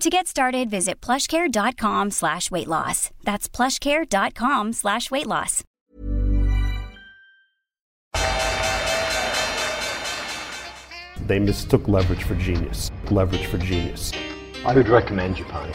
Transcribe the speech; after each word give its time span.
To 0.00 0.10
get 0.10 0.26
started, 0.26 0.68
visit 0.68 1.00
plushcare.com 1.00 2.10
slash 2.10 2.50
weight 2.50 2.68
loss. 2.68 3.10
That's 3.24 3.48
plushcare.com 3.48 4.74
slash 4.74 5.10
weight 5.10 5.26
loss. 5.26 5.64
They 11.26 11.38
mistook 11.38 11.88
leverage 11.88 12.24
for 12.24 12.34
genius. 12.34 12.90
Leverage 13.10 13.46
for 13.46 13.56
genius. 13.56 14.12
I 14.66 14.74
would 14.74 14.88
recommend 14.88 15.36
Japan. 15.36 15.72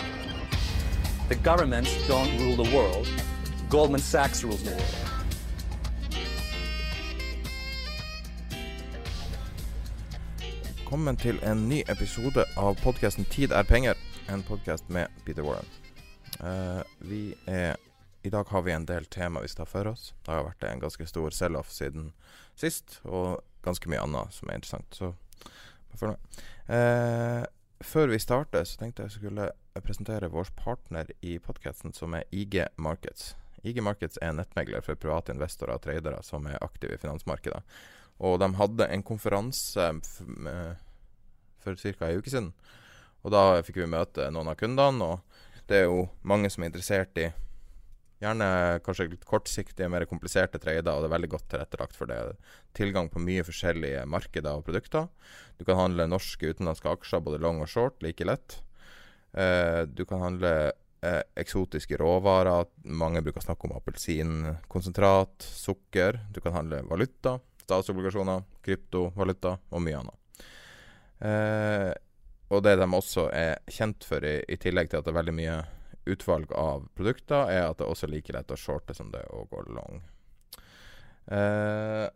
The 1.27 1.35
governments 1.35 1.91
don't 2.07 2.39
rule 2.39 2.63
the 2.63 2.75
world. 2.75 3.07
Goldman 3.69 4.01
Sachs 4.01 4.43
rules 4.43 4.61
the 4.61 4.71
world. 4.71 5.11
Velkommen 10.91 11.17
til 11.17 11.39
en 11.43 11.69
ny 11.69 11.83
episode 11.87 12.43
av 12.57 12.75
podkasten 12.83 13.25
'Tid 13.25 13.51
er 13.51 13.63
penger', 13.63 13.95
en 14.31 14.43
podkast 14.43 14.89
med 14.89 15.07
Peter 15.25 15.41
Warren. 15.41 15.65
Uh, 16.39 16.81
vi 16.97 17.35
er 17.45 17.75
I 18.23 18.29
dag 18.29 18.47
har 18.47 18.61
vi 18.61 18.71
en 18.71 18.85
del 18.85 19.05
tema 19.05 19.41
vi 19.41 19.49
skal 19.51 19.65
ta 19.65 19.71
for 19.71 19.89
oss. 19.91 20.13
Det 20.23 20.31
har 20.31 20.45
vært 20.45 20.63
en 20.63 20.79
ganske 20.79 21.07
stor 21.09 21.35
sell-off 21.35 21.71
siden 21.73 22.11
sist, 22.55 22.99
og 23.03 23.41
ganske 23.65 23.89
mye 23.91 23.99
annet 23.99 24.31
som 24.31 24.47
er 24.47 24.61
interessant. 24.61 24.95
Så 24.95 25.09
følg 25.99 26.13
med. 26.13 26.39
Uh, 26.69 27.43
før 27.83 28.13
vi 28.13 28.21
starter, 28.23 28.63
så 28.63 28.79
tenkte 28.79 29.09
jeg 29.09 29.17
skulle 29.17 29.49
presentere 29.83 30.31
vår 30.31 30.53
partner 30.55 31.11
i 31.19 31.35
podkasten, 31.43 31.91
som 31.97 32.15
er 32.15 32.23
IG 32.31 32.61
Markets. 32.79 33.33
IG 33.67 33.83
Markets 33.83 34.21
er 34.21 34.31
en 34.31 34.39
nettmegler 34.39 34.85
for 34.85 34.95
private 34.95 35.35
investorer 35.35 35.75
og 35.75 35.83
tradere 35.83 36.23
som 36.23 36.47
er 36.47 36.61
aktive 36.63 36.95
i 36.95 37.01
finansmarkedet. 37.01 37.65
Og 38.23 38.39
de 38.39 38.53
hadde 38.61 38.87
en 38.95 39.03
konferanse 39.03 39.91
med, 40.21 40.77
for 41.59 41.75
ca. 41.75 42.07
ei 42.07 42.21
uke 42.21 42.31
siden. 42.31 42.53
Og 43.21 43.33
da 43.33 43.61
fikk 43.65 43.81
vi 43.83 43.91
møte 43.91 44.29
noen 44.33 44.51
av 44.51 44.57
kundene, 44.59 45.13
og 45.13 45.69
det 45.69 45.81
er 45.81 45.87
jo 45.87 46.07
mange 46.27 46.49
som 46.51 46.63
er 46.63 46.71
interessert 46.71 47.17
i 47.21 47.29
gjerne 48.21 48.47
kanskje 48.85 49.07
litt 49.15 49.23
kortsiktige, 49.25 49.89
mer 49.89 50.05
kompliserte 50.09 50.59
trader, 50.61 50.93
og 50.93 51.01
det 51.01 51.09
er 51.09 51.15
veldig 51.15 51.29
godt 51.31 51.47
tilrettelagt 51.53 51.97
for 51.97 52.09
det. 52.09 52.19
Tilgang 52.77 53.09
på 53.09 53.21
mye 53.23 53.45
forskjellige 53.45 54.03
markeder 54.09 54.59
og 54.59 54.67
produkter. 54.67 55.07
Du 55.57 55.65
kan 55.65 55.79
handle 55.79 56.09
norske 56.09 56.51
utenlandske 56.53 56.91
aksjer, 56.91 57.23
både 57.25 57.41
long 57.41 57.63
og 57.63 57.71
short, 57.71 57.97
like 58.05 58.25
lett. 58.27 58.59
Eh, 59.33 59.87
du 59.89 60.03
kan 60.05 60.21
handle 60.21 60.53
eh, 61.01 61.23
eksotiske 61.41 61.97
råvarer. 62.01 62.69
Mange 62.85 63.23
bruker 63.25 63.41
å 63.41 63.47
snakke 63.47 63.69
om 63.69 63.77
appelsinkonsentrat, 63.79 65.41
sukker. 65.41 66.21
Du 66.29 66.43
kan 66.45 66.59
handle 66.59 66.83
valuta 66.89 67.39
statsobligasjoner, 67.71 68.43
kryptovaluta 68.65 69.55
og 69.71 69.83
mye 69.85 69.99
annet. 70.01 70.45
Eh, 71.21 71.91
og 72.51 72.63
det 72.65 72.75
de 72.81 72.87
også 72.87 73.29
er 73.33 73.59
kjent 73.71 74.05
for, 74.07 74.25
i, 74.27 74.41
i, 74.47 74.57
tillegg 74.59 74.91
til 74.91 74.99
at 74.99 75.07
det 75.07 75.13
er 75.13 75.19
veldig 75.21 75.35
mye 75.37 75.57
utvalg 76.11 76.51
av 76.57 76.87
produkter, 76.97 77.47
er 77.53 77.69
at 77.69 77.79
det 77.79 77.87
også 77.87 78.07
er 78.07 78.15
like 78.15 78.33
lett 78.35 78.51
å 78.51 78.59
shorte 78.59 78.95
som 78.97 79.11
det 79.13 79.21
å 79.31 79.45
gå 79.51 79.61
long. 79.71 80.01
Eh, 81.31 82.07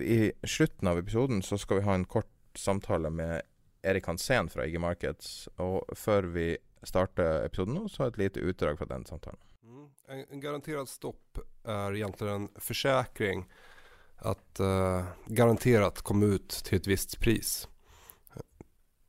I 0.00 0.20
slutten 0.46 0.88
av 0.88 1.00
episoden 1.02 1.42
så 1.44 1.58
skal 1.60 1.80
vi 1.80 1.88
ha 1.88 1.98
en 1.98 2.06
kort 2.08 2.30
samtale 2.56 3.10
med 3.10 3.42
Erik 3.84 4.06
Hansen 4.06 4.48
fra 4.48 4.64
IG 4.64 4.78
Markets. 4.80 5.50
Og 5.60 5.84
før 5.98 6.30
vi 6.32 6.54
starter 6.86 7.44
episoden 7.44 7.76
nå, 7.76 7.88
så 7.88 8.02
har 8.02 8.10
jeg 8.10 8.14
et 8.14 8.22
lite 8.24 8.46
utdrag 8.48 8.80
fra 8.80 8.88
den 8.94 9.04
samtalen. 9.08 9.40
Mm. 9.64 9.86
En, 10.08 10.24
en 10.30 10.40
garantert 10.40 10.88
stopp 10.92 11.44
er 11.64 11.98
egentlig 11.98 12.32
en 12.32 12.48
forsikring 12.62 13.44
at 14.24 14.60
uh, 14.62 15.12
garantert 15.26 16.00
komma 16.06 16.36
ut 16.38 16.60
til 16.64 16.78
et 16.78 16.88
visst 16.88 17.18
pris. 17.20 17.64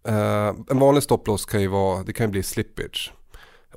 Uh, 0.08 0.56
en 0.70 0.80
vanlig 0.80 1.04
stopploss 1.04 1.46
kan 1.46 1.62
ju 1.62 1.68
vara, 1.68 2.04
det 2.04 2.14
kan 2.14 2.26
ju 2.26 2.32
bli 2.32 2.44
slippage. 2.44 3.14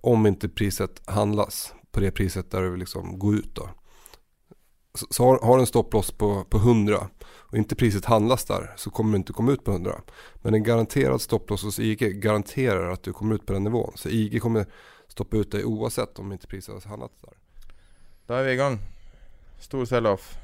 Om 0.02 0.26
inte 0.26 0.48
priset 0.48 1.02
handlas 1.06 1.74
på 1.90 2.00
det 2.00 2.10
priset 2.10 2.50
där 2.50 2.62
det 2.62 2.70
vill 2.70 2.80
liksom 2.80 3.18
går 3.18 3.34
ut 3.34 3.54
då. 3.54 3.68
Så, 4.94 5.06
så 5.10 5.24
har, 5.24 5.38
har 5.38 5.56
du 5.56 5.60
en 5.60 5.66
stopploss 5.66 6.10
på, 6.10 6.44
på 6.44 6.56
100 6.56 7.08
och 7.50 7.58
inte 7.58 7.76
priset 7.76 8.04
handlas 8.04 8.44
där 8.44 8.74
så 8.76 8.90
kommer 8.90 9.12
du 9.12 9.16
inte 9.16 9.32
komma 9.32 9.52
ut 9.52 9.64
på 9.64 9.70
100. 9.70 10.00
Men 10.34 10.54
en 10.54 10.62
garanterad 10.62 11.20
stopploss 11.20 11.62
hos 11.62 11.78
IG 11.78 12.20
garanterar 12.20 12.90
att 12.90 13.02
du 13.02 13.12
kommer 13.12 13.34
ut 13.34 13.46
på 13.46 13.52
den 13.52 13.64
nivån. 13.64 13.92
Så 13.94 14.08
IG 14.08 14.42
kommer 14.42 14.66
stoppa 15.08 15.36
ut 15.36 15.50
dig 15.50 15.64
oavsett 15.64 16.18
om 16.18 16.32
inte 16.32 16.46
priset 16.46 16.84
har 16.84 16.90
handlats 16.90 17.20
där. 17.20 17.32
Da 18.26 18.40
er 18.40 18.44
vi 18.44 18.52
i 18.52 18.56
gang. 18.56 18.78
Stor 19.58 19.84
sell-off. 19.84 20.36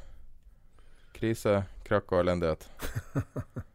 Krise, 1.12 1.65
krakk 1.84 2.12
og 2.12 2.21
elendighet. 2.21 2.69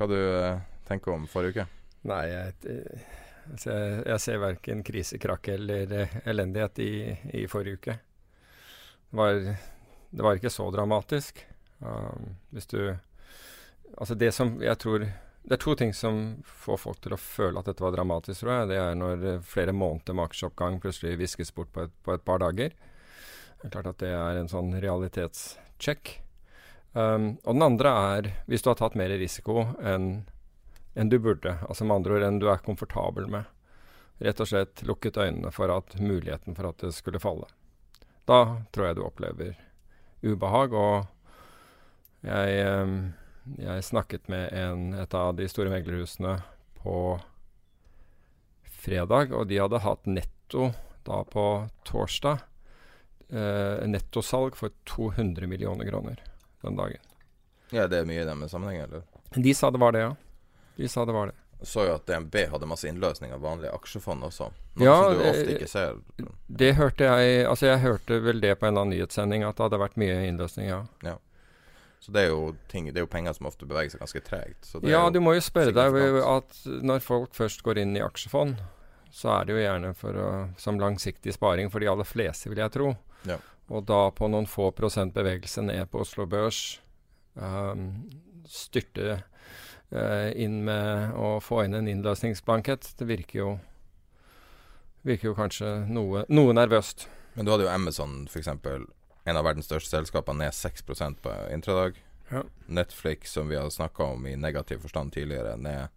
Hva 0.00 0.06
du 0.08 0.16
eh, 0.16 0.60
tenker 0.88 1.12
om 1.12 1.26
forrige 1.28 1.52
uke? 1.52 1.64
Nei, 2.08 2.22
jeg, 2.30 2.76
altså 3.50 3.74
jeg, 3.74 4.20
ser 4.24 4.38
verken 4.40 4.78
krisekrakk 4.80 5.50
eller 5.52 5.92
eh, 5.92 6.14
elendighet 6.32 6.80
i, 6.80 6.92
i, 7.36 7.42
forrige 7.52 7.76
uke. 7.76 7.96
Det 9.10 9.18
var, 9.20 9.40
det 10.08 10.24
var 10.24 10.40
ikke 10.40 10.52
så 10.54 10.70
dramatisk. 10.72 11.42
Um, 11.84 12.36
hvis 12.52 12.68
du 12.72 12.80
Altså, 13.98 14.14
det 14.14 14.28
som 14.36 14.52
jeg 14.62 14.76
tror 14.78 15.00
Det 15.00 15.54
er 15.56 15.60
to 15.60 15.72
ting 15.74 15.94
som 15.96 16.42
får 16.44 16.76
folk 16.78 16.98
til 17.00 17.14
å 17.16 17.18
føle 17.18 17.58
at 17.58 17.66
dette 17.66 17.82
var 17.82 17.92
dramatisk, 17.92 18.40
tror 18.40 18.52
jeg. 18.54 18.68
Det 18.70 18.80
er 18.80 18.96
når 18.96 19.26
eh, 19.26 19.44
flere 19.44 19.72
måneder 19.76 20.16
med 20.16 20.30
aksjeoppgang 20.30 20.80
plutselig 20.80 21.18
viskes 21.20 21.52
bort 21.56 21.72
på 21.74 21.84
et, 21.88 21.94
på 22.04 22.14
et 22.14 22.24
par 22.24 22.40
dager. 22.40 22.72
Det 22.72 23.68
er 23.68 23.72
klart 23.74 23.92
at 23.92 24.00
det 24.00 24.12
er 24.16 24.40
en 24.40 24.52
sånn 24.52 24.72
realitetscheck. 24.80 26.20
Um, 26.92 27.36
og 27.44 27.54
den 27.54 27.62
andre 27.62 27.90
er 28.14 28.28
hvis 28.50 28.64
du 28.64 28.72
har 28.72 28.78
tatt 28.80 28.96
mer 28.98 29.12
risiko 29.14 29.68
enn 29.78 30.24
en 30.98 31.08
du 31.08 31.18
burde. 31.22 31.54
Altså 31.68 31.86
med 31.86 32.00
andre 32.00 32.16
ord 32.16 32.26
enn 32.26 32.40
du 32.42 32.48
er 32.50 32.62
komfortabel 32.64 33.28
med. 33.30 33.46
Rett 34.20 34.42
og 34.42 34.50
slett 34.50 34.82
lukket 34.84 35.20
øynene 35.22 35.52
for 35.54 35.70
at 35.72 35.94
muligheten 36.02 36.56
for 36.58 36.72
at 36.72 36.82
det 36.82 36.90
skulle 36.96 37.22
falle. 37.22 37.46
Da 38.26 38.60
tror 38.74 38.88
jeg 38.88 38.98
du 38.98 39.04
opplever 39.06 39.54
ubehag. 40.26 40.74
Og 40.74 42.26
jeg, 42.26 42.66
um, 42.82 42.96
jeg 43.56 43.86
snakket 43.86 44.28
med 44.28 44.50
en, 44.50 44.90
et 44.98 45.14
av 45.14 45.32
de 45.38 45.46
store 45.48 45.72
meglerhusene 45.72 46.40
på 46.82 46.98
fredag, 48.80 49.32
og 49.36 49.46
de 49.48 49.60
hadde 49.60 49.84
hatt 49.84 50.10
netto 50.10 50.72
da 51.04 51.22
på 51.28 51.44
torsdag 51.88 52.40
eh, 53.28 53.86
nettosalg 53.88 54.56
for 54.56 54.72
200 54.88 55.48
millioner 55.48 55.88
kroner 55.88 56.20
den 56.62 56.78
dagen. 56.78 57.06
Ja, 57.70 57.86
det 57.86 58.02
er 58.02 58.08
mye 58.08 58.22
i 58.22 58.26
den 58.26 58.48
sammenhengen, 58.50 58.88
eller? 58.88 59.06
De 59.34 59.54
sa 59.54 59.70
det 59.70 59.78
var 59.78 59.94
det, 59.94 60.02
ja. 60.08 60.14
De 60.76 60.88
sa 60.88 61.04
det 61.06 61.14
var 61.14 61.30
det. 61.30 61.36
Så 61.62 61.84
jo 61.84 61.94
at 61.98 62.06
DNB 62.08 62.36
hadde 62.50 62.66
masse 62.66 62.88
innløsning 62.88 63.34
av 63.36 63.42
vanlige 63.44 63.72
aksjefond 63.76 64.24
også. 64.24 64.48
Noe 64.80 64.86
ja, 64.86 64.96
som 64.96 65.18
du 65.18 65.24
ofte 65.28 65.56
ikke 65.56 65.68
ser. 65.68 65.98
Det 66.48 66.70
hørte 66.78 67.04
jeg 67.04 67.42
Altså, 67.44 67.66
jeg 67.68 67.82
hørte 67.82 68.20
vel 68.24 68.40
det 68.40 68.54
på 68.60 68.68
en 68.68 68.78
annen 68.78 68.94
nyhetssending, 68.94 69.44
at 69.44 69.58
det 69.58 69.66
hadde 69.66 69.82
vært 69.82 69.98
mye 70.00 70.22
innløsning, 70.30 70.70
ja. 70.70 70.80
ja. 71.04 71.18
Så 72.00 72.14
det 72.16 72.24
er, 72.24 72.32
jo 72.32 72.54
ting, 72.72 72.88
det 72.88 73.02
er 73.02 73.04
jo 73.04 73.12
penger 73.12 73.36
som 73.36 73.50
ofte 73.50 73.68
beveger 73.68 73.92
seg 73.92 74.00
ganske 74.00 74.22
tregt. 74.24 74.70
Ja, 74.88 75.02
du 75.12 75.20
må 75.20 75.36
jo 75.36 75.44
spørre 75.44 75.74
deg 75.76 76.20
at 76.24 76.62
når 76.64 77.04
folk 77.04 77.36
først 77.36 77.60
går 77.66 77.82
inn 77.82 77.92
i 77.98 78.04
aksjefond, 78.04 78.56
så 79.12 79.34
er 79.34 79.46
det 79.46 79.56
jo 79.56 79.60
gjerne 79.60 79.92
å, 79.92 80.30
som 80.56 80.80
langsiktig 80.80 81.34
sparing 81.36 81.68
for 81.68 81.84
de 81.84 81.90
aller 81.92 82.08
fleste, 82.08 82.48
vil 82.48 82.62
jeg 82.62 82.72
tro. 82.72 82.94
Ja. 83.28 83.36
Og 83.70 83.86
da 83.86 84.08
på 84.14 84.26
noen 84.30 84.48
få 84.50 84.70
prosent 84.74 85.14
bevegelse 85.14 85.62
ned 85.62 85.86
på 85.92 86.02
Oslo 86.02 86.26
Børs, 86.30 86.80
um, 87.38 88.08
styrte 88.50 89.20
uh, 89.94 90.30
inn 90.34 90.64
med 90.66 91.14
å 91.14 91.36
få 91.44 91.62
inn 91.64 91.78
en 91.78 91.90
innløsningsblankett, 91.90 92.96
det 92.98 93.06
virker 93.06 93.38
jo, 93.38 93.52
virker 95.06 95.30
jo 95.30 95.36
kanskje 95.38 95.76
noe, 95.86 96.24
noe 96.28 96.56
nervøst. 96.56 97.06
Men 97.36 97.46
du 97.46 97.54
hadde 97.54 97.68
jo 97.68 97.72
Amazon, 97.72 98.24
f.eks. 98.26 98.50
En 98.50 99.38
av 99.38 99.46
verdens 99.46 99.70
største 99.70 99.94
selskaper 99.94 100.34
ned 100.34 100.56
6% 100.56 101.22
på 101.22 101.36
intradag. 101.54 102.02
Ja. 102.30 102.42
Netflix, 102.66 103.32
som 103.36 103.48
vi 103.50 103.58
har 103.58 103.70
snakka 103.70 104.12
om 104.16 104.26
i 104.26 104.36
negativ 104.38 104.82
forstand 104.82 105.14
tidligere, 105.14 105.54
ned 105.56 105.88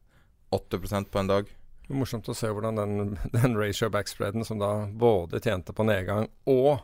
8% 0.54 1.10
på 1.10 1.19
en 1.19 1.30
dag. 1.30 1.50
Det 1.84 1.92
er 1.92 2.00
morsomt 2.00 2.30
å 2.30 2.38
se 2.38 2.50
hvordan 2.54 2.78
den, 2.78 3.18
den 3.38 3.58
ratio 3.58 3.90
backspreaden, 3.94 4.46
som 4.46 4.62
da 4.62 4.86
både 4.88 5.42
tjente 5.42 5.74
på 5.74 5.86
nedgang 5.90 6.30
og 6.46 6.84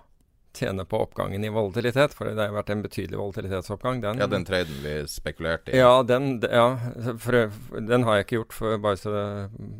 tjener 0.54 0.84
på 0.84 0.98
oppgangen 0.98 1.44
i 1.44 1.50
volatilitet, 1.50 2.14
for 2.14 2.30
det 2.30 2.42
har 2.42 2.54
vært 2.56 2.72
en 2.74 2.82
betydelig 2.82 3.18
volatilitetsoppgang. 3.20 4.02
Den, 4.02 4.22
Ja, 4.22 4.28
den 4.28 4.46
traden 4.46 4.82
vi 4.84 4.96
spekulerte 5.08 5.72
i. 5.72 5.78
Ja, 5.78 6.04
den, 6.04 6.40
ja 6.42 6.78
for, 7.22 7.52
den 7.80 8.04
har 8.08 8.20
jeg 8.20 8.28
ikke 8.28 8.40
gjort, 8.40 8.56
for, 8.58 8.78
bare, 8.82 8.98
så, 8.98 9.14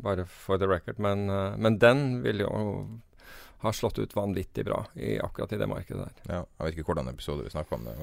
bare 0.04 0.26
for 0.30 0.60
the 0.60 0.68
record. 0.70 0.98
Men, 1.02 1.28
eh, 1.30 1.56
men 1.58 1.78
den 1.82 2.22
vil 2.22 2.44
jo 2.44 2.52
ha 3.60 3.72
slått 3.72 3.98
ut 3.98 4.16
vanvittig 4.16 4.64
bra 4.64 4.84
i 4.94 5.18
akkurat 5.20 5.52
i 5.52 5.58
det 5.60 5.68
markedet 5.68 6.06
der. 6.06 6.22
Ja, 6.24 6.44
jeg 6.44 6.64
vet 6.64 6.78
ikke 6.78 6.92
hvordan 6.92 7.10
episode 7.12 7.44
vi 7.44 7.52
snakker 7.52 7.76
om 7.76 7.90
det. 7.90 7.96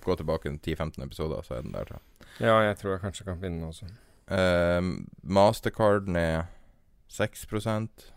Gå 0.00 0.16
tilbake 0.16 0.48
10-15 0.48 1.04
episoder, 1.04 1.42
så 1.44 1.58
er 1.58 1.66
den 1.66 1.74
der. 1.74 1.84
tror 1.84 1.98
jeg. 1.98 2.30
Ja, 2.46 2.54
jeg 2.64 2.78
tror 2.80 2.94
jeg 2.94 3.02
kanskje 3.02 3.26
kan 3.26 3.42
finne 3.42 3.60
den 3.60 3.68
også. 3.68 3.90
Uh, 4.30 5.04
Mastercard 5.26 6.08
ned 6.08 6.46
6% 7.10 8.12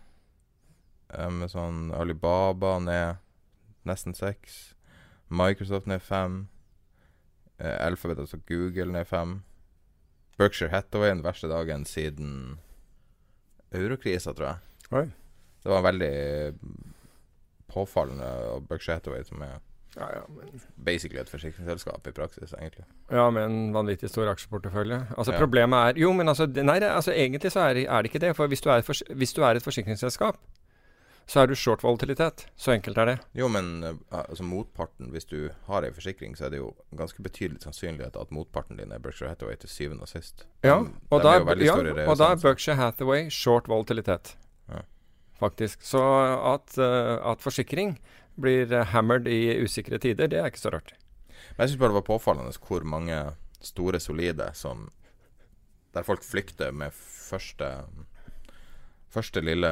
Amazon 1.18 1.90
Alibaba 1.94 2.78
ned 2.78 3.20
nesten 3.84 4.14
6 4.14 4.74
Microsoft 5.28 5.86
ned 5.86 6.02
5 6.02 6.46
eh, 7.58 7.86
Alphabet, 7.86 8.18
altså 8.18 8.38
Google, 8.48 8.92
ned 8.92 9.04
5 9.04 9.42
Berkshire 10.38 10.70
Hathaway 10.70 11.10
den 11.10 11.24
verste 11.24 11.48
dagen 11.48 11.84
siden 11.84 12.58
eurokrisa, 13.74 14.32
tror 14.32 14.46
jeg. 14.46 14.56
Oi. 14.90 15.04
Det 15.62 15.70
var 15.72 15.84
veldig 15.86 16.14
påfallende 17.70 18.26
av 18.26 18.66
Berkshire 18.68 18.98
Hathaway, 18.98 19.24
som 19.24 19.42
er 19.42 19.62
Ja, 19.94 20.08
ja, 20.10 20.22
men 20.26 20.60
basically 20.84 21.20
et 21.20 21.30
forsikringsselskap 21.30 22.06
i 22.10 22.12
praksis, 22.12 22.50
egentlig. 22.58 22.82
Ja, 23.14 23.28
med 23.30 23.44
en 23.46 23.74
vanvittig 23.74 24.10
stor 24.10 24.26
aksjeportefølje. 24.32 24.98
Altså 25.16 25.32
Ja. 25.32 25.38
Problemet 25.38 25.78
er 25.78 26.00
Jo, 26.00 26.12
men 26.12 26.28
altså, 26.28 26.46
nei, 26.46 26.80
det, 26.80 26.90
altså 26.90 27.12
egentlig 27.12 27.52
så 27.52 27.60
er, 27.60 27.86
er 27.86 28.02
det 28.02 28.10
ikke 28.10 28.26
det. 28.26 28.36
For 28.36 28.46
hvis 28.46 28.60
du, 28.60 28.70
er 28.70 28.80
for, 28.82 29.14
hvis 29.14 29.32
du 29.32 29.42
er 29.42 29.54
et 29.54 29.62
forsikringsselskap, 29.62 30.36
så 31.26 31.40
er 31.40 31.48
du 31.48 31.54
short 31.56 31.82
volatilitet. 31.84 32.46
Så 32.56 32.74
enkelt 32.74 32.98
er 33.00 33.08
det. 33.08 33.16
Jo, 33.38 33.48
men 33.48 33.82
eh, 33.82 33.94
altså 34.10 34.44
motparten 34.44 35.10
Hvis 35.14 35.24
du 35.24 35.50
har 35.68 35.84
ei 35.86 35.92
forsikring, 35.94 36.36
så 36.36 36.46
er 36.46 36.54
det 36.54 36.60
jo 36.60 36.72
ganske 36.96 37.22
betydelig 37.24 37.62
sannsynlighet 37.64 38.16
at 38.20 38.32
motparten 38.34 38.80
din 38.80 38.92
er 38.92 39.00
Berkshire 39.02 39.32
Hathaway 39.32 39.56
til 39.60 39.72
syvende 39.72 40.04
og 40.04 40.10
sist. 40.12 40.46
Ja, 40.64 40.82
og, 41.10 41.22
da, 41.24 41.38
er 41.40 41.62
ja 41.64 41.76
og 42.04 42.18
da 42.20 42.32
er. 42.34 42.40
Berkshire 42.42 42.76
Hathaway 42.76 43.30
short 43.30 43.68
volatilitet. 43.68 44.36
Ja. 44.68 44.84
Faktisk. 45.40 45.82
Så 45.82 46.02
at, 46.54 46.76
eh, 46.78 47.16
at 47.32 47.40
forsikring 47.42 47.96
blir 48.40 48.68
eh, 48.72 48.86
hammered 48.92 49.28
i 49.30 49.56
usikre 49.62 49.98
tider, 49.98 50.28
det 50.28 50.40
er 50.40 50.52
ikke 50.52 50.66
så 50.66 50.74
rart. 50.74 50.94
Men 51.54 51.64
jeg 51.64 51.72
syns 51.72 51.80
bare 51.80 51.94
det 51.94 52.00
var 52.02 52.08
påfallende 52.10 52.66
hvor 52.68 52.84
mange 52.84 53.22
store, 53.64 54.00
solide 54.00 54.50
som 54.54 54.90
Der 55.94 56.02
folk 56.02 56.24
flykter 56.26 56.72
med 56.74 56.90
første 56.90 57.84
Første 59.14 59.42
lille 59.44 59.70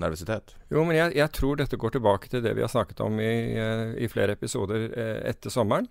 nervøsitet. 0.00 0.54
Jo, 0.72 0.82
men 0.88 0.96
jeg, 0.96 1.12
jeg 1.18 1.32
tror 1.36 1.58
dette 1.60 1.76
går 1.80 1.96
tilbake 1.98 2.30
til 2.32 2.42
det 2.44 2.54
vi 2.56 2.64
har 2.64 2.72
snakket 2.72 3.02
om 3.04 3.18
i, 3.20 3.32
eh, 3.60 3.94
i 4.00 4.08
flere 4.08 4.36
episoder 4.38 4.88
eh, 4.88 5.18
etter 5.28 5.52
sommeren. 5.52 5.90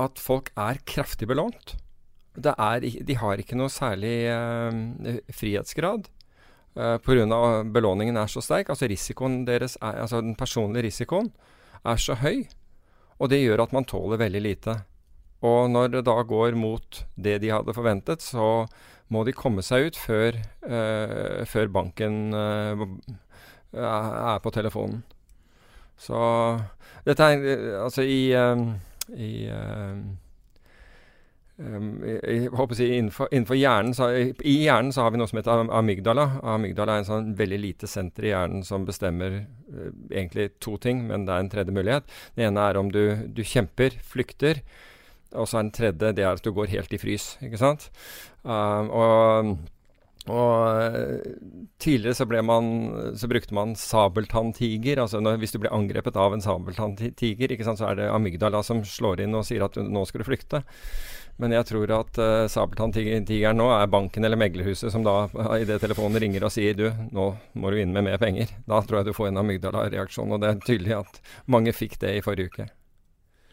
At 0.00 0.18
folk 0.18 0.48
er 0.56 0.80
kraftig 0.88 1.28
belånt. 1.30 1.76
Er, 2.40 2.82
de 2.82 3.14
har 3.20 3.38
ikke 3.38 3.58
noe 3.58 3.70
særlig 3.70 4.16
eh, 4.32 5.20
frihetsgrad. 5.30 6.08
Uh, 6.74 6.96
Pga. 6.98 7.62
belåningen 7.70 8.16
er 8.18 8.26
så 8.26 8.40
sterk. 8.42 8.72
Altså 8.72 8.88
risikoen 8.90 9.44
er, 9.46 9.62
altså 9.78 10.18
den 10.18 10.34
personlige 10.34 10.88
risikoen 10.88 11.30
er 11.86 12.00
så 12.02 12.16
høy. 12.18 12.42
Og 13.22 13.30
det 13.30 13.44
gjør 13.44 13.62
at 13.62 13.76
man 13.76 13.86
tåler 13.86 14.18
veldig 14.18 14.42
lite. 14.42 14.74
Og 15.44 15.68
når 15.70 15.92
det 15.92 16.04
da 16.08 16.16
går 16.26 16.56
mot 16.58 17.04
det 17.14 17.36
de 17.44 17.52
hadde 17.52 17.76
forventet, 17.76 18.24
så 18.24 18.64
må 19.12 19.24
de 19.26 19.34
komme 19.36 19.64
seg 19.64 19.90
ut 19.90 19.98
før, 20.00 20.38
uh, 20.66 21.44
før 21.48 21.70
banken 21.72 22.34
uh, 22.34 22.86
er 23.74 24.42
på 24.42 24.52
telefonen. 24.54 25.02
Så 26.00 26.18
dette 27.06 27.22
er 27.22 27.82
Altså 27.84 28.02
i 28.02 28.32
eh, 28.34 28.62
i, 29.14 29.46
um, 29.52 30.06
jeg, 32.02 32.16
jeg 32.24 32.48
håper 32.50 32.74
å 32.74 32.86
innenfor, 32.86 33.28
innenfor 33.30 33.58
hjernen 33.58 33.94
så, 33.94 34.08
I 34.10 34.54
hjernen 34.64 34.90
så 34.94 35.04
har 35.04 35.12
vi 35.14 35.20
noe 35.20 35.30
som 35.30 35.38
heter 35.38 35.68
amygdala. 35.68 36.24
Amygdala 36.54 36.96
er 36.96 37.04
en 37.04 37.10
sånn 37.10 37.28
veldig 37.38 37.60
lite 37.62 37.90
senter 37.90 38.26
i 38.26 38.32
hjernen 38.32 38.64
som 38.66 38.86
bestemmer 38.88 39.44
egentlig 40.10 40.48
to 40.64 40.74
ting, 40.82 41.04
men 41.06 41.28
det 41.28 41.36
er 41.36 41.44
en 41.44 41.52
tredje 41.52 41.76
mulighet. 41.76 42.10
Det 42.34 42.48
ene 42.48 42.64
er 42.64 42.80
om 42.80 42.90
du, 42.90 43.04
du 43.30 43.44
kjemper, 43.46 43.94
flykter. 44.02 44.64
Og 45.34 45.48
så 45.50 45.60
den 45.60 45.72
tredje 45.74 46.14
det 46.16 46.24
er 46.24 46.32
at 46.32 46.44
du 46.44 46.52
går 46.54 46.72
helt 46.72 46.92
i 46.94 47.00
frys. 47.00 47.34
ikke 47.44 47.60
sant? 47.60 47.90
Um, 48.44 48.90
og 48.90 49.54
og 50.24 51.20
tidligere 51.78 52.16
så, 52.16 52.24
man, 52.42 52.68
så 53.16 53.28
brukte 53.28 53.54
man 53.54 53.74
sabeltanntiger. 53.76 55.02
Altså 55.02 55.20
når, 55.20 55.36
hvis 55.42 55.52
du 55.52 55.58
blir 55.60 55.74
angrepet 55.74 56.16
av 56.16 56.32
en 56.32 56.40
sabeltanntiger, 56.40 57.52
så 57.60 57.90
er 57.90 57.98
det 57.98 58.08
amygdala 58.08 58.62
som 58.64 58.80
slår 58.88 59.20
inn 59.20 59.36
og 59.36 59.44
sier 59.44 59.66
at 59.66 59.76
du, 59.76 59.82
nå 59.84 60.06
skal 60.08 60.22
du 60.22 60.28
flykte. 60.30 60.62
Men 61.36 61.52
jeg 61.52 61.66
tror 61.68 61.92
at 61.92 62.20
uh, 62.22 62.46
sabeltanntigeren 62.48 63.58
nå 63.58 63.66
er 63.74 63.90
banken 63.90 64.24
eller 64.24 64.40
meglerhuset 64.40 64.92
som 64.94 65.04
da 65.04 65.26
idet 65.58 65.80
telefonen 65.82 66.22
ringer 66.22 66.46
og 66.46 66.54
sier 66.54 66.78
du, 66.78 66.86
nå 67.12 67.26
må 67.58 67.72
du 67.74 67.82
inn 67.82 67.92
med 67.92 68.06
mer 68.06 68.22
penger. 68.22 68.54
Da 68.70 68.80
tror 68.80 69.02
jeg 69.02 69.10
du 69.10 69.18
får 69.18 69.28
en 69.28 69.42
amygdala-reaksjon. 69.42 70.32
Og 70.32 70.40
det 70.40 70.54
er 70.54 70.64
tydelig 70.64 70.96
at 71.02 71.20
mange 71.50 71.74
fikk 71.76 71.98
det 72.00 72.14
i 72.16 72.24
forrige 72.24 72.54
uke. 72.54 72.70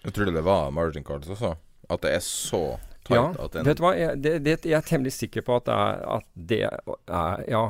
Jeg 0.06 0.16
tror 0.16 0.31
det 0.31 0.45
var 0.45 0.72
margin 0.74 1.04
cards 1.04 1.30
også. 1.30 1.57
At 1.91 2.05
det 2.05 2.15
er 2.15 2.23
så 2.25 2.63
tight 3.07 3.17
Ja, 3.17 3.45
at 3.45 3.55
en, 3.57 3.67
vet 3.67 3.79
du 3.79 3.85
hva? 3.85 3.93
Jeg, 3.97 4.19
det, 4.23 4.35
det, 4.45 4.57
jeg 4.67 4.77
er 4.77 4.88
temmelig 4.88 5.15
sikker 5.17 5.45
på 5.47 5.57
at 5.59 5.67
det 5.67 5.77
er, 5.77 6.03
at 6.17 6.29
det 6.35 6.61
er 6.67 7.45
Ja. 7.51 7.65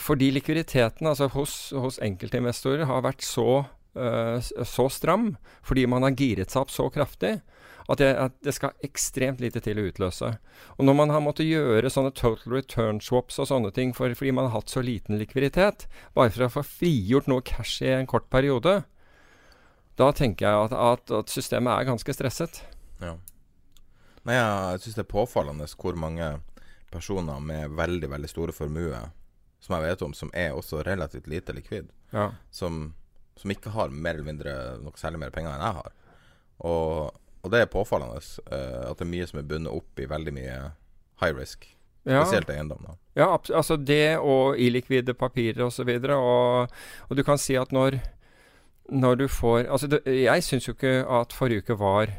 Fordi 0.00 0.28
likviditeten 0.34 1.08
altså 1.08 1.30
hos, 1.32 1.54
hos 1.72 1.96
enkeltinvestorer 2.04 2.84
har 2.90 3.06
vært 3.06 3.24
så, 3.24 3.64
uh, 3.96 4.36
så 4.42 4.88
stram, 4.92 5.36
fordi 5.64 5.86
man 5.88 6.04
har 6.04 6.12
giret 6.18 6.52
seg 6.52 6.66
opp 6.66 6.74
så 6.74 6.90
kraftig, 6.92 7.38
at 7.88 8.02
det, 8.02 8.10
at 8.20 8.34
det 8.44 8.52
skal 8.54 8.74
ekstremt 8.84 9.40
lite 9.40 9.62
til 9.64 9.80
å 9.80 9.86
utløse. 9.88 10.34
Og 10.76 10.84
når 10.86 10.98
man 10.98 11.14
har 11.14 11.24
måttet 11.24 11.48
gjøre 11.48 11.90
sånne 11.90 12.12
total 12.14 12.52
return 12.58 13.00
swaps 13.02 13.40
og 13.42 13.48
sånne 13.48 13.72
ting 13.74 13.94
for, 13.96 14.12
fordi 14.18 14.34
man 14.36 14.50
har 14.50 14.58
hatt 14.60 14.74
så 14.74 14.84
liten 14.84 15.16
likviditet, 15.20 15.86
bare 16.14 16.34
for 16.34 16.46
å 16.46 16.52
få 16.58 16.66
frigjort 16.68 17.30
noe 17.32 17.44
cash 17.46 17.80
i 17.80 17.94
en 17.96 18.10
kort 18.10 18.28
periode, 18.32 18.82
da 20.00 20.12
tenker 20.16 20.48
jeg 20.48 20.68
at, 20.68 20.76
at, 20.76 21.16
at 21.22 21.32
systemet 21.32 21.74
er 21.74 21.90
ganske 21.90 22.16
stresset. 22.16 22.62
Ja. 23.02 23.16
Nei, 24.22 24.36
jeg 24.38 24.82
syns 24.84 24.98
det 25.00 25.04
er 25.04 25.10
påfallende 25.10 25.66
hvor 25.74 25.96
mange 25.98 26.28
personer 26.92 27.40
med 27.42 27.72
veldig, 27.74 28.10
veldig 28.12 28.30
store 28.30 28.54
formuer 28.54 29.10
som 29.62 29.76
jeg 29.76 29.86
vet 29.86 30.02
om, 30.02 30.14
som 30.14 30.30
er 30.34 30.54
også 30.58 30.82
relativt 30.86 31.28
lite 31.30 31.54
likvid, 31.54 31.90
Ja. 32.12 32.32
som, 32.50 32.94
som 33.38 33.50
ikke 33.50 33.70
har 33.70 33.90
mer 33.94 34.14
eller 34.16 34.26
mindre 34.26 34.54
noe 34.82 34.98
særlig 34.98 35.20
mer 35.22 35.30
penger 35.34 35.54
enn 35.54 35.62
jeg 35.62 35.76
har. 35.78 35.92
Og, 36.66 37.20
og 37.42 37.50
det 37.54 37.60
er 37.62 37.70
påfallende 37.70 38.18
uh, 38.18 38.90
at 38.90 38.98
det 38.98 39.06
er 39.06 39.12
mye 39.12 39.28
som 39.30 39.38
er 39.38 39.46
bundet 39.46 39.72
opp 39.72 40.02
i 40.02 40.08
veldig 40.10 40.34
mye 40.34 40.56
high 41.22 41.36
risk. 41.38 41.68
Ja. 42.02 42.24
Spesielt 42.24 42.50
eiendom, 42.50 42.82
da. 42.82 42.96
Ja, 43.14 43.28
altså 43.54 43.76
det 43.78 44.18
og 44.18 44.58
illikvide 44.58 45.14
papirer 45.14 45.62
osv. 45.68 45.88
Og, 46.10 46.74
og 47.08 47.16
du 47.16 47.22
kan 47.22 47.38
si 47.38 47.54
at 47.54 47.70
når, 47.72 48.00
når 48.90 49.20
du 49.22 49.28
får 49.30 49.68
Altså, 49.68 49.86
det, 49.86 50.02
jeg 50.10 50.42
syns 50.42 50.66
jo 50.66 50.74
ikke 50.74 51.04
at 51.06 51.32
forrige 51.36 51.62
uke 51.62 51.78
var, 51.78 52.10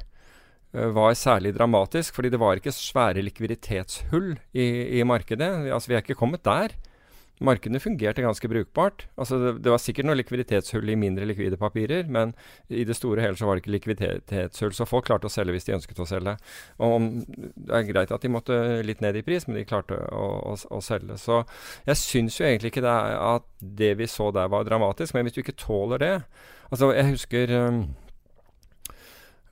var 0.74 1.14
særlig 1.14 1.54
dramatisk, 1.54 2.16
fordi 2.16 2.32
det 2.34 2.40
var 2.42 2.58
ikke 2.58 2.74
svære 2.74 3.22
likviditetshull 3.22 4.34
i, 4.58 4.66
i 5.00 5.04
markedet. 5.06 5.70
Altså, 5.70 5.92
vi 5.92 5.98
er 5.98 6.02
ikke 6.02 6.18
kommet 6.18 6.46
der. 6.46 6.74
Markedene 7.44 7.80
fungerte 7.82 8.22
ganske 8.22 8.48
brukbart. 8.48 9.08
Altså, 9.18 9.38
det, 9.42 9.52
det 9.66 9.72
var 9.74 9.82
sikkert 9.82 10.08
noe 10.08 10.18
likviditetshull 10.20 10.90
i 10.94 10.98
mindre 11.00 11.26
likvide 11.28 11.58
papirer, 11.60 12.06
men 12.08 12.32
i 12.70 12.86
det 12.88 12.96
store 12.96 13.20
og 13.20 13.26
hele 13.26 13.40
så 13.40 13.50
var 13.50 13.58
det 13.58 13.64
ikke 13.64 13.74
likviditetshull. 13.76 14.74
Så 14.78 14.88
folk 14.88 15.08
klarte 15.10 15.28
å 15.28 15.34
selge 15.34 15.56
hvis 15.56 15.68
de 15.68 15.76
ønsket 15.76 16.02
å 16.04 16.08
selge. 16.08 16.36
Og 16.86 17.10
det 17.26 17.74
er 17.74 17.90
greit 17.90 18.14
at 18.16 18.24
de 18.24 18.32
måtte 18.32 18.60
litt 18.86 19.02
ned 19.04 19.18
i 19.20 19.26
pris, 19.26 19.48
men 19.48 19.60
de 19.60 19.66
klarte 19.68 19.98
å, 20.14 20.28
å, 20.54 20.56
å 20.78 20.82
selge. 20.86 21.18
Så 21.22 21.42
jeg 21.90 22.02
syns 22.02 22.40
jo 22.40 22.48
egentlig 22.48 22.74
ikke 22.76 22.86
det 22.86 22.98
at 23.18 23.50
det 23.84 23.94
vi 24.00 24.10
så 24.10 24.30
der 24.36 24.54
var 24.54 24.70
dramatisk, 24.70 25.14
men 25.14 25.28
hvis 25.28 25.38
du 25.38 25.44
ikke 25.46 25.60
tåler 25.60 26.04
det 26.04 26.16
Altså, 26.74 26.88
jeg 26.96 27.06
husker 27.06 27.52
um, 27.54 27.82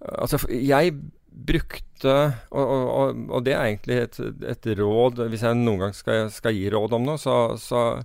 Altså, 0.01 0.39
jeg 0.49 0.95
brukte 1.31 2.13
og, 2.49 2.65
og, 2.65 3.19
og, 3.29 3.39
det 3.45 3.53
er 3.53 3.67
egentlig 3.67 3.97
et, 4.01 4.17
et 4.51 4.65
råd 4.79 5.21
Hvis 5.31 5.45
jeg 5.45 5.57
noen 5.59 5.85
gang 5.85 5.95
skal, 5.95 6.31
skal 6.33 6.55
gi 6.57 6.65
råd 6.73 6.95
om 6.97 7.05
noe, 7.07 7.21
så, 7.21 7.55
så 7.61 8.01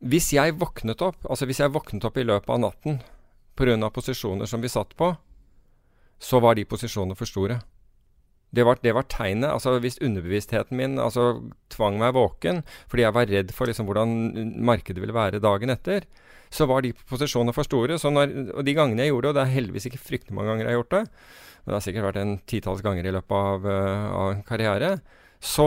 Hvis 0.00 0.32
jeg 0.34 0.56
våknet 0.58 1.04
opp 1.04 1.28
Altså 1.28 1.46
hvis 1.48 1.60
jeg 1.62 1.74
våknet 1.74 2.08
opp 2.08 2.18
i 2.18 2.26
løpet 2.26 2.50
av 2.54 2.62
natten 2.64 3.00
pga. 3.58 3.90
posisjoner 3.90 4.46
som 4.46 4.62
vi 4.62 4.70
satt 4.70 4.94
på, 4.94 5.12
så 6.18 6.38
var 6.38 6.54
de 6.54 6.62
posisjonene 6.62 7.16
for 7.18 7.26
store. 7.26 7.56
Det 8.54 8.62
var, 8.64 8.78
det 8.82 8.92
var 8.94 9.08
tegnet. 9.10 9.50
altså 9.50 9.80
Hvis 9.82 9.98
underbevisstheten 9.98 10.78
min 10.78 10.98
altså 11.02 11.50
tvang 11.74 11.98
meg 11.98 12.14
våken 12.14 12.62
fordi 12.86 13.02
jeg 13.02 13.16
var 13.16 13.26
redd 13.26 13.50
for 13.52 13.66
liksom 13.66 13.90
hvordan 13.90 14.14
markedet 14.62 15.02
ville 15.02 15.16
være 15.16 15.42
dagen 15.42 15.74
etter, 15.74 16.06
så 16.50 16.66
var 16.70 16.84
de 16.84 16.94
posisjonene 17.10 17.54
for 17.56 17.66
store. 17.66 17.98
Når, 17.98 18.34
og 18.54 18.64
de 18.66 18.74
gangene 18.76 19.04
jeg 19.04 19.12
gjorde 19.12 19.28
det, 19.28 19.30
og 19.32 19.38
det 19.38 19.44
er 19.44 19.54
heldigvis 19.54 19.88
ikke 19.90 20.02
fryktelig 20.02 20.36
mange 20.36 20.52
ganger 20.52 20.66
jeg 20.66 20.72
har 20.72 20.80
gjort 20.80 20.96
det, 20.96 21.04
men 21.62 21.70
det 21.70 21.76
har 21.76 21.86
sikkert 21.86 22.08
vært 22.08 22.20
en 22.22 22.36
titalls 22.48 22.84
ganger 22.84 23.08
i 23.08 23.14
løpet 23.14 23.38
av, 23.38 23.66
uh, 23.68 24.06
av 24.18 24.42
karriere, 24.48 24.92
så 25.38 25.66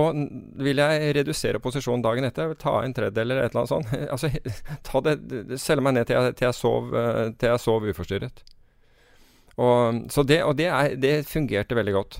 vil 0.59 0.81
jeg 0.81 1.11
redusere 1.15 1.61
posisjonen 1.63 2.03
dagen 2.03 2.27
etter. 2.27 2.55
Ta 2.59 2.81
en 2.81 2.95
tredjedel 2.95 3.29
eller 3.29 3.45
et 3.45 3.53
eller 3.53 3.61
annet 3.61 3.71
sånt. 3.71 3.93
altså, 4.15 5.03
det, 5.07 5.59
Selge 5.61 5.85
meg 5.85 5.95
ned 5.95 6.09
til 6.09 6.17
jeg, 6.17 6.35
til 6.39 6.49
jeg, 6.49 6.57
sov, 6.57 6.89
uh, 6.95 7.29
til 7.37 7.53
jeg 7.53 7.63
sov 7.63 7.87
uforstyrret. 7.93 8.43
Og, 9.61 10.01
det, 10.27 10.41
og 10.47 10.55
det, 10.57 10.67
er, 10.71 10.95
det 10.99 11.15
fungerte 11.29 11.77
veldig 11.77 11.93
godt. 11.95 12.19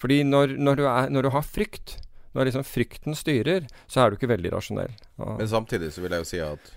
Fordi 0.00 0.22
når, 0.24 0.54
når, 0.56 0.80
du, 0.80 0.86
er, 0.88 1.10
når 1.12 1.26
du 1.26 1.30
har 1.34 1.44
frykt, 1.44 1.98
når 2.36 2.48
liksom 2.48 2.64
frykten 2.64 3.16
styrer, 3.18 3.66
så 3.90 4.04
er 4.04 4.10
du 4.10 4.16
ikke 4.16 4.30
veldig 4.30 4.52
rasjonell. 4.54 4.92
Og 5.20 5.40
Men 5.40 5.50
samtidig 5.50 5.90
så 5.92 6.04
vil 6.04 6.14
jeg 6.14 6.24
jo 6.24 6.28
si 6.30 6.40
at 6.44 6.70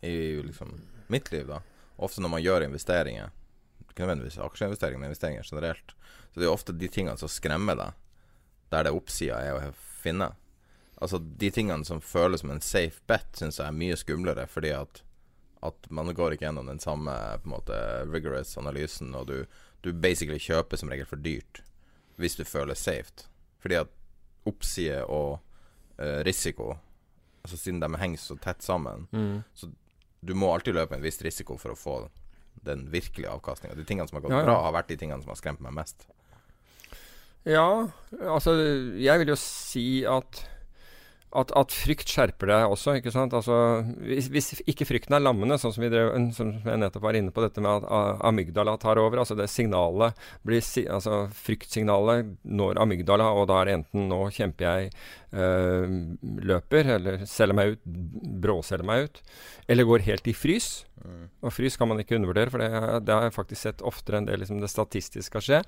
i 0.00 0.42
liksom 0.42 0.74
mitt 1.08 1.32
liv, 1.32 1.46
da, 1.48 1.62
ofte 1.96 2.22
når 2.22 2.34
man 2.34 2.42
gjør 2.42 2.66
investeringer, 2.66 3.30
ikke 3.88 4.04
nødvendigvis 4.04 4.38
aksjeinvesteringer, 4.44 5.00
men 5.00 5.10
investeringer 5.10 5.46
generelt, 5.50 5.94
så 6.30 6.40
det 6.40 6.46
er 6.46 6.50
jo 6.50 6.56
ofte 6.58 6.76
de 6.76 6.90
tingene 6.92 7.18
som 7.18 7.30
skremmer 7.32 7.78
deg, 7.78 7.96
der 8.68 8.84
det 8.84 8.94
oppsida 8.94 9.40
er 9.40 9.56
å 9.56 9.72
finne. 10.02 10.32
Altså 10.98 11.18
de 11.18 11.50
tingene 11.54 11.86
som 11.88 12.02
føles 12.04 12.42
som 12.42 12.52
en 12.52 12.64
safe 12.64 13.00
bet, 13.10 13.30
syns 13.38 13.60
jeg 13.60 13.70
er 13.70 13.78
mye 13.78 13.96
skumlere, 13.98 14.44
fordi 14.50 14.74
at, 14.76 15.02
at 15.64 15.88
man 15.94 16.12
går 16.14 16.36
ikke 16.36 16.48
gjennom 16.48 16.68
den 16.68 16.82
samme 16.82 17.14
på 17.42 17.48
en 17.48 17.54
måte 17.54 17.78
rigorous 18.10 18.56
analysen, 18.60 19.14
og 19.16 19.30
du, 19.30 19.38
du 19.82 19.92
basically 19.94 20.40
kjøper 20.42 20.80
som 20.80 20.92
regel 20.92 21.08
for 21.08 21.22
dyrt 21.22 21.62
hvis 22.18 22.34
du 22.34 22.42
føler 22.42 22.74
safe. 22.74 23.28
Fordi 23.62 23.78
at 23.78 23.92
oppside 24.48 25.04
og 25.06 25.38
uh, 25.98 26.20
risiko 26.26 26.74
Altså 27.38 27.56
Siden 27.56 27.78
de 27.80 27.88
henger 27.96 28.18
så 28.18 28.34
tett 28.42 28.64
sammen, 28.66 29.06
mm. 29.14 29.36
så 29.54 29.68
du 30.28 30.36
må 30.36 30.52
alltid 30.52 30.76
løpe 30.76 30.96
en 30.98 31.04
viss 31.04 31.20
risiko 31.24 31.56
for 31.60 31.72
å 31.74 31.78
få 31.78 31.96
den 32.68 32.86
virkelige 32.92 33.30
avkastninga. 33.32 33.76
De 33.78 33.86
tingene 33.88 34.08
som 34.10 34.18
har 34.18 34.26
gått 34.26 34.34
ja, 34.34 34.42
ja. 34.42 34.48
bra, 34.50 34.60
har 34.66 34.74
vært 34.76 34.90
de 34.92 34.98
tingene 35.00 35.22
som 35.24 35.32
har 35.32 35.40
skremt 35.40 35.62
meg 35.64 35.76
mest. 35.76 36.08
Ja, 37.48 37.88
altså 38.18 38.54
jeg 38.98 39.22
vil 39.22 39.32
jo 39.32 39.38
si 39.40 39.88
at 40.08 40.42
at, 41.36 41.50
at, 41.52 41.74
frykt 41.74 42.08
skjerper 42.08 42.48
deg 42.48 42.72
også. 42.72 42.94
ikke 42.98 43.12
sant? 43.12 43.34
Altså, 43.36 43.84
hvis, 44.00 44.30
hvis, 44.32 44.48
ikke 44.70 44.86
frykten 44.88 45.16
er 45.16 45.22
lammende, 45.24 45.58
sånn 45.60 45.74
som, 45.74 45.84
vi 45.84 45.90
drev, 45.92 46.14
som 46.36 46.54
jeg 46.64 46.80
nettopp 46.80 47.04
var 47.04 47.18
inne 47.18 47.34
på, 47.34 47.42
dette 47.44 47.62
med 47.64 47.84
at 47.84 48.22
amygdala 48.24 48.78
tar 48.80 49.00
over, 49.02 49.20
altså 49.20 49.36
det 49.38 49.50
signalet 49.52 50.16
blir, 50.46 50.64
altså 50.88 51.20
Fryktsignalet 51.36 52.32
når 52.48 52.80
amygdala, 52.82 53.28
og 53.36 53.48
da 53.50 53.60
er 53.60 53.68
det 53.68 53.78
enten 53.78 54.08
nå 54.08 54.22
kjemper 54.34 54.68
jeg, 54.68 54.92
øh, 55.36 55.96
løper, 56.48 56.92
eller 56.96 57.24
selger 57.28 57.60
meg 57.60 57.76
ut, 57.76 57.82
bråselger 58.48 58.88
meg 58.88 59.08
ut, 59.08 59.22
eller 59.68 59.88
går 59.88 60.06
helt 60.08 60.32
i 60.32 60.36
frys. 60.36 60.70
Mm. 61.04 61.26
Og 61.44 61.54
frys 61.54 61.76
kan 61.78 61.90
man 61.90 62.00
ikke 62.02 62.16
undervurdere, 62.16 62.52
for 62.52 62.64
det, 62.64 62.70
det 63.04 63.14
har 63.14 63.28
jeg 63.28 63.36
faktisk 63.36 63.62
sett 63.66 63.84
oftere 63.86 64.20
enn 64.20 64.28
det 64.28 64.40
liksom 64.40 64.62
det 64.64 64.72
statistisk 64.72 65.28
skal 65.28 65.44
skje. 65.44 65.60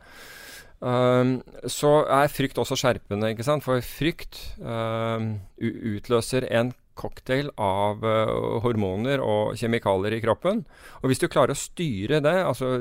Um, 0.81 1.41
så 1.69 2.07
er 2.09 2.31
frykt 2.33 2.59
også 2.61 2.79
skjerpende, 2.81 3.35
ikke 3.35 3.45
sant? 3.45 3.65
For 3.67 3.83
frykt 3.85 4.39
um, 4.65 5.35
utløser 5.61 6.47
en 6.49 6.73
cocktail 7.01 7.51
av 7.61 8.01
uh, 8.05 8.61
hormoner 8.65 9.21
og 9.25 9.59
kjemikalier 9.61 10.17
i 10.17 10.23
kroppen. 10.25 10.63
Og 11.01 11.11
hvis 11.11 11.21
du 11.21 11.29
klarer 11.33 11.53
å 11.53 11.61
styre 11.61 12.23
det, 12.25 12.37
altså 12.45 12.79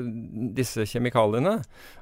disse 0.56 0.86
kjemikaliene, 0.88 1.58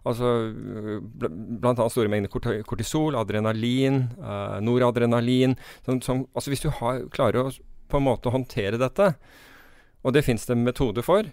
altså 0.07 0.33
bl 0.52 1.33
bl.a. 1.59 1.88
store 1.90 2.11
mengder 2.12 2.62
kortisol, 2.67 3.19
adrenalin, 3.19 4.05
uh, 4.23 4.59
noradrenalin 4.62 5.59
som, 5.83 5.99
som, 6.02 6.25
Altså 6.35 6.55
hvis 6.55 6.62
du 6.62 6.71
har, 6.78 7.02
klarer 7.14 7.43
å 7.43 7.52
på 7.88 7.99
en 7.99 8.05
måte 8.05 8.31
håndtere 8.31 8.78
dette, 8.78 9.12
og 10.05 10.12
det 10.14 10.23
fins 10.26 10.45
det 10.47 10.59
metode 10.61 11.02
for, 11.02 11.26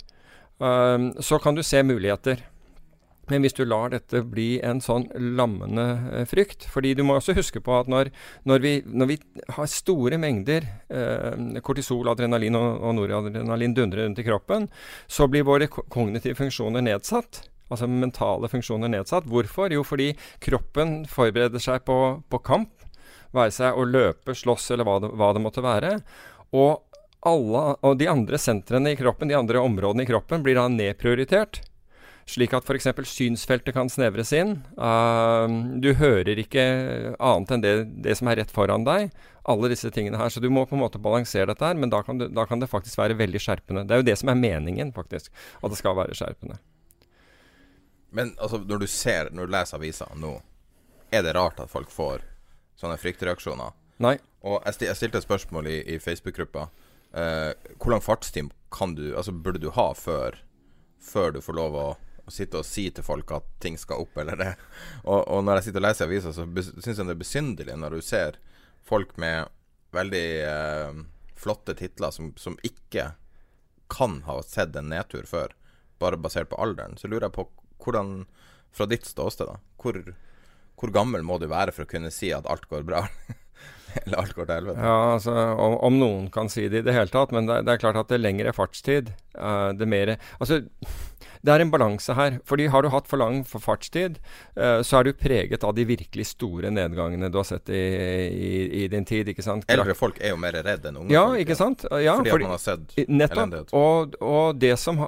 um, 0.64 1.10
så 1.20 1.38
kan 1.44 1.58
du 1.58 1.62
se 1.68 1.82
muligheter. 1.84 2.42
Men 3.32 3.42
hvis 3.42 3.56
du 3.58 3.64
lar 3.66 3.90
dette 3.94 4.22
bli 4.30 4.60
en 4.66 4.82
sånn 4.84 5.08
lammende 5.38 5.86
eh, 6.14 6.28
frykt 6.30 6.68
fordi 6.70 6.94
du 6.98 7.04
må 7.08 7.18
også 7.18 7.36
huske 7.38 7.62
på 7.64 7.74
at 7.80 7.90
når, 7.92 8.12
når, 8.46 8.62
vi, 8.62 8.74
når 8.86 9.10
vi, 9.10 9.18
har 9.58 9.72
store 9.72 10.20
mengder 10.22 10.68
eh, 10.94 11.60
kortisol, 11.66 12.12
adrenalin 12.12 12.58
og, 12.60 12.70
og 12.86 12.96
noradrenalin 13.00 13.76
dundre 13.78 14.06
rundt 14.06 14.22
i 14.22 14.28
kroppen, 14.28 14.70
så 15.08 15.30
blir 15.32 15.48
våre 15.48 15.70
kognitive 15.70 16.38
funksjoner 16.38 16.86
nedsatt. 16.86 17.44
Altså 17.74 17.90
mentale 17.90 18.50
funksjoner 18.52 18.92
nedsatt. 18.94 19.26
Hvorfor? 19.30 19.74
Jo, 19.74 19.82
fordi 19.86 20.12
kroppen 20.44 21.00
forbereder 21.10 21.62
seg 21.62 21.86
på, 21.88 22.00
på 22.30 22.42
kamp. 22.46 22.86
Være 23.36 23.54
seg 23.54 23.78
å 23.78 23.88
løpe, 23.90 24.36
slåss 24.38 24.70
eller 24.76 24.88
hva 24.88 25.00
det, 25.02 25.10
hva 25.18 25.32
det 25.36 25.42
måtte 25.44 25.66
være. 25.66 25.96
Og, 26.56 26.84
alle, 27.26 27.64
og 27.82 27.98
de 27.98 28.08
andre 28.12 28.38
sentrene 28.40 28.94
i 28.94 29.00
kroppen, 29.00 29.32
de 29.32 29.38
andre 29.38 29.64
områdene 29.66 30.06
i 30.06 30.10
kroppen, 30.12 30.46
blir 30.46 30.60
da 30.60 30.70
nedprioritert 30.70 31.64
slik 32.26 32.56
at 32.58 32.66
f.eks. 32.66 32.88
synsfeltet 33.06 33.76
kan 33.76 33.90
snevres 33.92 34.32
inn. 34.34 34.58
Uh, 34.80 35.78
du 35.82 35.92
hører 36.00 36.40
ikke 36.42 36.64
annet 37.20 37.54
enn 37.54 37.64
det, 37.64 37.74
det, 38.06 38.16
som 38.18 38.30
er 38.32 38.42
rett 38.42 38.54
foran 38.54 38.86
deg. 38.88 39.14
Alle 39.46 39.70
disse 39.70 39.92
tingene 39.94 40.18
her. 40.18 40.32
Så 40.34 40.42
du 40.42 40.50
må 40.50 40.66
på 40.66 40.78
en 40.78 40.82
måte 40.82 41.02
balansere 41.02 41.52
dette 41.52 41.68
her, 41.68 41.78
men 41.78 41.94
da 41.94 42.02
kan, 42.06 42.18
du, 42.18 42.28
da 42.34 42.48
kan 42.50 42.62
det 42.62 42.72
faktisk 42.72 42.98
være 42.98 43.18
veldig 43.20 43.42
skjerpende. 43.42 43.86
Det 43.86 43.94
er 43.94 44.02
jo 44.02 44.08
det 44.10 44.18
som 44.22 44.32
er 44.34 44.42
meningen, 44.42 44.94
faktisk. 44.96 45.30
At 45.62 45.70
det 45.74 45.78
skal 45.82 45.98
være 46.00 46.18
skjerpende. 46.18 46.58
Men 48.16 48.34
altså, 48.40 48.58
når 48.64 48.82
du 48.82 48.88
ser, 48.90 49.30
når 49.36 49.46
du 49.46 49.54
leser 49.54 49.78
avisa 49.78 50.08
nå, 50.18 50.38
er 51.14 51.26
det 51.26 51.36
rart 51.38 51.60
at 51.62 51.70
folk 51.70 51.92
får 51.94 52.24
sånne 52.80 52.98
fryktreaksjoner? 53.00 53.76
Nei. 54.02 54.18
Og 54.46 54.66
jeg, 54.66 54.96
stilte 54.98 55.22
et 55.22 55.26
spørsmål 55.26 55.70
i, 55.70 55.78
i 55.94 56.00
Facebook-gruppa. 56.02 56.68
Uh, 57.16 57.54
hvor 57.78 57.94
lang 57.94 58.02
fartstid 58.04 58.50
kan 58.74 58.98
du, 58.98 59.12
altså, 59.14 59.32
burde 59.32 59.62
du 59.62 59.70
ha 59.78 59.92
før, 59.98 60.40
før 61.00 61.38
du 61.38 61.40
får 61.44 61.58
lov 61.60 61.78
å 61.78 61.86
å 62.26 62.34
sitte 62.34 62.60
og 62.60 62.68
si 62.68 62.88
til 62.90 63.06
folk 63.06 63.32
at 63.36 63.48
ting 63.62 63.78
skal 63.78 64.06
opp 64.06 64.18
eller 64.22 64.40
det. 64.40 64.54
Og, 65.04 65.20
og 65.22 65.44
når 65.46 65.60
jeg 65.60 65.68
sitter 65.68 65.84
og 65.84 65.88
leser 65.88 66.10
aviser, 66.10 66.34
så 66.34 66.46
syns 66.46 66.98
jeg 66.98 67.04
det 67.04 67.14
er 67.14 67.22
besynderlig 67.22 67.78
når 67.82 67.98
du 67.98 68.06
ser 68.06 68.40
folk 68.86 69.14
med 69.22 69.52
veldig 69.96 70.26
eh, 70.46 71.04
flotte 71.40 71.76
titler 71.78 72.12
som, 72.12 72.34
som, 72.38 72.58
ikke 72.64 73.12
kan 73.92 74.20
ha 74.26 74.40
sett 74.44 74.76
en 74.76 74.90
nedtur 74.90 75.28
før, 75.30 75.54
bare 76.02 76.20
basert 76.20 76.50
på 76.52 76.60
alderen. 76.62 76.98
Så 76.98 77.08
lurer 77.08 77.28
jeg 77.28 77.38
på 77.38 77.48
hvordan, 77.86 78.26
fra 78.76 78.90
ditt 78.90 79.06
ståsted, 79.08 79.52
da, 79.52 79.60
hvor, 79.82 80.02
hvor 80.80 80.94
gammel 80.94 81.26
må 81.26 81.38
du 81.40 81.48
være 81.52 81.76
for 81.76 81.86
å 81.86 81.92
kunne 81.94 82.14
si 82.14 82.34
at 82.34 82.50
alt 82.50 82.66
går 82.72 82.88
bra? 82.88 83.06
Eller 84.06 84.22
alt 84.22 84.36
går 84.36 84.50
til 84.50 84.60
helvete? 84.60 84.84
Ja, 84.84 84.98
altså, 85.16 85.34
om, 85.56 85.78
om, 85.90 86.00
noen 86.02 86.30
kan 86.34 86.52
si 86.52 86.68
det 86.70 86.84
i 86.84 86.88
det 86.88 86.96
hele 86.96 87.12
tatt. 87.14 87.34
Men 87.36 87.50
det, 87.50 87.64
det 87.68 87.76
er 87.76 87.84
klart 87.84 88.00
at 88.00 88.12
det 88.12 88.22
lengre 88.22 88.54
fartstid, 88.56 89.14
uh, 89.40 89.72
det 89.76 89.90
mer 89.90 90.16
Altså 90.40 90.64
det 91.46 91.54
er 91.54 91.62
en 91.62 91.70
balanse 91.70 92.14
her. 92.18 92.40
fordi 92.46 92.66
har 92.74 92.82
du 92.82 92.90
hatt 92.90 93.08
for 93.08 93.22
lang 93.22 93.44
for 93.46 93.62
fartstid, 93.62 94.18
uh, 94.58 94.82
så 94.82 95.00
er 95.00 95.04
du 95.04 95.14
preget 95.14 95.64
av 95.64 95.76
de 95.78 95.86
virkelig 95.86 96.26
store 96.32 96.72
nedgangene 96.74 97.30
du 97.30 97.38
har 97.38 97.46
sett 97.46 97.70
i, 97.70 97.84
i, 98.34 98.84
i 98.84 98.88
din 98.90 99.06
tid. 99.06 99.30
ikke 99.30 99.46
sant? 99.46 99.68
Eldre 99.70 99.94
folk 99.98 100.18
er 100.22 100.34
jo 100.34 100.40
mer 100.42 100.58
redde 100.58 100.90
enn 100.90 100.98
unge 101.04 101.14
ja, 101.14 101.28
folk. 101.30 101.44
Ikke 101.46 101.60
sant? 101.60 101.86
Ja, 101.92 102.18
fordi, 102.18 102.34
fordi 102.34 102.50
man 102.50 102.56
har 102.56 102.64
sett 102.64 102.98
nettopp, 103.08 103.74
og, 103.78 104.18
og, 104.22 104.58
det, 104.62 104.74
som, 104.82 105.00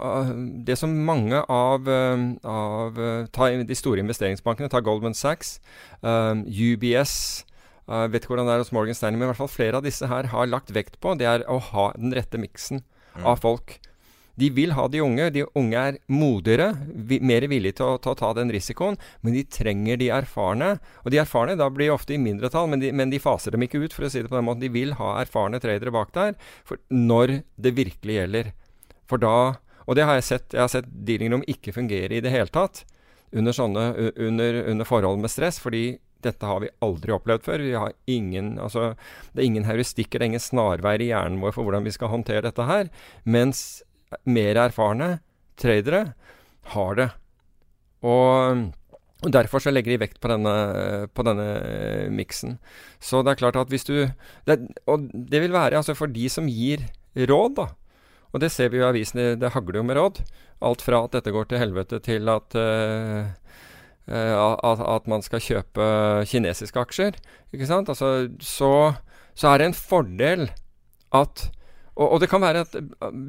det 0.67 0.77
som 0.77 0.93
mange 1.07 1.41
av, 1.41 1.89
av 1.89 3.01
de 3.41 3.77
store 3.77 4.05
investeringsbankene, 4.05 4.69
ta 4.69 4.83
Goldman 4.85 5.17
Sachs, 5.17 5.57
um, 6.05 6.45
UBS 6.45 7.17
uh, 7.89 8.05
vet 8.11 8.23
ikke 8.23 8.35
hvordan 8.35 8.49
det 8.49 8.55
er 8.57 8.63
hos 8.63 8.73
Morgan 8.75 8.97
Stanley, 8.97 9.19
men 9.19 9.27
i 9.27 9.31
hvert 9.33 9.41
fall 9.41 9.51
flere 9.51 9.79
av 9.79 9.87
disse 9.87 10.07
her 10.11 10.31
har 10.33 10.51
lagt 10.51 10.73
vekt 10.75 10.99
på, 11.03 11.15
det 11.19 11.27
er 11.29 11.45
å 11.51 11.59
ha 11.71 11.89
den 11.97 12.15
rette 12.15 12.39
miksen 12.41 12.83
mm. 12.83 13.25
av 13.25 13.41
folk. 13.43 13.79
De 14.37 14.49
vil 14.53 14.75
ha 14.77 14.85
de 14.87 15.01
unge. 15.01 15.29
De 15.33 15.43
unge 15.57 15.83
er 15.89 15.95
modigere, 16.13 16.69
vi, 17.09 17.17
mer 17.25 17.47
villige 17.49 17.79
til 17.79 17.87
å, 17.87 17.97
til 18.01 18.13
å, 18.13 18.17
ta 18.19 18.29
den 18.37 18.51
risikoen, 18.53 18.99
men 19.25 19.33
de 19.33 19.41
trenger 19.49 19.97
de 19.97 20.11
erfarne. 20.13 20.75
Og 21.03 21.13
de 21.13 21.21
erfarne 21.23 21.57
da 21.57 21.69
blir 21.73 21.93
ofte 21.93 22.13
i 22.13 22.21
mindretall, 22.21 22.69
men 22.69 22.83
de, 22.83 22.91
men 22.93 23.13
de 23.13 23.21
faser 23.21 23.55
dem 23.55 23.65
ikke 23.65 23.81
ut, 23.81 23.95
for 23.95 24.05
å 24.05 24.11
si 24.13 24.21
det 24.21 24.29
på 24.29 24.37
den 24.37 24.45
måten. 24.45 24.61
De 24.61 24.73
vil 24.73 24.93
ha 24.99 25.15
erfarne 25.23 25.61
tradere 25.63 25.93
bak 25.95 26.13
der 26.13 26.37
for 26.67 26.77
når 26.93 27.39
det 27.57 27.73
virkelig 27.79 28.19
gjelder. 28.19 28.51
For 29.09 29.21
da 29.23 29.37
Og 29.87 29.95
det 29.95 30.03
har 30.03 30.17
jeg 30.17 30.27
sett. 30.27 30.51
Jeg 30.51 30.59
har 30.59 30.67
sett 30.67 30.87
dealing 31.07 31.31
room 31.31 31.43
ikke 31.47 31.71
fungere 31.71 32.17
i 32.17 32.19
det 32.19 32.33
hele 32.33 32.51
tatt 32.51 32.83
under, 33.31 33.55
sånne, 33.55 34.11
under, 34.19 34.57
under 34.67 34.87
forhold 34.87 35.21
med 35.23 35.31
stress, 35.31 35.61
fordi 35.63 35.97
dette 36.25 36.47
har 36.49 36.61
vi 36.63 36.71
aldri 36.85 37.13
opplevd 37.15 37.45
før. 37.45 37.63
Vi 37.63 37.75
har 37.77 37.93
ingen, 38.09 38.55
altså, 38.61 38.93
det 39.33 39.43
er 39.43 39.49
ingen 39.49 39.67
heuristikker, 39.67 40.19
det 40.19 40.25
er 40.25 40.31
ingen 40.33 40.43
snarveier 40.43 41.03
i 41.03 41.11
hjernen 41.11 41.41
vår 41.43 41.55
for 41.55 41.67
hvordan 41.67 41.85
vi 41.87 41.93
skal 41.95 42.11
håndtere 42.13 42.45
dette 42.47 42.67
her. 42.67 42.91
Mens 43.27 43.83
mer 44.27 44.59
erfarne 44.67 45.17
tradere 45.59 46.03
har 46.73 46.99
det. 46.99 47.07
Og, 48.05 48.67
og 49.25 49.33
Derfor 49.33 49.63
så 49.63 49.73
legger 49.73 49.95
de 49.95 50.01
vekt 50.05 50.21
på 50.21 50.31
denne, 50.31 50.53
på 51.13 51.25
denne 51.25 51.47
miksen. 52.13 52.57
Så 52.99 53.23
det 53.23 53.33
er 53.33 53.41
klart 53.41 53.59
at 53.59 53.73
hvis 53.73 53.87
du 53.87 53.95
det, 54.47 54.59
Og 54.85 55.09
det 55.11 55.41
vil 55.41 55.55
være 55.55 55.79
altså 55.79 55.97
for 55.97 56.11
de 56.11 56.29
som 56.29 56.49
gir 56.49 56.85
råd, 57.17 57.57
da. 57.57 57.69
Og 58.35 58.43
det 58.43 58.51
ser 58.53 58.69
vi 58.69 58.81
jo 58.81 58.85
i 58.85 58.91
avisene, 58.91 59.35
det 59.39 59.53
hagler 59.55 59.79
jo 59.79 59.87
med 59.87 59.97
råd. 59.97 60.21
Alt 60.67 60.83
fra 60.85 61.03
at 61.05 61.15
dette 61.15 61.33
går 61.33 61.47
til 61.49 61.61
helvete, 61.61 61.99
til 62.03 62.29
at 62.29 62.57
uh, 62.57 63.29
at, 64.07 64.79
at, 64.79 65.07
man 65.11 65.23
skal 65.25 65.43
kjøpe 65.43 65.85
kinesiske 66.31 66.79
aksjer. 66.79 67.17
Ikke 67.51 67.67
sant? 67.67 67.89
Altså, 67.91 68.29
så, 68.39 68.71
så, 69.35 69.49
er 69.51 69.59
det 69.59 69.67
en 69.67 69.75
fordel 69.75 70.47
at 71.11 71.49
Og, 71.97 72.11
og, 72.11 72.19
det 72.21 72.29
kan 72.29 72.41
være 72.41 72.61
at 72.61 72.75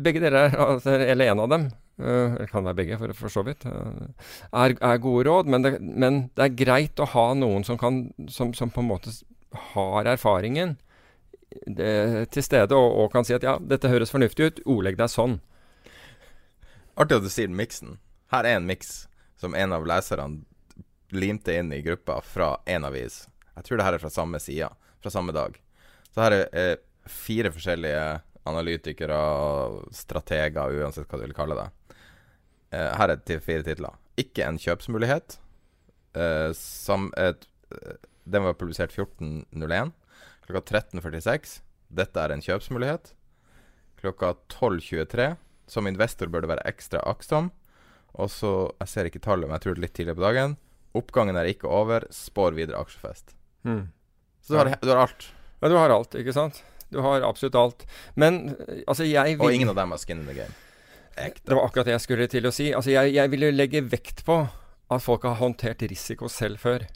begge 0.04 0.20
dere, 0.20 0.50
eller 0.84 1.30
en 1.30 1.40
av 1.40 1.48
dem, 1.48 1.62
eller 1.98 2.34
det 2.42 2.48
kan 2.50 2.66
være 2.66 2.76
begge 2.76 2.98
for, 3.00 3.14
for 3.16 3.32
så 3.32 3.42
vidt, 3.46 3.64
uh, 3.64 4.10
er, 4.52 4.74
er, 4.76 4.98
gode 5.00 5.24
råd. 5.28 5.48
Men 5.48 5.64
det, 5.64 5.70
men 5.80 6.18
det, 6.36 6.44
er 6.44 6.58
greit 6.58 7.00
å 7.00 7.08
ha 7.08 7.32
noen 7.34 7.64
som, 7.64 7.78
kan, 7.80 8.10
som, 8.28 8.52
som 8.54 8.70
på 8.70 8.84
en 8.84 8.90
måte 8.90 9.14
har 9.72 10.04
erfaringen 10.04 10.76
det, 11.66 12.28
til 12.34 12.44
stede 12.44 12.76
og, 12.76 12.90
og, 12.92 13.12
kan 13.12 13.24
si 13.24 13.34
at 13.36 13.46
ja, 13.46 13.56
dette 13.60 13.88
høres 13.88 14.12
fornuftig 14.12 14.50
ut, 14.50 14.60
ordlegg 14.68 14.98
deg 15.00 15.10
sånn. 15.12 15.38
Artig 16.98 17.18
at 17.18 17.24
du 17.24 17.32
sier 17.32 17.48
miksen. 17.48 17.96
Her 18.32 18.44
er 18.44 18.58
en 18.58 18.68
miks 18.68 19.06
som 19.38 19.54
en 19.56 19.72
av 19.72 19.86
leserne 19.88 20.42
limte 21.14 21.54
inn 21.56 21.72
i 21.72 21.82
gruppa 21.82 22.20
fra 22.24 22.56
én 22.66 22.86
avis. 22.86 23.26
Jeg 23.56 23.66
tror 23.66 23.80
det 23.80 23.86
her 23.86 23.96
er 23.96 24.02
fra 24.02 24.12
samme 24.12 24.40
side, 24.42 24.68
fra 25.02 25.12
samme 25.12 25.34
dag. 25.34 25.56
Så 26.12 26.22
her 26.22 26.36
er 26.36 26.48
eh, 26.52 26.76
fire 27.08 27.52
forskjellige 27.54 28.04
analytikere, 28.48 29.16
og 29.16 29.92
strateger, 29.94 30.78
uansett 30.80 31.08
hva 31.08 31.20
du 31.20 31.26
vil 31.26 31.36
kalle 31.36 31.58
det. 31.58 31.96
Eh, 32.76 32.90
her 33.00 33.14
er 33.14 33.44
fire 33.44 33.66
titler. 33.66 33.96
Ikke 34.18 34.46
en 34.46 34.60
kjøpsmulighet. 34.60 35.38
Som 36.56 37.12
et, 37.20 37.44
eh, 37.70 37.98
den 38.24 38.42
var 38.42 38.56
publisert 38.58 38.94
14.01. 38.96 39.92
Klokka 40.48 40.80
13.46. 40.80 41.60
Dette 41.88 42.20
er 42.20 42.32
en 42.32 42.42
kjøpsmulighet. 42.44 43.12
Klokka 44.00 44.34
12.23. 44.48 45.36
Som 45.68 45.86
investor 45.86 46.30
bør 46.32 46.44
det 46.44 46.52
være 46.54 46.66
ekstra 46.68 47.02
aktsom. 47.06 47.50
Og 48.18 48.30
så, 48.32 48.52
jeg 48.80 48.90
ser 48.90 49.08
ikke 49.08 49.22
tallet, 49.22 49.46
men 49.46 49.58
jeg 49.58 49.66
tror 49.66 49.76
det 49.76 49.82
er 49.82 49.86
litt 49.86 49.96
tidligere 49.98 50.18
på 50.18 50.26
dagen. 50.26 50.56
Oppgangen 50.96 51.36
er 51.36 51.50
ikke 51.50 51.68
over. 51.68 52.06
Spår 52.14 52.56
videre 52.56 52.80
aksjefest. 52.80 53.34
Mm. 53.68 53.88
Så 54.44 54.54
du 54.54 54.58
har, 54.60 54.72
du 54.80 54.92
har 54.92 55.04
alt. 55.04 55.28
Ja, 55.60 55.68
du 55.68 55.76
har 55.76 55.92
alt, 55.92 56.14
ikke 56.16 56.32
sant? 56.32 56.62
Du 56.88 57.02
har 57.04 57.24
absolutt 57.26 57.58
alt. 57.58 57.84
Men 58.14 58.54
altså, 58.86 59.04
jeg 59.04 59.36
vil 59.36 59.44
Og 59.44 59.54
ingen 59.54 59.72
av 59.74 59.76
dem 59.76 59.92
har 59.92 60.00
skin 60.00 60.22
in 60.22 60.30
the 60.30 60.36
game. 60.38 60.54
Ekte. 61.18 61.50
Det 61.50 61.56
var 61.58 61.66
akkurat 61.66 61.88
det 61.88 61.96
jeg 61.96 62.06
skulle 62.06 62.28
til 62.30 62.46
å 62.48 62.54
si. 62.54 62.70
Altså, 62.72 62.94
jeg, 62.94 63.12
jeg 63.16 63.34
jo 63.34 63.50
legge 63.52 63.82
vekt 63.84 64.24
på 64.24 64.38
at 64.88 65.04
folk 65.04 65.26
har 65.28 65.36
håndtert 65.42 65.82
risiko 65.90 66.30
selv 66.32 66.62
før. 66.62 66.86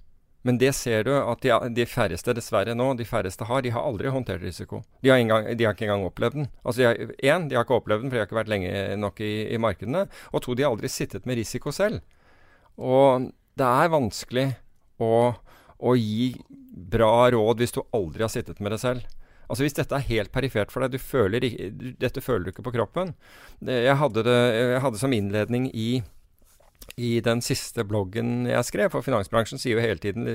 Men 0.42 0.56
det 0.58 0.72
ser 0.74 1.04
du 1.06 1.12
at 1.14 1.42
de, 1.44 1.52
de, 1.76 1.84
færreste, 1.86 2.34
dessverre 2.34 2.74
nå, 2.74 2.88
de 2.98 3.06
færreste 3.06 3.46
har, 3.46 3.62
de 3.62 3.70
har 3.74 3.84
aldri 3.86 4.10
håndtert 4.10 4.42
risiko. 4.42 4.80
De 5.04 5.12
har, 5.12 5.20
engang, 5.22 5.46
de 5.54 5.66
har 5.66 5.76
ikke 5.76 5.86
engang 5.86 6.06
opplevd 6.08 6.40
den. 6.40 6.48
Altså, 6.66 6.88
Én, 7.22 7.46
de 7.50 7.58
har 7.58 7.66
ikke 7.66 7.78
opplevd 7.78 8.06
den, 8.06 8.10
for 8.10 8.16
de 8.16 8.22
har 8.22 8.30
ikke 8.30 8.40
vært 8.40 8.50
lenge 8.50 8.72
nok 8.98 9.22
i, 9.22 9.30
i 9.54 9.60
markedene. 9.62 10.08
Og 10.32 10.42
to, 10.42 10.56
de 10.58 10.66
har 10.66 10.74
aldri 10.74 10.90
sittet 10.90 11.28
med 11.30 11.38
risiko 11.38 11.70
selv. 11.74 12.02
Og 12.80 13.28
det 13.60 13.68
er 13.68 13.92
vanskelig 13.92 14.46
å, 15.02 15.32
å 15.78 15.96
gi 15.98 16.32
bra 16.72 17.30
råd 17.34 17.60
hvis 17.60 17.74
du 17.76 17.82
aldri 17.92 18.24
har 18.24 18.32
sittet 18.32 18.62
med 18.62 18.74
det 18.74 18.80
selv. 18.82 19.04
Altså 19.48 19.66
Hvis 19.66 19.76
dette 19.76 19.98
er 19.98 20.08
helt 20.08 20.32
perifert 20.32 20.72
for 20.72 20.80
deg, 20.80 20.94
du 20.94 21.02
føler, 21.02 21.44
dette 22.00 22.22
føler 22.24 22.46
du 22.46 22.52
ikke 22.54 22.64
på 22.64 22.72
kroppen 22.72 23.10
Jeg 23.60 23.98
hadde 24.00 24.22
det 24.24 24.36
jeg 24.56 24.80
hadde 24.80 25.00
som 25.02 25.12
innledning 25.12 25.68
i 25.74 26.02
i 27.00 27.20
den 27.24 27.38
siste 27.40 27.84
bloggen 27.86 28.46
jeg 28.50 28.66
skrev, 28.66 28.90
for 28.92 29.06
finansbransjen 29.06 29.60
sier 29.60 29.78
jo 29.78 29.84
hele 29.84 30.02
tiden 30.02 30.26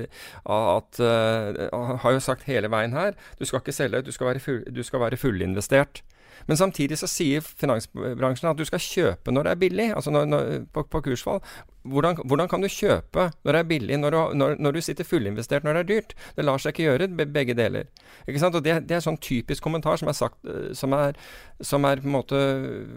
at 0.48 1.00
uh, 1.02 1.98
Har 2.02 2.14
jo 2.16 2.22
sagt 2.24 2.48
hele 2.48 2.70
veien 2.72 2.96
her 2.96 3.12
du 3.38 3.44
skal 3.46 3.60
ikke 3.60 3.74
selge, 3.76 4.00
du 4.06 4.10
skal 4.14 4.32
være, 4.32 4.42
full, 4.42 4.62
du 4.64 4.80
skal 4.82 5.02
være 5.04 5.20
fullinvestert. 5.20 6.02
Men 6.46 6.60
samtidig 6.60 6.98
så 7.00 7.08
sier 7.10 7.42
finansbransjen 7.42 8.50
at 8.50 8.60
du 8.60 8.64
skal 8.68 8.82
kjøpe 8.82 9.34
når 9.34 9.48
det 9.48 9.52
er 9.52 9.60
billig, 9.64 9.88
altså 9.96 10.12
når, 10.14 10.30
når, 10.30 10.54
på, 10.74 10.84
på, 10.92 11.02
kursfall. 11.08 11.42
Hvordan, 11.88 12.20
hvordan, 12.24 12.48
kan 12.50 12.62
du 12.62 12.68
kjøpe 12.68 13.28
når 13.46 13.56
det 13.56 13.60
er 13.60 13.68
billig, 13.72 13.98
når 13.98 14.14
du, 14.14 14.18
når, 14.38 14.76
du, 14.76 14.80
sitter 14.84 15.08
fullinvestert 15.08 15.64
når 15.64 15.78
det 15.78 15.82
er 15.82 15.90
dyrt? 15.90 16.16
Det 16.36 16.44
lar 16.44 16.62
seg 16.62 16.74
ikke 16.74 16.88
gjøre, 16.88 17.10
begge 17.38 17.56
deler. 17.58 17.90
Ikke 18.28 18.42
sant? 18.42 18.58
Og 18.58 18.64
det, 18.64 18.80
det 18.88 18.98
er 18.98 19.04
sånn 19.04 19.20
typisk 19.22 19.64
kommentar 19.64 20.00
som 20.00 20.10
er, 20.10 20.16
sagt, 20.18 20.38
eh, 20.46 20.72
som 20.76 20.94
er, 20.96 21.18
som 21.64 21.86
er 21.88 22.02
på 22.02 22.10
en 22.10 22.16
måte 22.18 22.42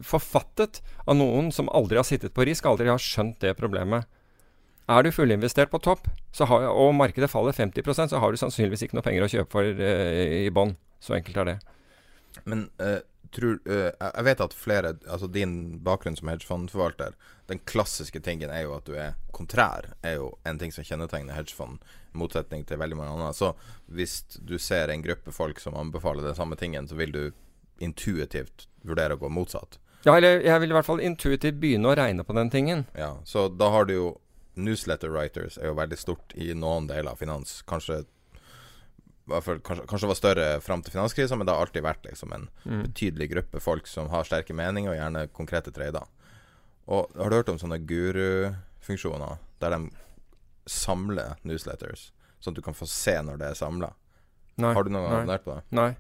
forfattet 0.06 0.82
av 1.06 1.18
noen 1.18 1.54
som 1.56 1.72
aldri 1.72 2.02
har 2.02 2.08
sittet 2.08 2.36
på 2.36 2.48
risk, 2.48 2.68
aldri 2.68 2.92
har 2.92 3.02
skjønt 3.02 3.40
det 3.44 3.56
problemet. 3.60 4.10
Er 4.92 5.06
du 5.06 5.12
fullinvestert 5.14 5.72
på 5.72 5.80
topp, 5.80 6.08
har, 6.40 6.66
og 6.68 6.96
markedet 6.98 7.30
faller 7.32 7.56
50% 7.56 8.12
så 8.12 8.20
har 8.20 8.32
du 8.32 8.40
sannsynligvis 8.40 8.88
ikke 8.88 8.98
noe 8.98 9.06
penger 9.06 9.26
å 9.26 9.30
kjøpe 9.32 9.54
for 9.54 9.68
uh, 9.68 10.24
i 10.42 10.50
bånn. 10.54 10.74
Så 11.02 11.16
enkelt 11.18 11.38
er 11.38 11.48
det. 11.48 11.58
Men 12.50 12.66
uh, 12.82 13.00
tror 13.36 13.60
uh, 13.68 13.90
Jeg 13.96 14.26
vet 14.28 14.42
at 14.44 14.56
flere 14.56 14.94
Altså 15.06 15.28
din 15.32 15.80
bakgrunn 15.84 16.18
som 16.20 16.32
hedgefondforvalter, 16.32 17.16
den 17.52 17.62
klassiske 17.68 18.22
tingen 18.24 18.52
er 18.54 18.66
jo 18.66 18.76
at 18.78 18.88
du 18.88 18.96
er 18.96 19.18
kontrær, 19.36 19.92
er 20.08 20.18
jo 20.20 20.32
en 20.48 20.60
ting 20.62 20.72
som 20.72 20.86
kjennetegner 20.88 21.36
hedgefond, 21.36 21.82
i 22.14 22.20
motsetning 22.22 22.64
til 22.68 22.80
veldig 22.80 22.98
mange 23.00 23.16
andre. 23.18 23.34
Så 23.36 23.54
hvis 23.92 24.22
du 24.40 24.58
ser 24.60 24.92
en 24.92 25.04
gruppe 25.04 25.34
folk 25.36 25.60
som 25.60 25.76
anbefaler 25.76 26.24
den 26.24 26.38
samme 26.38 26.56
tingen, 26.60 26.88
så 26.88 26.96
vil 27.00 27.12
du 27.12 27.24
intuitivt 27.84 28.68
vurdere 28.88 29.18
å 29.18 29.22
gå 29.22 29.32
motsatt. 29.34 29.80
Ja, 30.06 30.16
eller 30.16 30.42
jeg 30.42 30.64
vil 30.64 30.72
i 30.72 30.78
hvert 30.78 30.88
fall 30.88 31.04
intuitivt 31.04 31.60
begynne 31.62 31.92
å 31.92 31.98
regne 31.98 32.26
på 32.26 32.34
den 32.38 32.50
tingen. 32.54 32.86
Ja, 32.98 33.18
så 33.26 33.50
da 33.50 33.70
har 33.74 33.90
du 33.90 33.96
jo 33.98 34.08
Newsletter 34.56 35.12
writers 35.12 35.58
er 35.58 35.70
jo 35.70 35.78
veldig 35.78 35.98
stort 36.00 36.34
i 36.36 36.52
noen 36.58 36.90
deler 36.90 37.14
av 37.14 37.22
finans. 37.22 37.62
Kanskje 37.68 38.04
kanskje, 39.30 39.86
kanskje 39.88 40.10
var 40.10 40.18
større 40.18 40.48
fram 40.62 40.82
til 40.84 40.96
finanskrisa, 40.96 41.36
men 41.36 41.48
det 41.48 41.54
har 41.56 41.66
alltid 41.66 41.86
vært 41.86 42.06
liksom 42.08 42.34
en 42.36 42.48
mm. 42.64 42.84
betydelig 42.88 43.30
gruppe 43.36 43.62
folk 43.64 43.88
som 43.88 44.10
har 44.14 44.28
sterke 44.28 44.56
meninger 44.58 44.94
og 44.94 44.98
gjerne 44.98 45.28
konkrete 45.36 45.74
trader. 45.76 46.08
Og 46.92 47.12
Har 47.16 47.30
du 47.30 47.38
hørt 47.38 47.52
om 47.54 47.60
sånne 47.62 47.80
guru-funksjoner 47.88 49.40
der 49.62 49.76
de 49.76 49.92
samler 50.70 51.38
newsletters, 51.48 52.10
sånn 52.42 52.56
at 52.56 52.60
du 52.60 52.66
kan 52.66 52.78
få 52.78 52.88
se 52.90 53.16
når 53.24 53.42
det 53.42 53.52
er 53.52 53.60
samla? 53.60 53.94
Har 54.62 54.84
du 54.86 54.92
noen 54.92 55.06
gang 55.06 55.22
abonnert 55.22 55.46
på 55.46 55.56
det? 55.56 55.64
Nei. 55.78 55.92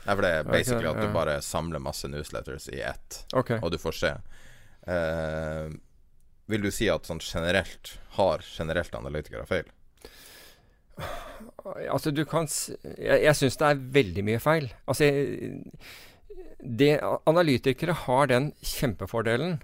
Nei, 0.00 0.14
for 0.14 0.24
det 0.24 0.30
er 0.32 0.46
basically 0.48 0.88
at 0.88 1.02
du 1.02 1.12
bare 1.12 1.36
samler 1.44 1.82
masse 1.82 2.08
newsletters 2.08 2.70
i 2.72 2.80
ett, 2.82 3.20
okay. 3.36 3.60
og 3.60 3.74
du 3.74 3.76
får 3.78 3.98
se. 3.98 4.14
Uh, 4.88 5.68
vil 6.50 6.64
du 6.64 6.70
si 6.72 6.88
at 6.90 7.06
sånn 7.06 7.20
generelt 7.22 7.98
har 8.16 8.42
generelt 8.46 8.96
analytikere 8.96 9.44
feil? 9.46 9.68
Altså, 11.90 12.10
du 12.10 12.24
kan 12.24 12.48
Jeg, 12.48 13.22
jeg 13.22 13.36
syns 13.36 13.56
det 13.60 13.66
er 13.66 13.82
veldig 13.98 14.24
mye 14.24 14.40
feil. 14.40 14.70
Altså, 14.88 15.10
det, 16.60 17.00
analytikere 17.26 17.92
har 18.06 18.26
den 18.26 18.52
kjempefordelen 18.62 19.60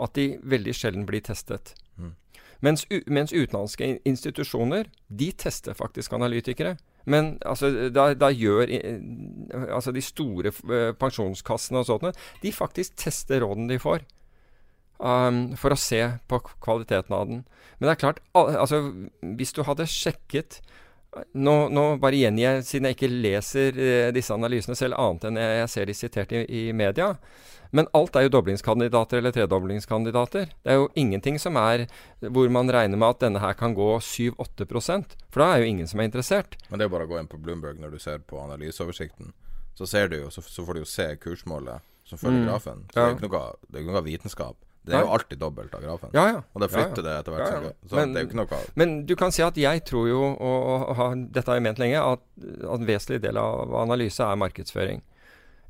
at 0.00 0.14
de 0.14 0.38
veldig 0.42 0.74
sjelden 0.74 1.06
blir 1.06 1.24
testet. 1.26 1.74
Mm. 1.96 2.14
Mens, 2.60 2.86
mens, 3.06 3.32
utenlandske 3.32 3.98
institusjoner, 4.06 4.90
de 5.08 5.32
tester 5.32 5.74
faktisk 5.74 6.12
analytikere. 6.12 6.76
Men 7.08 7.38
altså, 7.46 7.70
da, 7.94 8.12
da, 8.14 8.28
gjør 8.34 8.68
altså 9.72 9.92
de 9.92 10.02
store 10.04 10.52
uh, 10.68 10.92
pensjonskassene 10.98 11.80
og 11.80 11.88
sånt, 11.88 12.18
de 12.42 12.52
faktisk 12.52 12.98
tester 13.00 13.42
rådene 13.44 13.72
de 13.72 13.78
får. 13.82 14.04
Um, 14.98 15.52
for 15.54 15.70
å 15.70 15.78
se 15.78 16.00
på 16.26 16.40
kvaliteten 16.58 17.14
av 17.14 17.28
den. 17.30 17.44
Men 17.78 17.86
det 17.86 17.92
er 17.92 18.00
klart, 18.00 18.18
altså, 18.34 18.80
hvis 19.38 19.54
du 19.54 19.60
hadde 19.62 19.86
sjekket 19.86 20.58
nå, 21.32 21.54
nå 21.72 21.84
bare 22.02 22.18
gjengir 22.20 22.44
jeg, 22.44 22.64
siden 22.68 22.88
jeg 22.88 22.96
ikke 22.98 23.10
leser 23.10 23.78
eh, 23.80 24.08
disse 24.14 24.34
analysene 24.34 24.76
selv, 24.78 24.98
annet 25.00 25.28
enn 25.28 25.40
jeg, 25.40 25.54
jeg 25.62 25.70
ser 25.72 25.88
de 25.88 25.96
sitert 25.96 26.34
i, 26.36 26.42
i, 26.44 26.62
media. 26.76 27.14
Men 27.70 27.88
alt 27.96 28.16
er 28.16 28.24
jo 28.26 28.32
doblingskandidater 28.32 29.20
eller 29.20 29.34
tredoblingskandidater. 29.36 30.52
Det 30.64 30.72
er 30.72 30.78
jo 30.80 30.88
ingenting 30.96 31.36
som 31.40 31.58
er 31.60 31.84
hvor 32.20 32.48
man 32.52 32.70
regner 32.72 33.00
med 33.00 33.16
at 33.16 33.24
denne 33.26 33.42
her 33.42 33.56
kan 33.58 33.76
gå 33.76 33.90
7-8 34.00 34.68
For 34.68 35.42
da 35.42 35.50
er 35.52 35.62
jo 35.62 35.72
ingen 35.72 35.88
som 35.88 36.00
er 36.00 36.08
interessert. 36.08 36.56
Men 36.70 36.78
det 36.78 36.86
er 36.86 36.90
jo 36.90 36.94
bare 36.96 37.08
å 37.08 37.12
gå 37.12 37.20
inn 37.20 37.28
på 37.28 37.40
Bloomberg 37.40 37.80
når 37.80 37.96
du 37.96 37.98
ser 38.00 38.24
på 38.24 38.40
analyseoversikten. 38.40 39.34
Så, 39.76 39.86
ser 39.86 40.08
du 40.08 40.16
jo, 40.16 40.30
så, 40.32 40.42
så 40.42 40.64
får 40.64 40.74
du 40.74 40.80
jo 40.80 40.88
se 40.88 41.10
kursmålet 41.20 41.84
som 42.08 42.18
følger 42.18 42.40
mm. 42.40 42.48
grafen. 42.48 42.86
Så 42.88 42.96
ja. 42.96 43.04
det 43.04 43.20
er 43.20 43.82
jo 43.82 43.84
ikke 43.84 43.98
noe 43.98 44.06
vitenskap. 44.08 44.64
Det 44.88 44.96
er 44.98 45.04
jo 45.04 45.12
alltid 45.16 45.40
dobbelt 45.40 45.74
av 45.76 45.84
grafen. 45.84 46.14
Ja, 46.16 46.24
ja. 46.32 46.40
Og 46.54 46.64
det 46.64 46.70
flytter 46.72 47.04
det 47.04 47.14
etter 47.20 47.34
hvert. 47.34 47.68
Ja, 47.68 47.72
så 47.90 47.98
men, 47.98 48.14
det 48.14 48.20
er 48.20 48.24
jo 48.24 48.30
ikke 48.30 48.40
noe 48.40 48.60
Men 48.80 48.96
du 49.08 49.14
kan 49.20 49.34
si 49.34 49.44
at 49.44 49.60
jeg 49.60 49.84
tror 49.88 50.08
jo, 50.08 50.22
og, 50.32 50.58
og, 50.72 50.88
og 50.94 51.22
dette 51.34 51.52
har 51.52 51.60
jeg 51.60 51.66
ment 51.68 51.82
lenge, 51.82 52.00
at, 52.00 52.24
at 52.62 52.74
en 52.78 52.88
vesentlig 52.88 53.20
del 53.26 53.40
av 53.40 53.76
analyse 53.82 54.24
er 54.24 54.40
markedsføring. 54.40 55.04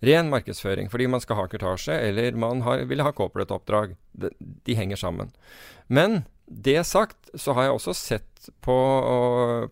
Ren 0.07 0.31
markedsføring, 0.31 0.91
fordi 0.93 1.09
man 1.11 1.23
skal 1.25 1.41
ha 1.41 1.47
kurtasje, 1.51 1.97
eller 2.11 2.37
man 2.39 2.63
har, 2.63 2.85
vil 2.87 3.03
ha 3.03 3.11
corporate-oppdrag. 3.13 3.97
De, 4.15 4.31
de, 4.39 4.77
henger 4.79 5.01
sammen. 5.01 5.33
Men 5.91 6.23
det 6.49 6.81
sagt, 6.89 7.29
så 7.37 7.53
har 7.53 7.67
jeg 7.67 7.77
også 7.77 7.95
sett 7.97 8.49
på, 8.65 8.77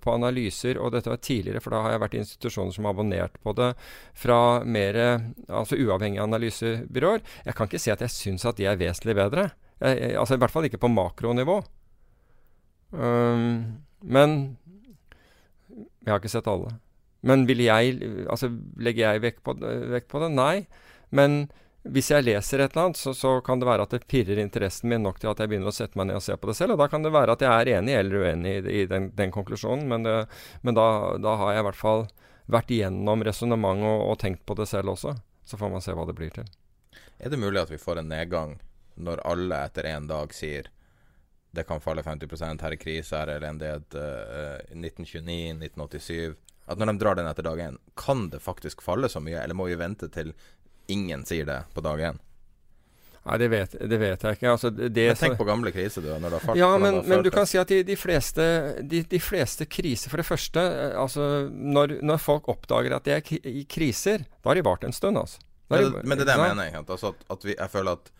på, 0.03 0.13
analyser, 0.13 0.77
og 0.77 0.93
dette 0.93 1.09
var 1.09 1.21
tidligere, 1.25 1.63
for 1.65 1.73
da 1.73 1.81
har 1.85 1.95
jeg 1.95 2.03
vært 2.03 2.17
i 2.17 2.21
institusjoner 2.21 2.75
som 2.75 2.89
har 2.89 2.97
abonnert 2.97 3.39
på 3.41 3.55
det 3.57 3.71
fra 4.19 4.41
mer 4.65 4.99
altså 5.49 5.79
uavhengige 5.81 6.27
analysebyråer. 6.27 7.25
Jeg 7.49 7.57
kan 7.57 7.71
ikke 7.71 7.81
si 7.81 7.95
at 7.95 8.05
jeg 8.05 8.13
syns 8.13 8.45
at 8.49 8.61
de 8.61 8.69
er 8.69 8.81
vesentlig 8.81 9.17
bedre. 9.17 9.49
Jeg, 9.81 10.13
altså 10.21 10.37
I 10.37 10.43
hvert 10.43 10.53
fall 10.53 10.69
ikke 10.69 10.83
på 10.83 10.93
makronivå. 10.93 11.61
Um, 12.93 13.81
men 14.05 14.37
jeg 15.71 16.13
har 16.13 16.21
ikke 16.21 16.33
sett 16.37 16.51
alle. 16.51 16.77
Men 17.27 17.47
vil 17.49 17.65
jeg, 17.65 17.97
altså 18.31 18.53
legger 18.79 19.09
jeg 19.09 19.25
vekt 19.25 19.41
på, 19.47 19.57
vekt 19.93 20.11
på 20.13 20.21
det? 20.23 20.31
Nei. 20.37 20.67
Men 21.11 21.47
hvis 21.93 22.11
jeg 22.11 22.25
leser 22.27 22.63
et 22.63 22.75
eller 22.75 22.89
annet, 22.89 22.99
så, 23.01 23.13
så, 23.15 23.33
kan 23.45 23.61
det 23.61 23.69
være 23.69 23.87
at 23.87 23.95
det 23.95 24.07
pirrer 24.11 24.41
interessen 24.43 24.91
min 24.91 25.05
nok 25.07 25.21
til 25.23 25.31
at 25.31 25.41
jeg 25.41 25.51
begynner 25.51 25.71
å 25.71 25.75
sette 25.75 25.99
meg 25.99 26.09
ned 26.11 26.19
og 26.19 26.25
se 26.25 26.37
på 26.37 26.51
det 26.51 26.57
selv. 26.59 26.75
Og 26.75 26.83
da 26.83 26.89
kan 26.93 27.05
det 27.05 27.13
være 27.15 27.37
at 27.37 27.45
jeg 27.45 27.53
er 27.53 27.73
enig 27.79 27.97
eller 27.97 28.27
uenig 28.27 28.55
i, 28.59 28.63
i 28.83 28.85
den, 28.91 29.11
den, 29.17 29.33
konklusjonen, 29.35 29.87
men, 29.91 30.07
det, 30.07 30.17
men 30.67 30.79
da, 30.79 30.87
da, 31.23 31.35
har 31.41 31.55
jeg 31.55 31.65
i 31.65 31.67
hvert 31.71 31.81
fall 31.81 32.07
vært 32.53 32.71
igjennom 32.75 33.25
resonnementet 33.27 33.91
og, 33.91 34.05
og, 34.11 34.19
tenkt 34.23 34.45
på 34.47 34.57
det 34.59 34.69
selv 34.71 34.95
også. 34.95 35.17
Så 35.47 35.59
får 35.61 35.73
man 35.73 35.85
se 35.85 35.95
hva 35.97 36.07
det 36.09 36.17
blir 36.19 36.33
til. 36.35 36.49
Er 37.19 37.33
det 37.33 37.41
mulig 37.41 37.63
at 37.63 37.73
vi 37.73 37.81
får 37.81 38.03
en 38.03 38.11
nedgang 38.13 38.57
når 38.97 39.23
alle 39.29 39.61
etter 39.69 39.89
én 39.91 40.09
dag 40.09 40.33
sier 40.35 40.71
det 41.57 41.65
kan 41.65 41.81
falle 41.81 42.03
50% 42.05 42.61
her 42.61 42.75
er 42.75 42.81
krise, 42.81 43.17
her 43.17 43.31
er 43.33 43.41
elendighet, 43.41 43.95
uh, 43.97 44.59
1929, 44.77 45.57
1987 45.57 46.35
At 46.67 46.81
når 46.81 46.91
de 46.91 47.01
drar 47.01 47.17
den 47.17 47.29
etter 47.31 47.47
dag 47.47 47.61
én, 47.63 47.79
kan 47.97 48.27
det 48.33 48.43
faktisk 48.45 48.83
falle 48.85 49.09
så 49.09 49.23
mye, 49.23 49.39
eller 49.41 49.57
må 49.57 49.69
vi 49.71 49.79
vente 49.79 50.09
til 50.13 50.35
ingen 50.93 51.25
sier 51.29 51.49
det 51.49 51.61
på 51.75 51.85
dag 51.85 52.01
én? 52.11 52.23
Nei, 53.27 53.37
det 53.43 53.47
vet, 53.51 53.73
det 53.91 53.99
vet, 53.99 54.23
jeg 54.23 54.39
ikke. 54.39 54.51
Altså, 54.53 54.71
det, 54.71 54.91
men 54.95 55.19
tenk 55.19 55.39
på 55.39 55.47
gamle 55.49 55.73
kriser, 55.75 56.05
du. 56.05 56.13
Når 56.13 56.31
det 56.31 56.37
har 56.39 56.45
falt, 56.45 56.61
ja, 56.61 56.69
men, 56.79 57.01
men 57.09 57.25
du 57.27 57.31
kan 57.35 57.49
si 57.51 57.59
at 57.59 57.71
de, 57.73 57.81
de, 57.87 57.97
fleste, 57.99 58.45
de, 58.87 59.01
de, 59.11 59.19
fleste, 59.23 59.67
kriser 59.67 60.13
For 60.13 60.23
det 60.23 60.27
første, 60.29 60.63
eh, 60.63 60.95
altså, 60.95 61.27
når, 61.51 61.97
når, 62.07 62.23
folk 62.23 62.47
oppdager 62.53 62.95
at 62.95 63.09
de 63.09 63.17
er 63.17 63.51
i 63.51 63.65
kriser, 63.67 64.29
da 64.39 64.53
har 64.53 64.61
de 64.61 64.65
vart 64.69 64.87
en 64.87 64.95
stund, 64.95 65.19
altså. 65.19 65.43
Ja, 65.67 65.83
det, 65.83 66.05
men 66.07 66.15
det 66.15 66.23
er 66.23 66.31
det 66.31 66.39
jeg 66.39 66.59
mener. 66.61 66.79
Altså 66.85 67.11
at, 67.11 67.27
at 67.35 67.49
vi, 67.49 67.57
jeg 67.57 67.73
føler 67.73 67.99
at 67.99 68.13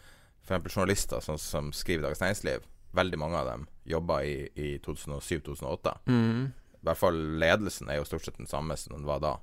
f.eks. 0.43 0.75
journalister 0.75 1.23
som, 1.23 1.39
som 1.39 1.71
skriver 1.71 2.09
Dagens 2.09 2.25
Næringsliv, 2.25 2.67
veldig 2.99 3.21
mange 3.23 3.39
av 3.39 3.51
dem 3.53 3.67
jobba 3.87 4.21
i, 4.27 4.49
i 4.59 4.73
2007-2008. 4.83 5.93
Mm. 6.11 6.49
I 6.51 6.89
hvert 6.89 6.99
fall 6.99 7.21
ledelsen 7.39 7.91
er 7.91 8.01
jo 8.01 8.09
stort 8.09 8.27
sett 8.27 8.43
den 8.43 8.51
samme 8.51 8.75
som 8.79 8.99
den 8.99 9.07
var 9.07 9.23
da. 9.23 9.37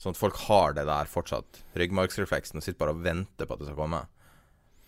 Sånn 0.00 0.16
at 0.16 0.20
folk 0.20 0.38
har 0.46 0.72
det 0.76 0.86
der 0.88 1.10
fortsatt. 1.10 1.60
Ryggmargsrefleksen 1.76 2.60
og 2.60 2.64
sitter 2.64 2.80
bare 2.80 2.96
og 2.96 3.04
venter 3.04 3.44
på 3.44 3.56
at 3.56 3.60
det 3.60 3.68
skal 3.68 3.80
komme 3.82 4.06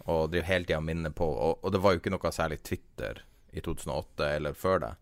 og 0.02 0.32
driver 0.32 0.48
hele 0.48 0.66
tida 0.66 0.80
og 0.80 0.86
minner 0.86 1.12
på. 1.14 1.26
Og, 1.28 1.58
og, 1.60 1.68
det 1.72 1.80
var 1.82 1.94
jo 1.94 2.00
ikke 2.00 2.12
noe 2.14 2.32
særlig 2.34 2.62
Twitter 2.66 3.20
i 3.52 3.60
2008 3.62 4.30
eller 4.38 4.56
før 4.56 4.80
det. 4.86 4.92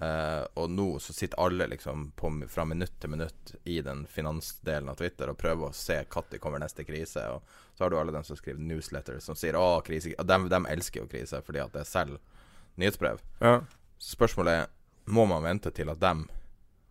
Uh, 0.00 0.46
og 0.56 0.70
nå 0.72 0.86
så 1.04 1.12
sitter 1.12 1.42
alle 1.42 1.66
liksom 1.68 2.06
på, 2.16 2.30
fra 2.48 2.64
minutt 2.64 2.94
til 3.02 3.10
minutt 3.12 3.50
i 3.68 3.82
den 3.84 4.06
finansdelen 4.08 4.88
av 4.88 4.96
Twitter 4.96 5.28
og 5.28 5.36
prøver 5.42 5.68
å 5.68 5.76
se 5.76 5.98
når 6.06 6.40
kommer 6.40 6.62
neste 6.62 6.86
krise. 6.88 7.26
Og 7.34 7.76
så 7.76 7.84
har 7.84 7.92
du 7.92 7.98
alle 8.00 8.14
dem 8.14 8.24
som 8.24 8.38
skriver 8.38 8.62
newsletters 8.64 9.26
som 9.28 9.36
sier 9.36 9.58
å, 9.58 9.82
krise 9.84 10.14
Og 10.16 10.30
dem, 10.30 10.48
dem 10.48 10.68
elsker 10.70 11.02
jo 11.02 11.10
krise 11.10 11.42
fordi 11.44 11.60
at 11.60 11.74
det 11.74 11.82
er 11.82 11.90
selv 11.90 12.22
nyhetsbrev. 12.80 13.20
Ja. 13.42 13.58
Spørsmålet 14.00 14.62
er 14.62 14.70
må 15.10 15.26
man 15.26 15.42
vente 15.42 15.72
til 15.74 15.90
at 15.90 16.00
dem 16.00 16.28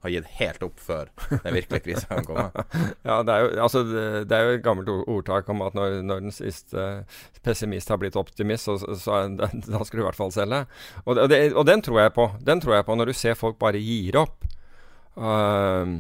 har 0.04 0.14
gitt 0.14 0.30
helt 0.40 0.64
opp 0.64 0.80
før 0.80 1.10
den 1.30 1.56
virkelige 1.58 1.84
krisa 1.88 2.08
kan 2.08 2.28
komme. 2.28 2.46
ja, 3.08 3.20
det 3.26 3.34
er, 3.34 3.44
jo, 3.44 3.50
altså, 3.66 3.84
det 3.90 4.36
er, 4.36 4.46
jo, 4.46 4.56
et 4.56 4.64
gammelt 4.64 4.92
ordtak 4.96 5.50
om 5.52 5.64
at 5.66 5.76
når, 5.76 6.00
når 6.08 6.24
den 6.28 6.36
siste 6.36 6.86
pessimist 7.44 7.92
har 7.92 8.00
blitt 8.02 8.20
optimist, 8.20 8.70
så, 8.70 8.78
så 9.00 9.26
da, 9.36 9.52
da 9.52 9.84
skal 9.84 10.00
du 10.00 10.06
i 10.06 10.08
hvert 10.08 10.20
fall 10.20 10.34
selge. 10.36 10.64
Og, 11.04 11.20
det, 11.32 11.42
og, 11.52 11.66
den 11.68 11.84
tror 11.84 12.04
jeg 12.06 12.16
på. 12.16 12.30
Den 12.48 12.64
tror 12.64 12.80
jeg 12.80 12.88
på 12.88 12.98
når 13.00 13.12
du 13.12 13.20
ser 13.20 13.40
folk 13.40 13.60
bare 13.60 13.82
gir 13.84 14.20
opp. 14.24 14.48
Uh, 15.20 16.00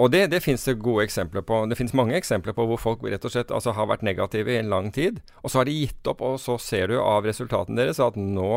og 0.00 0.08
det, 0.14 0.28
det 0.32 0.40
fins 0.40 0.62
det 0.64 0.78
gode 0.80 1.04
eksempler 1.04 1.42
på. 1.44 1.64
Det 1.68 1.76
fins 1.76 1.92
mange 1.98 2.14
eksempler 2.16 2.54
på 2.56 2.64
hvor 2.70 2.80
folk 2.80 3.02
rett 3.04 3.24
og 3.26 3.34
slett 3.34 3.50
altså, 3.52 3.74
har 3.76 3.90
vært 3.90 4.04
negative 4.06 4.54
i 4.54 4.60
en 4.62 4.70
lang 4.72 4.88
tid. 4.94 5.18
Og 5.42 5.52
så 5.52 5.60
har 5.60 5.68
de 5.68 5.76
gitt 5.76 6.08
opp, 6.08 6.22
og 6.24 6.38
så 6.40 6.56
ser 6.62 6.88
du 6.88 7.00
av 7.02 7.26
resultatene 7.28 7.76
deres 7.82 8.00
at 8.00 8.16
nå 8.16 8.54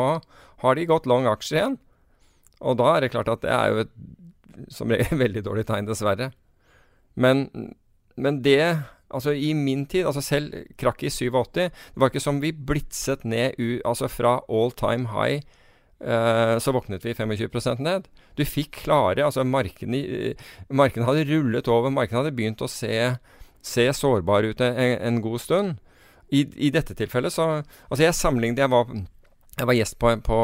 har 0.64 0.78
de 0.78 0.88
gått 0.88 1.10
lang 1.10 1.28
aksjer 1.28 1.60
igjen. 1.60 1.80
Og 2.64 2.78
da 2.80 2.94
er 2.94 3.04
det 3.04 3.12
klart 3.12 3.32
at 3.34 3.44
det 3.44 3.52
er 3.52 3.74
jo 3.74 3.82
et 3.84 3.92
som 4.74 4.92
regel 4.92 5.22
veldig 5.26 5.46
dårlig 5.46 5.68
tegn, 5.70 5.90
dessverre. 5.90 6.32
Men, 7.14 7.48
men 8.16 8.42
det 8.46 8.60
Altså 9.14 9.30
I 9.38 9.52
min 9.54 9.86
tid, 9.86 10.08
altså 10.10 10.22
selv 10.26 10.54
krakket 10.80 11.22
i 11.22 11.30
87, 11.30 11.70
det 11.70 12.02
var 12.02 12.10
ikke 12.10 12.24
som 12.24 12.40
vi 12.42 12.50
blitset 12.52 13.22
ned 13.26 13.60
u, 13.62 13.78
altså 13.86 14.10
fra 14.10 14.40
all 14.50 14.74
time 14.74 15.12
high. 15.14 15.44
Uh, 16.02 16.58
så 16.60 16.74
våknet 16.74 17.06
vi 17.06 17.14
25% 17.14 17.80
ned. 17.80 18.10
Du 18.36 18.44
fikk 18.44 18.82
klare 18.84 19.24
altså 19.24 19.46
Markedene 19.48 20.34
marken 20.70 21.06
hadde 21.08 21.28
rullet 21.30 21.70
over. 21.72 21.94
Markedene 21.94 22.24
hadde 22.24 22.36
begynt 22.36 22.64
å 22.66 22.68
se, 22.68 23.14
se 23.62 23.86
sårbare 23.94 24.52
ut 24.52 24.62
en, 24.66 24.76
en, 24.98 25.22
god 25.22 25.40
stund. 25.40 25.78
I, 26.34 26.44
I, 26.58 26.72
dette 26.74 26.96
tilfellet 26.98 27.34
så 27.34 27.46
Altså 27.62 28.02
Jeg 28.02 28.16
sammenlignet 28.18 28.64
Jeg 28.64 28.72
var, 28.72 28.88
jeg 29.60 29.68
var 29.70 29.76
gjest 29.78 30.00
på, 30.02 30.16
på, 30.26 30.38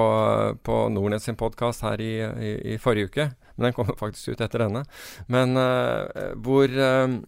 på 0.64 0.76
Nordnett 0.94 1.24
sin 1.26 1.40
podkast 1.40 1.82
her 1.82 2.00
i, 2.04 2.14
i, 2.22 2.52
i 2.76 2.78
forrige 2.78 3.10
uke 3.10 3.30
men 3.60 3.70
den 3.70 3.76
kommer 3.76 4.00
faktisk 4.00 4.34
ut 4.34 4.44
etter 4.46 4.64
denne. 4.66 4.86
Men 5.28 5.60
uh, 5.60 6.08
hvor, 6.40 6.72
uh, 6.72 7.20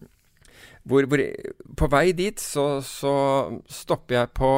hvor, 0.88 1.08
hvor, 1.10 1.24
På 1.78 1.88
vei 1.92 2.08
dit 2.16 2.40
så, 2.40 2.80
så 2.86 3.16
stopper 3.70 4.22
jeg 4.22 4.32
på 4.40 4.54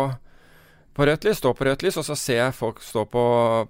på 0.94 1.06
rødt 1.08 1.24
lys, 1.26 1.40
står 1.40 1.54
på 1.58 1.64
rødt 1.66 1.82
lys, 1.82 1.96
og 1.98 2.04
så 2.06 2.14
ser 2.14 2.36
jeg 2.38 2.54
folk 2.54 2.82
stå 2.84 3.02
på, 3.10 3.22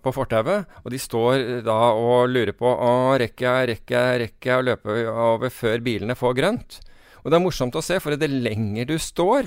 på 0.05 0.13
fortauet. 0.13 0.69
Og 0.85 0.93
de 0.93 0.99
står 1.01 1.63
da 1.65 1.77
og 1.97 2.29
lurer 2.29 2.53
på 2.53 2.69
å, 2.69 2.91
rekker 3.21 3.47
jeg, 3.47 3.69
rekker 3.71 3.97
jeg, 3.97 4.19
rekker 4.27 4.51
jeg 4.51 4.61
å 4.61 4.67
løpe 4.69 4.97
over 5.09 5.55
før 5.55 5.81
bilene 5.87 6.19
får 6.21 6.37
grønt. 6.37 6.77
Og 7.25 7.33
det 7.33 7.39
er 7.39 7.43
morsomt 7.43 7.77
å 7.79 7.83
se, 7.85 7.97
for 8.05 8.13
det 8.21 8.29
lenger 8.29 8.85
du 8.91 8.99
står, 9.01 9.47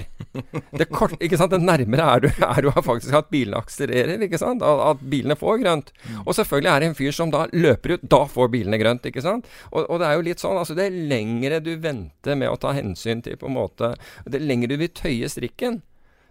det, 0.80 0.88
kort, 0.90 1.14
det 1.22 1.60
nærmere 1.62 2.08
er 2.10 2.24
du, 2.24 2.28
er 2.48 2.66
du 2.66 2.72
faktisk 2.74 3.14
at 3.20 3.30
bilene 3.34 3.60
akselererer. 3.62 4.24
ikke 4.26 4.40
sant, 4.42 4.66
At, 4.66 4.82
at 4.92 5.04
bilene 5.06 5.38
får 5.38 5.62
grønt. 5.62 5.92
Og 6.24 6.34
selvfølgelig 6.34 6.72
er 6.72 6.82
det 6.82 6.90
en 6.90 6.98
fyr 6.98 7.14
som 7.14 7.34
da 7.34 7.46
løper 7.54 7.96
ut. 7.96 8.08
Da 8.10 8.24
får 8.34 8.50
bilene 8.56 8.80
grønt. 8.82 9.06
ikke 9.06 9.22
sant? 9.22 9.46
Og, 9.70 9.86
og 9.86 10.02
det 10.02 10.10
er 10.10 10.18
jo 10.18 10.26
litt 10.26 10.42
sånn, 10.42 10.58
altså 10.58 10.78
det 10.78 10.90
lengre 10.90 11.62
du 11.62 11.76
venter 11.84 12.40
med 12.40 12.50
å 12.50 12.58
ta 12.58 12.74
hensyn 12.74 13.22
til 13.22 13.38
på 13.38 13.50
en 13.50 13.58
måte 13.60 13.94
Det 14.26 14.42
lengre 14.42 14.74
du 14.74 14.82
vil 14.82 14.92
tøye 14.94 15.30
strikken, 15.30 15.82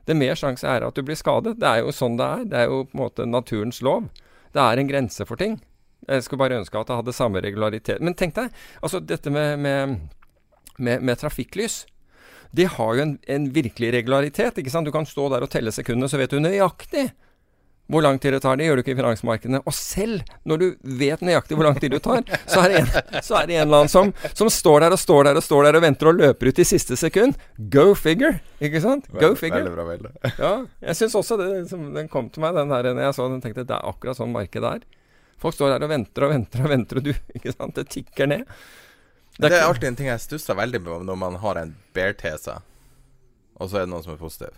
det 0.07 0.15
mer 0.19 0.39
sjanse 0.39 0.67
er 0.71 0.85
at 0.87 0.99
du 0.99 1.03
blir 1.07 1.19
skadet. 1.19 1.57
Det 1.63 1.67
er 1.71 1.83
jo 1.83 1.95
sånn 1.95 2.19
det 2.19 2.27
er. 2.27 2.45
Det 2.51 2.59
er 2.59 2.69
jo 2.71 2.83
på 2.91 2.95
en 2.99 3.05
måte 3.05 3.27
naturens 3.27 3.81
lov. 3.83 4.11
Det 4.55 4.63
er 4.63 4.83
en 4.83 4.91
grense 4.91 5.27
for 5.27 5.39
ting. 5.39 5.59
Jeg 6.07 6.23
skulle 6.23 6.45
bare 6.45 6.61
ønske 6.61 6.79
at 6.79 6.91
det 6.91 6.99
hadde 7.01 7.15
samme 7.17 7.43
regularitet. 7.43 8.03
Men 8.05 8.15
tenk 8.15 8.37
deg, 8.37 8.55
altså 8.85 9.01
dette 9.03 9.33
med, 9.35 9.59
med 9.63 9.97
med, 10.79 11.05
med 11.05 11.19
trafikklys, 11.21 11.85
de 12.57 12.67
har 12.71 12.97
jo 12.97 13.03
en, 13.03 13.19
en, 13.29 13.47
virkelig 13.53 13.93
regularitet. 13.93 14.59
ikke 14.59 14.73
sant? 14.73 14.87
Du 14.87 14.95
kan 14.95 15.07
stå 15.09 15.29
der 15.33 15.45
og 15.45 15.53
telle 15.53 15.73
sekundene, 15.75 16.09
så 16.09 16.21
vet 16.21 16.33
du 16.33 16.41
nøyaktig 16.41 17.11
hvor 17.87 18.03
lang 18.03 18.19
tid 18.19 18.35
det 18.35 18.41
tar. 18.43 18.57
Det 18.59 18.67
gjør 18.67 18.79
du 18.79 18.83
ikke 18.83 18.95
i 18.97 18.99
finansmarkedene. 18.99 19.61
Og 19.63 19.75
selv 19.75 20.25
når 20.49 20.63
du 20.63 20.67
vet 20.99 21.21
nøyaktig 21.23 21.59
hvor 21.59 21.69
lang 21.69 21.77
tid 21.79 21.95
du 21.95 22.01
tar, 22.03 22.25
så 22.51 22.65
er 22.65 22.73
det 22.73 22.81
en, 22.81 22.89
er 22.91 23.47
det 23.47 23.59
en 23.59 23.63
eller 23.63 23.85
annen 23.85 23.93
som, 23.93 24.11
som, 24.33 24.51
står 24.51 24.83
der 24.83 24.97
og 24.97 25.01
står 25.01 25.29
der 25.29 25.39
og 25.39 25.47
står 25.47 25.69
der 25.69 25.79
og 25.79 25.85
venter 25.85 26.11
og 26.11 26.19
løper 26.19 26.51
ut 26.51 26.63
i 26.63 26.67
siste 26.67 26.99
sekund. 26.99 27.39
Go 27.73 27.93
figure! 27.99 28.41
Ikke 28.59 28.83
sant? 28.83 29.07
Go 29.15 29.35
figure. 29.39 29.63
Veldig 29.63 29.77
bra, 29.77 29.87
veldig. 29.93 30.15
Ja, 30.47 30.53
jeg 30.89 30.99
syns 30.99 31.15
også 31.19 31.39
det, 31.41 31.51
den 31.71 32.11
kom 32.13 32.31
til 32.33 32.43
meg, 32.45 32.57
den 32.59 32.73
der 32.73 32.91
når 32.91 33.07
jeg 33.09 33.19
så 33.19 33.29
den, 33.31 33.43
tenkte 33.45 33.67
det 33.67 33.79
er 33.79 33.87
akkurat 33.87 34.19
sånn 34.19 34.35
markedet 34.35 34.79
er. 34.79 34.83
Folk 35.41 35.55
står 35.55 35.77
der 35.77 35.87
og 35.87 35.93
venter 35.93 36.27
og 36.27 36.33
venter 36.33 36.65
og 36.65 36.73
venter, 36.73 36.99
og 36.99 37.07
du 37.07 37.13
Ikke 37.37 37.55
sant? 37.55 37.77
Det 37.77 37.87
tikker 37.93 38.33
ned. 38.33 38.51
Det 39.37 39.53
er 39.53 39.67
alltid 39.67 39.89
en 39.91 39.99
ting 39.99 40.09
jeg 40.09 40.23
stusser 40.25 40.57
veldig 40.57 40.81
på 40.85 41.01
når 41.05 41.19
man 41.21 41.37
har 41.43 41.61
en 41.61 41.75
bear-tese, 41.97 42.57
og 43.57 43.69
så 43.69 43.81
er 43.81 43.85
det 43.85 43.93
noen 43.93 44.05
som 44.05 44.15
er 44.15 44.21
positiv. 44.21 44.57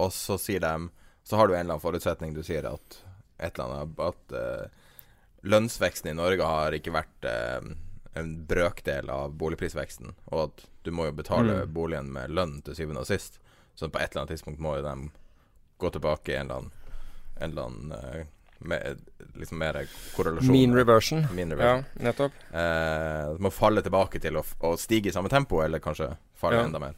Og 0.00 0.12
så 0.12 0.38
sier 0.40 0.60
de 0.60 0.88
Så 1.26 1.36
har 1.36 1.48
du 1.48 1.54
en 1.54 1.60
eller 1.60 1.74
annen 1.74 1.82
forutsetning. 1.82 2.34
Du 2.36 2.42
sier 2.46 2.62
at 2.68 2.98
et 3.42 3.58
eller 3.58 3.80
annet 3.80 3.98
At 3.98 4.34
uh, 4.36 4.68
lønnsveksten 5.42 6.12
i 6.12 6.14
Norge 6.14 6.46
har 6.46 6.76
ikke 6.76 6.94
vært 6.94 7.26
uh, 7.26 7.66
en 8.14 8.30
brøkdel 8.46 9.10
av 9.10 9.34
boligprisveksten, 9.36 10.14
og 10.30 10.42
at 10.44 10.62
du 10.86 10.92
må 10.94 11.08
jo 11.08 11.16
betale 11.18 11.64
mm. 11.64 11.72
boligen 11.74 12.12
med 12.14 12.30
lønn 12.30 12.60
til 12.64 12.78
syvende 12.78 13.02
og 13.02 13.10
sist. 13.10 13.40
Så 13.74 13.90
på 13.90 13.98
et 13.98 14.12
eller 14.12 14.22
annet 14.22 14.36
tidspunkt 14.36 14.62
må 14.62 14.76
jo 14.78 14.86
de 14.86 15.10
gå 15.82 15.90
tilbake 15.92 16.32
i 16.32 16.38
en 16.38 16.46
eller 16.46 16.62
annen, 16.62 16.94
en 17.36 17.50
eller 17.50 17.66
annen 17.66 17.92
uh, 17.92 18.35
med, 18.58 19.00
liksom 19.34 19.58
mer 19.58 19.78
korrelasjon. 20.16 20.52
Mean 20.52 20.74
reversion. 20.74 21.26
Mean 21.34 21.50
reversion. 21.52 21.84
Ja, 21.94 22.04
nettopp. 22.08 22.32
Eh, 22.52 23.32
må 23.42 23.50
falle 23.50 23.82
tilbake 23.84 24.20
til 24.22 24.38
å, 24.38 24.44
å, 24.64 24.76
stige 24.80 25.10
i 25.10 25.14
samme 25.14 25.32
tempo, 25.32 25.60
eller 25.64 25.82
kanskje 25.82 26.12
falle 26.38 26.62
ja. 26.62 26.68
enda 26.68 26.80
mer. 26.82 26.96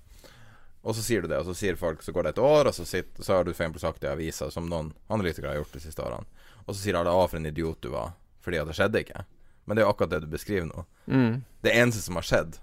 Og 0.82 0.94
så 0.96 1.02
sier 1.02 1.24
du 1.24 1.28
det, 1.28 1.40
og 1.40 1.48
så 1.50 1.56
sier 1.58 1.76
folk 1.76 2.04
Så 2.06 2.12
går 2.14 2.28
det 2.28 2.30
et 2.36 2.38
år, 2.38 2.70
og 2.70 2.74
så, 2.74 2.84
sitter, 2.86 3.24
så 3.24 3.34
har 3.34 3.44
du 3.44 3.50
for 3.50 3.64
eksempel 3.64 3.82
sagt 3.82 4.04
i 4.06 4.10
avisa, 4.10 4.50
som 4.54 4.68
noen 4.70 4.92
analytikere 5.08 5.50
har 5.52 5.60
gjort 5.60 5.74
de 5.74 5.82
siste 5.82 6.04
årene, 6.04 6.46
og 6.64 6.70
så 6.74 6.78
sier 6.80 7.00
alle 7.00 7.10
'Å, 7.10 7.26
for 7.28 7.40
en 7.40 7.50
idiot 7.50 7.80
du 7.82 7.90
var', 7.90 8.14
fordi 8.44 8.62
at 8.62 8.70
det 8.70 8.78
skjedde 8.78 9.02
ikke. 9.04 9.24
Men 9.66 9.76
det 9.76 9.82
er 9.82 9.86
jo 9.86 9.92
akkurat 9.92 10.10
det 10.10 10.22
du 10.24 10.30
beskriver 10.32 10.68
nå. 10.68 10.84
Mm. 11.06 11.44
Det 11.60 11.74
eneste 11.74 12.02
som 12.02 12.16
har 12.16 12.24
skjedd, 12.24 12.58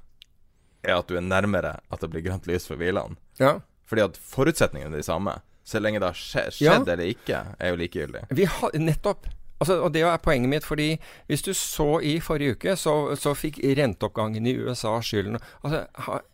er 0.82 0.96
at 0.98 1.08
du 1.10 1.18
er 1.18 1.22
nærmere 1.26 1.80
at 1.92 2.02
det 2.02 2.10
blir 2.10 2.24
grønt 2.26 2.48
lys 2.50 2.66
for 2.70 2.80
bilene. 2.82 3.18
Ja. 3.42 3.60
Fordi 3.86 4.06
at 4.06 4.18
forutsetningene 4.18 4.94
er 4.94 5.04
de 5.04 5.06
samme. 5.06 5.36
Så 5.66 5.82
lenge 5.82 6.00
det 6.02 6.12
har 6.12 6.20
skjedd, 6.20 6.60
ja. 6.62 6.76
eller 6.78 7.10
ikke, 7.10 7.42
er 7.58 7.74
jo 7.74 7.80
likegyldig. 7.80 8.28
Vi 8.38 8.46
har, 8.46 8.76
nettopp. 8.78 9.26
Altså, 9.60 9.80
og 9.82 9.94
Det 9.96 10.04
er 10.06 10.18
poenget 10.22 10.50
mitt. 10.50 10.66
fordi 10.66 11.00
Hvis 11.28 11.42
du 11.42 11.54
så 11.54 12.00
i 12.04 12.20
forrige 12.20 12.52
uke, 12.52 12.76
så, 12.76 13.16
så 13.16 13.34
fikk 13.34 13.60
renteoppgangen 13.64 14.46
i 14.46 14.58
USA 14.58 15.00
skylden. 15.02 15.40
Altså, 15.64 15.86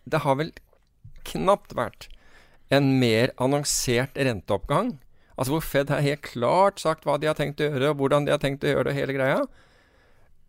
Det 0.04 0.20
har 0.20 0.36
vel 0.36 0.52
knapt 1.24 1.76
vært 1.78 2.10
en 2.72 3.00
mer 3.00 3.32
annonsert 3.38 4.18
renteoppgang. 4.18 5.00
Altså 5.38 5.54
Hvor 5.54 5.64
Fed 5.64 5.90
har 5.90 6.04
helt 6.04 6.22
klart 6.22 6.80
sagt 6.80 7.06
hva 7.06 7.18
de 7.18 7.28
har 7.28 7.36
tenkt 7.36 7.62
å 7.62 7.70
gjøre, 7.70 7.92
og 7.92 8.02
hvordan 8.02 8.26
de 8.26 8.32
har 8.32 8.42
tenkt 8.42 8.66
å 8.66 8.72
gjøre 8.72 8.90
det, 8.90 8.98
hele 9.00 9.16
greia. 9.16 9.46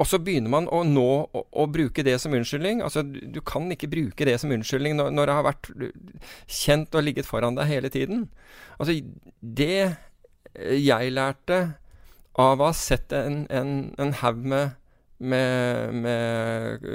Og 0.03 0.09
så 0.11 0.19
begynner 0.19 0.51
man 0.51 0.67
å 0.75 0.81
nå 0.83 1.09
å, 1.31 1.45
å, 1.47 1.67
bruke 1.71 2.03
det 2.03 2.17
som 2.19 2.33
unnskyldning. 2.35 2.81
Altså, 2.83 3.05
du, 3.07 3.21
du, 3.37 3.39
kan 3.47 3.69
ikke 3.71 3.91
bruke 3.93 4.27
det 4.27 4.35
som 4.43 4.51
unnskyldning 4.51 4.97
når, 4.99 5.13
når, 5.15 5.31
det 5.31 5.37
har 5.39 5.47
vært 5.47 5.69
kjent 6.51 6.97
og 6.99 7.07
ligget 7.07 7.29
foran 7.29 7.55
deg 7.59 7.71
hele 7.71 7.91
tiden. 7.93 8.25
Altså, 8.83 8.99
det 9.39 9.95
jeg 10.59 11.15
lærte 11.15 11.61
av 12.41 12.61
å 12.61 12.71
ha 12.71 12.77
sett 12.77 13.13
en, 13.15 13.45
en, 13.53 13.93
en 14.01 14.15
haug 14.23 14.41
med, 14.43 14.75
med, 15.23 15.95
med, 16.03 16.89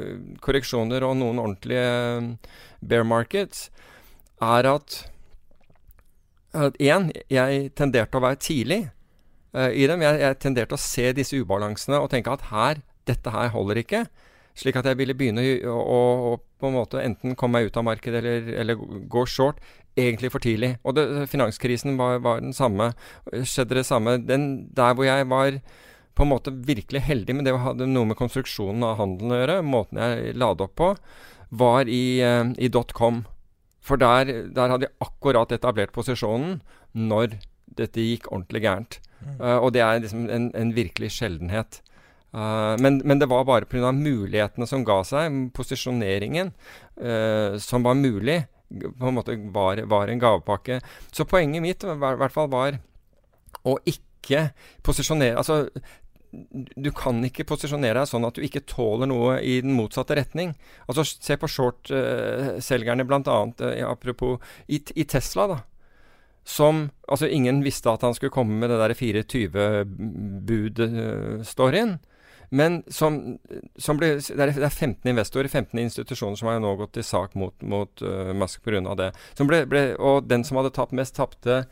korreksjoner 0.43 1.05
og 1.07 1.15
noen 1.21 1.39
ordentlige 1.41 2.35
bear 2.81 3.07
markets, 3.07 3.69
er 4.43 4.67
at 4.73 5.05
Én, 6.81 7.11
jeg 7.29 7.67
tenderte 7.77 8.17
å 8.17 8.23
være 8.23 8.39
tidlig 8.41 8.79
i 9.53 9.83
dem. 9.85 10.01
Jeg, 10.01 10.19
jeg, 10.23 10.37
tenderte 10.41 10.73
å 10.73 10.81
se 10.81 11.11
disse 11.13 11.37
ubalansene 11.37 11.99
og 12.01 12.09
tenke 12.09 12.33
at 12.33 12.47
her, 12.49 12.79
dette 13.07 13.33
her 13.33 13.51
holder 13.55 13.81
ikke. 13.83 14.05
Slik 14.57 14.77
at 14.79 14.87
jeg 14.89 14.97
ville 14.97 15.15
begynne 15.17 15.43
å, 15.69 15.73
å, 15.77 15.99
å 16.31 16.37
på 16.57 16.69
en 16.69 16.77
måte 16.79 17.01
enten 17.03 17.35
komme 17.37 17.59
meg 17.59 17.69
ut 17.69 17.77
av 17.77 17.85
markedet 17.85 18.23
eller, 18.23 18.47
eller 18.63 18.79
gå 19.09 19.25
short 19.29 19.61
egentlig 19.97 20.31
for 20.33 20.43
tidlig. 20.43 20.75
Og 20.85 20.95
det, 20.97 21.05
finanskrisen 21.31 21.97
var, 21.99 22.19
var, 22.25 22.41
den 22.41 22.55
samme. 22.57 22.91
Skjedde 23.31 23.79
det 23.79 23.85
samme. 23.89 24.17
Den, 24.25 24.67
der 24.77 24.97
hvor 24.97 25.07
jeg 25.07 25.27
var 25.29 25.59
på 26.17 26.25
en 26.25 26.31
måte 26.31 26.53
virkelig 26.65 27.03
heldig, 27.05 27.35
men 27.37 27.45
det 27.45 27.53
hadde 27.61 27.89
noe 27.89 28.09
med 28.09 28.17
konstruksjonen 28.17 28.85
av 28.87 28.97
handelen 29.01 29.35
å 29.35 29.41
gjøre, 29.41 29.57
måten 29.65 29.99
jeg 30.01 30.37
la 30.41 30.47
det 30.57 30.65
opp 30.65 30.73
på, 30.79 30.87
var 31.61 31.89
i, 31.93 32.05
uh, 32.25 32.49
i 32.57 32.71
.com. 32.97 33.21
For 33.85 34.01
der, 34.01 34.31
der, 34.49 34.73
hadde 34.73 34.89
jeg 34.89 34.97
akkurat 35.05 35.53
etablert 35.53 35.93
posisjonen 35.95 36.57
når 36.97 37.37
dette 37.77 38.01
gikk 38.01 38.31
ordentlig 38.31 38.65
gærent. 38.65 38.97
Mm. 39.21 39.37
Uh, 39.37 39.59
og 39.61 39.69
det 39.77 39.85
er 39.85 40.01
liksom 40.01 40.25
en, 40.33 40.49
en 40.57 40.73
virkelig 40.73 41.13
sjeldenhet. 41.19 41.83
Uh, 42.35 42.75
men, 42.83 42.99
men, 43.07 43.19
det 43.19 43.29
var 43.31 43.45
bare 43.47 43.65
pga. 43.65 43.93
mulighetene 43.95 44.67
som 44.67 44.83
ga 44.85 44.99
seg, 45.07 45.37
posisjoneringen 45.55 46.51
uh, 47.01 47.55
som 47.61 47.87
var 47.87 47.95
mulig, 47.95 48.41
på 48.67 49.07
en 49.07 49.15
måte 49.15 49.37
var, 49.53 49.79
var 49.87 50.11
en 50.11 50.19
gavepakke. 50.19 50.81
Så 51.11 51.25
poenget 51.25 51.63
mitt 51.63 51.87
i 51.87 51.95
hvert 51.95 52.35
fall 52.35 52.51
var 52.51 52.81
å 53.63 53.77
ikke 53.87 54.49
posisjonere 54.83 55.39
Altså 55.39 55.69
du 56.75 56.91
kan 56.95 57.23
ikke 57.25 57.43
posisjonere 57.47 57.99
deg 58.01 58.07
sånn 58.09 58.25
at 58.27 58.35
du 58.35 58.41
ikke 58.45 58.65
tåler 58.67 59.07
noe 59.09 59.39
i 59.39 59.61
den 59.63 59.73
motsatte 59.77 60.15
retning. 60.17 60.49
Altså 60.87 61.03
Se 61.07 61.37
på 61.39 61.47
short-selgerne, 61.49 63.03
uh, 63.03 63.07
bl.a. 63.07 63.37
Uh, 63.61 63.87
apropos 63.87 64.39
i, 64.67 64.77
i, 64.95 65.03
Tesla, 65.07 65.47
da. 65.53 65.59
Som 66.47 66.89
Altså, 67.07 67.27
ingen 67.31 67.63
visste 67.63 67.91
at 67.91 68.01
han 68.03 68.13
skulle 68.15 68.35
komme 68.35 68.53
med 68.59 68.69
det 68.71 68.79
der 68.81 68.93
420-bud-storyen. 68.99 71.91
Men 72.49 72.83
som, 72.87 73.37
som 73.75 73.99
ble, 73.99 74.13
det, 74.23 74.39
er, 74.39 74.69
15 74.69 75.09
investorer, 75.11 75.49
15 75.51 75.79
institusjoner, 75.81 76.39
som 76.39 76.47
har 76.47 76.61
nå 76.63 76.75
gått 76.79 76.99
i 76.99 77.03
sak 77.03 77.35
mot, 77.35 77.55
mot 77.61 78.01
uh, 78.01 78.31
Musk 78.37 78.63
pga. 78.63 78.95
det. 78.95 79.11
Som 79.35 79.49
ble, 79.49 79.65
ble, 79.67 79.89
og 79.99 80.29
den 80.29 80.45
som 80.47 80.59
hadde 80.61 80.71
tapt 80.75 80.95
mest, 80.95 81.17
tapte 81.19 81.65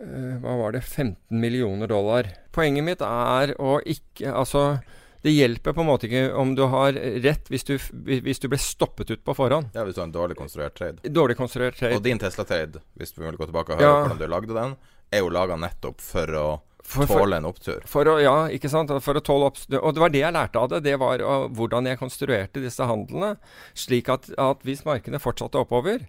uh, 0.00 0.34
hva 0.42 0.56
var 0.64 0.74
det 0.74 0.82
15 0.82 1.14
millioner 1.30 1.90
dollar. 1.90 2.32
Poenget 2.54 2.86
mitt 2.86 3.04
er 3.06 3.54
å 3.62 3.78
ikke 3.86 4.34
Altså, 4.34 4.80
det 5.22 5.30
hjelper 5.36 5.76
på 5.76 5.84
en 5.84 5.90
måte 5.90 6.08
ikke 6.08 6.32
om 6.40 6.56
du 6.58 6.64
har 6.72 6.96
rett 7.22 7.50
hvis 7.52 7.66
du, 7.68 7.76
hvis 7.78 8.42
du 8.42 8.48
ble 8.50 8.58
stoppet 8.58 9.12
ut 9.12 9.22
på 9.22 9.36
forhånd. 9.36 9.70
Ja, 9.76 9.84
hvis 9.86 9.94
du 9.94 10.02
har 10.02 10.08
en 10.08 10.16
dårlig 10.16 10.38
konstruert 10.40 10.74
trade. 10.80 11.04
Dårlig 11.06 11.36
konstruert 11.38 11.78
trade. 11.78 12.00
Og 12.00 12.02
din 12.02 12.18
Tesla-trade, 12.18 12.82
hvis 12.98 13.14
vi 13.14 13.28
vil 13.28 13.38
gå 13.38 13.46
tilbake 13.46 13.76
og 13.76 13.78
høre 13.78 13.92
ja. 13.92 14.02
hvordan 14.02 14.22
du 14.22 14.26
lagde 14.26 14.56
den, 14.56 14.74
er 15.12 15.22
jo 15.22 15.30
laga 15.34 15.58
nettopp 15.60 16.02
for 16.02 16.34
å 16.40 16.48
for, 16.84 17.08
tåle 17.08 17.40
en 17.40 17.48
opptur. 17.48 17.82
For 17.88 18.08
å, 18.08 18.16
ja, 18.22 18.36
ikke 18.52 18.70
sant. 18.72 18.92
For 19.04 19.18
å 19.18 19.24
tåle 19.24 19.50
opptur. 19.50 19.80
Og 19.80 19.96
det 19.96 20.04
var 20.04 20.14
det 20.14 20.22
jeg 20.24 20.36
lærte 20.36 20.62
av 20.62 20.70
det. 20.72 20.84
Det 20.86 20.96
var 21.00 21.24
uh, 21.24 21.48
hvordan 21.56 21.90
jeg 21.90 22.00
konstruerte 22.00 22.62
disse 22.62 22.86
handlene. 22.86 23.34
Slik 23.78 24.10
at, 24.12 24.30
at 24.40 24.64
hvis 24.66 24.86
markedet 24.88 25.22
fortsatte 25.22 25.60
oppover, 25.60 26.06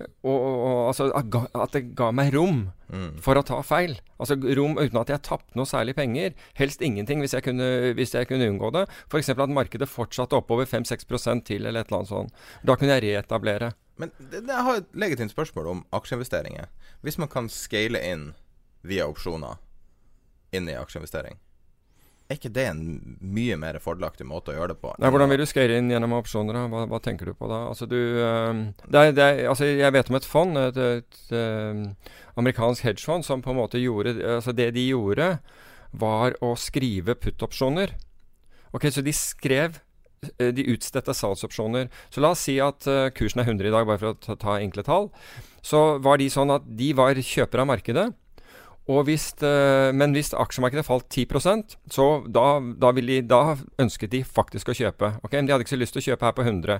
og, 0.00 0.38
og, 0.40 0.78
altså, 0.88 1.06
at 1.14 1.74
det 1.76 1.82
ga 1.96 2.08
meg 2.14 2.32
rom 2.34 2.64
mm. 2.90 3.20
for 3.22 3.38
å 3.38 3.44
ta 3.46 3.60
feil. 3.66 3.94
Altså 4.18 4.36
Rom 4.58 4.74
uten 4.80 4.98
at 4.98 5.12
jeg 5.12 5.22
tapte 5.26 5.58
noe 5.58 5.68
særlig 5.68 5.94
penger. 5.98 6.34
Helst 6.58 6.82
ingenting 6.82 7.22
hvis 7.22 7.36
jeg 7.36 7.46
kunne, 7.46 7.68
hvis 7.94 8.14
jeg 8.16 8.28
kunne 8.30 8.48
unngå 8.50 8.72
det. 8.74 8.84
F.eks. 9.06 9.30
at 9.36 9.54
markedet 9.54 9.90
fortsatte 9.90 10.38
oppover 10.38 10.68
5-6 10.70 11.06
til, 11.46 11.66
eller 11.66 11.84
et 11.84 11.92
eller 11.92 12.00
annet 12.02 12.10
sånt. 12.10 12.46
Da 12.66 12.78
kunne 12.78 12.96
jeg 12.96 13.06
reetablere. 13.06 13.74
Men 14.00 14.10
det, 14.18 14.40
det, 14.40 14.50
jeg 14.50 14.66
har 14.66 14.80
et 14.80 14.96
legitimt 14.98 15.34
spørsmål 15.34 15.70
om 15.70 15.84
aksjeinvesteringer. 15.94 16.72
Hvis 17.06 17.20
man 17.22 17.30
kan 17.30 17.50
scale 17.52 18.02
inn 18.02 18.32
via 18.84 19.06
opsjoner 19.06 19.60
inn 20.54 20.70
i 20.70 20.78
aksjeinvestering, 20.78 21.38
er 22.24 22.38
ikke 22.38 22.52
det 22.56 22.64
en 22.70 22.84
mye 23.20 23.56
mer 23.60 23.76
fordelaktig 23.84 24.24
måte 24.24 24.52
å 24.52 24.56
gjøre 24.56 24.72
det 24.72 24.80
på? 24.80 24.94
Nei, 24.96 25.10
hvordan 25.12 25.28
vil 25.28 25.42
du 25.42 25.48
skreie 25.48 25.76
inn 25.76 25.90
gjennom 25.92 26.14
opsjoner? 26.16 26.56
Hva, 26.72 26.86
hva, 26.88 27.00
tenker 27.04 27.28
du 27.28 27.34
på 27.36 27.50
da? 27.50 27.58
Altså, 27.68 27.88
du, 27.90 27.98
uh, 28.16 28.62
det 28.88 29.02
er, 29.02 29.12
det 29.12 29.26
er, 29.26 29.40
altså, 29.50 29.68
jeg 29.68 29.92
vet 29.92 30.08
om 30.08 30.16
et 30.16 30.28
fond, 30.28 30.60
et, 30.62 30.80
et, 30.80 31.18
et 31.28 31.34
uh, 31.36 32.14
amerikansk 32.40 32.86
hedgefond, 32.88 33.26
som 33.28 33.44
på 33.44 33.52
en 33.52 33.60
måte 33.60 33.82
gjorde 33.82 34.16
altså 34.38 34.54
Det 34.56 34.70
de 34.74 34.86
gjorde, 34.88 35.34
var 35.92 36.38
å 36.42 36.54
skrive 36.58 37.14
put-opsjoner. 37.14 37.92
Ok, 38.74 38.88
Så 38.90 39.04
de 39.04 39.12
skrev 39.14 39.76
eh, 40.40 40.50
De 40.50 40.64
utstedte 40.72 41.14
salgsopsjoner. 41.14 41.92
Så 42.10 42.24
la 42.24 42.32
oss 42.32 42.48
si 42.48 42.56
at 42.56 42.88
uh, 42.88 43.12
kursen 43.14 43.44
er 43.44 43.52
100 43.52 43.68
i 43.68 43.74
dag, 43.76 43.84
bare 43.86 44.00
for 44.00 44.14
å 44.14 44.18
ta, 44.18 44.40
ta 44.40 44.58
enkle 44.64 44.82
tall. 44.86 45.10
Så 45.60 46.00
var 46.02 46.18
de 46.18 46.32
sånn 46.32 46.56
at 46.56 46.64
de 46.66 46.94
var 46.96 47.20
kjøpere 47.20 47.68
av 47.68 47.74
markedet. 47.76 48.08
Hvis, 48.84 49.32
eh, 49.42 49.92
men 49.96 50.12
hvis 50.12 50.34
aksjemarkedet 50.36 50.84
falt 50.84 51.08
10% 51.08 51.76
så 51.90 52.06
da, 52.28 52.60
da, 52.60 52.92
de, 52.92 53.22
da, 53.24 53.56
ønsket 53.80 54.12
de 54.12 54.20
faktisk 54.24 54.68
å 54.68 54.76
kjøpe. 54.76 55.14
Okay? 55.24 55.38
Men 55.38 55.46
de 55.46 55.54
hadde 55.54 55.64
ikke 55.64 55.72
så 55.72 55.80
lyst 55.80 55.96
til 55.96 56.02
å 56.02 56.08
kjøpe 56.10 56.26
her 56.28 56.36
på 56.36 56.44
100. 56.44 56.78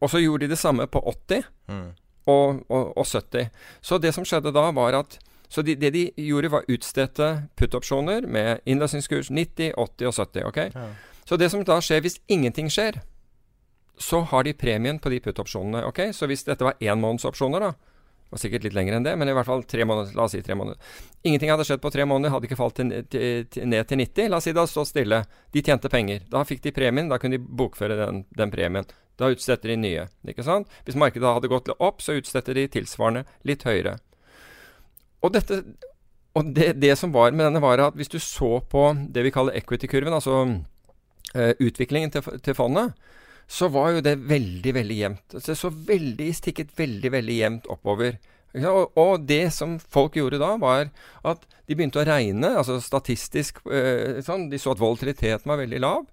og 0.00 0.10
så 0.10 0.18
gjorde 0.22 0.46
de 0.46 0.48
det 0.54 0.58
samme 0.58 0.86
på 0.88 1.02
80 1.04 1.44
mm. 1.68 1.88
og, 2.32 2.62
og, 2.68 2.96
og, 2.96 3.04
70. 3.04 3.50
Så 3.82 3.98
det 3.98 4.14
som 4.16 4.24
skjedde 4.24 4.54
da, 4.56 4.70
var 4.72 4.96
at 5.04 5.18
så 5.48 5.62
de, 5.62 5.76
det 5.78 5.92
de 5.94 6.08
gjorde, 6.16 6.50
var 6.50 6.64
utstedte 6.68 7.28
put-opsjoner 7.56 8.26
med 8.26 8.64
innløsningskurs 8.66 9.28
90, 9.30 9.76
80 9.76 10.08
og 10.08 10.14
70. 10.16 10.46
Okay? 10.48 10.72
Ja. 10.74 10.88
Så 11.28 11.36
det 11.36 11.50
som 11.52 11.62
da 11.62 11.76
skjer 11.84 12.00
hvis 12.02 12.18
ingenting 12.26 12.72
skjer, 12.72 13.02
så 13.98 14.20
har 14.32 14.44
de 14.44 14.56
premien 14.56 14.98
på 14.98 15.12
de 15.12 15.20
put-opsjonene. 15.20 15.84
Okay? 15.92 16.12
Så 16.12 16.26
hvis 16.26 16.44
dette 16.48 16.64
var 16.64 16.80
énmånedsopsjoner, 16.80 17.68
da, 17.68 17.95
var 18.30 18.40
sikkert 18.42 18.66
litt 18.66 18.74
lenger 18.74 18.96
enn 18.96 19.06
det, 19.06 19.14
men 19.18 19.30
i 19.30 19.34
hvert 19.36 19.46
fall 19.46 19.62
tre 19.68 19.84
måneder. 19.86 20.14
La 20.18 20.26
oss 20.26 20.34
si 20.34 20.42
tre 20.42 20.56
måneder. 20.58 20.78
Ingenting 21.22 21.52
hadde 21.52 21.66
skjedd 21.68 21.82
på 21.82 21.92
tre 21.94 22.06
måneder, 22.08 22.32
hadde 22.34 22.48
ikke 22.48 22.58
falt 22.58 22.76
til, 22.80 22.92
til, 23.12 23.46
til, 23.52 23.68
ned 23.70 23.86
til 23.86 24.00
90. 24.02 24.30
La 24.32 24.40
oss 24.40 24.48
si 24.48 24.54
det 24.54 24.62
hadde 24.62 24.72
stått 24.72 24.90
stille. 24.90 25.20
De 25.54 25.62
tjente 25.62 25.90
penger. 25.92 26.24
Da 26.32 26.42
fikk 26.48 26.64
de 26.64 26.74
premien, 26.74 27.10
da 27.10 27.20
kunne 27.22 27.38
de 27.38 27.56
bokføre 27.62 27.98
den, 28.00 28.24
den 28.36 28.54
premien. 28.54 28.88
Da 29.16 29.30
utstetter 29.32 29.72
de 29.72 29.78
nye. 29.80 30.06
ikke 30.28 30.44
sant? 30.44 30.72
Hvis 30.84 30.98
markedet 30.98 31.36
hadde 31.38 31.50
gått 31.52 31.70
opp, 31.76 32.02
så 32.04 32.18
utstetter 32.18 32.58
de 32.58 32.66
tilsvarende 32.72 33.24
litt 33.48 33.64
høyere. 33.66 33.96
Og, 35.24 35.32
dette, 35.34 35.62
og 36.36 36.50
det, 36.56 36.74
det, 36.82 36.92
som 36.98 37.14
var 37.14 37.32
med 37.32 37.46
denne, 37.48 37.62
var 37.64 37.80
at 37.86 37.96
hvis 37.96 38.12
du 38.12 38.18
så 38.20 38.58
på 38.60 38.90
det 39.14 39.24
vi 39.24 39.32
kaller 39.34 39.56
equity-kurven, 39.56 40.18
altså 40.18 40.42
uh, 40.44 41.52
utviklingen 41.62 42.12
til, 42.12 42.26
til 42.44 42.58
fondet, 42.58 42.92
så 43.46 43.68
var 43.70 43.94
jo 43.94 44.02
det 44.02 44.16
veldig, 44.26 44.72
veldig 44.74 44.96
jevnt. 44.98 45.36
Det 45.36 45.54
så 45.58 45.70
veldig, 45.70 46.30
stikket 46.34 46.74
veldig, 46.78 47.12
veldig 47.14 47.36
jevnt 47.36 47.68
oppover. 47.70 48.18
Og, 48.56 48.96
og, 48.96 49.26
det 49.28 49.50
som 49.52 49.76
folk 49.78 50.16
gjorde 50.16 50.40
da, 50.40 50.54
var 50.60 50.88
at 51.28 51.42
de 51.68 51.76
begynte 51.76 52.00
å 52.00 52.06
regne, 52.08 52.54
altså 52.56 52.78
statistisk 52.80 53.60
eh, 53.68 54.22
sånn, 54.24 54.48
De 54.50 54.60
så 54.60 54.72
at 54.72 54.80
volatiliteten 54.80 55.50
var 55.50 55.60
veldig 55.60 55.80
lav. 55.82 56.06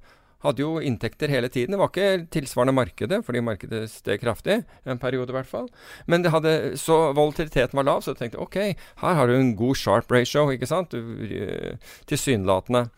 Hadde 0.44 0.60
jo 0.60 0.74
inntekter 0.84 1.32
hele 1.32 1.48
tiden. 1.48 1.72
Det 1.72 1.80
var 1.80 1.92
ikke 1.92 2.26
tilsvarende 2.36 2.76
markedet, 2.76 3.22
fordi 3.24 3.44
markedet 3.48 3.86
steg 3.94 4.20
kraftig. 4.20 4.60
En 4.84 5.00
periode, 5.00 5.32
i 5.32 5.38
hvert 5.38 5.48
fall. 5.48 5.70
Men 6.06 6.26
det 6.26 6.34
hadde, 6.36 6.54
så 6.82 7.14
volatiliteten 7.16 7.80
var 7.80 7.88
lav, 7.88 8.04
så 8.04 8.16
tenkte 8.18 8.42
ok, 8.44 8.60
her 9.06 9.20
har 9.20 9.32
du 9.32 9.38
en 9.38 9.54
god 9.56 9.80
sharp 9.80 10.12
ratio, 10.12 10.50
ikke 10.52 10.68
sant? 10.68 10.94
Eh, 10.94 11.80
tilsynelatende. 12.12 12.90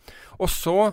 Og 0.42 0.50
så 0.50 0.90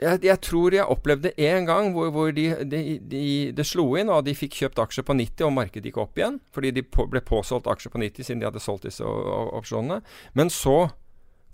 jeg, 0.00 0.20
jeg, 0.24 0.40
tror 0.40 0.74
jeg 0.74 0.88
opplevde 0.88 1.32
én 1.36 1.66
gang 1.68 1.90
hvor, 1.92 2.08
hvor 2.14 2.30
de, 2.32 2.46
de, 2.64 2.80
de, 3.04 3.22
det 3.56 3.66
slo 3.68 3.84
inn, 4.00 4.08
og 4.12 4.24
de 4.24 4.34
fikk 4.36 4.56
kjøpt 4.62 4.80
aksjer 4.80 5.04
på 5.06 5.16
90, 5.18 5.44
og 5.46 5.54
markedet 5.58 5.90
gikk 5.90 6.00
opp 6.00 6.18
igjen. 6.18 6.38
Fordi 6.54 6.72
de 6.76 6.84
på, 6.86 7.04
ble 7.12 7.22
påsolgt 7.24 7.68
aksjer 7.70 7.92
på 7.92 8.00
90 8.00 8.28
siden 8.28 8.40
de 8.40 8.48
hadde 8.48 8.64
solgt 8.64 8.88
disse 8.88 9.04
opsjonene. 9.04 10.00
Men 10.38 10.52
så 10.54 10.90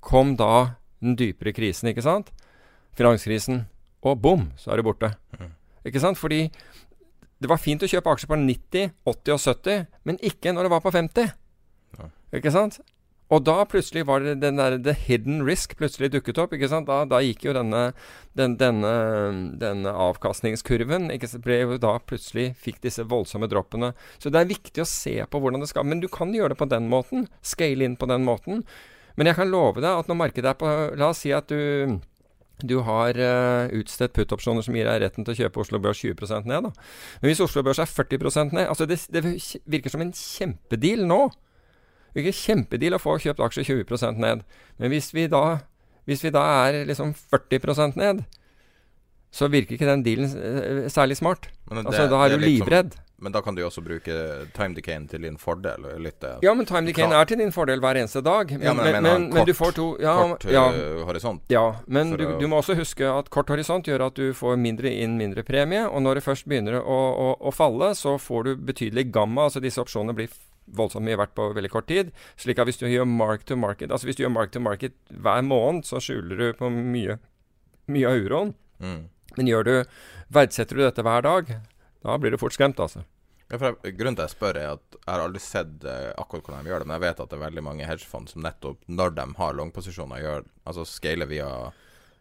kom 0.07 0.37
da 0.39 0.79
den 1.03 1.19
dypere 1.19 1.55
krisen, 1.57 1.91
ikke 1.91 2.07
sant? 2.07 2.31
Finanskrisen. 2.97 3.65
Og 4.07 4.21
bom, 4.23 4.51
så 4.61 4.73
er 4.73 4.81
det 4.81 4.87
borte. 4.87 5.11
Mm. 5.35 5.51
Ikke 5.91 6.03
sant? 6.03 6.19
Fordi 6.21 6.47
det 7.43 7.51
var 7.51 7.61
fint 7.61 7.83
å 7.83 7.91
kjøpe 7.91 8.15
aksjer 8.15 8.31
på 8.31 8.39
90, 8.41 8.93
80 9.11 9.35
og 9.35 9.43
70, 9.43 9.89
men 10.09 10.21
ikke 10.25 10.55
når 10.55 10.69
det 10.69 10.73
var 10.77 10.85
på 10.85 10.95
50. 10.95 11.35
Ja. 11.99 12.13
Ikke 12.39 12.55
sant? 12.55 12.79
Og 13.35 13.43
da 13.43 13.57
plutselig 13.67 14.05
var 14.07 14.23
det 14.23 14.37
den 14.43 14.61
der 14.61 14.77
the 14.79 14.95
hidden 14.95 15.41
risk 15.47 15.75
plutselig 15.79 16.13
dukket 16.15 16.39
opp. 16.39 16.53
ikke 16.55 16.71
sant? 16.71 16.87
Da, 16.87 17.03
da 17.11 17.19
gikk 17.25 17.49
jo 17.49 17.55
denne, 17.57 17.89
den, 18.39 18.55
denne, 18.61 18.93
denne, 19.59 19.95
avkastningskurven 20.07 21.11
ikke, 21.15 21.33
ble 21.43 21.61
jo 21.65 21.79
da 21.83 21.97
plutselig 21.99 22.53
fikk 22.63 22.79
disse 22.87 23.07
voldsomme 23.11 23.51
droppene. 23.51 23.93
Så 24.23 24.31
det 24.31 24.43
er 24.43 24.53
viktig 24.53 24.85
å 24.85 24.91
se 24.91 25.19
på 25.27 25.41
hvordan 25.43 25.65
det 25.65 25.73
skal 25.73 25.89
Men 25.89 26.05
du 26.05 26.09
kan 26.13 26.35
gjøre 26.35 26.55
det 26.55 26.61
på 26.61 26.71
den 26.71 26.87
måten. 26.93 27.27
Scale 27.43 27.89
inn 27.89 27.99
på 27.99 28.07
den 28.11 28.23
måten. 28.27 28.63
Men 29.17 29.31
jeg 29.31 29.41
kan 29.41 29.51
love 29.51 29.83
deg 29.83 29.91
at 29.91 30.11
når 30.11 30.23
markedet 30.23 30.53
er 30.53 30.61
på 30.61 30.77
La 30.95 31.11
oss 31.11 31.25
si 31.25 31.35
at 31.35 31.51
du 31.51 31.99
du 32.65 32.79
har 32.87 33.19
uh, 33.21 33.69
utstedt 33.77 34.15
put-opsjoner 34.17 34.65
som 34.65 34.73
gir 34.73 34.87
deg 34.89 35.03
retten 35.03 35.27
til 35.27 35.35
å 35.35 35.37
kjøpe 35.43 35.61
Oslo 35.61 35.77
Børs 35.85 35.99
20% 36.01 36.47
ned. 36.49 36.65
Da. 36.65 36.87
Men 37.21 37.29
hvis 37.29 37.43
Oslo 37.45 37.61
Børs 37.61 37.83
er 37.83 37.91
40% 37.91 38.55
ned 38.57 38.71
altså 38.71 38.87
det, 38.89 38.97
det 39.13 39.21
virker 39.69 39.93
som 39.93 40.01
en 40.01 40.15
kjempedeal 40.17 41.05
nå 41.05 41.19
virker 42.17 42.35
kjempedeal 42.41 42.97
å 42.97 43.03
få 43.03 43.19
kjøpt 43.23 43.45
aksjer 43.47 43.69
20% 43.85 44.19
ned. 44.23 44.43
Men 44.81 44.91
hvis 44.95 45.13
vi 45.17 45.27
da, 45.33 45.45
hvis 46.09 46.25
vi 46.25 46.31
da 46.35 46.43
er 46.67 46.83
liksom 46.89 47.15
40% 47.33 47.97
ned, 48.01 48.25
så 49.37 49.49
virker 49.53 49.77
ikke 49.77 49.89
den 49.91 50.05
dealen 50.07 50.31
eh, 50.33 50.87
særlig 50.93 51.19
smart. 51.19 51.49
Men 51.69 51.83
det- 51.85 51.91
altså, 51.93 52.09
da 52.09 52.25
er 52.25 52.29
det 52.31 52.39
du 52.41 52.47
som- 52.47 52.55
livredd. 52.69 52.95
Men 53.19 53.33
da 53.33 53.41
kan 53.41 53.55
du 53.57 53.63
jo 53.63 53.69
også 53.71 53.81
bruke 53.83 54.13
time 54.53 54.75
decayen 54.77 55.09
til 55.09 55.23
din 55.23 55.39
fordel. 55.39 55.81
Litt, 55.99 56.23
eh, 56.23 56.37
Ja, 56.43 56.53
men 56.55 56.67
time 56.67 56.87
decayen 56.87 57.13
er 57.13 57.25
til 57.25 57.39
din 57.39 57.51
fordel 57.51 57.81
hver 57.81 57.97
eneste 57.97 58.23
dag. 58.23 58.51
Men, 58.51 58.61
Ja, 58.63 58.73
men 58.75 58.93
men, 58.93 59.03
men, 59.03 59.33
kort- 59.33 59.47
du 59.47 59.53
får 59.55 59.73
to 59.75 59.97
ja, 60.01 60.15
kort, 60.23 60.45
ja, 60.45 60.71
øh, 60.71 61.05
horisont. 61.07 61.41
Ja, 61.49 61.77
men 61.89 62.11
du, 62.17 62.39
du 62.39 62.47
må 62.47 62.61
også 62.61 62.77
huske 62.77 63.01
at 63.19 63.31
kort 63.31 63.49
horisont 63.49 63.85
gjør 63.87 64.07
at 64.07 64.15
du 64.15 64.33
får 64.35 64.59
mindre 64.59 64.93
inn, 64.93 65.17
mindre 65.17 65.43
premie. 65.43 65.87
Og 65.89 66.03
når 66.03 66.15
det 66.17 66.25
først 66.25 66.45
begynner 66.47 66.81
å, 66.83 66.99
å, 67.17 67.37
å 67.41 67.53
falle, 67.55 67.95
så 67.97 68.19
får 68.21 68.45
du 68.45 68.57
betydelig 68.57 69.11
gamma. 69.11 69.45
Altså 69.49 69.61
disse 69.63 69.79
opsjonene 69.81 70.15
blir 70.15 70.29
voldsomt 70.67 71.07
mye 71.07 71.19
verdt 71.19 71.35
på 71.39 71.49
veldig 71.57 71.73
kort 71.73 71.89
tid. 71.91 72.13
Slik 72.41 72.59
at 72.59 72.69
hvis 72.69 72.81
du 72.81 72.87
gjør 72.91 73.07
mark 73.09 73.47
to 73.47 73.59
market 73.59 73.93
Altså 73.93 74.09
hvis 74.09 74.19
du 74.19 74.25
gjør 74.25 74.35
mark 74.35 74.55
to 74.55 74.63
market 74.63 74.97
hver 75.11 75.45
måned, 75.47 75.87
så 75.87 76.03
skjuler 76.03 76.41
du 76.41 76.47
på 76.59 76.71
mye, 76.73 77.19
mye 77.93 78.11
av 78.11 78.23
uroen. 78.27 78.55
Mm. 78.83 79.03
Men 79.37 79.51
gjør 79.51 79.69
du 79.69 79.75
verdsetter 80.33 80.79
du 80.79 80.85
dette 80.87 81.05
hver 81.07 81.23
dag, 81.27 81.53
da 82.03 82.17
blir 82.19 82.35
du 82.35 82.41
fort 82.41 82.55
skremt, 82.57 82.81
altså. 82.83 83.05
Ja, 83.47 83.61
jeg, 83.63 83.95
grunnen 83.95 84.17
til 84.19 84.25
at 84.25 84.33
jeg 84.33 84.35
spør, 84.35 84.59
er 84.59 84.73
at 84.75 84.97
jeg 84.97 85.07
har 85.07 85.23
aldri 85.23 85.41
sett 85.43 85.85
eh, 85.87 86.11
akkurat 86.19 86.49
hvordan 86.49 86.67
de 86.67 86.73
gjør 86.73 86.83
det. 86.83 86.89
Men 86.89 86.97
jeg 86.97 87.05
vet 87.05 87.21
at 87.23 87.31
det 87.31 87.37
er 87.37 87.45
veldig 87.45 87.63
mange 87.63 87.87
hedgefond 87.87 88.31
som 88.33 88.43
nettopp 88.43 88.81
når 88.91 89.15
de 89.19 89.27
har 89.39 89.59
langposisjoner, 89.61 90.23
gjør 90.25 90.47
Altså 90.67 90.83
scaler 90.91 91.31
via, 91.31 91.51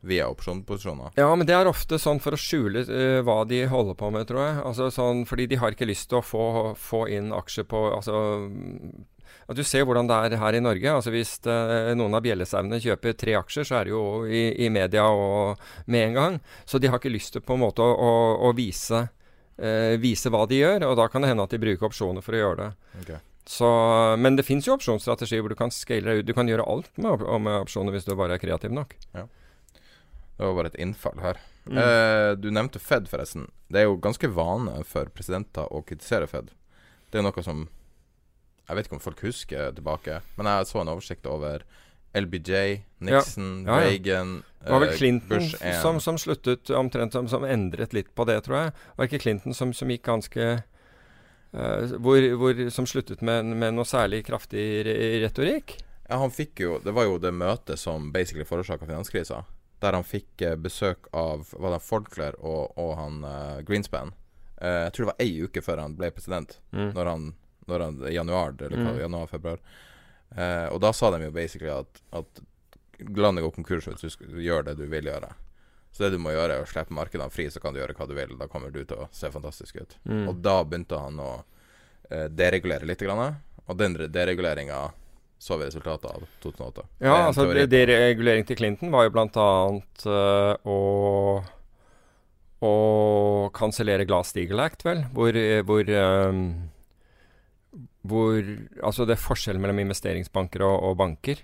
via 0.06 0.28
opsjonsposisjoner. 0.32 1.15
Ja, 1.20 1.32
men 1.36 1.48
det 1.48 1.56
er 1.58 1.70
ofte 1.70 2.00
sånn 2.02 2.22
for 2.24 2.36
å 2.36 2.39
skjule 2.39 2.86
uh, 2.88 3.20
hva 3.26 3.41
de 3.50 3.65
holder 3.72 3.98
på 4.00 4.12
med, 4.13 4.28
tror 4.30 4.44
jeg. 4.44 4.62
Altså 4.70 4.91
sånn, 4.94 5.26
Fordi 5.30 5.50
de 5.52 5.60
har 5.62 5.76
ikke 5.76 5.89
lyst 5.89 6.10
til 6.12 6.22
å 6.22 6.26
få, 6.26 6.46
få 6.80 7.06
inn 7.12 7.34
aksjer 7.36 7.68
på 7.70 7.82
Altså 7.96 8.15
mm, 8.46 9.06
at 9.46 9.60
Du 9.60 9.63
ser 9.65 9.86
hvordan 9.86 10.10
det 10.10 10.18
er 10.18 10.38
her 10.41 10.58
i 10.58 10.63
Norge. 10.63 10.91
altså 10.91 11.13
Hvis 11.13 11.38
eh, 11.50 11.91
noen 11.98 12.18
av 12.18 12.24
bjellesauene 12.26 12.82
kjøper 12.82 13.18
tre 13.18 13.36
aksjer, 13.38 13.68
så 13.68 13.80
er 13.80 13.86
det 13.86 13.94
jo 13.94 14.06
i, 14.26 14.48
i 14.65 14.72
media 14.74 15.06
og 15.12 15.62
med 15.86 16.10
en 16.10 16.18
gang. 16.18 16.39
Så 16.65 16.82
de 16.82 16.89
har 16.89 17.02
ikke 17.02 17.13
lyst 17.13 17.36
til 17.36 17.46
på 17.46 17.58
en 17.58 17.62
måte 17.62 17.86
å, 17.86 17.94
å, 17.94 18.15
å 18.50 18.52
vise, 18.58 19.04
uh, 19.06 19.94
vise 20.02 20.34
hva 20.34 20.48
de 20.50 20.63
gjør, 20.63 20.88
og 20.89 20.98
da 20.98 21.08
kan 21.12 21.22
det 21.22 21.30
hende 21.34 21.46
at 21.46 21.54
de 21.54 21.62
bruker 21.62 21.89
opsjoner 21.89 22.26
for 22.26 22.34
å 22.34 22.41
gjøre 22.41 22.60
det. 22.63 22.72
Ok. 23.04 23.15
Så, 23.46 23.70
men 24.18 24.39
det 24.39 24.48
fins 24.48 24.65
jo 24.65 24.74
opsjonsstrategier 24.74 25.44
hvor 25.46 25.54
du 25.54 25.60
kan 25.60 25.74
scale 25.74 26.10
deg 26.10 26.24
ut. 26.24 26.28
Du 26.30 26.34
kan 26.34 26.50
gjøre 26.50 26.65
alt 26.65 26.89
med, 26.98 27.22
med 27.46 27.60
opsjoner 27.62 27.94
hvis 27.94 28.08
du 28.08 28.15
bare 28.18 28.39
er 28.39 28.41
kreativ 28.41 28.74
nok. 28.74 28.98
Det 30.36 30.43
var 30.43 30.58
bare 30.58 30.71
et 30.74 30.82
innfall 30.84 31.21
her. 31.24 31.39
Mm. 31.65 31.78
Eh, 31.82 32.32
du 32.38 32.52
nevnte 32.52 32.80
Fed, 32.80 33.08
forresten. 33.10 33.48
Det 33.71 33.82
er 33.82 33.88
jo 33.88 33.98
ganske 34.02 34.30
vane 34.30 34.84
for 34.88 35.10
presidenter 35.15 35.71
å 35.74 35.82
kritisere 35.88 36.28
Fed. 36.30 36.52
Det 37.10 37.21
er 37.21 37.26
noe 37.26 37.45
som 37.45 37.67
Jeg 38.65 38.76
vet 38.76 38.88
ikke 38.88 38.98
om 38.98 39.04
folk 39.04 39.19
husker 39.21 39.74
tilbake, 39.78 40.21
men 40.39 40.48
jeg 40.50 40.65
så 40.65 40.80
en 40.82 40.89
oversikt 40.89 41.28
over 41.30 41.62
LBJ, 42.17 42.82
Nixon, 43.06 43.65
Ja, 43.67 43.76
ja, 43.76 43.82
ja. 43.84 43.89
Reagan 43.91 44.32
Det 44.63 44.71
var 44.71 44.82
vel 44.82 44.89
eh, 44.89 44.95
Clinton 44.98 45.30
Bush 45.30 45.82
som, 45.82 46.00
som 46.02 46.17
sluttet 46.17 46.71
omtrent 46.74 47.13
som, 47.13 47.28
som 47.30 47.45
endret 47.45 47.93
litt 47.93 48.10
på 48.15 48.26
det, 48.26 48.39
tror 48.48 48.58
jeg. 48.58 48.71
Var 48.98 49.10
ikke 49.10 49.21
Clinton 49.21 49.54
som, 49.54 49.74
som 49.76 49.91
gikk 49.93 50.08
ganske 50.08 50.48
uh, 51.54 51.95
hvor, 52.02 52.30
hvor, 52.41 52.63
Som 52.74 52.89
sluttet 52.89 53.21
med, 53.21 53.52
med 53.54 53.78
noe 53.78 53.86
særlig 53.86 54.24
kraftig 54.26 54.65
re 54.88 54.95
retorikk? 55.28 55.78
Ja, 56.08 56.17
han 56.21 56.34
fikk 56.34 56.63
jo 56.63 56.80
Det 56.82 56.93
var 56.95 57.06
jo 57.06 57.19
det 57.21 57.34
møtet 57.36 57.82
som 57.82 58.10
basically 58.15 58.48
forårsaka 58.48 58.88
finanskrisa. 58.88 59.43
Der 59.84 59.94
han 59.94 60.06
fikk 60.08 60.42
eh, 60.42 60.56
besøk 60.56 61.10
av 61.12 61.50
Var 61.52 61.74
det 61.76 61.82
Folkler 61.84 62.38
og, 62.40 62.78
og 62.80 62.94
han 63.00 63.24
uh, 63.28 63.62
Greenspan. 63.68 64.14
Uh, 64.62 64.86
jeg 64.88 64.94
tror 64.96 65.04
det 65.06 65.12
var 65.12 65.24
ei 65.26 65.34
uke 65.44 65.62
før 65.66 65.82
han 65.84 65.98
ble 66.00 66.12
president. 66.16 66.60
Mm. 66.72 66.92
Når 66.96 67.10
han, 67.12 67.26
når 67.68 67.84
han 67.86 67.98
januar, 68.14 68.56
eller 68.60 68.78
hva, 68.78 68.94
Mm. 68.96 69.02
januar-februar. 69.04 69.60
Uh, 70.36 70.68
og 70.74 70.80
da 70.84 70.94
sa 70.96 71.12
de 71.12 71.26
jo 71.26 71.32
basically 71.36 71.72
at, 71.72 72.02
at 72.16 72.42
landet 73.20 73.44
går 73.44 73.56
konkurs 73.58 73.88
hvis 73.90 74.02
du 74.06 74.10
skal 74.10 74.40
gjøre 74.42 74.70
det 74.70 74.78
du 74.80 74.86
vil 74.92 75.12
gjøre. 75.12 75.34
Så 75.92 76.04
det 76.04 76.16
du 76.16 76.20
må 76.20 76.32
gjøre, 76.32 76.58
er 76.58 76.64
å 76.64 76.68
slippe 76.68 76.96
markedene 76.96 77.32
fri, 77.32 77.50
så 77.52 77.62
kan 77.64 77.76
du 77.76 77.80
gjøre 77.80 77.96
hva 77.96 78.08
du 78.08 78.16
vil. 78.18 78.34
Da 78.40 78.48
kommer 78.52 78.72
du 78.72 78.82
til 78.84 79.06
å 79.06 79.10
se 79.16 79.30
fantastisk 79.32 79.78
ut. 79.80 79.98
Mm. 80.04 80.26
Og 80.28 80.42
da 80.44 80.58
begynte 80.64 81.00
han 81.00 81.20
å 81.24 81.32
deregulere 82.12 82.84
litt. 82.86 83.00
Grann, 83.00 83.38
og 83.66 83.78
den 83.80 83.96
dereguleringa 84.12 84.82
så 85.39 85.58
vi 85.60 85.67
resultatet 85.67 86.08
av 86.10 86.24
2008. 86.43 86.86
Er 87.00 87.10
Ja, 87.10 87.17
altså 87.28 87.48
Deregulering 87.69 88.48
til 88.48 88.58
Clinton 88.60 88.93
var 88.93 89.06
jo 89.06 89.13
blant 89.15 89.38
annet 89.41 90.08
eh, 90.08 90.56
å 90.65 90.80
å 92.65 93.50
kansellere 93.54 94.08
Glass-Steagall 94.08 94.63
Act, 94.63 94.86
vel, 94.88 95.04
hvor, 95.13 95.36
hvor 95.67 95.89
um, 95.91 96.39
hvor 98.06 98.39
Altså, 98.82 99.06
det 99.06 99.17
er 99.17 99.21
forskjellen 99.21 99.62
mellom 99.62 99.82
investeringsbanker 99.84 100.63
og, 100.65 100.76
og 100.89 100.98
banker. 101.02 101.41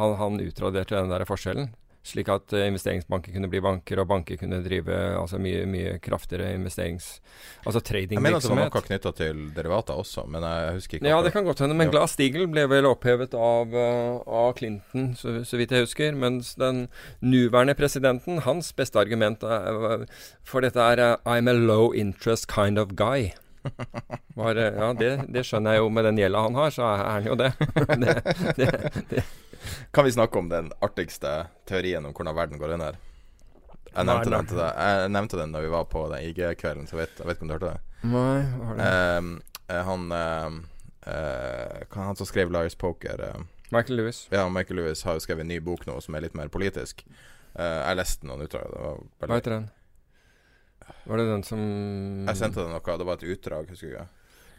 Han, 0.00 0.16
han 0.20 0.40
utraderte 0.42 0.96
den 0.96 1.12
der 1.12 1.26
forskjellen, 1.28 1.72
slik 2.06 2.30
at 2.32 2.52
eh, 2.56 2.66
investeringsbanker 2.70 3.34
kunne 3.34 3.50
bli 3.52 3.60
banker, 3.60 4.00
og 4.00 4.08
banker 4.08 4.38
kunne 4.40 4.62
drive 4.64 4.94
altså 5.20 5.40
mye, 5.42 5.66
mye 5.68 5.98
kraftigere 6.02 6.54
investerings... 6.56 7.20
Altså 7.66 7.82
Jeg 7.84 8.08
mener 8.16 8.38
at 8.38 8.42
det 8.42 8.50
var 8.50 8.70
tradingvirksomhet. 8.70 8.72
noe 8.72 8.86
knytta 8.86 9.12
til 9.18 9.42
derivater 9.56 10.00
også, 10.00 10.24
men 10.26 10.46
jeg 10.48 10.78
husker 10.78 10.98
ikke. 10.98 11.10
Ja, 11.12 11.20
det 11.22 11.32
kan 11.34 11.44
godt 11.44 11.60
hende. 11.60 11.76
Men 11.76 11.92
Glass-Steagall 11.92 12.48
ble 12.52 12.64
vel 12.72 12.88
opphevet 12.88 13.36
av, 13.36 13.74
eh, 13.76 14.16
av 14.40 14.54
Clinton, 14.56 15.12
så, 15.18 15.44
så 15.44 15.60
vidt 15.60 15.76
jeg 15.76 15.84
husker. 15.84 16.16
Mens 16.16 16.54
den 16.60 16.86
nåværende 17.20 17.76
presidenten, 17.76 18.40
hans 18.48 18.72
beste 18.72 18.98
argument 19.00 19.44
er, 19.44 20.06
for 20.44 20.64
dette 20.64 20.80
er 20.80 21.04
eh, 21.04 21.16
I'm 21.28 21.50
a 21.50 21.56
low 21.56 21.92
interest 21.92 22.48
kind 22.48 22.78
of 22.80 22.96
guy. 22.96 23.30
Var, 24.40 24.56
eh, 24.56 24.78
ja, 24.78 24.88
det, 24.96 25.10
det 25.28 25.44
skjønner 25.46 25.76
jeg 25.76 25.84
jo 25.84 25.92
med 25.92 26.06
den 26.08 26.18
gjelda 26.20 26.42
han 26.46 26.58
har, 26.58 26.72
så 26.74 26.88
er 26.88 27.04
han 27.04 27.28
jo 27.28 27.36
det. 27.38 27.50
det, 28.02 28.16
det, 28.56 28.70
det. 29.10 29.24
Kan 29.92 30.06
vi 30.06 30.12
snakke 30.16 30.38
om 30.38 30.48
den 30.48 30.72
artigste 30.80 31.34
teorien 31.68 32.06
om 32.06 32.14
hvordan 32.16 32.36
verden 32.36 32.60
går 32.60 32.76
under? 32.78 32.98
Jeg 33.90 34.06
nevnte, 34.06 34.30
nei. 34.30 34.36
den, 34.36 34.50
til 34.50 34.60
deg. 34.60 34.74
jeg 34.78 35.12
nevnte 35.16 35.38
den 35.40 35.54
da 35.54 35.62
vi 35.64 35.70
var 35.72 35.86
på 35.90 36.04
den 36.12 36.26
IG-kvelden, 36.28 36.86
så 36.86 37.00
vet, 37.00 37.16
jeg 37.18 37.26
vet 37.26 37.38
ikke 37.38 37.46
om 37.46 37.50
du 37.50 37.56
hørte 37.56 37.72
det? 37.72 37.96
Nei, 38.10 38.36
var 38.60 38.76
det? 38.78 38.90
Ehm, 38.90 39.32
eh, 39.66 39.80
han 39.84 40.12
ehm, 40.14 40.60
eh, 41.10 41.96
Han 41.96 42.16
som 42.16 42.28
skrev 42.28 42.52
Liars 42.54 42.78
Poker 42.78 43.24
eh, 43.26 43.42
Michael 43.74 43.98
Lewis. 43.98 44.28
Ja, 44.30 44.48
Michael 44.48 44.80
Lewis 44.80 45.02
har 45.06 45.18
jo 45.18 45.24
skrevet 45.26 45.44
en 45.44 45.50
ny 45.50 45.60
bok 45.62 45.84
nå 45.86 45.98
som 46.02 46.14
er 46.14 46.24
litt 46.24 46.38
mer 46.38 46.50
politisk. 46.50 47.04
Eh, 47.54 47.80
jeg 47.82 47.98
leste 47.98 48.26
noen 48.26 48.46
utdrag. 48.46 48.70
Det 48.70 48.80
var 48.82 49.30
Hva 49.30 49.38
heter 49.38 49.56
den? 49.56 49.68
Var 51.04 51.20
det 51.20 51.26
den 51.30 51.44
som 51.46 51.60
Jeg 52.28 52.38
sendte 52.40 52.62
deg 52.62 52.72
noe, 52.72 52.96
det 53.02 53.06
var 53.08 53.20
et 53.20 53.28
utdrag, 53.34 53.70
husker 53.72 53.94
jeg. 53.94 54.06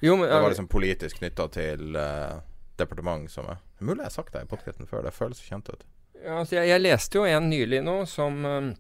Jo, 0.02 0.16
men 0.18 0.30
Det 0.30 0.42
var 0.42 0.54
liksom 0.54 0.70
politisk 0.72 1.22
knytta 1.22 1.48
til 1.54 1.98
uh, 1.98 2.42
departement 2.82 3.30
som 3.30 3.50
er 3.54 3.60
Mulig 3.82 4.00
jeg 4.02 4.10
har 4.10 4.14
sagt 4.14 4.34
det 4.34 4.44
i 4.46 4.50
podkasten 4.50 4.90
før, 4.90 5.04
det 5.06 5.14
føles 5.14 5.42
kjent 5.42 5.70
ut. 5.70 5.84
ja, 6.22 6.40
altså, 6.40 6.56
jeg, 6.60 6.70
jeg 6.70 6.82
leste 6.84 7.18
jo 7.18 7.26
en 7.26 7.50
nylig 7.50 7.82
nå 7.86 7.96
som 8.10 8.46
um, 8.46 8.72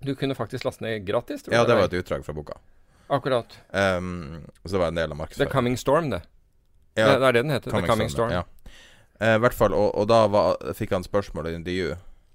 du 0.00 0.14
kunne 0.16 0.36
faktisk 0.36 0.64
laste 0.64 0.84
ned 0.84 1.04
gratis. 1.04 1.44
Ja, 1.50 1.64
det 1.64 1.74
var. 1.74 1.84
et 1.84 1.92
utdrag 1.92 2.24
fra 2.24 2.32
boka. 2.36 2.56
Akkurat. 3.08 3.58
Um, 3.70 4.46
så 4.64 4.72
det 4.72 4.78
var 4.78 4.88
en 4.88 4.94
del 4.94 5.12
av 5.12 5.26
The. 5.26 5.46
Coming 5.46 5.76
Storm, 5.76 6.10
det. 6.10 6.22
Ja, 6.94 7.08
det, 7.08 7.18
det 7.18 7.26
er 7.26 7.32
det 7.32 7.42
den 7.42 7.50
heter. 7.50 7.70
The 7.70 7.86
Coming 7.86 8.10
Storm. 8.10 8.32
Ja. 8.32 8.42
Uh, 9.20 9.36
hvert 9.40 9.54
fall, 9.54 9.74
og, 9.76 9.94
og 9.94 10.08
da 10.08 10.26
var, 10.28 10.56
fikk 10.76 10.92
han 10.96 11.04
spørsmål 11.04 11.50
i 11.50 11.54
intervju 11.56 11.94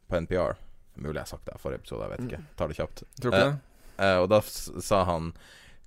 på 0.10 0.22
NPR. 0.26 0.58
Mulig 1.02 1.18
jeg 1.18 1.24
har 1.24 1.32
sagt 1.34 1.46
det 1.50 1.58
i 1.58 1.62
forrige 1.62 1.82
episode, 1.82 2.06
jeg 2.06 2.14
vet 2.14 2.26
ikke. 2.28 2.42
Tar 2.58 2.72
det 2.72 2.78
kjapt. 2.80 3.04
Tror 3.22 3.34
ikke 3.34 3.44
uh, 3.44 3.52
det? 3.52 3.71
Eh, 4.02 4.18
og 4.22 4.30
da 4.32 4.42
sa 4.44 5.04
han 5.10 5.32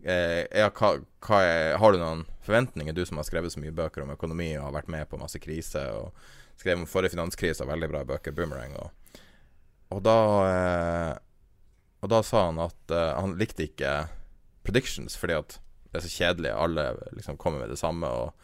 eh, 0.02 0.44
Ja, 0.48 0.70
hva, 0.70 0.94
hva 1.24 1.42
er, 1.42 1.76
har 1.80 1.94
du 1.94 2.00
noen 2.00 2.24
forventninger, 2.46 2.96
du 2.96 3.04
som 3.08 3.20
har 3.20 3.28
skrevet 3.28 3.54
så 3.54 3.62
mye 3.62 3.74
bøker 3.74 4.04
om 4.04 4.14
økonomi 4.14 4.52
og 4.56 4.68
har 4.68 4.78
vært 4.78 4.92
med 4.94 5.08
på 5.10 5.20
masse 5.20 5.40
kriser, 5.42 5.90
og 5.98 6.60
skrev 6.60 6.80
om 6.80 6.88
forrige 6.88 7.16
finanskrise, 7.16 7.66
veldig 7.66 7.90
bra 7.90 8.04
bøker, 8.08 8.34
Boomerang, 8.36 8.76
og, 8.78 9.20
og 9.94 10.04
da 10.06 10.18
eh, 10.48 11.12
Og 12.04 12.10
da 12.12 12.18
sa 12.20 12.50
han 12.50 12.58
at 12.60 12.92
han 12.92 13.38
likte 13.40 13.64
ikke 13.64 13.92
predictions 14.66 15.14
fordi 15.16 15.38
at 15.38 15.54
det 15.94 16.02
er 16.02 16.04
så 16.04 16.10
kjedelig, 16.10 16.50
alle 16.52 16.82
liksom 17.14 17.38
kommer 17.40 17.62
med 17.62 17.70
det 17.72 17.78
samme, 17.80 18.08
og 18.10 18.34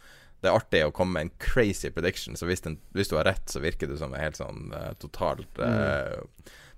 det 0.41 0.49
er 0.49 0.55
artig 0.57 0.79
å 0.87 0.93
komme 0.95 1.13
med 1.17 1.27
en 1.27 1.33
crazy 1.43 1.91
prediction, 1.93 2.37
så 2.39 2.47
hvis, 2.49 2.63
den, 2.65 2.79
hvis 2.97 3.11
du 3.11 3.17
har 3.19 3.27
rett, 3.29 3.43
så 3.51 3.61
virker 3.61 3.89
du 3.91 3.97
som 3.99 4.15
en 4.15 4.23
helt 4.23 4.39
sånn 4.39 4.71
eh, 4.73 4.93
totalt 5.03 5.59
eh, 5.61 6.15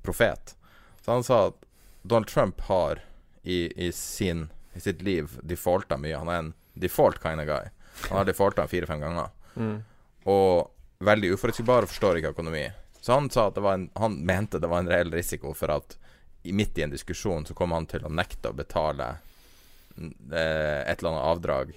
profet. 0.04 0.56
Så 1.00 1.14
han 1.14 1.24
sa 1.24 1.38
at 1.52 1.62
Donald 2.04 2.28
Trump 2.28 2.62
har 2.68 3.02
i, 3.44 3.86
i, 3.88 3.92
sin, 3.92 4.50
i 4.74 4.80
sitt 4.80 5.02
liv 5.02 5.40
defaulta 5.42 5.98
mye. 5.98 6.18
Han 6.20 6.30
er 6.32 6.42
en 6.42 6.54
default 6.74 7.22
kind 7.24 7.42
of 7.42 7.48
guy. 7.48 7.72
Han 8.10 8.18
har 8.18 8.28
defaulta 8.28 8.68
fire-fem 8.68 9.00
ganger. 9.04 9.32
Mm. 9.56 9.78
Og 10.30 10.72
veldig 11.04 11.34
uforutsigbar 11.36 11.86
og 11.86 11.92
forstår 11.92 12.20
ikke 12.20 12.34
økonomi. 12.36 12.66
Så 13.04 13.14
han 13.18 13.30
sa 13.32 13.50
at 13.50 13.58
det 13.58 13.64
var 13.66 13.80
en, 13.80 13.90
han 14.00 14.18
mente 14.26 14.60
det 14.60 14.70
var 14.72 14.84
en 14.84 14.92
reell 14.92 15.12
risiko 15.12 15.52
for 15.58 15.72
at 15.74 15.98
midt 16.44 16.78
i 16.80 16.86
en 16.86 16.92
diskusjon 16.92 17.46
så 17.48 17.56
kom 17.56 17.72
han 17.76 17.88
til 17.92 18.04
å 18.08 18.12
nekte 18.12 18.52
å 18.52 18.56
betale 18.56 19.10
eh, 20.00 20.82
et 20.84 21.00
eller 21.00 21.12
annet 21.14 21.28
avdrag 21.28 21.74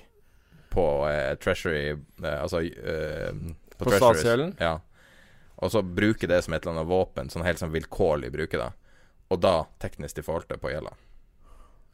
på 0.74 0.87
eh, 1.09 1.35
Treasury 1.43 1.85
eh, 1.91 2.39
Altså 2.41 2.62
eh, 2.62 3.31
På 3.77 3.87
Treasuries. 3.87 4.03
statsgjelden? 4.03 4.55
Ja. 4.59 4.81
Og 5.57 5.72
så 5.72 5.83
bruke 5.83 6.27
det 6.31 6.43
som 6.45 6.55
et 6.55 6.62
eller 6.66 6.77
annet 6.81 6.91
våpen, 6.91 7.31
sånn 7.33 7.47
helt 7.47 7.62
sånn 7.62 7.74
vilkårlig 7.74 8.33
bruke 8.35 8.59
det. 8.61 8.70
Og 9.33 9.43
da 9.43 9.57
teknisk 9.83 10.20
defaultet 10.20 10.62
på 10.62 10.70
gjelda. 10.70 10.95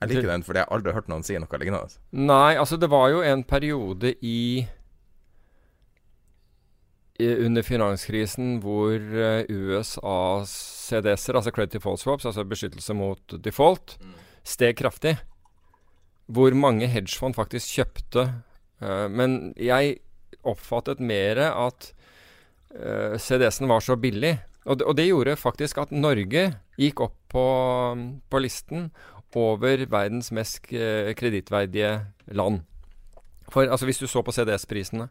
Jeg 0.02 0.10
liker 0.10 0.32
den, 0.32 0.42
for 0.42 0.58
jeg 0.58 0.66
har 0.66 0.74
aldri 0.74 0.92
hørt 0.96 1.08
noen 1.10 1.22
si 1.24 1.36
noe 1.38 1.58
lignende. 1.62 1.98
Nei, 2.10 2.54
altså 2.58 2.76
det 2.80 2.90
var 2.90 3.12
jo 3.12 3.22
en 3.22 3.44
periode 3.46 4.16
i 4.18 4.66
under 7.22 7.62
finanskrisen 7.62 8.56
hvor 8.62 8.96
uh, 8.98 9.44
USA 9.46 10.42
CDS-er, 10.48 11.38
altså 11.38 11.52
credit 11.54 11.76
default 11.76 12.02
swaps, 12.02 12.26
altså 12.26 12.44
beskyttelse 12.48 12.96
mot 12.98 13.36
default, 13.44 13.96
steg 14.42 14.78
kraftig. 14.80 15.16
Hvor 16.32 16.54
mange 16.56 16.88
hedgefond 16.88 17.36
faktisk 17.36 17.76
kjøpte. 17.78 18.26
Uh, 18.82 19.06
men 19.12 19.52
jeg 19.60 20.00
oppfattet 20.42 21.02
mer 21.02 21.38
at 21.50 21.92
uh, 22.74 23.18
CDS-en 23.20 23.70
var 23.70 23.84
så 23.84 23.96
billig. 24.00 24.38
Og 24.64 24.78
det, 24.78 24.86
og 24.86 24.96
det, 24.98 25.08
gjorde 25.08 25.38
faktisk 25.40 25.80
at 25.82 25.94
Norge 25.94 26.44
gikk 26.78 27.00
opp 27.02 27.16
på, 27.32 27.46
på 28.30 28.42
listen 28.42 28.90
over 29.34 29.86
verdens 29.88 30.28
mest 30.34 30.60
kredittverdige 30.68 31.94
land. 32.36 32.60
For, 33.52 33.68
altså 33.68 33.86
Hvis 33.86 34.00
du 34.00 34.06
så 34.08 34.22
på 34.24 34.32
CDS-prisene. 34.32 35.08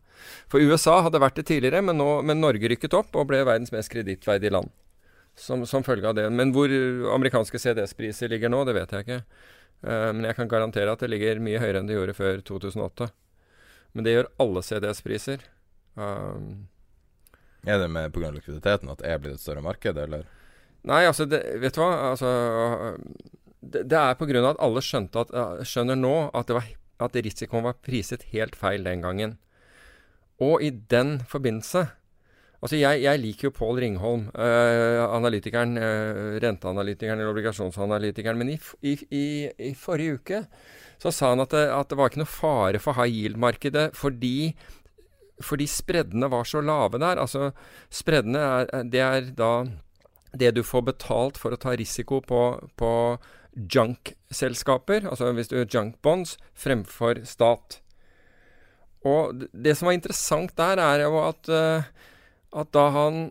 For 0.49 0.64
USA 0.64 1.02
hadde 1.06 1.22
vært 1.22 1.38
det 1.38 1.47
tidligere, 1.49 1.82
men, 1.86 1.99
nå, 1.99 2.22
men 2.26 2.41
Norge 2.41 2.70
rykket 2.72 2.95
opp 2.97 3.16
og 3.18 3.28
ble 3.30 3.43
verdens 3.45 3.74
mest 3.74 3.91
kredittverdige 3.93 4.54
land. 4.54 4.72
Som, 5.38 5.66
som, 5.70 5.84
følge 5.86 6.10
av 6.10 6.18
det. 6.18 6.28
Men 6.34 6.52
hvor 6.56 6.72
amerikanske 7.16 7.60
CDS-priser 7.62 8.32
ligger 8.32 8.52
nå, 8.52 8.64
det 8.68 8.76
vet 8.78 8.93
jeg 8.95 9.06
ikke. 9.06 9.22
Uh, 9.82 10.10
men 10.14 10.26
jeg 10.28 10.38
kan 10.38 10.49
garantere 10.52 10.93
at 10.93 11.02
det 11.02 11.10
ligger 11.14 11.41
mye 11.43 11.62
høyere 11.62 11.82
enn 11.82 11.89
det 11.89 11.97
gjorde 11.97 12.18
før 12.18 12.41
2008. 12.49 13.10
Men 13.93 14.08
det 14.08 14.16
gjør 14.16 14.32
alle 14.43 14.66
CDS-priser. 14.66 15.45
Um, 15.99 16.68
er 17.66 17.82
det 17.82 17.89
med 17.93 18.14
pga. 18.14 18.32
likviditeten 18.34 18.89
at 18.89 19.01
det 19.01 19.09
er 19.09 19.20
blitt 19.22 19.38
et 19.38 19.43
større 19.43 19.62
marked, 19.62 19.97
eller? 19.97 20.26
Nei, 20.88 21.03
altså, 21.05 21.28
det, 21.30 21.43
vet 21.62 21.76
du 21.76 21.82
hva. 21.84 21.91
Altså, 22.12 22.97
det, 23.62 23.86
det 23.89 23.97
er 23.97 24.18
pga. 24.18 24.43
at 24.49 24.62
alle 24.62 24.82
at, 24.82 25.34
skjønner 25.68 25.95
nå 25.95 26.16
at 26.34 26.47
det 26.47 26.57
var 26.57 26.70
at 27.01 27.18
risikoen 27.18 27.66
var 27.66 27.80
priset 27.82 28.28
helt 28.34 28.55
feil 28.57 28.86
den 28.86 29.01
gangen. 29.05 29.38
Og 30.41 30.62
i 30.62 30.70
den 30.70 31.20
forbindelse 31.30 31.88
Altså, 32.62 32.78
jeg, 32.78 33.01
jeg 33.01 33.18
liker 33.18 33.47
jo 33.47 33.53
Pål 33.57 33.80
Ringholm, 33.82 34.28
øh, 34.38 34.99
analytikeren, 35.16 35.80
øh, 35.82 36.36
renteanalytikeren 36.43 37.18
eller 37.18 37.32
obligasjonsanalytikeren. 37.34 38.38
Men 38.38 38.51
i, 38.53 38.57
i, 38.86 38.91
i, 39.09 39.24
i, 39.57 39.72
forrige 39.74 40.20
uke 40.20 40.43
så 41.01 41.09
sa 41.09 41.32
han 41.32 41.41
at 41.41 41.55
det, 41.55 41.64
at 41.74 41.89
det 41.89 41.97
var 41.97 42.12
ikke 42.12 42.22
noe 42.22 42.30
fare 42.30 42.82
for 42.84 42.93
high 42.99 43.09
yield-markedet 43.09 43.88
fordi, 43.97 44.53
fordi 45.46 45.68
spreddene 45.70 46.30
var 46.32 46.48
så 46.48 46.62
lave 46.64 47.00
der. 47.02 47.22
Altså, 47.22 47.52
spreddene 47.94 48.42
er, 48.42 48.72
det 48.88 49.04
er 49.06 49.30
da 49.38 49.54
det 50.38 50.54
du 50.56 50.64
får 50.64 50.86
betalt 50.94 51.39
for 51.39 51.52
å 51.52 51.60
ta 51.60 51.76
risiko 51.76 52.22
på, 52.24 52.42
på 52.80 52.92
junk-selskaper, 53.52 55.10
altså 55.10 55.34
hvis 55.36 55.52
du 55.52 55.58
gjør 55.58 55.72
junk 55.74 55.98
bonds, 56.06 56.38
fremfor 56.56 57.20
stat. 57.28 57.82
Og 59.08 59.48
det 59.52 59.76
som 59.78 59.89
var 59.89 59.98
interessant 59.98 60.56
der, 60.58 60.80
er 60.80 61.04
jo 61.04 61.20
at, 61.26 61.52
uh, 61.52 61.84
at 62.56 62.72
da 62.76 62.88
han 62.96 63.22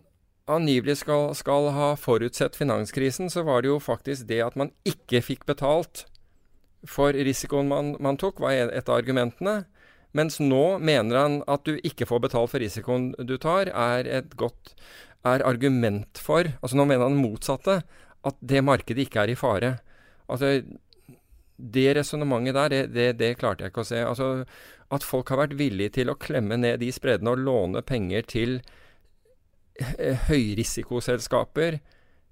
angivelig 0.51 0.99
skal, 1.01 1.31
skal, 1.37 1.69
ha 1.73 1.93
forutsett 1.97 2.57
finanskrisen, 2.59 3.31
så 3.31 3.45
var 3.47 3.63
det 3.63 3.71
jo 3.71 3.79
faktisk 3.81 4.27
det 4.29 4.41
at 4.45 4.57
man 4.59 4.73
ikke 4.85 5.23
fikk 5.23 5.45
betalt 5.49 6.05
for 6.87 7.13
risikoen 7.13 7.69
man, 7.69 7.95
man 8.01 8.17
tok, 8.17 8.41
var 8.41 8.57
et 8.57 8.89
av 8.89 8.97
argumentene. 8.97 9.61
Mens 10.17 10.39
nå 10.43 10.77
mener 10.83 11.17
han 11.17 11.39
at 11.51 11.63
du 11.67 11.77
ikke 11.87 12.07
får 12.09 12.25
betalt 12.27 12.51
for 12.51 12.63
risikoen 12.63 13.11
du 13.15 13.37
tar, 13.41 13.71
er 13.71 14.09
et 14.19 14.35
godt 14.39 14.75
er 15.27 15.43
argument 15.45 16.17
for 16.17 16.49
Altså 16.61 16.77
nå 16.77 16.87
mener 16.89 17.05
han 17.07 17.19
motsatte. 17.19 17.81
At 18.21 18.37
det 18.41 18.61
markedet 18.61 19.07
ikke 19.07 19.23
er 19.23 19.31
i 19.33 19.37
fare. 19.39 19.71
Altså, 20.29 20.61
det 21.57 21.87
resonnementet 21.97 22.53
der, 22.53 22.69
det, 22.69 22.81
det, 22.93 23.07
det, 23.17 23.37
klarte 23.39 23.65
jeg 23.65 23.73
ikke 23.73 23.81
å 23.81 23.89
se. 23.89 24.03
Altså, 24.05 24.27
at 24.93 25.05
folk 25.07 25.31
har 25.33 25.41
vært 25.41 25.57
villige 25.57 25.95
til 25.97 26.11
å 26.11 26.17
klemme 26.19 26.59
ned 26.59 26.81
de 26.83 26.91
spreddene 26.93 27.33
og 27.33 27.41
låne 27.41 27.81
penger 27.81 28.27
til 28.29 28.59
eh, 29.79 30.27
høyrisikoselskaper 30.27 31.79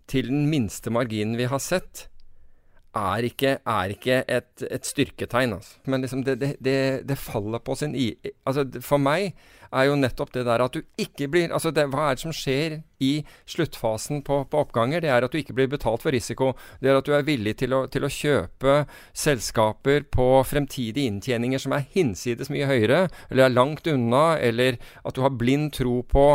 til 0.10 0.30
den 0.30 0.46
minste 0.52 0.94
marginen 0.94 1.38
vi 1.40 1.50
har 1.50 1.62
sett, 1.64 2.08
er 2.96 3.26
ikke, 3.28 3.58
er 3.66 3.94
ikke 3.94 4.24
et, 4.28 4.64
et, 4.66 4.86
styrketegn. 4.86 5.54
Altså. 5.54 5.78
Men 5.86 6.02
liksom 6.02 6.24
det, 6.26 6.40
det, 6.60 7.08
det, 7.08 7.18
faller 7.18 7.60
på 7.60 7.76
sin 7.76 7.96
i... 7.96 8.14
Altså, 8.46 8.66
for 8.82 8.98
meg 8.98 9.36
er 9.70 9.86
jo 9.86 9.98
nettopp 10.00 10.32
det 10.34 10.48
der 10.48 10.64
at 10.64 10.74
du 10.74 10.82
ikke 10.98 11.28
blir 11.30 11.52
altså 11.54 11.70
det, 11.70 11.84
Hva 11.94 12.08
er 12.10 12.18
det 12.18 12.24
som 12.24 12.34
skjer 12.34 12.80
i 13.06 13.12
sluttfasen 13.46 14.24
på, 14.26 14.42
på, 14.50 14.64
oppganger? 14.66 15.04
Det 15.04 15.12
er 15.14 15.26
at 15.26 15.32
du 15.32 15.38
ikke 15.38 15.54
blir 15.54 15.70
betalt 15.70 16.02
for 16.02 16.16
risiko. 16.16 16.56
Det 16.82 16.90
er 16.90 16.98
at 16.98 17.06
du 17.06 17.14
er 17.14 17.28
villig 17.28 17.56
til 17.62 17.76
å, 17.78 17.84
til 17.92 18.08
å 18.08 18.12
kjøpe 18.14 18.80
selskaper 19.14 20.08
på 20.10 20.30
fremtidige 20.50 21.06
inntjeninger 21.12 21.62
som 21.62 21.78
er 21.78 21.86
hinsides 21.94 22.50
mye 22.50 22.70
høyere, 22.70 23.06
eller 23.30 23.46
er 23.46 23.54
langt 23.54 23.88
unna, 23.88 24.40
eller 24.42 24.82
at 25.06 25.16
du 25.16 25.22
har 25.22 25.38
blind 25.38 25.76
tro 25.78 26.02
på 26.02 26.26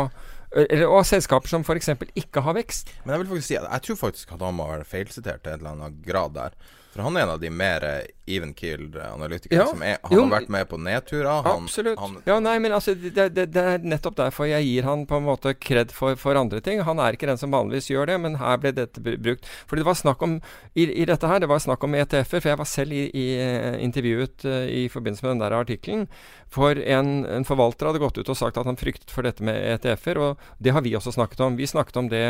og 0.55 1.01
selskaper 1.07 1.51
som 1.51 1.65
f.eks. 1.67 1.91
ikke 2.15 2.43
har 2.45 2.55
vekst. 2.55 2.93
Men 3.03 3.15
jeg 3.15 3.23
vil 3.23 3.31
faktisk 3.33 3.49
si 3.49 3.57
jeg 3.57 3.85
tror 3.87 4.01
faktisk 4.05 4.31
at 4.35 4.45
han 4.45 4.55
må 4.55 4.67
være 4.69 4.87
feilsitert 4.87 5.43
til 5.43 5.55
en 5.55 5.59
eller 5.59 5.75
annen 5.75 6.01
grad 6.05 6.35
der. 6.37 6.55
For 6.95 7.03
han 7.03 7.17
er 7.19 7.25
en 7.25 7.33
av 7.33 7.39
de 7.41 7.49
mer 7.51 7.83
even 8.23 8.53
killed-analytikerne 8.55 9.59
ja, 9.59 9.65
som 9.67 9.81
er, 9.83 9.97
Han 10.07 10.15
jo, 10.15 10.21
har 10.23 10.29
vært 10.31 10.51
med 10.53 10.69
på 10.71 10.77
nedturer. 10.79 11.27
Han, 11.43 11.65
absolutt. 11.67 11.99
Han, 11.99 12.13
ja, 12.23 12.37
nei, 12.39 12.53
men 12.63 12.71
altså, 12.77 12.93
det, 12.95 13.11
det, 13.35 13.49
det, 13.51 13.63
er 13.73 13.83
nettopp 13.83 14.15
derfor 14.21 14.47
jeg 14.47 14.63
gir 14.63 14.87
han 14.87 15.03
på 15.09 15.19
en 15.19 15.27
måte 15.27 15.51
kred 15.59 15.91
for, 15.91 16.15
for, 16.15 16.39
andre 16.39 16.63
ting. 16.63 16.79
Han 16.87 17.01
er 17.03 17.17
ikke 17.17 17.27
den 17.27 17.41
som 17.41 17.51
vanligvis 17.51 17.91
gjør 17.91 18.13
det, 18.13 18.17
men 18.23 18.39
her 18.39 18.63
ble 18.63 18.71
dette 18.77 19.03
brukt. 19.03 19.51
Fordi 19.67 19.83
det 19.83 19.89
var 19.89 19.99
snakk 19.99 20.23
om 20.23 20.39
i, 20.71 20.87
i 20.87 21.09
dette 21.11 21.27
her, 21.27 21.43
det 21.43 21.51
var 21.51 21.65
snakk 21.67 21.83
om 21.83 21.99
ETF-er. 21.99 22.39
For 22.39 22.53
jeg 22.53 22.63
var 22.63 22.71
selv 22.77 22.95
i, 22.95 23.03
i, 23.11 23.27
eh, 23.43 23.75
intervjuet 23.83 24.47
i 24.47 24.87
forbindelse 24.95 25.27
med 25.27 25.35
den 25.35 25.43
der 25.43 25.59
artikkelen. 25.59 26.09
For 26.47 26.79
en, 26.79 27.15
en, 27.27 27.51
forvalter 27.51 27.91
hadde 27.91 28.05
gått 28.07 28.23
ut 28.23 28.31
og 28.31 28.39
sagt 28.39 28.63
at 28.63 28.71
han 28.71 28.79
fryktet 28.79 29.11
for 29.11 29.27
dette 29.27 29.43
med 29.43 29.59
ETF-er. 29.75 30.23
Og 30.29 30.51
det 30.63 30.71
har 30.71 30.87
vi 30.87 30.95
også 30.95 31.17
snakket 31.19 31.43
om. 31.43 31.59
Vi 31.59 31.67
snakket 31.67 31.99
om 31.99 32.07
det 32.13 32.27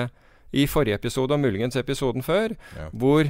i 0.55 0.65
forrige 0.65 0.97
episode, 0.97 1.37
og 1.37 1.45
muligens 1.45 1.77
episoden 1.77 2.25
før, 2.25 2.57
ja. 2.73 2.89
hvor 2.93 3.29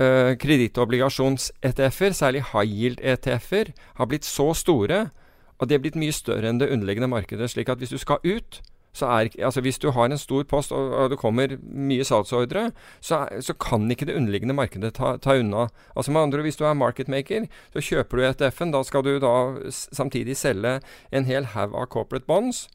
uh, 0.00 0.32
kredittobligasjons-ETF-er, 0.42 2.16
særlig 2.16 2.44
high 2.52 2.68
yield-ETF-er, 2.68 3.72
har 3.96 4.10
blitt 4.10 4.28
så 4.28 4.52
store 4.54 5.08
at 5.56 5.68
de 5.68 5.76
er 5.76 5.82
blitt 5.82 5.98
mye 5.98 6.12
større 6.12 6.48
enn 6.50 6.60
det 6.60 6.70
underliggende 6.72 7.08
markedet. 7.08 7.50
slik 7.50 7.68
at 7.72 7.80
hvis 7.80 7.94
du 7.94 7.98
skal 7.98 8.20
ut, 8.24 8.60
er 9.02 9.28
altså 9.44 9.60
Hvis 9.60 9.78
du 9.78 9.90
har 9.90 10.04
en 10.04 10.18
stor 10.18 10.42
post 10.44 10.72
og, 10.72 10.92
og 10.92 11.10
det 11.10 11.18
kommer 11.18 11.58
mye 11.60 12.04
salgsordre, 12.04 12.70
så, 13.00 13.28
så, 13.40 13.52
kan 13.52 13.90
ikke 13.90 14.06
det 14.06 14.16
underliggende 14.16 14.54
markedet 14.54 14.94
ta, 14.94 15.16
ta 15.16 15.36
unna. 15.36 15.68
Altså 15.96 16.12
med 16.12 16.20
andre 16.20 16.42
Hvis 16.42 16.56
du 16.56 16.64
er 16.64 16.72
marketmaker, 16.72 17.46
så 17.72 17.80
kjøper 17.80 18.16
du 18.16 18.22
ETF-en. 18.24 18.72
Da 18.72 18.82
skal 18.82 19.02
du 19.04 19.18
da 19.18 19.70
samtidig 19.70 20.36
selge 20.36 20.80
en 21.12 21.24
hel 21.24 21.44
haug 21.44 21.74
av 21.74 21.86
corporate 21.86 22.24
bonds 22.26 22.68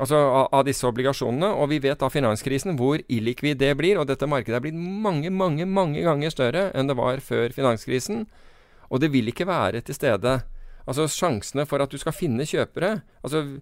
altså 0.00 0.18
av, 0.46 0.62
disse 0.66 0.86
obligasjonene. 0.88 1.52
Og 1.58 1.70
vi 1.72 1.80
vet 1.84 2.02
av 2.02 2.12
finanskrisen 2.14 2.78
hvor 2.78 3.02
illikvid 3.08 3.60
det 3.60 3.74
blir. 3.80 4.00
Og 4.00 4.08
dette 4.10 4.28
markedet 4.30 4.58
er 4.58 4.64
blitt 4.64 4.78
mange, 4.78 5.30
mange, 5.30 5.66
mange 5.68 6.04
ganger 6.06 6.34
større 6.34 6.68
enn 6.76 6.90
det 6.90 6.98
var 6.98 7.22
før 7.24 7.54
finanskrisen. 7.54 8.26
Og 8.92 9.02
det 9.02 9.12
vil 9.12 9.32
ikke 9.32 9.48
være 9.48 9.82
til 9.84 9.96
stede. 9.96 10.40
Altså 10.86 11.08
sjansene 11.10 11.66
for 11.68 11.82
at 11.82 11.92
du 11.92 11.98
skal 12.00 12.14
finne 12.16 12.42
kjøpere 12.42 12.96
Altså, 13.22 13.60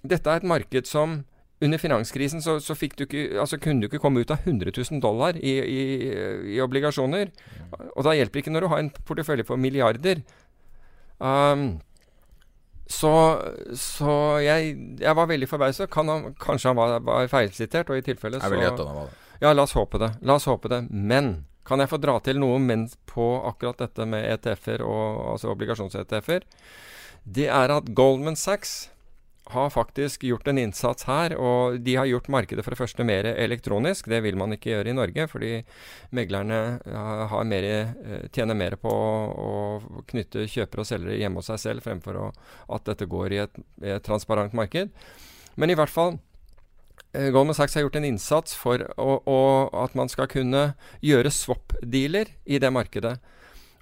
dette 0.00 0.30
er 0.30 0.40
et 0.40 0.46
marked 0.48 0.88
som 0.88 1.18
under 1.60 1.80
finanskrisen 1.80 2.42
så, 2.44 2.58
så 2.60 2.74
du 2.76 3.04
ikke, 3.04 3.40
altså 3.40 3.56
kunne 3.56 3.80
du 3.80 3.88
ikke 3.88 4.00
komme 4.00 4.20
ut 4.20 4.30
av 4.30 4.44
100 4.44 4.72
000 4.76 5.00
dollar 5.00 5.36
i, 5.36 5.54
i, 5.56 5.82
i 6.56 6.60
obligasjoner. 6.60 7.32
Og 7.96 8.04
da 8.04 8.12
hjelper 8.12 8.38
det 8.38 8.44
ikke 8.44 8.52
når 8.52 8.66
du 8.66 8.68
har 8.72 8.82
en 8.82 8.90
portefølje 9.08 9.44
på 9.48 9.56
milliarder. 9.56 10.20
Um, 11.16 11.78
så, 12.86 13.12
så 13.74 14.12
jeg, 14.44 14.76
jeg, 15.00 15.14
var 15.18 15.26
veldig 15.26 15.48
forbauset. 15.50 15.90
Kan 15.90 16.10
kanskje 16.38 16.70
han 16.70 16.78
var, 16.78 17.00
var 17.02 17.28
feilsitert, 17.30 17.90
og 17.90 17.98
i 17.98 18.04
tilfelle 18.06 18.38
så 18.38 18.46
Jeg 18.46 18.54
vil 18.54 18.66
gjette 18.66 18.86
han 18.86 19.00
var 19.00 19.10
det. 19.10 19.22
Ja, 19.42 19.52
la 19.52 19.66
oss 19.66 19.74
håpe 19.76 20.00
det. 20.00 20.12
La 20.24 20.38
oss 20.38 20.46
håpe 20.48 20.70
det. 20.72 20.84
Men 20.90 21.32
kan 21.66 21.82
jeg 21.82 21.90
få 21.90 21.98
dra 22.00 22.16
til 22.22 22.38
noe 22.40 22.60
men 22.62 22.86
på 23.10 23.26
akkurat 23.48 23.82
dette 23.82 24.06
med 24.08 24.24
ETF-er, 24.36 24.84
altså 24.86 25.50
obligasjons-ETF-er? 25.52 26.46
Det 27.26 27.48
er 27.50 27.74
at 27.74 27.90
Goldman 27.98 28.38
Sachs 28.38 28.86
har 29.52 29.70
faktisk 29.70 30.24
gjort 30.26 30.48
en 30.48 30.58
innsats 30.58 31.06
her. 31.06 31.34
Og 31.38 31.80
de 31.80 31.96
har 31.96 32.08
gjort 32.10 32.30
markedet 32.32 32.64
for 32.64 32.74
det 32.74 32.80
første 32.80 33.06
mer 33.06 33.28
elektronisk. 33.32 34.08
Det 34.10 34.20
vil 34.24 34.38
man 34.38 34.56
ikke 34.56 34.72
gjøre 34.72 34.90
i 34.90 34.96
Norge, 34.96 35.26
fordi 35.30 35.52
meglerne 36.16 36.60
mer, 37.46 37.68
eh, 37.70 38.26
tjener 38.34 38.58
mer 38.58 38.78
på 38.80 38.90
å 38.90 39.52
knytte 40.10 40.48
kjøpere 40.50 40.82
og 40.82 40.90
selgere 40.90 41.18
hjemme 41.20 41.42
hos 41.42 41.50
seg 41.52 41.62
selv, 41.62 41.86
fremfor 41.86 42.20
å, 42.20 42.30
at 42.74 42.86
dette 42.88 43.06
går 43.10 43.32
i 43.36 43.42
et, 43.44 43.60
et 43.82 44.06
transparent 44.06 44.56
marked. 44.56 44.90
Men 45.56 45.70
i 45.70 45.78
hvert 45.78 45.92
fall 45.92 46.18
eh, 47.12 47.30
Goldman 47.30 47.56
Sachs 47.56 47.76
har 47.76 47.86
gjort 47.86 48.00
en 48.00 48.08
innsats 48.08 48.56
for 48.58 48.82
å, 48.96 49.20
å, 49.22 49.38
at 49.84 49.94
man 49.98 50.10
skal 50.12 50.30
kunne 50.32 50.72
gjøre 51.04 51.32
swap-dealer 51.32 52.34
i 52.46 52.58
det 52.62 52.72
markedet. 52.74 53.18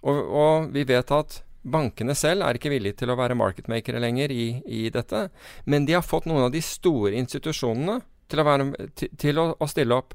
Og, 0.05 0.21
og 0.29 0.71
vi 0.75 0.85
vet 0.85 1.11
at 1.15 1.44
Bankene 1.65 2.13
selv 2.17 2.45
er 2.45 2.59
ikke 2.59 2.73
villige 2.73 3.01
til 3.01 3.13
å 3.13 3.17
være 3.17 3.37
marketmakere 3.39 4.03
lenger 4.03 4.33
i, 4.35 4.61
i, 4.69 4.83
dette, 4.93 5.29
men 5.65 5.87
de 5.89 5.97
har 5.97 6.05
fått 6.05 6.29
noen 6.29 6.47
av 6.47 6.53
de 6.53 6.61
store 6.65 7.15
institusjonene 7.17 8.03
til 8.29 8.43
å, 8.43 8.45
være, 8.45 8.67
til, 8.99 9.11
til 9.21 9.41
å, 9.41 9.47
å 9.57 9.69
stille 9.71 9.97
opp. 9.97 10.13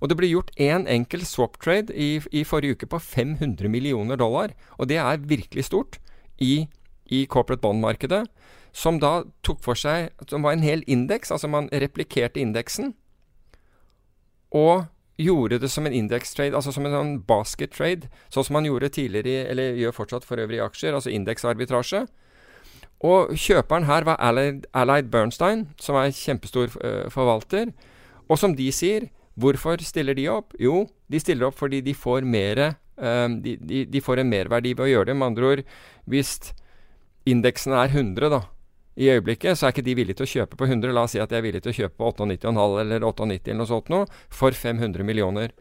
Og 0.00 0.08
det 0.10 0.16
ble 0.18 0.30
gjort 0.30 0.52
én 0.56 0.82
en 0.82 0.88
enkel 0.90 1.24
swap 1.26 1.58
trade 1.62 1.94
i, 1.94 2.16
i, 2.30 2.44
forrige 2.48 2.78
uke 2.78 2.88
på 2.94 3.00
500 3.02 3.68
millioner 3.70 4.18
dollar. 4.18 4.54
Og 4.78 4.88
det 4.90 4.98
er 5.02 5.26
virkelig 5.28 5.66
stort 5.68 5.98
i, 6.42 6.68
i 7.06 7.24
corporate 7.26 7.62
bond-markedet. 7.62 8.24
som 8.72 8.98
da 8.98 9.24
tok 9.42 9.60
for 9.60 9.74
seg 9.74 10.10
Som 10.28 10.42
var 10.42 10.52
en 10.52 10.64
hel 10.64 10.82
indeks. 10.86 11.30
Altså 11.30 11.48
man 11.48 11.68
replikerte 11.68 12.40
indeksen. 12.40 12.94
Og 14.50 14.86
gjorde 15.20 15.58
det 15.62 15.70
som 15.70 15.86
en 15.86 15.94
indekstrade, 15.94 16.56
altså 16.56 16.72
som 16.72 16.86
en 16.86 16.94
sånn 16.94 17.14
basket 17.28 17.74
trade. 17.76 18.08
Sånn 18.32 18.46
som 18.48 18.56
man 18.58 18.66
gjorde 18.66 18.92
tidligere, 18.96 19.28
i, 19.28 19.46
eller 19.52 19.78
gjør 19.80 19.96
fortsatt 19.96 20.26
for 20.26 20.40
øvrig 20.40 20.60
i 20.60 20.64
aksjer. 20.64 20.96
Altså 20.96 21.12
indeksarbitrasje. 21.12 22.06
Og 23.02 23.32
kjøperen 23.34 23.88
her 23.88 24.06
var 24.06 24.20
Allied, 24.22 24.68
Allied 24.78 25.10
Bernstein, 25.10 25.66
som 25.82 25.98
er 25.98 26.14
kjempestor 26.14 26.70
uh, 26.78 27.10
forvalter. 27.10 27.72
Og 28.30 28.38
som 28.38 28.54
de 28.56 28.68
sier, 28.72 29.08
hvorfor 29.34 29.82
stiller 29.82 30.16
de 30.16 30.28
opp? 30.30 30.54
Jo, 30.60 30.86
de 31.10 31.20
stiller 31.20 31.48
opp 31.48 31.58
fordi 31.58 31.82
de 31.82 31.94
får 31.98 32.22
mer 32.28 32.62
um, 32.96 33.40
de, 33.42 33.56
de, 33.58 33.84
de, 33.90 34.00
får 34.04 34.22
en 34.22 34.30
merverdi 34.30 34.74
ved 34.76 34.86
å 34.86 34.90
gjøre 34.92 35.10
det. 35.10 35.18
Med 35.18 35.32
andre 35.32 35.50
ord, 35.50 35.64
hvis 36.10 36.36
indeksen 37.28 37.74
er 37.76 37.90
100 37.90 38.30
da, 38.32 38.42
i 38.96 39.08
øyeblikket, 39.08 39.56
så 39.56 39.66
er 39.66 39.74
ikke 39.74 39.86
de 39.86 39.96
villige 39.96 40.18
til 40.20 40.26
å 40.26 40.32
kjøpe 40.32 40.58
på 40.60 40.68
100. 40.68 40.92
La 40.92 41.06
oss 41.06 41.14
si 41.16 41.22
at 41.22 41.32
de 41.32 41.38
er 41.38 41.44
villige 41.46 41.64
til 41.64 41.72
å 41.72 41.78
kjøpe 41.80 41.96
på 42.00 42.12
98,5 42.28 42.78
eller 42.82 43.06
98 43.08 43.48
eller 43.48 43.60
noe 43.62 43.70
sånt 43.70 43.92
noe, 43.92 44.20
for 44.28 44.52
500 44.52 45.06
millioner. 45.08 45.54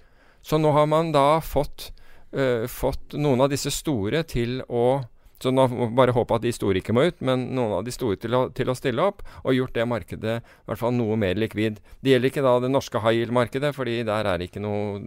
Så 0.44 0.60
nå 0.60 0.74
har 0.76 0.90
man 0.92 1.14
da 1.16 1.40
fått, 1.46 1.92
uh, 2.36 2.68
fått 2.68 3.16
noen 3.16 3.46
av 3.46 3.52
disse 3.54 3.72
store 3.74 4.26
til 4.28 4.60
å 4.68 5.04
så 5.42 5.50
nå 5.50 5.64
bare 5.98 6.14
håpe 6.14 6.38
at 6.38 6.44
de 6.44 6.52
store 6.54 6.82
ikke 6.82 6.94
må 6.94 7.08
ut, 7.10 7.22
men 7.26 7.48
noen 7.56 7.80
av 7.80 7.86
de 7.86 7.94
store 7.94 8.20
til 8.22 8.36
å, 8.38 8.44
til 8.54 8.70
å 8.70 8.76
stille 8.78 9.02
opp, 9.02 9.24
og 9.42 9.56
gjort 9.58 9.74
det 9.74 9.88
markedet 9.90 10.36
i 10.38 10.70
hvert 10.70 10.82
fall 10.82 10.94
noe 10.94 11.18
mer 11.18 11.40
likvid. 11.40 11.80
Det 12.02 12.14
gjelder 12.14 12.30
ikke 12.30 12.46
da 12.46 12.56
det 12.62 12.70
norske 12.70 13.02
high 13.02 13.18
yield-markedet, 13.18 13.74
fordi 13.74 14.02
der 14.06 14.30
er 14.30 14.38
det 14.38 14.52
ikke 14.52 14.62
noe 14.62 15.02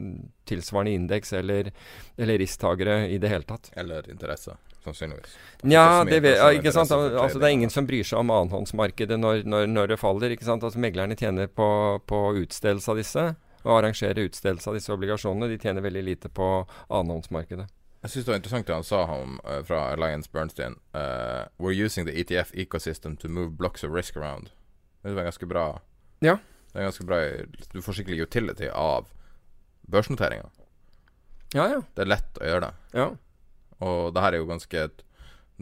tilsvarende 0.51 0.97
indeks 0.99 1.37
eller, 1.39 1.71
eller 2.19 2.43
risktagere 2.43 3.05
i 3.15 3.21
det 3.23 3.31
hele 3.31 3.47
tatt. 3.47 3.71
Eller 3.79 4.11
interesse, 4.11 4.57
sannsynligvis. 4.85 5.37
Ja, 5.63 6.05
det, 6.05 6.21
vet, 6.25 6.37
ja, 6.39 6.51
ikke 6.55 6.73
sant? 6.75 6.93
Altså, 6.93 7.41
det 7.41 7.49
er 7.49 7.55
ingen 7.57 7.73
som 7.73 7.87
bryr 7.89 8.05
seg 8.07 8.21
om 8.21 8.33
annenhåndsmarkedet 8.35 9.19
når, 9.21 9.45
når, 9.49 9.69
når, 9.71 9.95
det 9.95 10.01
faller. 10.01 10.35
ikke 10.35 10.47
sant? 10.47 10.65
Altså, 10.67 10.81
Meglerne 10.83 11.17
tjener 11.19 11.49
på, 11.49 11.69
på 12.07 12.21
utstedelse 12.43 12.93
av 12.93 13.01
disse, 13.01 13.25
og 13.65 13.79
arrangerer 13.79 14.27
utstedelse 14.27 14.71
av 14.71 14.77
disse 14.79 14.93
obligasjonene. 14.93 15.49
De 15.53 15.61
tjener 15.61 15.85
veldig 15.85 16.05
lite 16.05 16.33
på 16.33 16.51
annenhåndsmarkedet. 16.89 17.71
Jeg 18.05 18.13
syns 18.13 18.27
det 18.27 18.33
var 18.35 18.41
interessant 18.43 18.69
det 18.69 18.77
han 18.77 18.85
sa 18.85 19.05
om, 19.09 19.39
uh, 19.49 19.63
fra 19.65 19.87
Alliance 19.95 20.29
Bernstein. 20.33 20.77
Uh, 20.93 21.49
We're 21.57 21.73
using 21.73 22.05
the 22.05 22.13
ETF 22.21 22.53
ecosystem 22.53 23.17
to 23.17 23.33
move 23.33 23.57
blocks 23.57 23.85
of 23.85 23.97
risk 23.97 24.17
around. 24.21 24.53
Det 25.03 25.17
var 25.17 25.25
ganske 25.25 25.49
bra. 25.49 25.81
Ja. 26.21 26.37
Det 26.73 26.81
er 26.81 26.89
ganske 26.91 27.05
bra 27.09 27.21
Du 27.73 27.81
får 27.83 27.97
skikkelig 28.01 28.27
utility 28.29 28.69
av 28.69 29.09
børsnoteringa. 29.89 30.51
Ja, 31.55 31.69
ja. 31.71 31.81
Det 31.95 32.05
er 32.05 32.11
lett 32.11 32.41
å 32.41 32.49
gjøre 32.49 32.67
det. 32.67 32.73
Ja. 32.99 33.09
Og 33.85 34.15
det 34.15 34.25
her 34.25 34.37
er 34.37 34.43
jo 34.43 34.51
ganske 34.51 34.87
et 34.89 35.05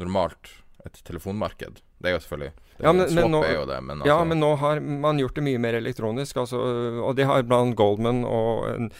normalt 0.00 0.52
et 0.86 1.02
telefonmarked. 1.06 1.82
Det 2.02 2.10
er 2.10 2.16
jo 2.16 2.22
selvfølgelig 2.24 2.52
det, 2.52 2.86
ja, 2.86 2.92
men, 2.96 3.04
men 3.14 3.28
nå, 3.30 3.42
er 3.46 3.52
jo 3.54 3.66
det, 3.68 3.76
men, 3.84 4.00
altså, 4.00 4.08
ja, 4.08 4.24
men 4.26 4.40
nå 4.42 4.48
har 4.58 4.80
man 4.80 5.20
gjort 5.20 5.36
det 5.38 5.44
mye 5.46 5.60
mer 5.62 5.76
elektronisk. 5.78 6.40
Altså, 6.42 6.58
og 7.04 7.14
det 7.18 7.28
har 7.28 7.44
blant 7.46 7.76
Goldman 7.78 8.24
og 8.26 8.66
en, 8.72 8.90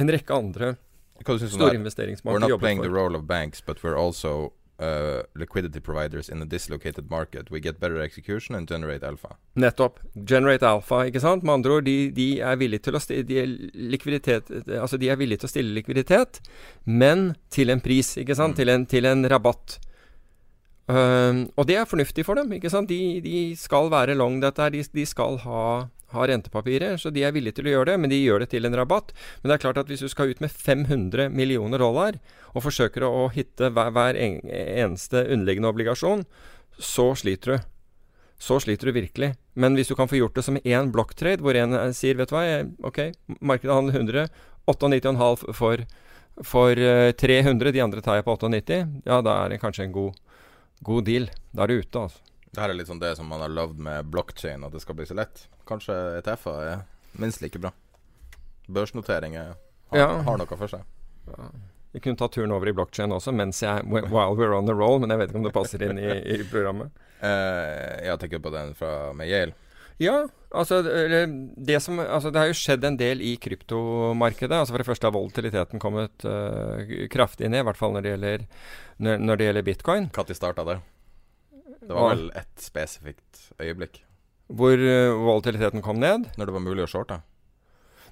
en 0.00 0.12
rekke 0.16 0.38
andre 0.38 0.74
Store 1.22 1.76
investeringsbanker 1.76 2.40
We're 2.40 2.48
not 2.48 2.58
playing 2.58 2.80
for. 2.80 2.88
the 2.88 2.90
role 2.90 3.14
of 3.14 3.28
banks, 3.28 3.60
but 3.60 3.82
we're 3.84 3.98
also 3.98 4.52
uh, 4.82 5.22
liquidity 5.38 5.80
providers 5.80 6.28
in 6.28 6.42
a 6.42 6.46
dislocated 6.46 7.10
market. 7.10 7.50
We 7.50 7.60
get 7.60 7.78
better 7.80 8.00
execution 8.02 8.54
and 8.54 8.68
generate 8.68 9.02
alpha. 9.06 9.36
Nettopp. 9.56 10.00
Generate 10.24 10.66
alpha, 10.66 11.04
ikke 11.08 11.22
sant. 11.22 11.44
Med 11.46 11.54
andre 11.60 11.78
ord, 11.78 11.86
de, 11.86 12.10
de 12.16 12.28
er 12.40 12.58
villige 12.60 12.88
til 12.88 12.98
å 12.98 13.02
stille 13.02 13.46
likviditet 13.94 14.50
Altså, 14.78 14.98
de 15.00 15.10
er 15.12 15.20
villige 15.20 15.42
til 15.42 15.50
å 15.50 15.52
stille 15.52 15.76
likviditet, 15.76 16.42
men 16.84 17.32
til 17.52 17.72
en 17.72 17.82
pris, 17.84 18.16
ikke 18.20 18.36
sant. 18.38 18.56
Mm. 18.56 18.58
Til, 18.58 18.74
en, 18.74 18.86
til 18.90 19.08
en 19.08 19.26
rabatt. 19.30 19.78
Uh, 20.90 21.46
og 21.56 21.66
det 21.68 21.78
er 21.78 21.88
fornuftig 21.88 22.26
for 22.26 22.38
dem. 22.38 22.52
ikke 22.58 22.72
sant? 22.72 22.90
De, 22.90 23.20
de 23.24 23.52
skal 23.58 23.90
være 23.92 24.18
long 24.18 24.40
dette 24.42 24.62
her. 24.62 24.74
De, 24.74 24.82
de 24.82 25.06
skal 25.08 25.38
ha 25.46 25.64
har 26.14 26.30
rentepapirer, 26.30 26.96
så 27.00 27.10
de 27.12 27.24
er 27.26 27.34
villige 27.34 27.58
til 27.58 27.68
å 27.68 27.74
gjøre 27.76 27.92
det, 27.92 27.98
men 28.02 28.12
de 28.12 28.20
gjør 28.20 28.44
det 28.44 28.52
til 28.52 28.68
en 28.68 28.76
rabatt. 28.78 29.12
Men 29.40 29.50
det 29.50 29.56
er 29.56 29.64
klart 29.64 29.82
at 29.82 29.90
hvis 29.90 30.04
du 30.04 30.08
skal 30.12 30.32
ut 30.32 30.42
med 30.44 30.52
500 30.52 31.28
millioner 31.32 31.82
dollar, 31.82 32.18
og 32.52 32.66
forsøker 32.66 33.06
å 33.06 33.28
hitte 33.32 33.72
hver, 33.72 33.92
hver 33.96 34.18
eneste 34.18 35.24
underliggende 35.24 35.72
obligasjon, 35.72 36.24
så 36.78 37.12
sliter 37.18 37.56
du. 37.56 37.68
Så 38.42 38.58
sliter 38.60 38.90
du 38.90 38.96
virkelig. 38.96 39.32
Men 39.54 39.76
hvis 39.78 39.92
du 39.92 39.94
kan 39.94 40.10
få 40.10 40.18
gjort 40.18 40.34
det 40.34 40.44
som 40.46 40.58
én 40.58 40.90
blokktrade, 40.94 41.44
hvor 41.44 41.56
en 41.58 41.76
eh, 41.78 41.92
sier 41.96 42.18
vet 42.18 42.32
du 42.32 42.34
hva, 42.34 42.44
ok, 42.88 43.04
markedet 43.40 43.76
handler 43.76 44.00
100, 44.00 44.26
98,5 44.66 45.46
for, 45.54 45.84
for 46.46 46.82
300, 47.22 47.70
eh, 47.70 47.76
de 47.76 47.84
andre 47.84 48.02
tar 48.02 48.18
jeg 48.18 48.26
på 48.26 48.36
98, 48.40 48.82
ja 49.06 49.22
da 49.22 49.38
er 49.44 49.54
det 49.54 49.62
kanskje 49.62 49.86
en 49.86 49.94
god, 49.94 50.18
god 50.82 51.06
deal. 51.06 51.30
Da 51.52 51.64
er 51.64 51.72
du 51.72 51.82
ute, 51.84 52.06
altså. 52.08 52.31
Det 52.52 52.60
her 52.60 52.68
er 52.68 52.76
litt 52.76 52.88
sånn 52.90 53.00
det 53.00 53.14
som 53.16 53.30
man 53.32 53.40
har 53.40 53.48
lovd 53.48 53.78
med 53.80 54.08
blockchain, 54.12 54.64
at 54.66 54.74
det 54.74 54.82
skal 54.84 54.96
bli 54.98 55.06
så 55.08 55.16
lett. 55.16 55.46
Kanskje 55.68 55.94
ETF-er 56.18 56.66
er 56.68 56.82
minst 57.16 57.40
like 57.40 57.56
bra. 57.56 57.70
Børsnoteringer 58.68 59.54
har, 59.54 59.96
ja. 59.96 60.10
har 60.26 60.36
noe 60.40 60.58
for 60.60 60.68
seg. 60.68 60.84
Ja. 61.30 61.48
Vi 61.92 62.02
kunne 62.04 62.20
ta 62.20 62.28
turen 62.28 62.52
over 62.52 62.68
i 62.68 62.74
blockchain 62.76 63.12
også 63.12 63.32
mens 63.36 63.62
jeg 63.64 63.84
while 63.88 64.36
we're 64.36 64.52
on 64.56 64.68
the 64.68 64.76
roll, 64.76 65.00
men 65.00 65.12
jeg 65.12 65.22
vet 65.22 65.32
ikke 65.32 65.40
om 65.40 65.48
det 65.48 65.54
passer 65.56 65.86
inn 65.88 66.00
i, 66.00 66.12
i 66.12 66.38
programmet. 66.52 66.92
Uh, 67.24 68.04
jeg 68.10 68.20
tenker 68.20 68.44
på 68.44 68.52
den 68.52 68.76
fra, 68.76 68.92
med 69.16 69.32
Yale. 69.32 69.56
Ja, 70.00 70.18
altså 70.50 70.82
det, 70.82 71.80
som, 71.84 72.00
altså 72.00 72.32
det 72.32 72.40
har 72.40 72.48
jo 72.50 72.56
skjedd 72.56 72.84
en 72.84 72.96
del 73.00 73.20
i 73.24 73.34
kryptomarkedet. 73.40 74.56
Altså 74.56 74.74
For 74.74 74.82
det 74.82 74.88
første 74.88 75.08
har 75.08 75.16
volatiliteten 75.16 75.80
kommet 75.80 76.24
uh, 76.28 76.84
kraftig 77.12 77.48
ned, 77.48 77.64
i 77.64 77.68
hvert 77.70 77.80
fall 77.80 77.96
når 77.96 78.04
det 78.04 78.16
gjelder, 78.16 78.48
når, 79.04 79.28
når 79.28 79.40
det 79.40 79.48
gjelder 79.48 79.70
bitcoin. 79.72 80.08
Når 80.12 80.36
starta 80.36 80.68
det? 80.68 80.82
Det 81.82 81.94
var 81.96 82.12
vel 82.14 82.28
ett 82.38 82.62
spesifikt 82.62 83.48
øyeblikk. 83.58 84.02
Hvor 84.52 84.78
uh, 84.78 85.16
volatiliteten 85.18 85.82
kom 85.82 85.98
ned. 86.02 86.28
Når 86.38 86.48
det 86.48 86.54
var 86.54 86.64
mulig 86.64 86.84
å 86.86 86.90
shorte? 86.90 87.22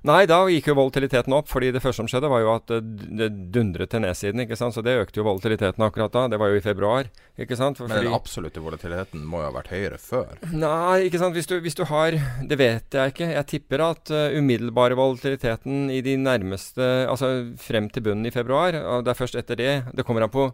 Nei, 0.08 0.22
da 0.28 0.38
gikk 0.48 0.70
jo 0.70 0.76
volatiliteten 0.78 1.34
opp. 1.36 1.48
fordi 1.50 1.70
det 1.74 1.82
første 1.84 2.00
som 2.00 2.08
skjedde, 2.08 2.30
var 2.32 2.40
jo 2.40 2.52
at 2.54 2.72
det 3.20 3.28
dundret 3.52 3.90
til 3.92 4.00
nedsiden. 4.04 4.40
ikke 4.44 4.56
sant? 4.56 4.74
Så 4.74 4.84
det 4.84 4.96
økte 5.02 5.20
jo 5.20 5.26
volatiliteten 5.26 5.84
akkurat 5.84 6.12
da. 6.12 6.26
Det 6.32 6.38
var 6.40 6.52
jo 6.52 6.60
i 6.60 6.64
februar. 6.64 7.10
ikke 7.38 7.56
sant? 7.56 7.76
For, 7.76 7.88
Men 7.88 8.04
den 8.04 8.14
absolutte 8.16 8.62
volatiliteten 8.64 9.24
må 9.28 9.42
jo 9.42 9.50
ha 9.50 9.54
vært 9.58 9.72
høyere 9.74 9.98
før? 10.00 10.40
Nei, 10.52 11.08
ikke 11.08 11.20
sant. 11.20 11.36
Hvis 11.36 11.50
du, 11.50 11.58
hvis 11.60 11.76
du 11.76 11.84
har 11.84 12.16
Det 12.48 12.56
vet 12.58 12.96
jeg 12.96 13.12
ikke. 13.12 13.28
Jeg 13.34 13.46
tipper 13.46 13.84
at 13.84 14.12
uh, 14.12 14.32
umiddelbare 14.36 14.96
volatiliteten 14.98 15.90
i 15.92 16.00
de 16.04 16.16
nærmeste 16.20 16.80
Altså 17.10 17.30
frem 17.60 17.88
til 17.92 18.04
bunnen 18.04 18.26
i 18.26 18.32
februar, 18.34 18.74
og 18.74 19.04
det 19.04 19.12
er 19.12 19.18
først 19.18 19.36
etter 19.38 19.58
det 19.58 19.72
Det 19.96 20.04
kommer 20.06 20.24
an 20.24 20.32
på 20.32 20.48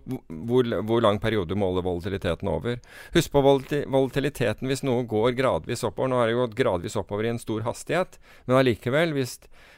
hvor, 0.46 0.68
hvor 0.86 1.02
lang 1.02 1.20
periode 1.22 1.50
du 1.50 1.58
måler 1.58 1.84
volatiliteten 1.86 2.48
over. 2.50 2.80
Husk 3.14 3.32
på 3.32 3.42
volatiliteten 3.44 4.68
hvis 4.68 4.82
noe 4.86 5.06
går 5.08 5.36
gradvis 5.38 5.84
oppover. 5.86 6.10
Nå 6.10 6.20
har 6.20 6.30
det 6.30 6.38
gått 6.38 6.58
gradvis 6.58 6.96
oppover 6.98 7.28
i 7.28 7.32
en 7.34 7.40
stor 7.42 7.64
hastighet, 7.66 8.18
men 8.46 8.58
allikevel, 8.60 9.14
hvis 9.16 9.35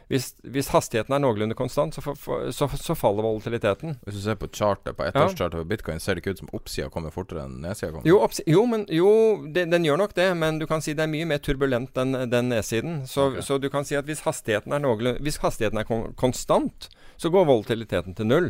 hvis, 0.09 0.31
hvis, 0.41 0.71
hastigheten 0.73 1.13
er 1.13 1.21
noenlunde 1.21 1.57
konstant, 1.57 1.93
så, 1.95 2.01
for, 2.01 2.47
så, 2.55 2.69
så, 2.81 2.95
faller 2.97 3.27
volatiliteten. 3.27 3.99
Hvis 4.07 4.17
du 4.17 4.23
ser 4.25 4.39
på 4.41 4.49
chartet, 4.49 4.95
på 4.97 5.05
ettårschartet 5.05 5.59
ja. 5.59 5.65
på 5.65 5.69
bitcoin, 5.69 6.01
ser 6.01 6.17
det 6.17 6.23
ikke 6.23 6.33
ut 6.33 6.41
som 6.41 6.53
oppsida 6.57 6.89
kommer 6.93 7.13
fortere 7.13 7.45
enn 7.45 7.59
nedsida 7.61 7.91
kommer? 7.93 8.09
Jo, 8.09 8.23
jo, 8.49 8.63
men, 8.71 8.87
jo 8.89 9.11
det, 9.53 9.67
den 9.69 9.85
gjør 9.85 10.01
nok 10.01 10.15
det, 10.17 10.31
men 10.41 10.63
du 10.63 10.65
kan 10.71 10.85
si 10.85 10.97
det 10.97 11.05
er 11.05 11.13
mye 11.13 11.29
mer 11.29 11.43
turbulent 11.45 12.01
enn 12.01 12.17
den 12.33 12.49
nedsiden. 12.55 13.03
Så, 13.11 13.35
okay. 13.35 13.45
så, 13.45 13.61
du 13.61 13.69
kan 13.73 13.85
si 13.89 13.99
at 14.01 14.09
hvis 14.09 14.25
hastigheten 14.25 14.73
er, 14.73 14.81
noenlunde, 14.87 15.21
hvis 15.27 15.43
hastigheten 15.45 15.83
er 15.83 15.89
kon 15.89 16.09
konstant, 16.17 16.89
så 17.21 17.29
går 17.35 17.45
volatiliteten 17.51 18.17
til 18.17 18.33
null. 18.33 18.49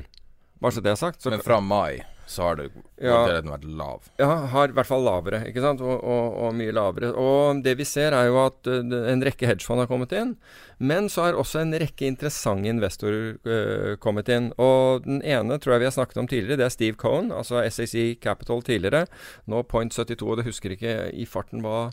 Bare 0.62 0.78
så 0.78 0.84
det 0.84 0.94
er 0.94 1.02
sagt. 1.02 1.26
men 1.26 1.42
fra 1.42 1.58
mai? 1.58 2.04
Så 2.28 2.42
har 2.44 2.58
det 2.58 2.66
ja, 3.00 3.16
vært 3.46 3.64
lav. 3.64 4.08
Ja, 4.20 4.28
har 4.52 4.68
i 4.68 4.74
hvert 4.76 4.88
fall 4.88 5.04
lavere, 5.06 5.40
ikke 5.48 5.62
sant, 5.64 5.80
og, 5.80 5.96
og, 5.96 6.34
og, 6.36 6.50
mye 6.58 6.74
lavere. 6.76 7.08
Og 7.16 7.62
det 7.64 7.72
vi 7.80 7.86
ser 7.88 8.12
er 8.16 8.28
jo 8.28 8.36
at 8.42 8.68
uh, 8.68 8.96
en 9.12 9.24
rekke 9.24 9.48
hedgefond 9.48 9.80
har 9.80 9.88
kommet 9.88 10.12
inn, 10.16 10.34
men 10.78 11.08
så 11.12 11.24
har 11.24 11.38
også 11.40 11.62
en 11.62 11.72
rekke 11.80 12.04
interessante 12.10 12.68
investorer 12.68 13.38
uh, 13.48 13.94
kommet 14.02 14.28
inn. 14.34 14.50
Og 14.60 15.06
den 15.08 15.22
ene 15.24 15.56
tror 15.56 15.76
jeg 15.76 15.86
vi 15.86 15.88
har 15.88 15.96
snakket 15.96 16.20
om 16.20 16.28
tidligere, 16.28 16.60
det 16.60 16.68
er 16.68 16.76
Steve 16.76 17.00
Cohen, 17.00 17.32
altså 17.32 17.64
SAC 17.64 18.20
Capital 18.24 18.60
tidligere. 18.66 19.06
Nå 19.48 19.64
Point 19.70 19.96
72, 19.96 20.28
og 20.28 20.38
det 20.42 20.48
husker 20.50 20.76
ikke 20.76 20.98
i 21.16 21.26
farten 21.28 21.64
hva 21.64 21.88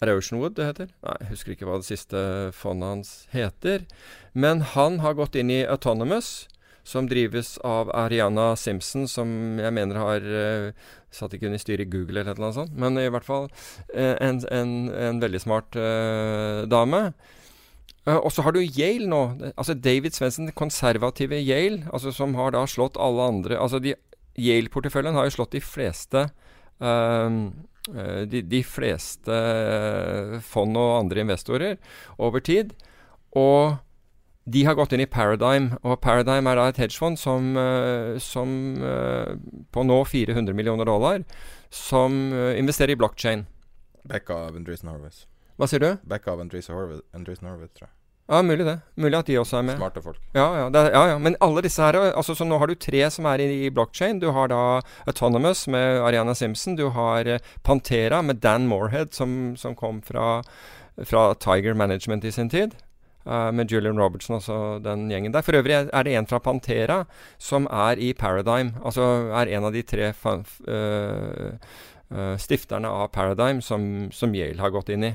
er 0.00 0.08
det 0.08 0.14
Oceanwood 0.16 0.54
det 0.56 0.64
heter? 0.70 0.94
Nei, 1.04 1.16
jeg 1.20 1.32
husker 1.34 1.52
ikke 1.52 1.66
hva 1.68 1.80
det 1.82 1.90
siste 1.90 2.20
fondet 2.56 2.94
hans 2.94 3.10
heter. 3.34 3.82
Men 4.32 4.62
han 4.76 5.02
har 5.04 5.18
gått 5.18 5.36
inn 5.36 5.52
i 5.52 5.60
Autonomous 5.66 6.46
som 6.86 7.08
drives 7.08 7.56
av 7.66 7.90
Ariana 7.96 8.54
Simpson, 8.58 9.06
som 9.08 9.58
jeg 9.60 9.74
mener 9.76 10.00
har 10.00 10.24
uh, 10.24 10.88
Satt 11.10 11.32
ikke 11.34 11.48
hun 11.50 11.56
i 11.56 11.58
styret 11.58 11.88
i 11.88 11.90
Google 11.90 12.22
eller 12.22 12.38
noe 12.38 12.54
sånt, 12.54 12.76
men 12.78 12.94
i 13.00 13.08
hvert 13.10 13.26
fall 13.26 13.48
uh, 13.50 14.14
en, 14.22 14.38
en, 14.46 14.74
en, 14.94 15.18
veldig 15.22 15.40
smart 15.42 15.74
uh, 15.74 16.62
dame. 16.70 17.10
og 18.06 18.30
så 18.32 18.44
har 18.46 18.54
du 18.54 18.60
Yale 18.62 19.08
nå. 19.10 19.22
Altså 19.56 19.74
David 19.74 20.14
Svendsen, 20.14 20.52
konservative 20.54 21.40
Yale, 21.42 21.82
altså 21.92 22.14
som 22.14 22.36
har 22.38 22.54
da 22.54 22.62
slått 22.66 22.96
alle 22.96 23.26
andre 23.26 23.58
Altså 23.58 23.82
Yale-porteføljen 24.38 25.18
har 25.18 25.26
jo 25.26 25.34
slått 25.34 25.58
de 25.58 25.60
fleste 25.60 26.28
de, 26.80 28.40
de, 28.40 28.60
fleste 28.64 29.36
fond 30.46 30.78
og 30.80 30.94
andre 31.02 31.26
investorer 31.26 31.76
over 32.16 32.40
tid. 32.40 32.72
Og 33.36 33.76
de 34.52 34.64
har 34.66 34.74
gått 34.78 34.92
inn 34.96 35.04
i 35.04 35.08
Paradigm, 35.10 35.70
og 35.82 36.00
Paradigm 36.02 36.48
er 36.50 36.58
da 36.58 36.66
et 36.70 36.80
hedgefond 36.80 37.20
som, 37.20 37.54
uh, 37.58 38.18
som 38.22 38.50
uh, 38.82 39.36
på 39.72 39.84
nå 39.86 40.02
400 40.08 40.56
millioner 40.56 40.88
dollar, 40.88 41.24
som 41.70 42.32
uh, 42.34 42.52
investerer 42.58 42.96
i 42.96 43.00
blockchain. 43.00 43.46
Backa 44.10 44.46
av 44.48 44.58
Andreessen 44.58 44.90
Horowitz. 44.90 45.26
Hva 45.60 45.68
sier 45.70 45.82
du? 45.82 45.90
Backa 46.08 46.34
av 46.34 46.42
Andreessen 46.42 46.76
Andreessen 47.14 47.48
tror 47.48 47.86
jeg. 47.86 47.94
Ja, 48.30 48.42
mulig 48.46 48.62
det. 48.62 48.76
Mulig 48.94 49.18
at 49.18 49.26
de 49.26 49.38
også 49.40 49.56
er 49.58 49.64
med. 49.66 49.78
Smarte 49.80 50.02
folk. 50.04 50.20
Ja, 50.36 50.46
ja, 50.54 50.66
det, 50.70 50.84
ja, 50.94 51.00
ja. 51.10 51.16
Men 51.18 51.34
alle 51.42 51.64
disse 51.66 51.82
her 51.82 51.98
altså, 51.98 52.36
Så 52.38 52.46
nå 52.46 52.60
har 52.62 52.70
du 52.70 52.76
tre 52.78 53.00
som 53.10 53.26
er 53.26 53.42
i, 53.42 53.48
i 53.66 53.72
blockchain. 53.74 54.20
Du 54.22 54.28
har 54.30 54.52
da 54.52 54.60
Autonomous 55.10 55.64
med 55.66 55.98
Ariana 55.98 56.36
Simpson. 56.38 56.76
Du 56.78 56.92
har 56.94 57.26
Pantera 57.66 58.22
med 58.22 58.38
Dan 58.38 58.68
Morehead, 58.70 59.10
som, 59.18 59.56
som 59.58 59.74
kom 59.74 59.98
fra, 60.02 60.44
fra 61.02 61.34
Tiger 61.34 61.74
Management 61.74 62.24
i 62.24 62.32
sin 62.32 62.48
tid. 62.48 62.78
Uh, 63.26 63.50
med 63.52 63.68
Julian 63.68 63.98
Robertson 64.00 64.38
og 64.40 64.80
den 64.80 65.02
gjengen 65.12 65.32
der. 65.34 65.44
For 65.44 65.52
øvrig 65.52 65.74
er 65.76 66.04
det 66.06 66.14
en 66.16 66.26
fra 66.26 66.38
Pantera 66.40 67.02
som 67.36 67.66
er 67.68 68.00
i 68.00 68.14
Paradigm. 68.16 68.70
Altså 68.80 69.28
er 69.36 69.50
en 69.52 69.66
av 69.68 69.74
de 69.74 69.82
tre 69.84 70.08
uh, 70.08 70.38
uh, 72.08 72.36
stifterne 72.40 72.88
av 72.88 73.10
Paradigm 73.12 73.60
som, 73.60 74.08
som, 74.10 74.32
Yale 74.32 74.62
har 74.64 74.72
gått 74.72 74.88
inn 74.88 75.04
i. 75.04 75.12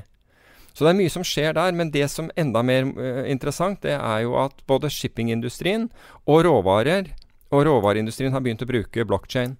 Så 0.70 0.86
det 0.86 0.92
er 0.92 0.98
mye 1.00 1.10
som 1.10 1.26
skjer 1.26 1.56
der. 1.58 1.74
Men 1.74 1.90
det 1.90 2.06
som 2.12 2.30
er 2.30 2.44
enda 2.44 2.62
mer 2.62 2.86
interessant, 3.26 3.82
det 3.82 3.96
er 3.98 4.22
jo 4.22 4.38
at 4.38 4.62
både 4.70 4.92
shippingindustrien 4.92 5.88
og 6.30 6.44
råvarer 6.46 7.10
og 7.50 7.66
råvareindustrien 7.66 8.30
har 8.36 8.44
begynt 8.44 8.62
å 8.62 8.70
bruke 8.70 9.08
blockchain. 9.08 9.58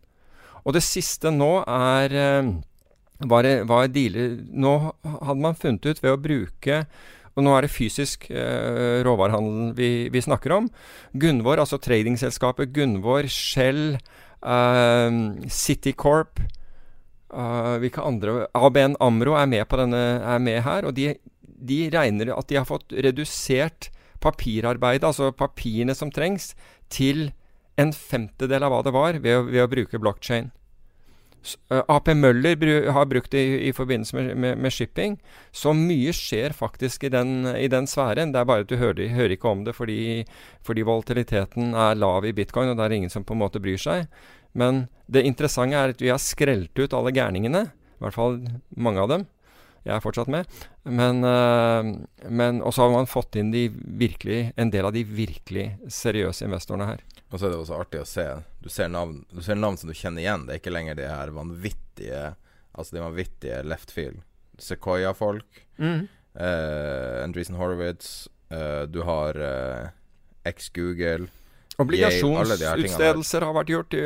Og 0.62 0.78
det 0.78 0.84
siste 0.86 1.34
nå 1.34 1.64
er 1.66 2.14
var, 3.26 3.49
var 3.64 3.88
dealer, 3.88 4.38
Nå 4.53 4.76
hadde 5.03 5.40
man 5.40 5.59
funnet 5.59 5.86
ut 5.86 6.03
ved 6.05 6.14
å 6.14 6.20
bruke 6.20 6.82
og 7.37 7.45
nå 7.45 7.53
er 7.53 7.66
det 7.66 7.72
fysisk 7.72 8.30
eh, 8.32 9.03
råvarehandel 9.05 9.74
vi, 9.76 9.91
vi, 10.12 10.22
snakker 10.24 10.55
om. 10.57 10.70
Gunvor, 11.12 11.61
altså 11.61 11.78
tradingselskapet 11.82 12.72
Gunvor, 12.76 13.28
Shell, 13.28 13.99
eh, 14.41 15.18
Citycorp 15.53 16.41
eh, 16.41 17.74
Hvilke 17.82 18.05
andre 18.09 18.47
ABN 18.57 18.97
Amro 19.05 19.37
er 19.37 19.51
med, 19.53 19.68
denne, 19.82 20.05
er 20.24 20.41
med 20.41 20.62
her. 20.64 20.89
Og 20.89 20.97
de, 20.97 21.12
de, 21.45 21.80
regner 21.93 22.32
at 22.32 22.49
de 22.49 22.57
har 22.57 22.68
fått 22.68 22.97
redusert 23.05 23.91
papirarbeidet, 24.24 25.05
altså 25.05 25.28
papirene 25.37 25.95
som 25.95 26.09
trengs, 26.11 26.55
til 26.89 27.28
en 27.76 27.93
femtedel 27.93 28.64
av 28.64 28.72
hva 28.72 28.80
det 28.87 28.97
var 28.97 29.20
ved 29.20 29.43
å, 29.43 29.45
ved 29.51 29.66
å 29.66 29.68
bruke 29.68 30.01
blockchain. 30.01 30.55
Uh, 31.70 31.82
AP 31.92 32.11
Møller 32.16 32.57
bru, 32.59 32.72
har 32.92 33.09
brukt 33.11 33.32
det 33.34 33.42
i, 33.42 33.55
i 33.68 33.72
forbindelse 33.76 34.16
med, 34.16 34.32
med, 34.36 34.59
med, 34.62 34.74
shipping. 34.74 35.16
Så 35.55 35.74
mye 35.76 36.14
skjer 36.16 36.55
faktisk 36.57 37.07
i 37.07 37.12
den, 37.12 37.47
i 37.57 37.68
den 37.72 37.88
sfæren. 37.90 38.32
Det 38.34 38.40
er 38.40 38.49
bare 38.49 38.66
at 38.66 38.72
du 38.72 38.76
hører, 38.80 39.09
hører 39.14 39.36
ikke 39.36 39.53
om 39.53 39.64
det 39.66 39.76
fordi, 39.76 40.24
fordi, 40.66 40.86
volatiliteten 40.86 41.74
er 41.74 41.99
lav 41.99 42.26
i 42.26 42.34
bitcoin, 42.36 42.72
og 42.72 42.78
det 42.78 42.88
er 42.88 42.99
ingen 42.99 43.12
som 43.12 43.24
på 43.26 43.36
en 43.36 43.42
måte 43.44 43.62
bryr 43.62 43.80
seg. 43.80 44.11
Men 44.57 44.86
det 45.12 45.26
interessante 45.28 45.76
er 45.76 45.94
at 45.94 46.03
vi 46.03 46.12
har 46.12 46.22
skrelt 46.22 46.78
ut 46.78 46.94
alle 46.97 47.14
gærningene. 47.14 47.66
I 47.97 48.05
hvert 48.05 48.16
fall 48.16 48.40
mange 48.76 49.03
av 49.03 49.12
dem. 49.12 49.26
Jeg 49.86 49.94
er 49.94 50.03
fortsatt 50.03 50.30
med. 50.32 50.49
Men, 50.82 51.22
uh, 51.22 51.86
men 52.26 52.62
også 52.64 52.86
har 52.86 52.94
man 52.97 53.11
fått 53.11 53.38
inn 53.38 53.53
virkelig, 53.55 54.51
en 54.59 54.72
del 54.74 54.88
av 54.88 54.97
de 54.97 55.05
virkelig 55.07 55.68
seriøse 55.92 56.49
investorene 56.49 56.90
her. 56.90 57.05
Og 57.31 57.41
så 57.41 57.49
er 57.49 57.53
det 57.53 57.59
også 57.59 57.79
artig 57.81 58.01
å 58.03 58.09
se. 58.09 58.27
Du 58.62 58.68
ser, 58.70 58.91
navn, 58.93 59.24
du 59.33 59.43
ser 59.43 59.59
navn 59.59 59.79
som 59.81 59.91
du 59.91 59.97
kjenner 59.99 60.22
igjen. 60.22 60.47
Det 60.47 60.55
er 60.55 60.61
ikke 60.62 60.74
lenger 60.74 60.99
de 60.99 61.09
her 61.11 61.33
vanvittige 61.35 62.27
Altså 62.77 62.93
de 62.93 63.01
vanvittige 63.01 63.62
left 63.64 63.89
field. 63.89 64.18
Sequoia-folk. 64.61 65.62
Mm. 65.81 66.03
Uh, 66.37 67.22
Andreessen 67.22 67.57
Horowitz. 67.57 68.29
Uh, 68.53 68.85
du 68.85 69.01
har 69.09 69.39
uh, 69.41 69.87
X-Google. 70.45 71.31
Obligasjonsutstedelser 71.81 73.45
har 73.45 73.53
vært 73.53 73.70
gjort 73.72 73.97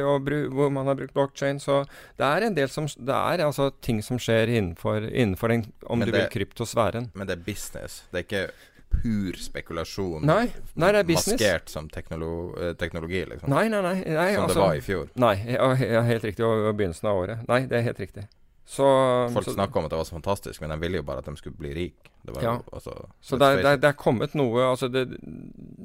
hvor 0.51 0.73
man 0.75 0.89
har 0.91 0.97
brukt 0.99 1.15
blockchain. 1.15 1.61
Så 1.63 1.85
det 2.19 2.27
er 2.27 2.47
en 2.49 2.57
del 2.57 2.71
som 2.73 2.89
Det 2.91 3.15
er 3.15 3.45
altså 3.45 3.69
ting 3.83 4.01
som 4.03 4.19
skjer 4.19 4.51
innenfor, 4.51 5.07
innenfor 5.07 5.55
den, 5.55 5.69
om 5.87 5.99
men 5.99 6.11
du 6.11 6.15
det, 6.15 6.25
vil, 6.25 6.33
kryptosfæren. 6.35 7.11
Men 7.15 7.31
det 7.31 7.39
er 7.39 7.45
business. 7.47 8.03
Det 8.11 8.23
er 8.23 8.27
ikke 8.27 8.47
pur 8.91 9.39
spekulasjon 9.39 10.27
nei, 10.27 10.51
nei, 10.75 10.91
det 10.93 11.03
er 11.03 11.07
business. 11.09 11.39
maskert 11.39 11.73
som 11.73 11.89
teknolo 11.93 12.33
eh, 12.59 12.75
teknologi, 12.81 13.23
liksom. 13.31 13.53
Nei, 13.53 13.69
nei, 13.73 13.81
nei, 13.87 13.95
nei 14.05 14.29
Som 14.35 14.45
altså, 14.49 14.59
det 14.59 14.67
var 14.67 14.77
i 14.77 14.85
fjor. 14.85 15.09
Nei, 15.23 15.35
ja, 15.55 16.03
helt 16.11 16.27
riktig. 16.27 16.45
Og 16.45 16.69
begynnelsen 16.75 17.09
av 17.11 17.23
året. 17.23 17.49
Nei, 17.49 17.63
det 17.71 17.81
er 17.81 17.87
helt 17.89 18.03
riktig. 18.03 18.27
Så, 18.71 18.87
Folk 19.35 19.49
så, 19.49 19.53
snakker 19.57 19.81
om 19.81 19.87
at 19.89 19.91
det 19.91 19.99
var 19.99 20.07
så 20.07 20.15
fantastisk, 20.15 20.61
men 20.63 20.71
de 20.71 20.77
ville 20.79 21.01
jo 21.01 21.03
bare 21.07 21.25
at 21.25 21.27
de 21.27 21.35
skulle 21.41 21.59
bli 21.59 21.73
rike. 21.75 22.11
ja. 22.43 22.53
Altså, 22.73 22.93
så 23.21 23.39
det 23.41 23.65
det, 23.65 23.77
det 23.83 23.89
er, 23.89 23.97
kommet 23.99 24.35
noe 24.37 24.63
Altså 24.63 24.89
det, 24.93 25.07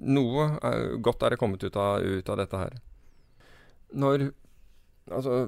Noe 0.05 0.49
er, 0.61 0.97
godt 1.01 1.23
er 1.23 1.33
det 1.33 1.39
kommet 1.39 1.63
ut 1.63 1.75
av, 1.75 2.03
ut 2.03 2.29
av 2.29 2.37
dette 2.37 2.57
her. 2.57 2.75
Når 3.93 4.31
Altså, 5.05 5.43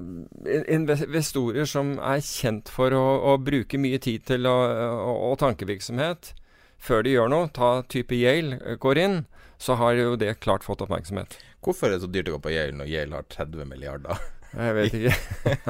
investorer 0.70 1.66
som 1.66 1.96
er 1.98 2.20
kjent 2.22 2.68
for 2.70 2.94
å, 2.94 3.06
å 3.32 3.32
bruke 3.42 3.78
mye 3.82 3.98
tid 3.98 4.22
til 4.28 4.46
å, 4.46 4.54
å, 4.54 5.14
å 5.32 5.32
tankevirksomhet, 5.40 6.30
før 6.78 7.04
de 7.04 7.14
gjør 7.16 7.30
noe, 7.32 7.50
ta 7.54 7.82
type 7.90 8.16
Yale, 8.16 8.60
eh, 8.64 8.78
går 8.80 9.02
inn, 9.02 9.20
så 9.58 9.74
har 9.80 9.98
jo 9.98 10.16
det 10.16 10.38
klart 10.40 10.66
fått 10.66 10.82
oppmerksomhet. 10.84 11.38
Hvorfor 11.64 11.88
er 11.88 11.96
det 11.96 12.04
så 12.04 12.10
dyrt 12.10 12.30
å 12.30 12.36
gå 12.36 12.44
på 12.46 12.54
Yale 12.54 12.76
når 12.78 12.90
Yale 12.92 13.18
har 13.18 13.30
30 13.34 13.66
milliarder? 13.68 14.20
Jeg 14.48 14.76
vet 14.78 14.94
ikke. 14.96 15.16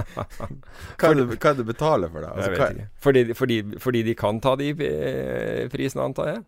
hva, 0.15 1.09
er 1.09 1.17
det, 1.19 1.25
hva 1.33 1.51
er 1.51 1.57
det 1.57 1.65
du 1.65 1.67
betaler 1.67 2.13
for 2.13 2.23
det? 2.23 2.29
Altså, 2.31 2.51
jeg 2.53 2.61
vet 2.61 2.77
ikke. 2.77 2.87
Fordi, 3.07 3.25
fordi, 3.41 3.59
fordi, 3.83 4.03
de 4.07 4.15
kan 4.19 4.39
ta 4.45 4.55
de 4.61 4.69
eh, 4.87 5.65
prisene, 5.73 6.05
antar 6.05 6.31
jeg? 6.31 6.45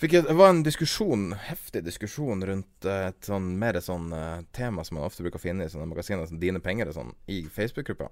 Jeg, 0.00 0.24
det 0.24 0.32
var 0.32 0.54
en 0.54 0.62
diskusjon, 0.64 1.26
heftig 1.44 1.82
diskusjon 1.84 2.40
rundt 2.48 2.86
uh, 2.88 3.10
et 3.10 3.26
sånn 3.26 3.50
mer 3.60 3.76
sånn 3.84 4.06
uh, 4.16 4.40
tema 4.56 4.80
som 4.86 4.96
man 4.96 5.04
ofte 5.04 5.20
bruker 5.26 5.36
å 5.36 5.42
finne 5.42 5.66
i 5.66 5.72
sånne 5.72 5.90
magasiner 5.90 6.24
som 6.24 6.40
Dine 6.40 6.62
penger 6.64 6.88
og 6.88 6.96
sånn, 6.96 7.12
i 7.28 7.42
Facebook-gruppa. 7.52 8.08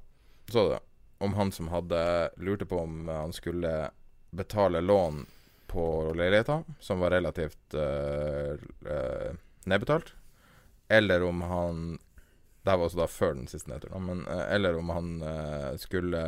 Så 0.52 0.66
du 0.66 0.74
det? 0.74 0.82
Om 1.24 1.32
han 1.38 1.52
som 1.54 1.70
hadde 1.72 2.02
lurte 2.44 2.68
på 2.68 2.82
om 2.82 3.08
han 3.08 3.32
skulle 3.32 3.88
betale 4.36 4.84
lån 4.84 5.24
på 5.68 5.84
leiligheta, 6.16 6.62
som 6.80 7.00
var 7.04 7.12
relativt 7.14 7.74
uh, 7.74 8.56
nedbetalt. 9.68 10.14
Eller 10.88 11.22
om 11.22 11.42
han 11.44 11.98
Det 12.62 12.72
her 12.72 12.78
var 12.80 12.88
også 12.88 12.98
da 12.98 13.06
før 13.06 13.34
den 13.36 13.48
siste 13.48 13.70
nedturen, 13.70 14.06
men 14.06 14.22
uh, 14.28 14.46
Eller 14.54 14.78
om 14.78 14.88
han 14.90 15.10
skulle 15.78 16.22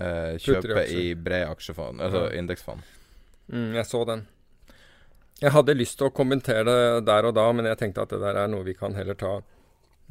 kjøpe 0.00 0.86
i 0.88 1.10
brede 1.14 1.50
aksjefond, 1.50 2.00
altså 2.00 2.22
ja. 2.30 2.38
indeksfond. 2.38 2.80
Mm, 3.52 3.74
jeg 3.76 3.86
så 3.86 4.04
den. 4.08 4.22
Jeg 5.40 5.52
hadde 5.52 5.74
lyst 5.76 5.98
til 6.00 6.08
å 6.08 6.14
kommentere 6.14 6.64
det 6.64 7.04
der 7.08 7.28
og 7.28 7.34
da, 7.36 7.46
men 7.52 7.68
jeg 7.68 7.78
tenkte 7.80 8.06
at 8.06 8.14
det 8.14 8.20
der 8.22 8.38
er 8.40 8.48
noe 8.48 8.64
vi 8.64 8.74
kan 8.76 8.96
heller 8.96 9.18
ta 9.18 9.34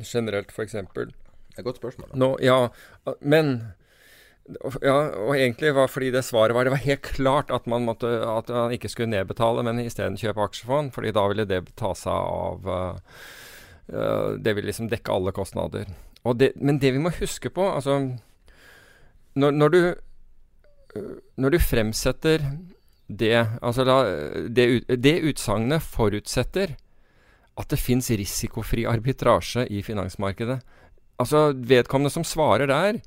generelt, 0.06 0.54
f.eks. 0.54 0.78
Det 0.94 1.06
er 1.06 1.12
et 1.58 1.66
godt 1.66 1.82
spørsmål. 1.82 2.14
Nå, 2.18 2.30
ja, 2.46 2.70
men 3.22 3.56
ja, 4.82 4.96
og 5.22 5.36
egentlig 5.36 5.74
var 5.78 5.92
fordi 5.92 6.10
det 6.14 6.24
svaret 6.26 6.56
var 6.56 6.66
Det 6.66 6.74
var 6.74 6.82
helt 6.84 7.02
klart 7.02 7.52
at 7.54 7.68
man, 7.70 7.86
måtte, 7.86 8.08
at 8.08 8.50
man 8.50 8.74
ikke 8.74 8.90
skulle 8.90 9.12
nedbetale, 9.12 9.64
men 9.64 9.82
isteden 9.84 10.18
kjøpe 10.18 10.42
aksjefond. 10.42 10.94
fordi 10.94 11.12
da 11.16 11.28
ville 11.28 11.46
det 11.46 11.62
ta 11.80 11.94
seg 11.94 12.14
av 12.14 12.70
uh, 12.70 14.34
Det 14.38 14.56
ville 14.56 14.72
liksom 14.72 14.90
dekke 14.90 15.14
alle 15.14 15.32
kostnader. 15.32 15.86
Det, 16.36 16.52
men 16.56 16.80
det 16.80 16.94
vi 16.94 17.02
må 17.02 17.14
huske 17.16 17.50
på 17.50 17.64
altså 17.72 18.00
Når, 19.36 19.52
når 19.52 19.70
du 19.70 19.82
når 21.38 21.54
du 21.54 21.60
fremsetter 21.62 22.44
det 23.10 23.38
Altså 23.62 23.86
la, 23.86 23.98
det, 24.50 24.86
det 24.90 25.22
utsagnet 25.30 25.86
forutsetter 25.86 26.76
at 27.60 27.70
det 27.74 27.82
fins 27.82 28.08
risikofri 28.16 28.86
arbitrasje 28.88 29.66
i 29.68 29.82
finansmarkedet. 29.84 30.62
Altså 31.20 31.50
vedkommende 31.52 32.14
som 32.14 32.24
svarer 32.24 32.70
der, 32.72 33.02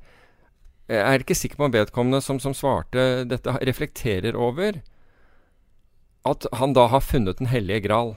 jeg 0.91 0.99
er 0.99 1.23
ikke 1.23 1.37
sikker 1.37 1.59
på 1.59 1.67
om 1.69 1.73
vedkommende 1.73 2.19
som, 2.23 2.39
som, 2.43 2.55
svarte 2.57 3.23
dette, 3.29 3.53
reflekterer 3.63 4.35
over 4.35 4.81
at 6.27 6.47
han 6.59 6.75
da 6.75 6.87
har 6.91 7.03
funnet 7.03 7.39
Den 7.39 7.51
hellige 7.51 7.85
gral. 7.87 8.13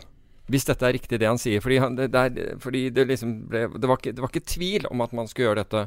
Hvis 0.50 0.66
dette 0.66 0.86
er 0.86 0.94
riktig, 0.94 1.18
det 1.18 1.26
han 1.26 1.40
sier. 1.42 1.62
Fordi, 1.62 1.78
han, 1.82 1.96
det, 1.98 2.12
der, 2.14 2.56
fordi 2.62 2.88
det, 2.94 3.08
liksom 3.10 3.48
ble, 3.50 3.64
det, 3.74 3.86
var 3.86 3.98
ikke, 3.98 4.14
det 4.14 4.22
var 4.22 4.30
ikke 4.30 4.52
tvil 4.52 4.86
om 4.90 5.02
at 5.02 5.14
man 5.14 5.30
skulle 5.30 5.48
gjøre 5.48 5.64
dette. 5.64 5.86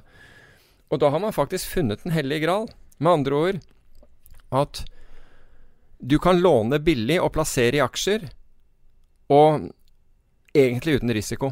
Og 0.92 1.00
da 1.00 1.12
har 1.14 1.22
man 1.24 1.36
faktisk 1.36 1.70
funnet 1.78 2.04
Den 2.04 2.16
hellige 2.16 2.44
gral. 2.48 2.68
Med 3.00 3.12
andre 3.12 3.36
ord 3.36 3.62
at 4.52 4.82
du 6.00 6.18
kan 6.20 6.40
låne 6.42 6.80
billig 6.82 7.20
og 7.22 7.34
plassere 7.36 7.78
i 7.78 7.84
aksjer, 7.84 8.24
og 9.30 9.68
egentlig 10.56 10.98
uten 11.00 11.14
risiko. 11.14 11.52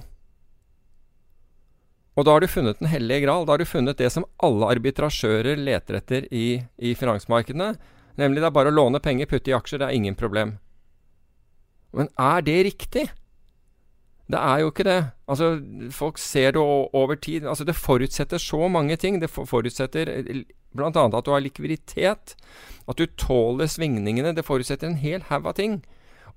Og 2.18 2.26
da 2.26 2.34
har 2.34 2.42
du 2.42 2.50
funnet 2.50 2.80
den 2.82 2.90
hellige 2.90 3.28
gral. 3.28 3.46
Da 3.46 3.54
har 3.54 3.62
du 3.62 3.70
funnet 3.70 4.00
det 4.00 4.10
som 4.14 4.26
alle 4.44 4.72
arbitrasjører 4.74 5.60
leter 5.62 6.00
etter 6.00 6.26
i, 6.34 6.64
i 6.82 6.96
finansmarkedene. 6.98 7.76
Nemlig 8.18 8.42
det 8.42 8.50
er 8.50 8.56
bare 8.56 8.74
å 8.74 8.78
låne 8.78 9.02
penger, 9.04 9.30
putte 9.30 9.52
i 9.52 9.56
aksjer, 9.58 9.84
det 9.84 9.90
er 9.92 9.98
ingen 10.00 10.18
problem. 10.18 10.56
Men 11.94 12.10
er 12.18 12.42
det 12.46 12.58
riktig? 12.72 13.06
Det 14.28 14.40
er 14.42 14.64
jo 14.64 14.72
ikke 14.72 14.88
det. 14.88 14.98
Altså, 15.30 15.52
folk 15.94 16.18
ser 16.20 16.58
det 16.58 16.62
over 16.62 17.16
tid. 17.16 17.46
Altså, 17.48 17.64
det 17.64 17.78
forutsetter 17.78 18.42
så 18.42 18.68
mange 18.68 18.98
ting. 19.00 19.22
Det 19.22 19.30
forutsetter 19.30 20.12
bl.a. 20.76 20.90
at 20.90 21.26
du 21.26 21.32
har 21.32 21.46
likviditet. 21.46 22.36
At 22.88 22.98
du 22.98 23.06
tåler 23.06 23.70
svingningene. 23.72 24.36
Det 24.36 24.46
forutsetter 24.46 24.90
en 24.90 25.00
hel 25.00 25.24
haug 25.30 25.48
av 25.48 25.56
ting. 25.62 25.80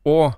Og 0.04 0.36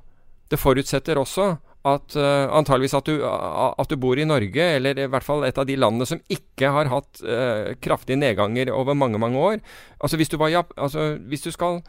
det 0.50 0.62
forutsetter 0.62 1.18
også 1.20 1.56
at 1.82 2.14
uh, 2.14 2.46
antageligvis 2.54 2.94
at 2.94 3.08
du, 3.10 3.24
uh, 3.26 3.72
at 3.74 3.90
du, 3.90 3.96
bor 3.98 4.18
i 4.18 4.26
Norge, 4.26 4.66
eller 4.76 5.00
i 5.02 5.08
hvert 5.10 5.26
fall 5.26 5.42
et 5.46 5.56
av 5.58 5.66
de 5.66 5.74
landene 5.74 6.06
som 6.06 6.20
ikke 6.30 6.70
har 6.70 6.90
hatt 6.92 7.22
uh, 7.26 7.72
kraftige 7.82 8.20
nedganger 8.20 8.70
over 8.74 8.94
mange, 8.94 9.18
mange 9.18 9.40
år. 9.40 9.58
Altså 9.98 10.20
hvis 10.20 10.30
du 10.30 10.38
var 10.38 10.54
altså 10.54 11.16
hvis 11.30 11.42
du 11.42 11.50
skal 11.50 11.82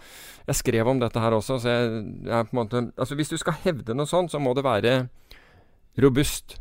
Jeg 0.47 0.55
skrev 0.55 0.87
om 0.87 0.99
dette 0.99 1.19
her 1.19 1.31
også, 1.31 1.59
så 1.59 1.69
jeg, 1.69 2.03
jeg 2.27 2.47
på 2.49 2.51
en 2.51 2.59
måte 2.59 2.81
Altså 2.99 3.15
hvis 3.15 3.29
du 3.31 3.37
skal 3.37 3.55
hevde 3.63 3.95
noe 3.95 4.09
sånt, 4.09 4.31
så 4.31 4.39
må 4.39 4.53
det 4.53 4.65
være 4.65 5.07
robust. 6.03 6.57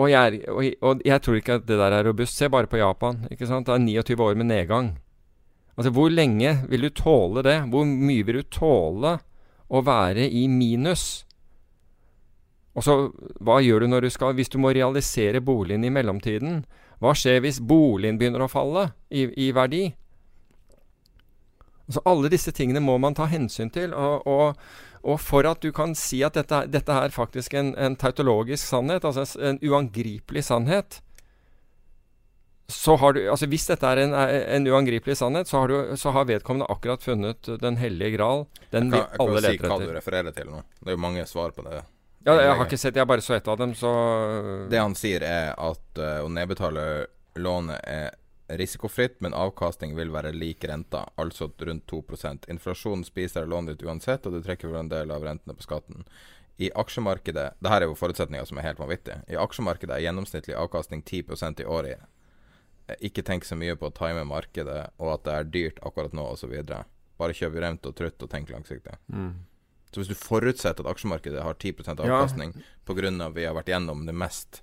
Og 0.00 0.10
jeg, 0.10 0.40
og, 0.48 0.64
og 0.80 1.02
jeg, 1.04 1.22
tror 1.22 1.36
ikke 1.36 1.60
at 1.60 1.68
det 1.68 1.78
der 1.78 1.92
er 1.92 2.06
robust. 2.08 2.38
Se 2.38 2.48
bare 2.48 2.66
på 2.66 2.80
Japan. 2.80 3.26
ikke 3.30 3.46
sant? 3.46 3.66
Det 3.66 3.74
er 3.74 3.84
29 3.84 4.24
år 4.24 4.34
med 4.34 4.48
nedgang. 4.48 4.94
Altså 5.76 5.90
Hvor 5.90 6.08
lenge 6.08 6.64
vil 6.68 6.88
du 6.88 6.88
tåle 6.88 7.44
det? 7.44 7.58
Hvor 7.68 7.84
mye 7.84 8.24
vil 8.26 8.40
du 8.40 8.48
tåle 8.48 9.18
å 9.68 9.82
være 9.84 10.26
i 10.28 10.46
minus? 10.48 11.26
Og 12.80 12.84
så, 12.86 12.94
hva 13.44 13.58
gjør 13.60 13.84
du 13.84 13.90
når 13.92 14.06
du 14.06 14.12
skal, 14.14 14.32
hvis 14.38 14.48
du 14.48 14.56
må 14.62 14.70
realisere 14.72 15.42
boligen 15.44 15.84
i 15.84 15.92
mellomtiden? 15.92 16.62
Hva 17.00 17.12
skjer 17.12 17.42
hvis 17.44 17.58
boligen 17.60 18.16
begynner 18.16 18.46
å 18.46 18.48
falle 18.48 18.86
i, 19.12 19.26
i 19.36 19.50
verdi? 19.52 19.82
Altså, 21.90 22.00
alle 22.08 22.30
disse 22.32 22.54
tingene 22.56 22.80
må 22.80 22.94
man 23.02 23.18
ta 23.18 23.26
hensyn 23.28 23.68
til. 23.74 23.92
Og, 23.92 24.24
og, 24.24 24.64
og 25.04 25.20
for 25.20 25.44
at 25.50 25.60
du 25.60 25.68
kan 25.76 25.92
si 25.98 26.22
at 26.24 26.40
dette, 26.40 26.62
dette 26.72 26.96
er 27.04 27.12
faktisk 27.12 27.58
en, 27.60 27.74
en 27.76 28.00
tautologisk 28.00 28.64
sannhet, 28.64 29.04
altså 29.04 29.28
en 29.44 29.60
uangripelig 29.60 30.46
sannhet, 30.48 31.02
så 32.70 32.96
har 33.02 33.12
du, 33.12 33.24
altså 33.26 33.48
Hvis 33.50 33.64
dette 33.66 33.88
er 33.92 34.04
en, 34.06 34.12
en 34.14 34.66
uangripelig 34.70 35.18
sannhet, 35.20 35.48
så 35.50 35.64
har, 35.64 35.68
du, 35.68 35.96
så 35.98 36.14
har, 36.14 36.28
vedkommende 36.30 36.70
akkurat 36.70 37.02
funnet 37.02 37.48
Den 37.60 37.80
hellige 37.82 38.14
gral. 38.14 38.46
Den 38.70 38.92
jeg 38.94 39.02
kan, 39.02 39.10
vi 39.10 39.24
alle 39.26 39.40
leter 39.40 39.56
etter. 39.56 39.66
Si 39.66 39.72
hva 39.72 39.88
du 39.88 39.96
refererer 39.98 40.36
til 40.36 40.52
nå. 40.54 40.62
Det 40.78 40.92
er 40.92 40.96
jo 40.96 41.08
mange 41.10 41.24
svar 41.26 41.50
på 41.56 41.66
det. 41.66 41.82
Ja, 42.24 42.34
jeg 42.36 42.52
har 42.52 42.66
ikke 42.66 42.76
sett 42.76 42.98
Jeg 42.98 43.08
bare 43.08 43.24
så 43.24 43.32
ett 43.32 43.48
av 43.48 43.56
dem, 43.56 43.74
så 43.74 43.90
Det 44.70 44.80
han 44.80 44.96
sier, 44.98 45.24
er 45.24 45.54
at 45.56 46.00
uh, 46.00 46.20
å 46.24 46.28
nedbetale 46.28 46.82
lånet 47.40 47.80
er 47.88 48.10
risikofritt, 48.58 49.20
men 49.22 49.34
avkastning 49.36 49.94
vil 49.96 50.10
være 50.10 50.32
lik 50.34 50.64
renta, 50.66 51.04
altså 51.20 51.50
rundt 51.62 51.86
2% 51.90 52.48
Inflasjonen 52.50 53.04
spiser 53.06 53.46
lånet 53.46 53.78
ditt 53.78 53.86
uansett, 53.86 54.26
og 54.26 54.34
du 54.34 54.42
trekker 54.42 54.68
for 54.68 54.80
en 54.80 54.90
del 54.90 55.12
av 55.14 55.24
rentene 55.24 55.54
på 55.54 55.62
skatten. 55.62 56.02
I 56.60 56.68
aksjemarkedet 56.76 57.46
Dette 57.62 57.76
er 57.76 57.86
jo 57.86 57.96
forutsetninger 57.96 58.48
som 58.48 58.58
er 58.58 58.66
helt 58.68 58.80
vanvittige. 58.82 59.22
I 59.30 59.38
aksjemarkedet 59.40 59.94
er 59.96 60.04
gjennomsnittlig 60.08 60.58
avkastning 60.58 61.04
10% 61.06 61.62
i 61.62 61.68
året. 61.78 62.02
Ikke 63.06 63.22
tenk 63.24 63.46
så 63.46 63.56
mye 63.56 63.78
på 63.78 63.88
å 63.88 63.94
time 63.94 64.26
markedet, 64.28 64.90
og 64.98 65.14
at 65.14 65.24
det 65.24 65.36
er 65.36 65.52
dyrt 65.54 65.78
akkurat 65.86 66.16
nå, 66.16 66.26
osv. 66.34 66.52
Bare 67.20 67.36
kjøp 67.38 67.56
rent 67.62 67.86
og 67.86 67.94
trutt 67.96 68.26
og 68.26 68.32
tenk 68.34 68.50
langsiktig. 68.50 68.98
Mm. 69.14 69.32
Så 69.90 70.02
hvis 70.02 70.12
du 70.12 70.18
forutsetter 70.18 70.86
at 70.86 70.92
aksjemarkedet 70.94 71.42
har 71.42 71.58
10% 71.58 72.00
avkastning 72.04 72.54
ja. 72.54 72.66
pga. 72.86 73.28
vi 73.34 73.46
har 73.46 73.56
vært 73.58 73.72
gjennom 73.72 74.04
det 74.06 74.14
mest 74.14 74.62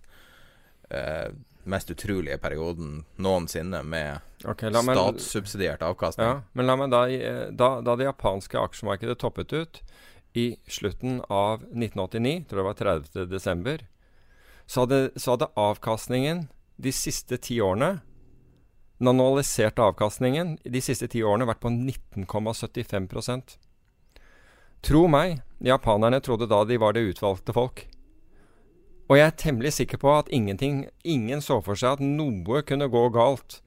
eh, 0.90 1.34
mest 1.68 1.92
utrolige 1.92 2.38
perioden 2.38 3.02
noensinne 3.20 3.82
med 3.84 4.20
okay, 4.48 4.72
statssubsidiert 4.72 5.84
avkastning. 5.84 6.28
Ja, 6.28 6.42
men 6.56 6.70
la 6.70 6.78
meg 6.80 6.94
da, 6.94 7.04
da, 7.52 7.70
da 7.84 7.96
det 8.00 8.08
japanske 8.08 8.60
aksjemarkedet 8.62 9.20
toppet 9.20 9.54
ut 9.54 9.82
i 10.38 10.48
slutten 10.68 11.20
av 11.34 11.64
1989, 11.74 12.46
tror 12.48 12.62
jeg 12.62 12.68
var 12.70 12.80
30. 12.82 13.28
desember, 13.32 13.86
så 14.68 14.86
hadde, 14.86 15.02
så 15.16 15.36
hadde 15.36 15.52
avkastningen 15.60 16.48
de 16.78 16.94
siste 16.94 17.40
ti 17.42 17.62
årene 17.64 17.98
Den 18.98 19.12
annualiserte 19.12 19.82
avkastningen 19.86 20.56
de 20.66 20.80
siste 20.82 21.06
ti 21.14 21.20
årene 21.22 21.46
vært 21.46 21.62
på 21.62 21.70
19,75 21.70 23.58
Tro 24.86 25.08
meg, 25.12 25.40
japanerne 25.64 26.20
trodde 26.24 26.50
da 26.50 26.64
de 26.68 26.78
var 26.82 26.94
det 26.94 27.06
utvalgte 27.10 27.56
folk. 27.56 27.86
Og 29.08 29.18
jeg 29.18 29.26
er 29.26 29.40
temmelig 29.40 29.74
sikker 29.78 30.00
på 30.02 30.12
at 30.18 30.30
ingen 30.34 31.42
så 31.42 31.62
for 31.64 31.80
seg 31.80 31.98
at 31.98 32.04
noe 32.04 32.62
kunne 32.68 32.90
gå 32.92 33.08
galt 33.16 33.62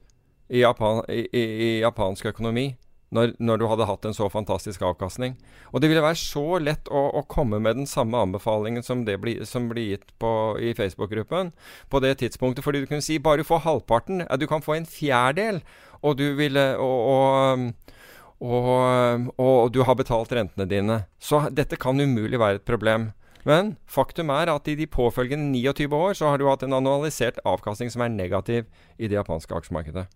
i, 0.51 0.61
Japan, 0.61 1.01
i, 1.09 1.25
i 1.33 1.69
japansk 1.81 2.29
økonomi 2.33 2.75
når, 3.11 3.33
når, 3.43 3.59
du 3.59 3.65
hadde 3.67 3.87
hatt 3.89 4.05
en 4.07 4.15
så 4.15 4.29
fantastisk 4.31 4.83
avkastning. 4.87 5.35
Og 5.71 5.81
det 5.81 5.89
ville 5.91 6.03
være 6.03 6.19
så 6.19 6.61
lett 6.63 6.87
å, 6.87 7.01
å 7.19 7.25
komme 7.27 7.59
med 7.63 7.81
den 7.81 7.89
samme 7.89 8.21
anbefalingen 8.23 8.85
som 8.87 9.03
bli, 9.03 9.35
som 9.47 9.67
blir 9.71 9.95
gitt 9.95 10.13
på, 10.21 10.31
i 10.63 10.71
Facebook-gruppen 10.77 11.51
på 11.91 12.01
det 12.03 12.17
tidspunktet. 12.21 12.63
Fordi 12.63 12.83
du 12.83 12.87
kunne 12.87 13.03
si 13.03 13.19
bare 13.19 13.47
får 13.47 13.65
halvparten, 13.65 14.23
du 14.39 14.47
kan 14.47 14.63
få 14.63 14.77
en 14.77 14.87
fjerdedel, 14.87 15.59
og 16.01 16.21
du 16.21 16.29
ville 16.39 16.63
og, 16.79 17.01
og 17.11 17.97
og, 18.41 19.31
og, 19.37 19.71
du 19.73 19.83
har 19.85 19.95
betalt 19.95 20.31
rentene 20.33 20.65
dine. 20.65 21.03
Så 21.21 21.43
dette 21.53 21.77
kan 21.77 21.99
umulig 22.01 22.39
være 22.41 22.61
et 22.61 22.65
problem. 22.65 23.11
Men 23.45 23.75
faktum 23.89 24.29
er 24.33 24.49
at 24.53 24.67
i 24.69 24.75
de 24.77 24.87
påfølgende 24.89 25.51
29 25.53 25.93
år 25.97 26.17
så 26.17 26.29
har 26.29 26.41
du 26.41 26.47
hatt 26.49 26.65
en 26.65 26.77
annualisert 26.77 27.39
avkastning 27.45 27.89
som 27.93 28.03
er 28.05 28.13
negativ 28.13 28.65
i 28.97 29.07
det 29.09 29.17
japanske 29.17 29.55
aksjemarkedet. 29.57 30.07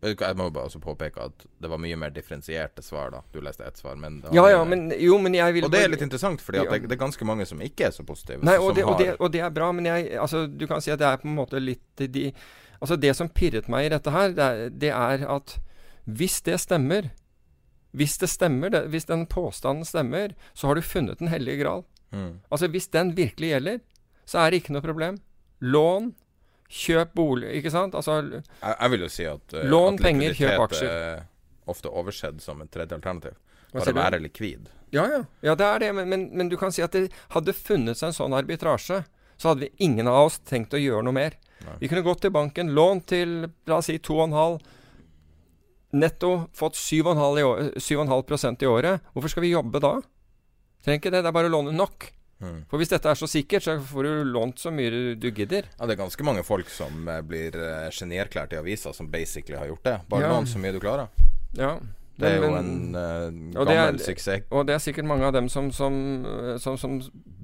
Jeg 0.00 0.36
må 0.38 0.46
bare 0.54 0.70
også 0.70 0.78
påpeke 0.80 1.20
at 1.28 1.42
det 1.60 1.68
var 1.68 1.80
mye 1.82 1.96
mer 1.98 2.12
differensierte 2.14 2.82
svar. 2.82 3.10
da 3.12 3.20
Du 3.32 3.40
leste 3.44 3.64
ett 3.64 3.76
svar, 3.76 3.96
men 3.96 4.22
Ja, 4.32 4.48
ja, 4.48 4.64
men, 4.64 4.92
jo, 4.96 5.18
men 5.18 5.34
jeg 5.34 5.54
vil 5.54 5.64
Og 5.64 5.72
det 5.72 5.82
er 5.84 5.90
litt 5.92 6.04
interessant, 6.04 6.40
ja. 6.54 6.64
det, 6.64 6.86
det, 6.86 6.94
er 6.94 7.00
ganske 7.00 7.24
mange 7.24 7.44
som 7.46 7.60
ikke 7.60 7.88
er 7.88 7.90
så 7.90 8.04
positive. 8.04 8.44
Nei, 8.44 8.56
og, 8.56 8.74
det, 8.74 8.84
og, 8.84 8.96
det, 8.98 9.16
og 9.18 9.32
det, 9.32 9.40
er 9.40 9.50
bra, 9.50 9.72
men 9.72 9.86
jeg, 9.90 10.16
altså, 10.16 10.46
du 10.46 10.66
kan 10.66 10.80
si 10.80 10.92
at 10.94 11.02
det 11.02 11.08
er 11.08 11.20
på 11.20 11.28
en 11.28 11.36
måte 11.36 11.60
litt 11.60 12.06
de, 12.06 12.30
Altså, 12.80 12.96
det 12.96 13.12
som 13.12 13.28
pirret 13.28 13.68
meg 13.68 13.90
i 13.90 13.92
dette 13.92 14.10
her, 14.14 14.32
det 14.32 14.44
er, 14.44 14.70
det 14.72 14.92
er 14.94 15.26
at 15.28 15.58
hvis 16.16 16.40
det 16.46 16.58
stemmer, 16.62 17.10
hvis 17.96 18.16
det 18.22 18.30
stemmer, 18.30 18.70
det, 18.70 18.84
hvis 18.92 19.08
den 19.08 19.26
påstanden 19.30 19.86
stemmer, 19.88 20.34
så 20.54 20.70
har 20.70 20.78
du 20.78 20.82
funnet 20.82 21.18
Den 21.18 21.28
hellige 21.28 21.62
gral. 21.62 21.84
Mm. 22.10 22.40
Altså 22.48 22.68
Hvis 22.68 22.88
den 22.88 23.14
virkelig 23.16 23.48
gjelder, 23.48 23.80
så 24.24 24.38
er 24.38 24.50
det 24.50 24.62
ikke 24.62 24.74
noe 24.74 24.84
problem. 24.84 25.18
Lån, 25.60 26.12
kjøp 26.70 27.14
bolig, 27.14 27.50
ikke 27.58 27.70
sant? 27.70 27.94
Altså 27.94 28.20
Jeg, 28.22 28.74
jeg 28.80 28.90
vil 28.90 29.04
jo 29.06 29.08
si 29.10 29.26
at 29.26 29.54
uh, 29.54 29.64
Lån 29.66 29.98
at 29.98 30.04
penger, 30.06 30.34
kjøp 30.38 30.66
aksjer. 30.68 30.90
er 30.90 31.70
ofte 31.70 31.90
oversett 31.90 32.42
som 32.42 32.62
et 32.62 32.70
tredje 32.70 32.94
alternativ. 32.94 33.38
Bare 33.72 33.94
være 33.94 34.18
likvid. 34.22 34.70
Ja, 34.90 35.04
ja. 35.06 35.20
Ja, 35.40 35.54
det 35.54 35.66
er 35.66 35.78
det. 35.78 35.92
Men, 35.94 36.08
men, 36.08 36.28
men, 36.34 36.48
du 36.48 36.56
kan 36.58 36.72
si 36.74 36.82
at 36.82 36.94
det 36.96 37.10
hadde 37.34 37.54
funnet 37.54 37.98
seg 37.98 38.10
en 38.10 38.16
sånn 38.16 38.34
arbitrasje, 38.34 39.04
så 39.38 39.52
hadde 39.52 39.68
vi 39.68 39.86
ingen 39.86 40.10
av 40.10 40.26
oss 40.26 40.40
tenkt 40.46 40.74
å 40.74 40.80
gjøre 40.80 41.04
noe 41.06 41.14
mer. 41.14 41.36
Nei. 41.62 41.76
Vi 41.84 41.90
kunne 41.92 42.02
gått 42.02 42.24
til 42.24 42.34
banken, 42.34 42.72
lånt 42.74 43.06
til 43.12 43.44
la 43.70 43.78
oss 43.78 43.90
si 43.90 43.98
2,5 43.98 44.58
netto 45.96 46.46
fått 46.56 46.78
7,5 46.78 47.38
i, 47.38 47.42
i 47.42 48.70
året, 48.70 49.12
hvorfor 49.12 49.32
skal 49.32 49.44
vi 49.44 49.52
jobbe 49.52 49.82
da? 49.82 49.98
Trenger 50.84 51.02
ikke 51.02 51.12
det, 51.12 51.22
det 51.24 51.30
er 51.30 51.36
bare 51.36 51.50
å 51.50 51.54
låne 51.54 51.74
nok. 51.76 52.08
Mm. 52.40 52.62
For 52.70 52.80
hvis 52.80 52.88
dette 52.88 53.10
er 53.10 53.18
så 53.20 53.28
sikkert, 53.28 53.66
så 53.66 53.76
får 53.84 54.06
du 54.06 54.28
lånt 54.32 54.62
så 54.62 54.72
mye 54.72 55.14
du 55.20 55.28
gidder. 55.28 55.68
Ja, 55.76 55.84
det 55.84 55.96
er 55.96 56.00
ganske 56.00 56.24
mange 56.24 56.44
folk 56.46 56.70
som 56.72 57.08
eh, 57.10 57.20
blir 57.26 57.56
Generklært 57.92 58.54
i 58.56 58.60
avisa, 58.60 58.94
som 58.96 59.10
basically 59.12 59.58
har 59.60 59.68
gjort 59.68 59.84
det. 59.84 59.96
Bare 60.08 60.24
ja. 60.24 60.30
lån 60.32 60.48
så 60.48 60.62
mye 60.62 60.72
du 60.72 60.80
klarer. 60.80 61.10
Ja. 61.58 61.74
Det 62.20 62.28
er 62.28 62.42
jo 62.42 62.52
en 62.52 62.72
uh, 62.92 63.28
gammel 63.56 63.96
er, 63.96 63.98
suksess. 64.04 64.44
Og 64.52 64.66
det 64.68 64.74
er 64.76 64.82
sikkert 64.84 65.08
mange 65.08 65.24
av 65.24 65.32
dem 65.32 65.48
som, 65.52 65.70
som, 65.72 65.94
som, 66.60 66.76
som 66.80 66.98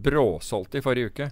bråsolgte 0.05 0.81
i 0.81 0.85
forrige 0.85 1.13
uke. 1.13 1.29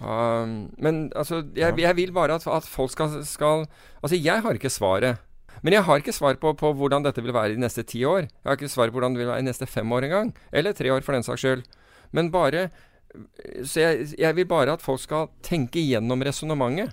Um, 0.00 0.68
men 0.76 1.06
altså, 1.16 1.42
jeg, 1.56 1.76
jeg, 1.80 1.96
vil 1.96 2.12
bare 2.12 2.36
at, 2.36 2.44
at 2.52 2.66
folk 2.68 2.92
skal, 2.92 3.22
skal 3.24 3.64
Altså, 4.02 4.16
jeg 4.16 4.42
har 4.44 4.58
ikke 4.58 4.72
svaret. 4.72 5.22
Men 5.62 5.76
jeg 5.76 5.86
har 5.86 6.02
ikke 6.02 6.14
svar 6.14 6.36
på, 6.40 6.52
på, 6.58 6.72
hvordan 6.76 7.06
dette 7.06 7.22
vil 7.24 7.34
være 7.34 7.54
de 7.54 7.62
neste 7.62 7.84
ti 7.86 8.02
år. 8.04 8.26
Jeg 8.28 8.48
har 8.48 8.58
ikke 8.58 8.72
svar 8.72 8.90
på 8.90 8.98
hvordan 8.98 9.16
det 9.16 9.22
vil 9.22 9.30
være 9.30 9.44
de 9.44 9.48
neste 9.48 9.68
fem 9.68 9.92
år 9.92 10.08
engang. 10.08 10.34
Eller 10.52 10.76
tre 10.76 10.92
år, 10.92 11.04
for 11.06 11.16
den 11.16 11.26
saks 11.26 11.44
skyld. 11.44 11.64
Men 12.12 12.30
bare 12.30 12.68
Så 13.64 13.80
jeg, 13.80 14.08
jeg 14.18 14.36
vil 14.36 14.46
bare 14.46 14.74
at 14.76 14.82
folk 14.84 15.00
skal 15.00 15.30
tenke 15.42 15.80
igjennom 15.80 16.20
resonnementet. 16.20 16.92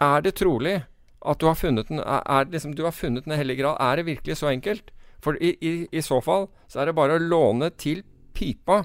Er 0.00 0.22
det 0.24 0.36
trolig 0.40 0.84
at 1.26 1.40
du 1.40 1.46
har 1.46 1.56
funnet 1.58 1.88
den, 1.88 2.00
er, 2.00 2.46
liksom, 2.48 2.74
du 2.74 2.84
har 2.84 2.94
funnet 2.94 3.24
den 3.24 3.36
hellige 3.36 3.62
grad? 3.62 3.76
Er 3.80 3.96
det 3.96 4.06
virkelig 4.06 4.36
så 4.36 4.48
enkelt? 4.48 4.92
For 5.20 5.36
i, 5.40 5.56
i, 5.60 5.88
i 5.92 6.00
så 6.00 6.20
fall 6.24 6.48
så 6.68 6.80
er 6.80 6.88
det 6.88 6.96
bare 6.96 7.16
å 7.16 7.22
låne 7.22 7.70
til 7.76 8.02
pipa 8.36 8.84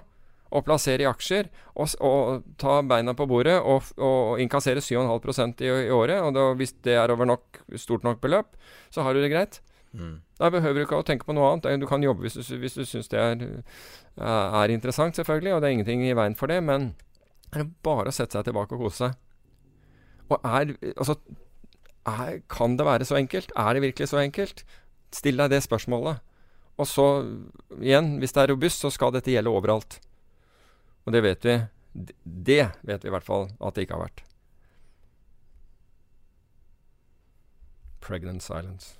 og 0.51 0.65
plassere 0.67 1.05
i 1.05 1.09
aksjer 1.09 1.47
og, 1.79 1.93
og 2.03 2.45
ta 2.59 2.81
beina 2.83 3.13
på 3.17 3.27
bordet 3.29 3.57
og, 3.59 3.91
og 4.01 4.41
innkassere 4.43 4.83
7,5 4.83 5.63
i, 5.63 5.69
i 5.87 5.91
året. 5.95 6.19
Og 6.21 6.33
da, 6.35 6.47
hvis 6.59 6.75
det 6.85 6.97
er 6.99 7.13
over 7.13 7.29
nok, 7.29 7.61
stort 7.79 8.03
nok 8.07 8.21
beløp, 8.23 8.57
så 8.91 9.05
har 9.05 9.15
du 9.15 9.21
det 9.23 9.31
greit. 9.31 9.61
Mm. 9.93 10.19
Da 10.39 10.49
behøver 10.51 10.79
du 10.79 10.85
ikke 10.85 10.99
å 10.99 11.05
tenke 11.07 11.27
på 11.27 11.35
noe 11.35 11.51
annet. 11.51 11.81
Du 11.81 11.87
kan 11.89 12.03
jobbe 12.03 12.25
hvis 12.25 12.39
du, 12.39 12.55
hvis 12.59 12.77
du 12.79 12.83
syns 12.87 13.11
det 13.11 13.19
er, 13.19 13.45
er, 14.17 14.73
interessant, 14.73 15.15
selvfølgelig, 15.19 15.55
og 15.55 15.61
det 15.61 15.69
er 15.69 15.77
ingenting 15.77 16.05
i 16.07 16.15
veien 16.17 16.37
for 16.39 16.51
det, 16.51 16.61
men 16.63 16.93
det 17.51 17.63
er 17.63 17.71
bare 17.83 18.11
å 18.11 18.15
sette 18.15 18.37
seg 18.37 18.47
tilbake 18.47 18.77
og 18.77 18.87
kose 18.87 19.07
seg. 19.07 19.17
Og 20.31 20.37
er 20.47 20.75
Altså, 20.95 21.17
er, 22.07 22.39
kan 22.49 22.77
det 22.79 22.87
være 22.87 23.05
så 23.05 23.19
enkelt? 23.19 23.51
Er 23.55 23.75
det 23.75 23.83
virkelig 23.83 24.09
så 24.09 24.21
enkelt? 24.21 24.63
Still 25.13 25.37
deg 25.43 25.51
det 25.51 25.63
spørsmålet. 25.63 26.23
Og 26.79 26.87
så, 26.87 27.07
igjen, 27.81 28.15
hvis 28.21 28.33
det 28.33 28.45
er 28.45 28.53
robust, 28.55 28.81
så 28.81 28.89
skal 28.89 29.11
dette 29.13 29.29
gjelde 29.33 29.51
overalt. 29.51 29.99
Og 31.05 31.13
det 31.15 31.21
vet 31.25 31.45
vi. 31.47 31.55
Det 32.47 32.61
vet 32.87 33.03
vi 33.03 33.09
i 33.09 33.13
hvert 33.13 33.25
fall 33.27 33.49
at 33.59 33.75
det 33.75 33.83
ikke 33.87 33.97
har 33.97 34.05
vært. 34.07 34.21
Pregnant 38.01 38.41
silence. 38.43 38.95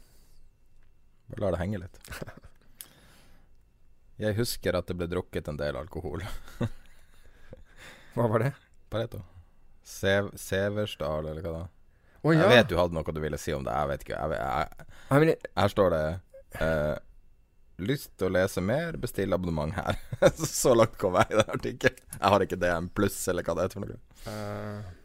Bare 1.32 1.41
la 1.45 1.52
det 1.56 1.62
henge 1.64 1.80
litt. 1.82 1.97
Jeg 4.22 4.36
husker 4.38 4.76
at 4.78 4.86
det 4.91 4.97
ble 4.99 5.08
drukket 5.10 5.47
en 5.49 5.58
del 5.58 5.78
alkohol. 5.80 6.22
Hva 8.14 8.26
var 8.30 8.43
det? 8.43 8.52
Pareto. 8.91 9.22
Sev 9.88 10.28
Seversdal, 10.38 11.26
eller 11.32 11.41
hva 11.41 11.54
da? 11.56 11.62
Oh, 12.22 12.30
ja. 12.36 12.43
Jeg 12.43 12.52
vet 12.52 12.68
du 12.70 12.76
hadde 12.78 12.93
noe 12.93 13.14
du 13.16 13.22
ville 13.24 13.39
si 13.41 13.49
om 13.56 13.64
det. 13.66 13.74
Jeg 13.74 13.89
vet 13.89 14.04
ikke. 14.06 14.20
Jeg, 14.20 14.38
jeg, 14.38 14.68
jeg- 15.32 15.49
her 15.58 15.72
står 15.74 15.89
det 15.95 16.04
eh, 16.62 16.97
Lyst 17.82 18.11
til 18.19 18.29
å 18.29 18.34
lese 18.38 18.61
mer, 18.61 18.97
bestill 19.01 19.34
abonnement 19.34 19.73
her. 19.73 19.99
Så 20.45 20.75
langt 20.77 20.97
kom 21.01 21.17
jeg 21.17 21.34
i 21.34 21.38
den 21.39 21.53
artikkelen. 21.57 22.01
Jeg 22.17 22.34
har 22.34 22.45
ikke 22.45 22.59
DM 22.61 22.89
pluss, 22.93 23.19
eller 23.32 23.47
hva 23.47 23.57
det 23.57 23.67
heter 23.67 23.79
for 23.79 23.88
noe. 23.89 24.01
Uh, 24.27 24.97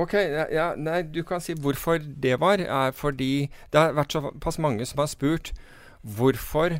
Ok, 0.00 0.14
ja, 0.16 0.70
nei, 0.80 1.02
du 1.04 1.20
kan 1.26 1.42
si 1.44 1.52
hvorfor 1.52 2.00
det 2.00 2.38
var. 2.40 2.62
Er 2.64 2.94
fordi 2.96 3.50
det 3.72 3.80
har 3.80 3.96
vært 3.96 4.14
såpass 4.16 4.56
mange 4.62 4.86
som 4.88 5.02
har 5.02 5.10
spurt 5.12 5.52
hvorfor 6.00 6.78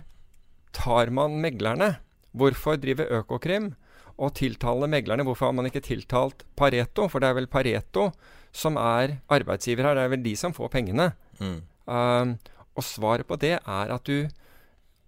tar 0.73 1.13
man 1.13 1.37
meglerne? 1.43 1.99
Hvorfor 2.33 2.79
driver 2.81 3.11
Økokrim 3.21 3.75
og 4.17 4.33
tiltaler 4.41 4.89
meglerne? 4.89 5.27
Hvorfor 5.29 5.51
har 5.51 5.57
man 5.59 5.69
ikke 5.69 5.85
tiltalt 5.85 6.47
Pareto? 6.57 7.05
For 7.13 7.21
det 7.21 7.29
er 7.29 7.37
vel 7.37 7.51
Pareto 7.53 8.09
som 8.53 8.81
er 8.81 9.19
arbeidsgiver 9.33 9.91
her. 9.91 9.99
Det 9.99 10.07
er 10.07 10.15
vel 10.15 10.25
de 10.25 10.35
som 10.37 10.57
får 10.57 10.73
pengene. 10.73 11.13
Mm. 11.41 11.61
Uh, 11.85 12.33
og 12.73 12.87
svaret 12.87 13.29
på 13.29 13.37
det 13.37 13.59
er 13.61 13.93
at 13.93 14.09
du 14.09 14.25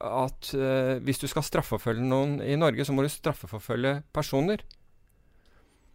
at 0.02 0.50
uh, 0.58 0.96
hvis 1.04 1.20
du 1.22 1.28
skal 1.30 1.46
straffeforfølge 1.46 2.04
noen 2.04 2.38
i 2.42 2.56
Norge, 2.58 2.84
så 2.84 2.94
må 2.94 3.04
du 3.04 3.12
straffeforfølge 3.12 4.00
personer. 4.14 4.64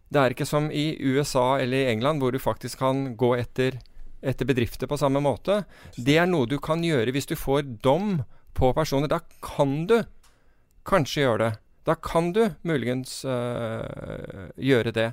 Det 0.10 0.22
er 0.22 0.34
ikke 0.34 0.48
som 0.50 0.72
i 0.74 0.96
USA 0.98 1.60
eller 1.62 1.84
i 1.84 1.92
England, 1.92 2.22
hvor 2.22 2.34
du 2.34 2.40
faktisk 2.42 2.82
kan 2.82 3.14
gå 3.20 3.36
etter, 3.38 3.78
etter 4.26 4.48
bedrifter 4.50 4.90
på 4.90 4.98
samme 4.98 5.22
måte. 5.22 5.64
Det 5.96 6.18
er 6.18 6.30
noe 6.30 6.50
du 6.50 6.58
kan 6.64 6.82
gjøre 6.84 7.14
hvis 7.14 7.30
du 7.30 7.36
får 7.38 7.68
dom 7.84 8.24
på 8.58 8.72
personer. 8.74 9.12
Da 9.12 9.22
kan 9.46 9.84
du 9.90 10.00
kanskje 10.90 11.28
gjøre 11.28 11.44
det. 11.44 11.52
Da 11.86 11.96
kan 11.96 12.34
du 12.34 12.42
muligens 12.66 13.22
øh, 13.26 14.50
gjøre 14.58 14.92
det. 14.98 15.12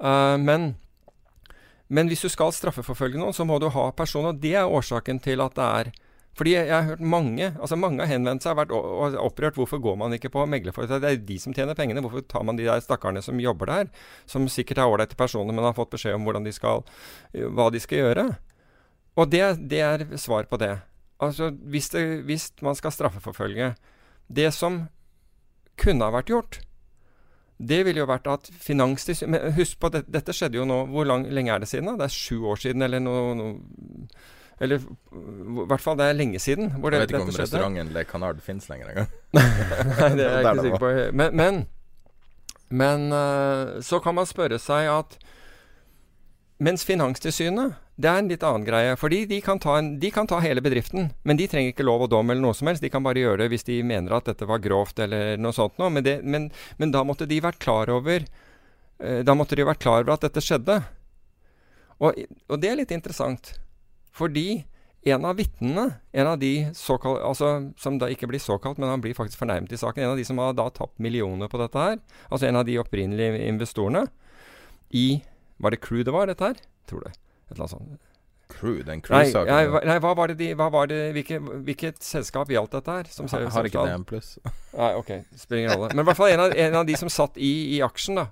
Uh, 0.00 0.36
men, 0.40 0.74
men 1.88 2.08
hvis 2.08 2.24
du 2.24 2.32
skal 2.32 2.56
straffeforfølge 2.56 3.20
noen, 3.20 3.36
så 3.36 3.44
må 3.48 3.60
du 3.60 3.68
ha 3.72 3.90
personer. 3.96 4.36
Det 4.36 4.56
er 4.56 4.64
årsaken 4.68 5.20
til 5.24 5.44
at 5.44 5.56
det 5.56 5.68
er 5.68 5.92
fordi 6.36 6.52
jeg, 6.52 6.68
har 6.68 6.84
hørt 6.84 7.00
mange 7.00 7.46
altså 7.54 7.78
mange 7.80 8.02
har 8.02 8.10
henvendt 8.10 8.44
seg 8.44 8.52
og 8.52 8.58
vært 8.60 9.20
opprørt. 9.22 9.56
Hvorfor 9.56 9.80
går 9.80 9.94
man 10.02 10.12
ikke 10.12 10.28
på 10.34 10.42
meglerforetak? 10.52 11.00
Det 11.00 11.12
er 11.12 11.22
de 11.30 11.38
som 11.40 11.54
tjener 11.56 11.78
pengene. 11.78 12.02
Hvorfor 12.04 12.26
tar 12.28 12.44
man 12.44 12.58
de 12.58 12.66
der 12.66 12.82
stakkarene 12.84 13.22
som 13.24 13.40
jobber 13.40 13.70
der, 13.70 13.88
som 14.28 14.44
sikkert 14.52 14.82
er 14.82 14.90
ålreite 14.90 15.16
personer, 15.16 15.56
men 15.56 15.64
har 15.64 15.76
fått 15.78 15.94
beskjed 15.96 16.18
om 16.18 16.44
de 16.44 16.52
skal, 16.52 16.84
hva 17.32 17.70
de 17.72 17.80
skal 17.80 18.02
gjøre? 18.02 18.26
Og 19.16 19.32
det, 19.32 19.42
det 19.72 19.80
er 19.80 20.06
svar 20.20 20.44
på 20.50 20.60
det. 20.60 20.74
Altså, 21.24 21.48
hvis, 21.64 21.88
det, 21.94 22.04
hvis 22.28 22.50
man 22.60 22.76
skal 22.76 22.92
straffeforfølge 22.92 23.70
Det 24.28 24.50
som 24.52 24.82
kunne 25.80 26.04
ha 26.04 26.12
vært 26.12 26.28
gjort, 26.28 26.58
det 27.56 27.78
ville 27.86 28.02
jo 28.02 28.08
vært 28.08 28.28
at 28.28 28.50
Finanstilsynet 28.60 29.54
husk 29.56 29.78
på, 29.80 29.88
det, 29.94 30.02
dette 30.12 30.34
skjedde 30.36 30.58
jo 30.60 30.66
nå 30.68 30.82
Hvor 30.92 31.08
lang, 31.08 31.24
lenge 31.32 31.54
er 31.54 31.62
det 31.64 31.70
siden? 31.70 31.88
da? 31.88 32.02
Det 32.02 32.10
er 32.10 32.16
sju 32.16 32.44
år 32.44 32.60
siden, 32.60 32.84
eller 32.84 33.00
noe, 33.00 33.32
noe 33.38 33.54
Eller 34.60 34.80
i 34.80 35.66
hvert 35.68 35.82
fall 35.84 35.98
det 36.00 36.08
er 36.08 36.16
lenge 36.16 36.40
siden. 36.40 36.70
Hvor 36.80 36.90
det, 36.90 37.00
Jeg 37.00 37.06
vet 37.06 37.14
ikke 37.14 37.22
om 37.22 37.32
skjedde. 37.32 37.44
restauranten 37.44 37.92
Le 37.92 38.04
Canard 38.08 38.42
fins 38.44 38.68
lenger 38.70 38.92
engang. 38.92 39.08
Nei, 39.36 40.12
det 40.16 40.26
er 40.26 40.38
jeg 40.42 40.44
ikke 40.46 40.66
sikker 40.68 40.84
på. 40.84 40.92
Men, 41.20 41.36
men, 41.36 41.62
men 42.82 43.08
uh, 43.12 43.80
så 43.84 44.00
kan 44.04 44.16
man 44.16 44.28
spørre 44.28 44.60
seg 44.62 44.88
at 44.92 45.18
mens 46.56 46.86
Finanstilsynet 46.88 47.76
det 47.96 48.08
er 48.10 48.20
en 48.20 48.28
litt 48.28 48.44
annen 48.44 48.64
greie. 48.64 48.96
Fordi 49.00 49.22
de 49.28 49.38
kan, 49.44 49.60
ta 49.60 49.78
en, 49.80 49.94
de 50.00 50.10
kan 50.12 50.28
ta 50.28 50.40
hele 50.44 50.60
bedriften, 50.64 51.10
men 51.24 51.38
de 51.40 51.46
trenger 51.48 51.72
ikke 51.72 51.86
lov 51.86 52.06
og 52.06 52.10
dom 52.12 52.32
eller 52.32 52.44
noe 52.44 52.56
som 52.56 52.68
helst. 52.68 52.84
De 52.84 52.92
kan 52.92 53.04
bare 53.04 53.22
gjøre 53.22 53.44
det 53.44 53.50
hvis 53.54 53.64
de 53.68 53.78
mener 53.86 54.12
at 54.16 54.28
dette 54.28 54.48
var 54.48 54.60
grovt 54.64 55.00
eller 55.04 55.40
noe 55.40 55.56
sånt 55.56 55.76
noe. 55.80 55.92
Men, 55.92 56.04
det, 56.04 56.18
men, 56.24 56.50
men 56.80 56.92
da 56.92 57.04
måtte 57.08 57.28
de 57.28 57.40
vært 57.44 57.60
klar 57.64 57.92
over 57.92 58.24
eh, 58.24 59.20
Da 59.24 59.36
måtte 59.36 59.56
de 59.56 59.64
vært 59.68 59.80
klar 59.84 60.04
over 60.04 60.16
at 60.16 60.26
dette 60.28 60.44
skjedde. 60.44 60.82
Og, 62.04 62.20
og 62.52 62.60
det 62.60 62.72
er 62.72 62.80
litt 62.82 62.92
interessant. 62.92 63.54
Fordi 64.16 64.64
en 65.06 65.24
av 65.28 65.36
vitnene, 65.38 65.84
en 66.12 66.26
av 66.32 66.38
de 66.42 66.52
såkalt, 66.74 67.20
altså, 67.22 67.50
som 67.78 67.98
da 68.00 68.08
ikke 68.10 68.26
blir 68.30 68.42
såkalt, 68.42 68.80
men 68.82 68.90
han 68.90 69.02
blir 69.04 69.14
faktisk 69.14 69.38
fornærmet 69.38 69.70
i 69.76 69.78
saken, 69.78 70.02
en 70.02 70.14
av 70.16 70.18
de 70.18 70.24
som 70.26 70.40
har 70.42 70.56
da 70.58 70.66
tapt 70.74 70.98
millioner 70.98 71.50
på 71.52 71.60
dette 71.62 71.78
her, 71.78 72.00
altså 72.30 72.48
en 72.48 72.58
av 72.58 72.66
de 72.66 72.78
opprinnelige 72.82 73.44
investorene 73.46 74.06
i 74.90 75.22
Var 75.62 75.72
det 75.72 75.80
Crew 75.80 76.02
det 76.04 76.12
var, 76.12 76.26
dette 76.28 76.44
her? 76.50 76.58
Tror 76.90 77.06
det. 77.06 77.14
Et 77.46 77.54
eller 77.54 77.62
annet 77.64 77.70
sånt. 77.76 78.02
Crew, 78.48 78.82
den 78.86 79.00
crew-saken. 79.02 79.48
nei, 79.50 79.64
nei, 79.66 79.80
nei, 79.88 79.96
hva 80.02 80.12
var 80.14 80.30
det 80.30 80.36
de 80.38 80.50
hva 80.54 80.68
var 80.70 80.86
det, 80.90 80.98
hvilke, 81.16 81.38
Hvilket 81.66 82.02
selskap 82.04 82.50
gjaldt 82.52 82.76
dette 82.76 82.92
her? 82.98 83.08
Som 83.10 83.26
Har- 83.32 83.48
har 83.50 83.64
ikke 83.70 83.86
det 83.88 83.94
en 83.94 84.04
pluss. 84.06 84.36
Nei, 84.76 84.92
ok. 84.94 85.10
Spiller 85.34 85.64
ingen 85.64 85.74
rolle. 85.74 85.88
Men 85.94 86.04
i 86.04 86.08
hvert 86.10 86.18
fall 86.20 86.30
en 86.34 86.44
av, 86.44 86.54
en 86.54 86.76
av 86.82 86.86
de 86.86 86.94
som 87.00 87.10
satt 87.10 87.36
i, 87.42 87.50
i 87.76 87.80
aksjen, 87.82 88.20
da. 88.20 88.26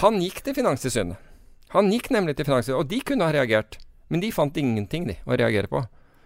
Han 0.00 0.18
gikk 0.22 0.40
til 0.46 0.56
Finanstilsynet. 0.56 1.30
Han 1.76 1.92
gikk 1.92 2.10
nemlig 2.14 2.34
til 2.38 2.48
Finanstilsynet, 2.48 2.80
og 2.80 2.90
de 2.90 3.00
kunne 3.06 3.28
ha 3.28 3.34
reagert. 3.36 3.78
Men 4.12 4.22
de 4.22 4.32
fant 4.34 4.56
ingenting 4.60 5.08
de, 5.08 5.18
å 5.24 5.38
reagere 5.38 5.70
på. 5.70 5.82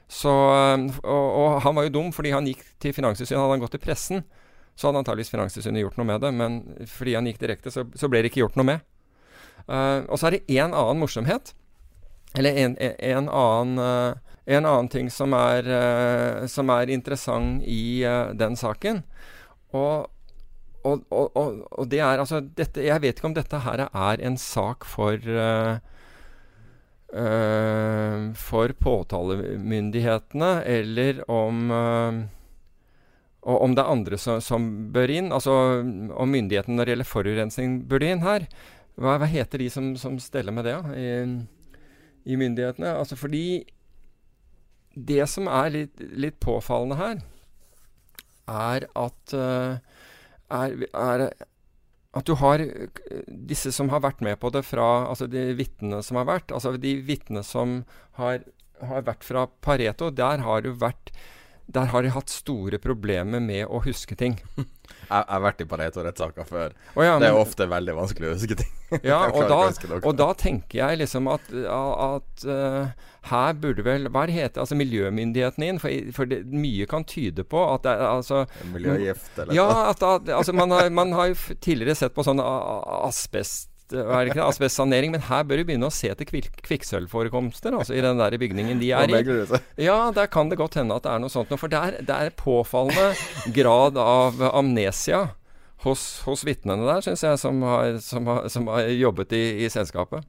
Så, 0.08 0.32
og, 0.32 1.26
og 1.28 1.58
han 1.64 1.76
var 1.76 1.86
jo 1.86 1.94
dum, 1.98 2.12
fordi 2.16 2.32
han 2.32 2.48
gikk 2.48 2.64
til 2.82 2.94
Finanstilsynet. 2.96 3.40
Hadde 3.40 3.56
han 3.56 3.64
gått 3.64 3.76
til 3.76 3.84
pressen, 3.84 4.24
så 4.78 4.88
hadde 4.88 5.02
antakeligvis 5.02 5.32
Finanstilsynet 5.34 5.84
gjort 5.84 5.98
noe 6.00 6.08
med 6.08 6.24
det. 6.24 6.32
Men 6.34 6.60
fordi 6.90 7.16
han 7.18 7.28
gikk 7.28 7.42
direkte, 7.44 7.72
så, 7.74 7.84
så 7.98 8.10
ble 8.10 8.24
det 8.24 8.32
ikke 8.32 8.42
gjort 8.44 8.58
noe 8.58 8.70
med. 8.72 8.86
Uh, 9.68 10.06
og 10.08 10.16
så 10.16 10.28
er 10.28 10.38
det 10.38 10.46
én 10.58 10.72
annen 10.72 11.02
morsomhet. 11.02 11.52
Eller 12.36 12.56
en, 12.60 12.74
en, 12.82 12.96
en 13.08 13.30
annen 13.32 13.78
eh, 13.80 14.34
en 14.48 14.64
annen 14.64 14.88
ting 14.88 15.10
som 15.12 15.34
er, 15.36 15.66
eh, 15.68 16.46
som 16.48 16.70
er 16.72 16.92
interessant 16.92 17.64
i 17.68 18.00
eh, 18.04 18.30
den 18.36 18.56
saken. 18.56 19.02
Og, 19.76 20.08
og, 20.88 21.02
og 21.12 21.88
det 21.92 22.00
er 22.00 22.22
altså 22.22 22.40
dette, 22.40 22.80
Jeg 22.86 23.02
vet 23.02 23.18
ikke 23.18 23.28
om 23.28 23.36
dette 23.36 23.60
her 23.60 23.82
er 23.88 24.22
en 24.24 24.38
sak 24.40 24.86
for 24.88 25.20
eh, 27.14 28.32
For 28.36 28.74
påtalemyndighetene, 28.78 30.50
eller 30.64 31.22
om 31.30 31.70
uh, 31.70 32.24
om 33.48 33.74
det 33.74 33.80
er 33.82 33.92
andre 33.92 34.18
som, 34.20 34.42
som 34.44 34.64
bør 34.92 35.10
inn. 35.14 35.30
Altså 35.32 35.52
om 35.80 36.32
myndighetene 36.32 36.76
når 36.76 36.84
det 36.84 36.94
gjelder 36.94 37.08
forurensning 37.08 37.78
bør 37.88 38.04
inn 38.04 38.24
her. 38.24 38.44
Hva, 38.98 39.14
hva 39.20 39.28
heter 39.30 39.62
de 39.62 39.68
som, 39.72 39.92
som 39.96 40.18
steller 40.20 40.52
med 40.52 40.66
det 40.66 40.74
ja? 40.74 40.82
i, 40.92 41.08
i 42.28 42.38
myndighetene? 42.38 42.96
Altså 42.98 43.16
fordi 43.16 43.62
det 44.98 45.22
som 45.30 45.46
er 45.48 45.70
litt, 45.70 46.02
litt 46.18 46.40
påfallende 46.42 46.98
her, 46.98 47.22
er 48.48 48.88
at 48.98 49.34
uh, 49.36 49.78
er, 50.48 50.74
er 50.88 51.24
at 52.16 52.24
du 52.28 52.34
har 52.40 52.62
eh, 52.62 52.88
disse 53.28 53.72
som 53.74 53.90
har 53.92 54.02
vært 54.04 54.22
med 54.24 54.38
på 54.40 54.50
det 54.54 54.64
fra 54.66 54.88
Altså 55.08 55.28
de 55.30 55.50
vitnene 55.58 56.00
som 56.04 56.20
har 56.20 56.28
vært. 56.28 56.54
Altså 56.54 56.76
de 56.80 56.94
vitnene 57.04 57.44
som 57.44 57.82
har, 58.20 58.44
har 58.80 59.04
vært 59.06 59.26
fra 59.26 59.46
Pareto, 59.64 60.10
der 60.10 60.44
har 60.44 60.64
du 60.64 60.72
vært 60.72 61.12
der 61.68 61.90
har 61.92 62.02
de 62.02 62.08
hatt 62.14 62.30
store 62.32 62.78
problemer 62.80 63.42
med 63.44 63.66
å 63.68 63.82
huske 63.84 64.16
ting. 64.16 64.38
Jeg 65.08 65.24
har 65.28 65.40
vært 65.40 65.60
i 65.60 65.66
Pareto-rettssaker 65.68 66.44
før. 66.48 66.72
Oh, 66.96 67.00
ja, 67.04 67.14
det 67.20 67.28
er 67.30 67.36
ofte 67.36 67.64
veldig 67.68 67.94
vanskelig 67.96 68.28
å 68.28 68.34
huske 68.36 68.56
ting. 68.60 68.72
Ja, 69.04 69.18
og 69.28 69.44
da, 69.50 69.58
og 70.00 70.14
da 70.16 70.26
tenker 70.40 70.78
jeg 70.80 70.98
liksom 71.02 71.26
at, 71.28 71.44
at 71.52 72.44
uh, 72.48 72.86
her 73.28 73.58
burde 73.60 73.84
vel 73.84 74.06
Hva 74.08 74.22
heter 74.24 74.54
det 74.56 74.62
altså 74.62 74.78
miljømyndighetene 74.80 75.68
inn? 75.74 75.80
For, 75.82 75.92
for 76.16 76.30
det, 76.30 76.38
mye 76.48 76.86
kan 76.88 77.04
tyde 77.04 77.44
på 77.44 77.60
at 77.68 77.84
det 77.84 77.92
er 77.92 78.06
altså 78.08 78.38
Miljøgift 78.72 79.42
eller 79.44 79.52
Ja, 79.58 79.66
noe. 79.68 79.90
at 79.92 80.32
altså 80.38 80.56
man 80.56 80.72
har, 80.72 80.88
man 80.88 81.12
har 81.18 81.28
jo 81.34 81.36
tidligere 81.60 81.98
sett 82.00 82.16
på 82.16 82.24
sånn 82.24 82.40
a- 82.40 82.48
a- 82.48 83.02
asbest 83.88 84.12
er 84.12 84.24
det 84.24 84.32
ikke, 84.32 84.44
asbestsanering, 84.44 85.12
men 85.14 85.24
her 85.28 85.44
bør 85.48 85.60
du 85.60 85.64
begynne 85.68 85.88
å 85.88 85.94
se 85.94 86.10
kvik 86.12 86.50
kvikksølvforekomster 86.60 87.72
altså, 87.72 87.94
i 87.96 88.02
den 88.04 88.20
der 88.20 88.36
bygningen 88.38 88.80
de 88.80 88.92
er 88.92 89.08
i. 89.08 89.60
Ja, 89.80 90.10
der 90.12 90.26
kan 90.26 90.48
det 90.48 90.58
godt 90.58 90.76
hende 90.76 90.94
at 90.94 91.06
det 91.06 91.12
er 91.12 91.22
noe 91.22 91.32
sånt 91.32 91.50
noe. 91.50 91.58
For 91.58 91.68
det 91.72 91.78
er, 91.78 92.00
det 92.04 92.14
er 92.14 92.34
påfallende 92.36 93.14
grad 93.54 93.96
av 93.96 94.40
amnesia 94.52 95.28
hos, 95.84 96.20
hos 96.26 96.44
vitnene 96.44 96.84
der, 96.84 97.04
syns 97.06 97.24
jeg, 97.24 97.38
som 97.38 97.62
har, 97.62 97.98
som, 98.04 98.26
har, 98.26 98.48
som 98.52 98.68
har 98.68 98.90
jobbet 98.92 99.32
i, 99.32 99.44
i 99.64 99.70
selskapet. 99.72 100.26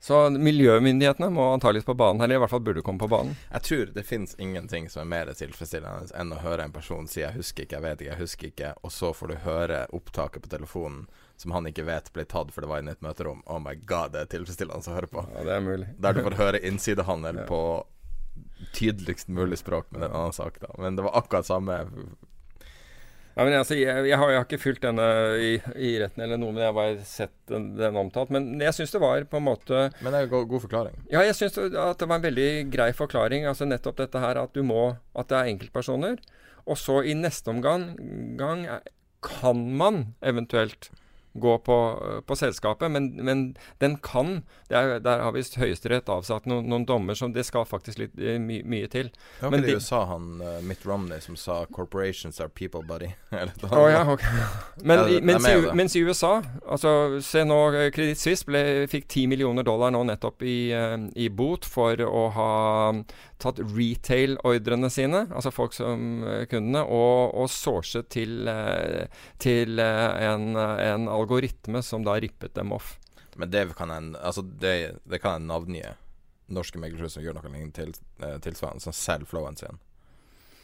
Så 0.00 0.16
miljømyndighetene 0.30 1.28
må 1.28 1.50
antakeligvis 1.52 1.84
på 1.84 1.94
banen, 1.94 2.22
eller 2.24 2.38
i 2.38 2.40
hvert 2.40 2.50
fall 2.54 2.62
burde 2.64 2.80
komme 2.80 3.02
på 3.02 3.08
banen. 3.12 3.34
Jeg 3.50 3.66
tror 3.66 3.90
det 3.92 4.04
finnes 4.08 4.32
ingenting 4.40 4.88
som 4.88 5.02
er 5.02 5.10
mer 5.10 5.32
tilfredsstillende 5.36 6.14
enn 6.16 6.32
å 6.32 6.38
høre 6.40 6.64
en 6.64 6.72
person 6.72 7.04
si 7.08 7.20
'jeg 7.20 7.36
husker 7.36 7.66
ikke, 7.66 7.76
jeg 7.76 7.84
vet 7.84 8.00
ikke, 8.00 8.10
jeg 8.10 8.20
husker 8.22 8.46
ikke', 8.48 8.74
og 8.82 8.92
så 8.96 9.12
får 9.12 9.28
du 9.28 9.36
høre 9.44 9.86
opptaket 9.92 10.42
på 10.42 10.48
telefonen 10.56 11.04
som 11.40 11.54
han 11.56 11.68
ikke 11.70 11.86
vet 11.88 12.10
ble 12.12 12.26
tatt 12.28 12.50
for 12.52 12.64
det 12.64 12.68
var 12.68 12.82
inne 12.82 12.92
i 12.92 12.98
et 12.98 13.04
møterom. 13.04 13.40
Oh 13.48 13.60
my 13.62 13.72
god, 13.88 14.12
det 14.12 14.24
er 14.24 14.32
tilfredsstillende 14.34 14.92
å 14.92 14.96
høre 14.98 15.08
på. 15.08 15.24
Ja, 15.32 15.44
det 15.48 15.54
er 15.56 15.62
mulig. 15.64 15.86
Der 15.96 16.16
du 16.16 16.24
får 16.26 16.36
høre 16.40 16.60
innsidehandel 16.68 17.44
på 17.50 17.60
tydeligst 18.76 19.30
mulig 19.32 19.58
språk, 19.58 19.88
men 19.90 20.02
det 20.02 20.10
er 20.10 20.12
en 20.12 20.18
annen 20.24 20.36
sak, 20.36 20.60
da. 20.60 20.74
Men 20.78 20.98
det 20.98 21.06
var 21.06 21.16
akkurat 21.22 21.48
samme 21.48 21.78
Ja, 23.36 23.44
men 23.46 23.54
altså, 23.56 23.76
jeg, 23.78 24.04
jeg, 24.10 24.18
har, 24.18 24.32
jeg, 24.34 24.36
har, 24.36 24.44
ikke 24.44 24.60
fulgt 24.60 24.84
denne 24.84 25.06
i, 25.40 25.54
i, 25.78 25.94
retten 26.02 26.26
eller 26.26 26.36
noe, 26.36 26.52
men 26.52 26.64
jeg 26.64 26.68
har 26.68 26.76
bare 26.76 27.08
sett 27.08 27.34
den, 27.48 27.70
den 27.78 27.96
omtalt. 27.96 28.32
Men 28.34 28.50
jeg 28.60 28.76
syns 28.76 28.92
det 28.92 29.00
var 29.00 29.24
på 29.30 29.40
en 29.40 29.46
måte 29.46 29.86
Men 30.02 30.12
det 30.12 30.20
er 30.20 30.28
en 30.28 30.48
god 30.50 30.64
forklaring? 30.66 31.00
Ja, 31.08 31.24
jeg 31.24 31.38
syns 31.38 31.56
at 31.56 32.02
det 32.02 32.10
var 32.10 32.18
en 32.18 32.26
veldig 32.26 32.50
grei 32.74 32.90
forklaring. 32.96 33.48
Altså 33.48 33.68
nettopp 33.70 34.02
dette 34.02 34.20
her 34.20 34.42
at 34.42 34.52
du 34.52 34.60
må 34.66 34.90
At 35.16 35.32
det 35.32 35.40
er 35.40 35.52
enkeltpersoner. 35.54 36.20
Og 36.68 36.76
så 36.76 37.00
i 37.06 37.16
neste 37.16 37.48
omgang 37.48 37.94
gang, 38.36 38.66
kan 39.24 39.62
man 39.76 40.10
eventuelt 40.20 40.90
gå 41.32 41.58
på, 41.58 41.76
på 42.26 42.36
selskapet, 42.36 42.90
men, 42.90 43.10
men, 43.24 43.56
den 43.78 43.96
kan 43.96 44.42
er, 44.68 44.98
Der 44.98 45.22
har 45.22 45.32
visst 45.32 45.56
Høyesterett 45.58 46.08
avsatt 46.10 46.46
noen, 46.50 46.66
noen, 46.70 46.86
dommer 46.86 47.14
som 47.14 47.32
det 47.32 47.44
skal 47.46 47.66
faktisk 47.66 48.00
litt 48.02 48.16
uh, 48.18 48.34
my, 48.42 48.60
mye 48.66 48.88
til. 48.90 49.10
Det 49.38 49.46
var 49.46 49.54
ikke 49.54 49.66
det 49.66 49.74
i 49.74 49.78
USA 49.78 50.00
han 50.10 50.42
uh, 50.42 50.58
Mitt 50.66 50.86
Romney 50.86 51.20
som 51.20 51.36
sa 51.36 51.64
'corporations 51.66 52.40
are 52.40 52.48
people, 52.48 52.82
buddy'? 52.82 53.12
oh, 53.70 53.86
ja, 53.90 54.02
okay. 54.12 54.42
Men 54.82 55.04
det, 55.06 55.20
mens, 55.22 55.48
i, 55.48 55.56
mens, 55.74 55.96
i, 55.96 56.02
USA 56.02 56.42
altså 56.66 57.20
Se 57.22 57.44
nå, 57.44 57.58
Kreditt 57.94 58.18
eh, 58.18 58.20
Suisse 58.20 58.88
fikk 58.90 59.08
10 59.08 59.26
millioner 59.30 59.62
dollar 59.62 59.90
nå 59.94 60.02
nettopp 60.08 60.42
i, 60.42 60.72
i 61.14 61.28
bot 61.28 61.66
for 61.68 62.00
å 62.02 62.26
ha 62.34 62.50
tatt 63.40 63.60
retail-ordrene 63.62 64.90
sine, 64.92 65.24
altså 65.28 65.52
folk 65.54 65.74
som 65.76 66.24
kundene, 66.50 66.84
og, 66.84 67.34
og 67.34 67.50
sourcet 67.52 68.10
til, 68.12 68.50
til 69.42 69.80
en, 69.80 70.52
en 70.56 71.08
algoritme 71.10 71.82
som 71.84 72.04
da 72.06 72.18
rippet 72.20 72.54
dem 72.58 72.74
off. 72.76 72.94
Men 73.40 73.50
det 73.50 73.64
kan 73.78 73.90
en, 73.94 74.14
altså 74.16 74.42
det, 74.42 75.00
det 75.08 75.22
kan 75.22 75.40
en 75.40 75.50
navngi 75.50 75.84
norske 76.50 76.80
meglerhus 76.82 77.14
som 77.14 77.24
gjør 77.24 77.38
noe 77.38 77.70
til, 77.74 77.94
eh, 78.22 78.38
tilsvarende, 78.42 78.82
som 78.82 78.96
selger 78.96 79.30
flowen 79.30 79.56
sin. 79.56 79.78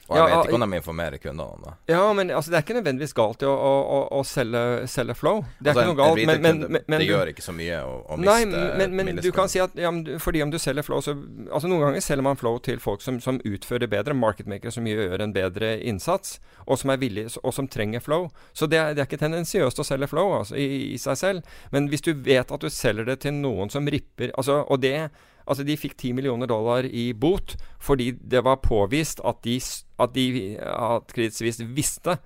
Og 0.07 0.15
jeg 0.15 0.23
ja, 0.23 0.37
vet 0.39 0.49
ikke 0.51 0.59
om 0.59 0.63
de 0.63 0.79
informerer 0.79 1.19
kundene 1.19 1.45
om 1.57 1.65
det. 1.67 1.73
Ja, 1.91 2.03
men 2.15 2.31
altså, 2.31 2.53
det 2.53 2.59
er 2.59 2.65
ikke 2.65 2.77
nødvendigvis 2.77 3.15
galt 3.17 3.43
å, 3.43 3.51
å, 3.51 3.97
å, 4.15 4.21
selge, 4.27 4.63
selge, 4.91 5.17
flow. 5.19 5.43
Det 5.59 5.73
er 5.73 5.73
altså, 5.73 5.83
ikke 5.83 5.91
noe 5.91 5.99
galt. 5.99 6.21
Men, 6.31 6.43
men, 6.45 6.61
men, 6.63 6.85
men, 6.87 7.03
det 7.03 7.09
gjør 7.09 7.33
ikke 7.33 7.45
så 7.45 7.55
mye 7.57 7.81
å, 7.83 7.97
å 8.15 8.19
miste 8.23 8.47
Nei, 8.47 8.89
men, 8.95 9.21
du 9.25 9.31
kan 9.35 9.51
si 9.51 9.63
at 9.63 9.75
ja, 9.81 9.91
fordi 10.23 10.45
om 10.47 10.55
du 10.55 10.61
selger 10.63 10.87
flow, 10.87 11.03
så 11.03 11.17
Altså 11.17 11.71
Noen 11.71 11.83
ganger 11.89 12.05
selger 12.05 12.27
man 12.27 12.39
flow 12.39 12.59
til 12.63 12.79
folk 12.83 13.03
som, 13.03 13.19
som 13.23 13.41
utfører 13.47 13.91
bedre, 13.91 14.15
marketmakere 14.15 14.71
som 14.75 14.87
gjør 14.87 15.23
en 15.25 15.35
bedre 15.35 15.75
innsats, 15.83 16.39
og 16.67 16.79
som 16.81 16.93
er 16.95 17.03
villige, 17.03 17.35
og 17.43 17.55
som 17.55 17.69
trenger 17.71 18.03
flow. 18.05 18.29
Så 18.55 18.71
det 18.71 18.79
er, 18.79 18.95
det 18.95 19.03
er 19.03 19.11
ikke 19.11 19.23
tendensiøst 19.23 19.83
å 19.83 19.87
selge 19.87 20.11
flow 20.11 20.39
altså, 20.41 20.59
i, 20.61 20.93
i, 20.93 20.99
seg 21.03 21.19
selv. 21.19 21.57
Men 21.75 21.91
hvis 21.91 22.05
du 22.07 22.13
vet 22.15 22.53
at 22.53 22.63
du 22.63 22.71
selger 22.71 23.09
det 23.09 23.25
til 23.27 23.35
noen 23.39 23.73
som 23.73 23.89
ripper 23.91 24.35
altså, 24.37 24.63
Og 24.71 24.83
det 24.85 25.09
Altså, 25.47 25.63
de 25.63 25.77
fikk 25.79 25.95
10 25.95 26.17
millioner 26.19 26.49
dollar 26.51 26.87
i 26.91 27.13
bot 27.15 27.55
fordi 27.79 28.11
det 28.19 28.43
var 28.43 28.65
påvist 28.65 29.21
at, 29.23 29.39
de, 29.45 29.61
at, 29.99 30.12
de, 30.14 30.57
at 30.61 31.14
Credit 31.14 31.62
visste 31.76 32.18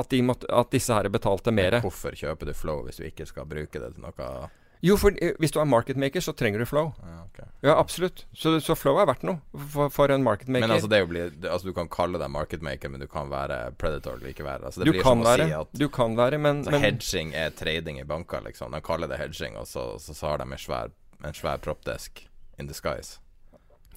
at, 0.00 0.08
de 0.10 0.22
måtte, 0.24 0.48
at 0.48 0.72
disse 0.72 0.94
her 0.94 1.10
betalte 1.12 1.52
mer. 1.52 1.80
Hvorfor 1.84 2.16
kjøper 2.16 2.50
du 2.50 2.56
Flow 2.56 2.84
hvis 2.86 3.00
du 3.00 3.06
ikke 3.08 3.28
skal 3.28 3.48
bruke 3.48 3.82
det 3.82 3.94
til 3.94 4.06
noe 4.06 4.48
jo, 4.80 4.96
for 4.96 5.12
eh, 5.20 5.34
hvis 5.40 5.52
du 5.52 5.58
er 5.60 5.68
marketmaker, 5.68 6.22
så 6.24 6.32
trenger 6.32 6.62
du 6.62 6.66
flow. 6.68 6.92
Ja, 7.04 7.18
okay. 7.26 7.48
ja 7.68 7.74
absolutt. 7.76 8.24
Så, 8.32 8.54
så, 8.64 8.76
flow 8.78 8.96
er 9.00 9.08
verdt 9.10 9.26
noe 9.28 9.66
for, 9.72 9.92
for 9.92 10.12
en 10.12 10.24
marketmaker. 10.24 10.64
Men 10.64 10.72
altså, 10.76 10.88
det 10.88 11.02
bli, 11.10 11.26
altså, 11.42 11.68
du 11.68 11.74
kan 11.76 11.90
kalle 11.92 12.20
deg 12.20 12.32
marketmaker, 12.32 12.92
men 12.92 13.04
du 13.04 13.06
kan 13.10 13.28
være 13.32 13.58
predator 13.80 14.16
likevel. 14.24 14.64
Altså, 14.64 14.80
det 14.80 14.88
du, 14.88 15.02
kan 15.04 15.20
være, 15.24 15.50
si 15.50 15.82
du 15.82 15.90
kan 15.92 16.16
være, 16.16 16.40
men, 16.40 16.64
men 16.64 16.80
Hedging 16.80 17.34
er 17.36 17.52
trading 17.56 18.00
i 18.00 18.06
banker, 18.08 18.40
liksom. 18.48 18.72
De 18.72 18.80
kaller 18.84 19.12
det 19.12 19.20
hedging, 19.20 19.60
og 19.60 19.68
så, 19.68 19.84
så, 20.00 20.16
så 20.16 20.32
har 20.32 20.40
de 20.40 20.48
en 20.48 20.64
svær, 20.64 20.96
en 21.20 21.36
svær 21.36 21.60
proppdesk 21.60 22.24
in 22.56 22.70
disguise. 22.70 23.20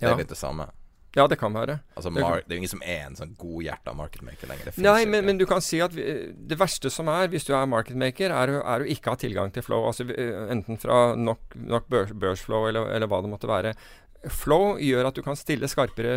Det 0.01 0.09
er 0.09 0.19
litt 0.19 0.35
det 0.35 0.39
samme. 0.39 0.67
Ja, 1.13 1.27
det 1.29 1.37
kan 1.37 1.53
være. 1.53 1.77
Altså, 1.93 2.09
det, 2.09 2.23
er 2.25 2.41
jo 2.49 2.57
ingen 2.57 2.71
som 2.71 2.81
er 2.81 3.03
en 3.05 3.17
sånn 3.17 3.35
godhjerta 3.37 3.93
marketmaker 3.93 4.49
lenger. 4.49 4.71
Nei, 4.81 5.03
men, 5.05 5.27
men, 5.27 5.37
du 5.37 5.45
kan 5.49 5.61
si 5.61 5.77
at 5.83 5.93
vi, 5.93 6.05
det 6.33 6.57
verste 6.57 6.89
som 6.93 7.11
er, 7.13 7.27
hvis 7.29 7.45
du 7.45 7.51
er 7.53 7.69
marketmaker, 7.69 8.33
er, 8.33 8.55
er 8.59 8.85
å 8.85 8.87
ikke 8.89 9.13
ha 9.13 9.19
tilgang 9.21 9.53
til 9.53 9.65
flow. 9.65 9.85
Altså 9.91 10.07
Enten 10.09 10.81
fra 10.81 11.13
nok, 11.19 11.53
nok 11.53 11.85
børs, 11.93 12.15
børsflow 12.17 12.65
eller, 12.71 12.89
eller, 12.95 13.11
hva 13.11 13.21
det 13.21 13.29
måtte 13.29 13.51
være. 13.51 13.75
Flow 14.31 14.77
gjør 14.79 15.09
at 15.09 15.17
du 15.17 15.23
kan 15.23 15.35
stille 15.35 15.67
skarpere 15.67 16.11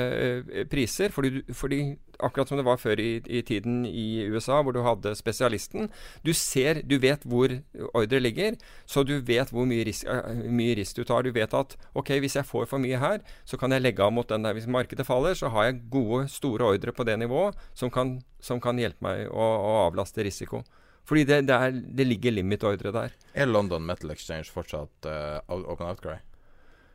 uh, 0.47 0.59
priser, 0.71 1.11
fordi, 1.15 1.41
fordi, 1.51 1.81
akkurat 2.23 2.49
som 2.49 2.61
det 2.61 2.67
var 2.67 2.79
før 2.79 3.01
i, 3.03 3.19
i, 3.27 3.41
tiden 3.43 3.81
i 3.87 4.25
USA, 4.31 4.61
hvor 4.63 4.73
du 4.73 4.79
hadde 4.85 5.11
spesialisten 5.19 5.91
Du 6.25 6.31
ser, 6.33 6.81
du 6.87 6.97
vet 7.03 7.25
hvor 7.27 7.53
ordre 7.93 8.21
ligger, 8.23 8.57
så 8.87 9.03
du 9.03 9.19
vet 9.21 9.51
hvor 9.51 9.67
mye 9.69 9.89
risk, 9.89 10.07
uh, 10.07 10.39
mye 10.47 10.77
risk, 10.79 11.01
du 11.01 11.05
tar. 11.09 11.27
Du 11.27 11.35
vet 11.35 11.59
at 11.59 11.75
ok, 11.99 12.15
hvis 12.23 12.39
jeg 12.39 12.47
får 12.47 12.71
for 12.71 12.83
mye 12.83 13.01
her, 13.03 13.21
så 13.45 13.59
kan 13.59 13.75
jeg 13.75 13.83
legge 13.83 14.07
av 14.07 14.15
mot 14.15 14.29
den 14.29 14.47
der. 14.47 14.55
Hvis 14.55 14.71
markedet 14.71 15.07
faller, 15.09 15.35
så 15.35 15.51
har 15.51 15.71
jeg 15.71 15.83
gode, 15.91 16.29
store 16.31 16.71
ordre 16.77 16.95
på 16.95 17.07
det 17.09 17.19
nivået 17.19 17.59
som 17.75 17.91
kan, 17.91 18.21
som 18.41 18.63
kan 18.63 18.79
hjelpe 18.79 19.03
meg 19.03 19.27
å, 19.27 19.43
å, 19.43 19.75
avlaste 19.89 20.23
risiko. 20.23 20.63
Fordi 21.07 21.27
det, 21.27 21.43
det, 21.51 21.59
er, 21.59 21.75
det 21.75 22.07
ligger 22.07 22.35
limit-ordre 22.39 22.95
der. 22.95 23.19
Er 23.35 23.51
London 23.51 23.85
Metal 23.87 24.11
Exchange 24.15 24.51
fortsatt 24.51 25.11
uh, 25.11 25.43
open 25.51 25.87
outcry? 25.87 26.19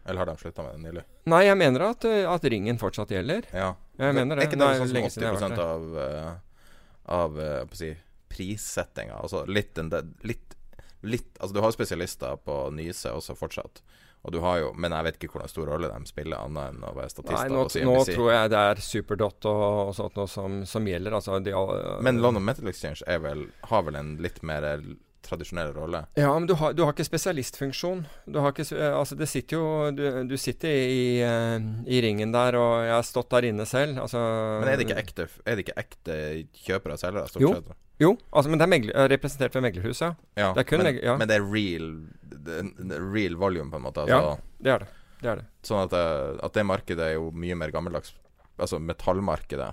Eller 0.05 0.23
har 0.23 0.25
de 0.25 0.37
slutta 0.37 0.63
med 0.65 0.79
det 0.79 0.83
nylig? 0.89 1.03
Nei, 1.29 1.41
jeg 1.45 1.57
mener 1.59 1.85
at, 1.91 2.05
eh, 2.09 2.23
at 2.29 2.45
ringen 2.49 2.79
fortsatt 2.81 3.11
gjelder. 3.13 3.47
Ja. 3.53 3.73
Jeg 4.01 4.17
mener 4.17 4.37
det. 4.37 4.45
Er 4.45 4.49
ikke 4.49 4.57
det, 4.57 4.65
det 4.65 4.71
er 4.73 5.35
sånn 5.35 5.35
som 5.37 5.53
80 5.53 5.61
av, 5.61 5.83
uh, 5.97 6.31
av 7.17 7.37
uh, 7.37 7.75
si, 7.77 7.91
prissettinga? 8.31 9.19
Altså 9.21 9.43
litt, 9.45 9.77
litt, 10.25 10.55
litt 11.05 11.37
Altså, 11.37 11.53
du 11.53 11.61
har 11.61 11.75
spesialister 11.75 12.39
på 12.41 12.63
Nyse 12.73 13.13
også 13.13 13.37
fortsatt. 13.37 13.83
Og 14.21 14.33
du 14.33 14.37
har 14.43 14.59
jo, 14.61 14.73
Men 14.77 14.93
jeg 14.93 15.05
vet 15.07 15.15
ikke 15.17 15.35
hvordan 15.35 15.49
stor 15.49 15.69
rolle 15.69 15.89
de 15.89 16.09
spiller, 16.09 16.37
annet 16.37 16.73
enn 16.73 16.83
å 16.85 16.95
være 16.97 17.13
statister. 17.13 17.53
Nei, 17.53 17.53
nå, 17.53 17.93
nå 17.93 18.01
tror 18.09 18.33
jeg 18.33 18.51
det 18.53 18.65
er 18.71 18.83
Superdot 18.85 19.49
og, 19.49 19.63
og 19.85 19.95
sånt 19.97 20.17
noe 20.17 20.29
som, 20.29 20.59
som 20.69 20.89
gjelder. 20.89 21.17
Altså, 21.17 21.37
de, 21.45 21.53
uh, 21.53 22.01
men 22.05 22.21
London 22.25 22.45
Metal 22.45 22.69
Exchange 22.73 23.05
vel, 23.21 23.47
har 23.69 23.85
vel 23.85 24.01
en 24.01 24.15
litt 24.21 24.41
mer 24.45 24.65
tradisjonelle 25.25 25.73
rolle. 25.75 26.03
Ja, 26.19 26.31
men 26.33 26.47
du 26.49 26.55
har, 26.59 26.73
du 26.73 26.83
har 26.85 26.95
ikke 26.95 27.05
spesialistfunksjon. 27.07 28.03
Du 28.25 28.39
har 28.43 28.53
ikke, 28.53 28.67
eh, 28.75 28.95
altså 28.97 29.17
det 29.19 29.27
sitter 29.31 29.57
jo 29.57 29.91
Du, 29.95 30.03
du 30.27 30.35
sitter 30.39 30.71
i, 30.71 31.03
uh, 31.23 31.57
i, 31.85 32.01
ringen 32.03 32.33
der, 32.33 32.57
og 32.59 32.73
jeg 32.85 32.95
har 32.95 33.05
stått 33.07 33.31
der 33.33 33.49
inne 33.51 33.67
selv. 33.69 34.01
Altså, 34.03 34.21
men 34.61 34.71
er 34.71 34.79
det 34.79 34.87
ikke 34.87 34.99
ekte, 35.03 35.27
er 35.45 35.57
det 35.57 35.65
ikke 35.67 35.79
ekte 35.81 36.17
kjøpere 36.65 36.97
og 36.97 37.03
selgere? 37.03 37.41
Jo. 37.41 37.53
Sett? 37.59 37.77
Jo, 38.01 38.15
altså, 38.31 38.49
men 38.49 38.57
det 38.57 38.65
er 38.65 38.71
megler, 38.71 39.09
representert 39.11 39.55
ved 39.55 39.65
meglerhus, 39.67 39.99
ja. 40.01 40.15
ja, 40.39 40.49
det 40.57 40.65
men, 40.73 40.87
ja. 41.03 41.13
men, 41.19 41.29
det 41.29 41.37
er 41.37 41.43
real, 41.45 41.91
det, 42.33 42.63
real 42.97 43.37
volume, 43.37 43.69
på 43.69 43.77
en 43.77 43.85
måte? 43.85 44.07
Altså. 44.07 44.17
Ja, 44.17 44.55
det 44.65 44.73
er 44.73 44.85
det. 44.85 44.87
det, 45.19 45.27
er 45.29 45.41
det. 45.43 45.45
Sånn 45.67 45.83
at, 45.83 45.93
eh, 45.93 46.39
at 46.47 46.57
det 46.57 46.65
markedet 46.65 47.11
er 47.11 47.19
jo 47.19 47.29
mye 47.29 47.57
mer 47.59 47.73
gammeldags. 47.73 48.15
Altså 48.61 48.81
metallmarkedet 48.81 49.69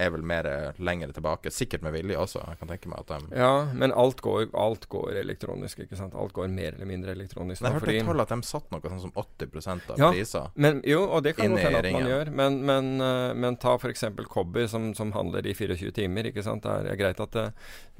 er 0.00 0.10
vel 0.14 0.22
mer 0.24 0.46
lengre 0.82 1.12
tilbake. 1.12 1.50
Sikkert 1.52 1.82
med 1.84 1.92
vilje 1.94 2.16
også. 2.18 2.40
Jeg 2.46 2.60
kan 2.60 2.70
tenke 2.70 2.90
meg 2.90 3.02
at 3.02 3.10
de 3.12 3.40
Ja, 3.40 3.52
men 3.76 3.92
alt 3.92 4.20
går, 4.24 4.48
alt 4.58 4.86
går 4.92 5.18
elektronisk, 5.20 5.82
ikke 5.84 5.98
sant. 5.98 6.14
Alt 6.18 6.32
går 6.36 6.48
mer 6.52 6.72
eller 6.74 6.88
mindre 6.88 7.12
elektronisk. 7.12 7.62
Men 7.62 7.72
Jeg 7.72 7.80
hørte 7.80 7.94
et 7.94 8.08
tall 8.08 8.24
at 8.24 8.32
de 8.32 8.48
satt 8.48 8.70
noe 8.72 8.92
sånn 8.92 9.02
som 9.04 9.14
80% 9.24 9.92
av 9.94 10.00
ja, 10.00 10.10
priser. 10.14 10.48
Men, 10.54 10.80
jo, 10.88 11.02
og 11.06 11.24
det 11.26 11.34
kan 11.38 11.52
godt 11.52 11.66
hende 11.66 11.82
at 11.82 11.90
man 11.92 12.08
gjør. 12.10 12.32
Men, 12.42 12.58
men, 12.68 12.92
uh, 13.04 13.32
men 13.36 13.58
ta 13.62 13.76
f.eks. 13.78 14.06
Cobby, 14.32 14.66
som, 14.68 14.92
som, 14.98 15.12
handler 15.16 15.46
i 15.46 15.54
24 15.54 15.92
timer. 16.00 16.30
ikke 16.30 16.44
sant? 16.46 16.64
Det 16.64 16.94
er 16.94 17.00
greit 17.00 17.20
at 17.20 17.36
det, 17.36 17.48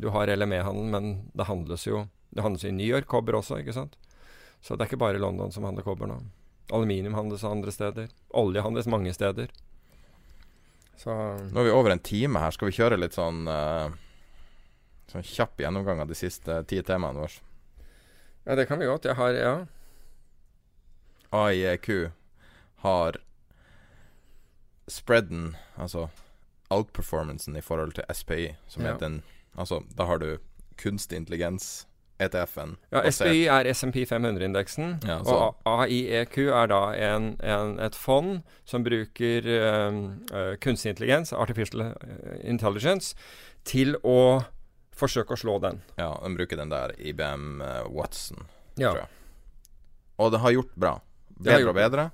du 0.00 0.10
har 0.14 0.32
LME-handel, 0.32 0.88
men 0.92 1.12
det 1.36 1.48
handles 1.50 1.86
jo 1.86 2.06
Det 2.32 2.40
handles 2.40 2.64
i 2.64 2.72
New 2.72 2.86
York 2.88 3.04
kobber 3.12 3.36
også, 3.36 3.58
ikke 3.60 3.74
sant. 3.76 3.98
Så 4.64 4.76
det 4.76 4.86
er 4.86 4.88
ikke 4.88 5.02
bare 5.02 5.20
London 5.20 5.52
som 5.52 5.66
handler 5.68 5.84
kobber 5.84 6.08
nå. 6.08 6.22
Aluminium 6.72 7.14
handles 7.18 7.44
andre 7.44 7.72
steder. 7.74 8.08
Olje 8.30 8.62
handles 8.64 8.88
mange 8.88 9.12
steder. 9.12 9.50
Så 11.02 11.14
Nå 11.50 11.60
er 11.60 11.66
vi 11.66 11.74
over 11.74 11.90
en 11.90 12.02
time 12.02 12.38
her. 12.38 12.54
Skal 12.54 12.70
vi 12.70 12.76
kjøre 12.76 12.98
litt 13.00 13.16
sånn 13.18 13.46
uh, 13.50 13.90
Sånn 15.10 15.24
kjapp 15.26 15.60
gjennomgang 15.60 16.00
av 16.00 16.08
de 16.08 16.16
siste 16.16 16.60
ti 16.70 16.78
temaene 16.86 17.24
våre? 17.24 17.42
Ja, 18.46 18.54
det 18.58 18.68
kan 18.70 18.78
vi 18.80 18.86
godt. 18.88 19.08
Jeg 19.10 19.18
har 19.18 19.34
Ja. 19.38 19.54
AIEQ 21.32 22.12
har 22.84 23.16
spreaden, 24.90 25.56
altså 25.80 26.10
outperformancen 26.70 27.56
i 27.56 27.62
forhold 27.64 27.94
til 27.96 28.04
SPI, 28.12 28.50
som 28.68 28.84
ja. 28.84 28.92
heter 28.92 29.06
en 29.06 29.22
Altså, 29.52 29.82
da 29.96 30.06
har 30.08 30.16
du 30.16 30.38
kunstig 30.80 31.18
intelligens 31.20 31.86
ETF-en. 32.20 32.76
Ja, 32.92 33.02
SPI 33.10 33.46
er 33.50 33.68
SMP 33.72 34.04
500-indeksen, 34.08 34.98
ja, 35.06 35.18
og 35.26 35.56
AIEQ 35.66 36.38
er 36.44 36.70
da 36.70 36.80
en, 36.94 37.32
en, 37.42 37.76
et 37.82 37.96
fond 37.98 38.42
som 38.68 38.84
bruker 38.86 39.48
uh, 39.48 39.98
kunstig 40.62 40.94
intelligens, 40.94 41.32
artificial 41.32 41.88
eh, 41.88 42.38
intelligence, 42.44 43.16
til 43.64 43.96
å 44.02 44.42
forsøke 44.96 45.34
å 45.34 45.40
slå 45.40 45.58
den. 45.62 45.82
Ja, 45.98 46.12
den 46.22 46.36
bruker 46.38 46.60
den 46.60 46.72
der 46.72 46.94
IBM 46.98 47.62
uh, 47.64 47.82
Watson, 47.90 48.46
ja. 48.76 48.92
tror 48.92 49.04
jeg. 49.04 49.12
Og 50.22 50.34
det 50.34 50.42
har 50.44 50.58
gjort 50.58 50.74
bra. 50.78 50.96
Bedre 51.38 51.62
gjort... 51.64 51.72
og 51.72 51.80
bedre. 51.80 52.10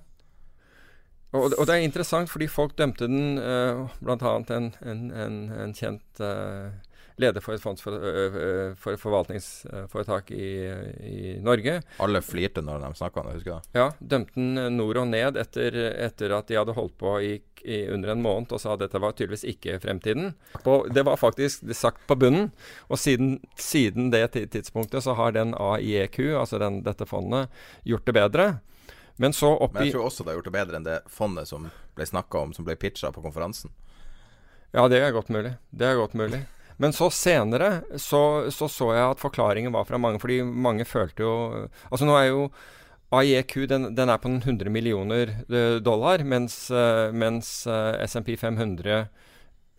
Og, 1.36 1.52
og, 1.58 1.66
det 1.68 1.74
er 1.74 1.84
interessant, 1.84 2.30
fordi 2.32 2.48
folk 2.48 2.76
dømte 2.78 3.04
den, 3.04 3.36
uh, 3.36 3.90
bl.a. 4.00 4.36
En, 4.56 4.70
en, 4.80 5.02
en, 5.12 5.40
en, 5.52 5.74
kjent 5.76 6.22
uh, 6.24 6.70
leder 7.18 7.42
for 7.44 7.56
et 7.56 7.62
fonds 7.62 7.82
for, 7.82 7.94
for 8.78 8.94
et 8.94 9.02
forvaltningsforetak 9.02 10.30
i, 10.34 10.48
i, 11.08 11.20
Norge. 11.44 11.80
Alle 12.02 12.22
flirte 12.24 12.62
når 12.64 12.84
de 12.84 12.92
snakka 12.98 13.22
om 13.22 13.28
det, 13.28 13.38
husker 13.40 13.58
du? 13.58 13.72
Ja. 13.78 13.88
Dømte 13.98 14.38
den 14.38 14.76
nord 14.76 15.02
og 15.02 15.08
ned 15.10 15.38
etter, 15.40 15.78
etter, 15.92 16.34
at 16.38 16.50
de 16.50 16.58
hadde 16.60 16.76
holdt 16.76 16.96
på 17.00 17.16
i, 17.24 17.32
i, 17.64 17.80
under 17.94 18.14
en 18.14 18.22
måned 18.24 18.54
og 18.54 18.62
sa 18.62 18.74
at 18.74 18.84
dette 18.84 19.02
var 19.02 19.16
tydeligvis 19.18 19.46
ikke 19.50 19.80
fremtiden. 19.82 20.32
Og 20.64 20.88
det 20.94 21.04
var 21.08 21.20
faktisk 21.20 21.66
sagt 21.76 22.06
på 22.08 22.18
bunnen. 22.18 22.52
Og 22.88 23.00
siden, 23.02 23.38
siden 23.58 24.12
det 24.14 24.30
tidspunktet 24.38 25.06
så 25.06 25.16
har 25.18 25.34
den 25.36 25.56
AIEQ, 25.58 26.22
altså 26.38 26.62
den, 26.62 26.82
dette 26.86 27.08
fondet, 27.08 27.52
gjort 27.88 28.06
det 28.06 28.16
bedre. 28.18 28.48
Men 29.18 29.32
Men 29.34 29.84
jeg 29.84 29.92
tror 29.92 30.04
også 30.06 30.22
det 30.22 30.30
har 30.30 30.36
gjort 30.38 30.46
det 30.46 30.54
bedre 30.54 30.78
enn 30.78 30.84
det 30.86 31.00
fondet 31.10 31.48
som 31.50 31.64
ble 31.98 32.06
snakka 32.06 32.38
om, 32.38 32.52
som 32.54 32.64
ble 32.64 32.76
pitcha 32.78 33.10
på 33.10 33.22
konferansen. 33.24 33.72
Ja, 34.70 34.84
det 34.86 35.00
er 35.02 35.10
godt 35.10 35.28
mulig. 35.32 35.56
Det 35.74 35.88
er 35.88 35.96
godt 35.98 36.14
mulig. 36.14 36.44
Men 36.78 36.94
så 36.94 37.10
senere 37.10 37.82
så, 37.98 38.50
så, 38.54 38.68
så 38.70 38.92
jeg 38.94 39.04
at 39.04 39.22
forklaringen 39.22 39.74
var 39.74 39.86
fra 39.88 39.98
mange, 39.98 40.20
fordi 40.22 40.40
mange 40.46 40.86
følte 40.86 41.24
jo 41.26 41.32
Altså 41.90 42.06
nå 42.06 42.14
er 42.18 42.28
jo 42.30 42.44
AIEQ 43.18 43.54
den, 43.70 43.88
den 43.96 44.12
er 44.12 44.20
på 44.20 44.28
100 44.28 44.68
millioner 44.70 45.30
eh, 45.48 45.78
dollar, 45.80 46.20
mens, 46.28 46.66
eh, 46.70 47.08
mens 47.16 47.66
eh, 47.66 48.04
SMP 48.04 48.34
500 48.36 49.06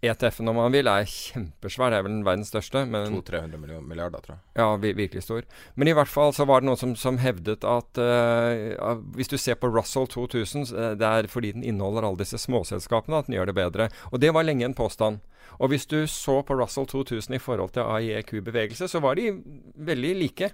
ETF-en, 0.01 0.47
om 0.47 0.55
man 0.55 0.71
vil, 0.71 0.87
er 0.87 1.07
kjempesvær. 1.11 1.91
Det 1.91 1.97
er 1.97 2.03
vel 2.05 2.13
den 2.13 2.25
verdens 2.27 2.51
største. 2.53 2.85
200-300 2.87 3.81
milliarder, 3.83 4.21
tror 4.23 4.37
jeg. 4.37 4.43
Ja, 4.55 4.67
virkelig 4.79 5.25
stor. 5.25 5.47
Men 5.75 5.91
i 5.91 5.95
hvert 5.97 6.11
fall 6.11 6.31
så 6.35 6.47
var 6.47 6.61
det 6.61 6.69
noen 6.69 6.79
som, 6.79 6.93
som 6.99 7.19
hevdet 7.19 7.65
at 7.67 7.99
uh, 7.99 8.93
hvis 9.17 9.31
du 9.31 9.35
ser 9.35 9.59
på 9.59 9.71
Russell 9.73 10.07
2000, 10.07 10.69
det 10.99 11.09
er 11.09 11.27
fordi 11.31 11.51
den 11.57 11.67
inneholder 11.67 12.07
alle 12.07 12.21
disse 12.21 12.39
småselskapene 12.39 13.19
at 13.19 13.27
den 13.27 13.35
gjør 13.35 13.51
det 13.51 13.57
bedre. 13.59 13.89
Og 14.13 14.23
det 14.23 14.31
var 14.35 14.47
lenge 14.47 14.69
en 14.69 14.77
påstand. 14.77 15.19
Og 15.59 15.73
hvis 15.73 15.87
du 15.91 16.07
så 16.07 16.39
på 16.47 16.55
Russell 16.55 16.87
2000 16.87 17.35
i 17.35 17.43
forhold 17.43 17.75
til 17.75 17.83
AIEQ-bevegelse, 17.83 18.87
så 18.87 19.03
var 19.03 19.19
de 19.19 19.33
veldig 19.75 20.15
like. 20.15 20.53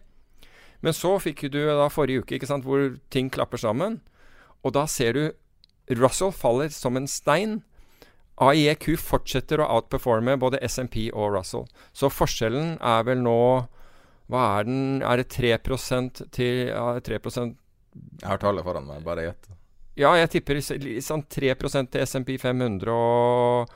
Men 0.82 0.94
så 0.94 1.16
fikk 1.22 1.46
du 1.54 1.62
da 1.68 1.88
forrige 1.94 2.24
uke 2.24 2.38
ikke 2.38 2.50
sant, 2.50 2.66
hvor 2.66 2.96
ting 3.14 3.30
klapper 3.34 3.62
sammen. 3.62 4.00
Og 4.66 4.74
da 4.74 4.88
ser 4.90 5.14
du 5.14 5.24
Russell 6.02 6.34
faller 6.34 6.74
som 6.74 6.98
en 6.98 7.08
stein. 7.08 7.60
AIEQ 8.42 8.98
fortsetter 9.00 9.62
å 9.64 9.70
outperforme 9.78 10.36
både 10.40 10.60
SMP 10.68 11.08
og 11.14 11.38
Russell. 11.38 11.68
Så 11.96 12.10
forskjellen 12.12 12.76
er 12.84 13.06
vel 13.08 13.24
nå 13.24 13.38
Hva 14.32 14.46
er 14.58 14.66
den? 14.68 14.80
Er 15.06 15.22
det 15.22 15.30
3 15.30 15.54
til 16.34 16.68
ja, 16.68 16.86
3% 17.00 17.56
Jeg 18.22 18.28
har 18.28 18.42
tallet 18.42 18.66
foran 18.66 18.88
meg, 18.88 19.04
bare 19.06 19.30
gjett. 19.30 19.52
Ja, 19.96 20.16
jeg 20.20 20.32
tipper 20.34 20.60
sånn 20.60 21.24
3% 21.32 21.92
til 21.94 22.04
SMP 22.04 22.36
500 22.42 22.92
og 22.92 23.70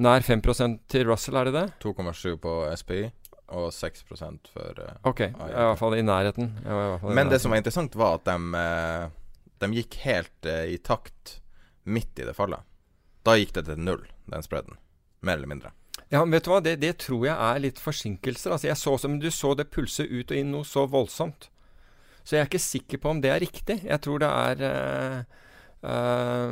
nær 0.00 0.22
5% 0.22 0.84
til 0.88 1.08
Russell, 1.08 1.40
er 1.40 1.50
det 1.50 1.54
det? 1.56 1.64
2,7 1.82 2.36
på 2.40 2.52
SPI 2.78 3.00
og 3.50 3.72
6 3.74 4.04
for 4.06 4.78
uh, 4.78 4.92
Ok, 5.10 5.24
i 5.26 5.32
hvert 5.34 5.80
fall 5.80 5.96
i 5.98 6.04
nærheten. 6.06 6.52
Fall 6.62 7.10
i 7.10 7.14
Men 7.14 7.26
nærheten. 7.26 7.32
det 7.34 7.40
som 7.42 7.50
var 7.50 7.58
interessant, 7.58 7.96
var 7.98 8.20
at 8.20 8.28
de, 8.30 8.36
uh, 8.54 9.48
de 9.64 9.72
gikk 9.80 9.98
helt 10.04 10.46
uh, 10.46 10.62
i 10.70 10.78
takt 10.78 11.40
midt 11.90 12.22
i 12.22 12.28
det 12.28 12.36
fallet. 12.38 12.62
Da 13.26 13.36
gikk 13.36 13.52
det 13.56 13.66
til 13.68 13.80
null, 13.80 14.04
den 14.30 14.44
spreaden. 14.44 14.78
Mer 15.20 15.36
eller 15.36 15.50
mindre. 15.50 15.72
Ja, 16.10 16.24
men 16.24 16.34
vet 16.34 16.46
du 16.46 16.50
hva, 16.50 16.60
det, 16.64 16.76
det 16.82 16.96
tror 17.04 17.26
jeg 17.28 17.36
er 17.36 17.62
litt 17.62 17.78
forsinkelser. 17.78 18.54
Altså, 18.54 18.66
jeg 18.70 18.80
så 18.80 18.96
som 18.98 19.18
Du 19.22 19.30
så 19.30 19.54
det 19.54 19.70
pulse 19.70 20.02
ut 20.02 20.32
og 20.32 20.36
inn 20.36 20.50
noe 20.54 20.66
så 20.66 20.86
voldsomt. 20.90 21.50
Så 22.24 22.36
jeg 22.36 22.42
er 22.42 22.48
ikke 22.50 22.62
sikker 22.62 23.00
på 23.02 23.12
om 23.12 23.20
det 23.22 23.30
er 23.32 23.42
riktig. 23.42 23.78
Jeg 23.84 24.02
tror 24.04 24.22
det 24.22 24.30
er 24.30 24.64
uh, 24.66 25.20
uh, 25.86 26.50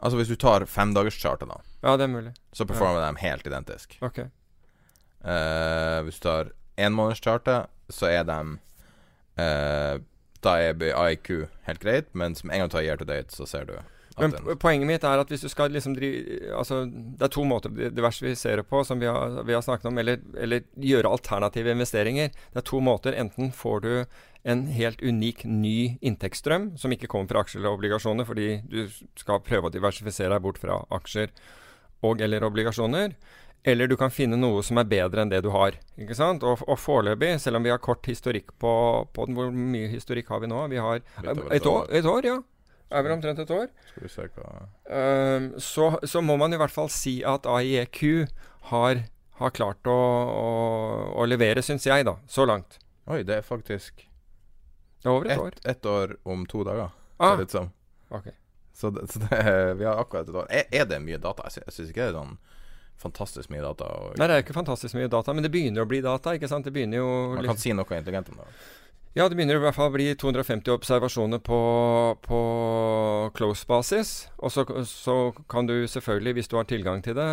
Altså 0.00 0.16
hvis 0.16 0.30
du 0.32 0.36
tar 0.40 0.64
femdagerschartet, 0.64 1.50
da, 1.50 1.58
Ja, 1.82 1.96
det 1.96 2.06
er 2.06 2.14
mulig 2.14 2.32
så 2.56 2.64
performer 2.66 3.02
ja. 3.02 3.10
de 3.10 3.20
helt 3.20 3.46
identisk. 3.46 3.98
Ok 4.00 4.18
uh, 4.24 6.00
Hvis 6.06 6.18
du 6.20 6.24
tar 6.24 6.52
enmånederschartet, 6.80 7.68
så 7.92 8.06
er 8.08 8.24
de 8.24 8.40
Da 10.40 10.56
er 10.56 11.10
IQ 11.10 11.28
helt 11.66 11.80
greit, 11.80 12.14
men 12.14 12.34
som 12.34 12.50
en 12.50 12.58
gang 12.58 12.70
du 12.70 12.72
tar 12.72 12.84
year 12.86 12.96
to 12.96 13.04
date, 13.04 13.34
så 13.34 13.46
ser 13.46 13.64
du 13.68 13.74
men 14.22 14.58
poenget 14.60 14.88
mitt 14.88 15.04
er 15.06 15.22
at 15.22 15.30
hvis 15.32 15.44
du 15.44 15.50
skal 15.50 15.72
liksom 15.74 15.94
drive 15.96 16.50
Altså, 16.56 16.82
det 16.86 17.26
er 17.26 17.32
to 17.32 17.44
måter 17.48 17.72
å 17.72 17.90
diversifisere 17.94 18.64
på, 18.66 18.82
som 18.86 19.00
vi 19.00 19.08
har, 19.10 19.40
vi 19.46 19.56
har 19.56 19.64
snakket 19.64 19.90
om, 19.90 20.00
eller, 20.02 20.20
eller, 20.36 20.64
gjøre 20.80 21.10
alternative 21.10 21.74
investeringer. 21.74 22.32
Det 22.52 22.62
er 22.62 22.66
to 22.66 22.80
måter. 22.84 23.16
Enten 23.16 23.52
får 23.56 23.84
du 23.84 23.92
en 24.50 24.64
helt 24.72 25.02
unik 25.02 25.44
ny 25.44 25.98
inntektsstrøm, 26.00 26.72
som 26.80 26.92
ikke 26.94 27.10
kommer 27.12 27.30
fra 27.32 27.44
aksjer 27.44 27.60
eller 27.60 27.76
obligasjoner, 27.76 28.28
fordi 28.28 28.48
du 28.70 28.80
skal 29.20 29.42
prøve 29.44 29.68
å 29.68 29.74
diversifisere 29.74 30.32
deg 30.34 30.44
bort 30.44 30.60
fra 30.62 30.80
aksjer 30.96 31.32
og 32.06 32.22
eller 32.24 32.46
obligasjoner. 32.48 33.16
Eller 33.62 33.90
du 33.90 33.96
kan 34.00 34.12
finne 34.12 34.38
noe 34.40 34.62
som 34.64 34.78
er 34.80 34.88
bedre 34.88 35.20
enn 35.20 35.32
det 35.32 35.42
du 35.44 35.50
har. 35.52 35.74
ikke 36.00 36.16
sant? 36.16 36.44
Og, 36.48 36.62
og 36.64 36.78
foreløpig, 36.80 37.34
selv 37.42 37.58
om 37.58 37.66
vi 37.66 37.72
har 37.72 37.82
kort 37.84 38.08
historikk 38.08 38.54
på, 38.58 38.72
på 39.12 39.26
den 39.28 39.36
Hvor 39.36 39.50
mye 39.52 39.90
historikk 39.92 40.32
har 40.32 40.40
vi 40.40 40.48
nå? 40.48 40.62
Vi 40.72 40.80
har 40.80 41.02
et 41.20 41.66
år, 41.68 41.84
et 41.92 42.08
år, 42.08 42.24
ja 42.24 42.38
er 42.90 43.06
vel 43.06 43.14
omtrent 43.14 43.40
et 43.42 43.54
år. 43.54 43.70
Skal 43.92 44.04
vi 44.04 44.10
se 44.12 44.26
hva 44.34 44.50
uh, 44.90 45.48
så, 45.62 45.92
så, 46.02 46.22
må 46.24 46.36
man 46.40 46.54
i 46.54 46.60
hvert 46.60 46.74
fall 46.74 46.90
si 46.92 47.20
at 47.26 47.48
AIEQ 47.48 48.02
har, 48.72 49.04
har 49.40 49.56
klart 49.56 49.90
å, 49.90 49.96
å, 49.96 50.52
å 51.22 51.26
levere, 51.28 51.64
syns 51.64 51.86
jeg, 51.88 52.06
da. 52.08 52.18
Så 52.30 52.46
langt. 52.48 52.80
Oi, 53.10 53.22
det 53.26 53.40
er 53.40 53.46
faktisk 53.46 54.04
Det 54.04 55.08
er 55.08 55.14
over 55.14 55.30
et, 55.30 55.34
et 55.34 55.46
år. 55.46 55.58
Ett 55.74 55.90
år 55.90 56.16
om 56.28 56.44
to 56.50 56.64
dager, 56.66 56.92
ah. 57.18 57.32
ser 57.32 57.42
det 57.42 57.48
ut 57.48 57.58
som. 57.58 57.72
Okay. 58.10 58.36
Så, 58.80 58.90
det, 58.90 59.08
så 59.12 59.22
det, 59.22 59.40
vi 59.80 59.84
har 59.84 60.00
akkurat 60.00 60.28
et 60.28 60.36
år. 60.42 60.46
Er, 60.50 60.68
er 60.82 60.86
det 60.88 61.00
mye 61.04 61.18
data? 61.20 61.48
Jeg 61.52 61.74
syns 61.74 61.90
ikke 61.92 62.04
det 62.04 62.12
er 62.12 62.18
sånn 62.18 62.38
fantastisk 63.00 63.48
mye 63.52 63.62
data. 63.64 63.88
Nei, 64.18 64.26
det 64.28 64.34
er 64.34 64.42
ikke 64.44 64.56
fantastisk 64.56 64.96
mye 64.98 65.08
data, 65.08 65.32
men 65.32 65.44
det 65.44 65.50
begynner 65.52 65.86
å 65.86 65.88
bli 65.88 66.02
data. 66.04 66.34
ikke 66.36 66.50
sant? 66.50 66.66
Det 66.68 66.72
begynner 66.74 67.00
jo 67.00 67.08
Man 67.38 67.48
kan 67.48 67.60
si 67.60 67.72
noe 67.76 67.96
intelligent 67.96 68.28
om 68.32 68.42
det. 68.42 68.48
Ja, 69.10 69.24
det 69.26 69.34
begynner 69.34 69.58
i 69.58 69.62
hvert 69.64 69.74
fall 69.74 69.88
å 69.90 69.94
bli 69.96 70.04
250 70.14 70.70
observasjoner 70.70 71.40
på, 71.42 71.56
på 72.22 72.40
close-basis. 73.34 74.12
Og 74.38 74.52
så, 74.54 74.62
så, 74.86 75.14
kan 75.50 75.66
du 75.66 75.74
selvfølgelig, 75.90 76.36
hvis 76.36 76.50
du 76.52 76.54
har 76.54 76.68
tilgang 76.70 77.02
til 77.02 77.16
det, 77.18 77.26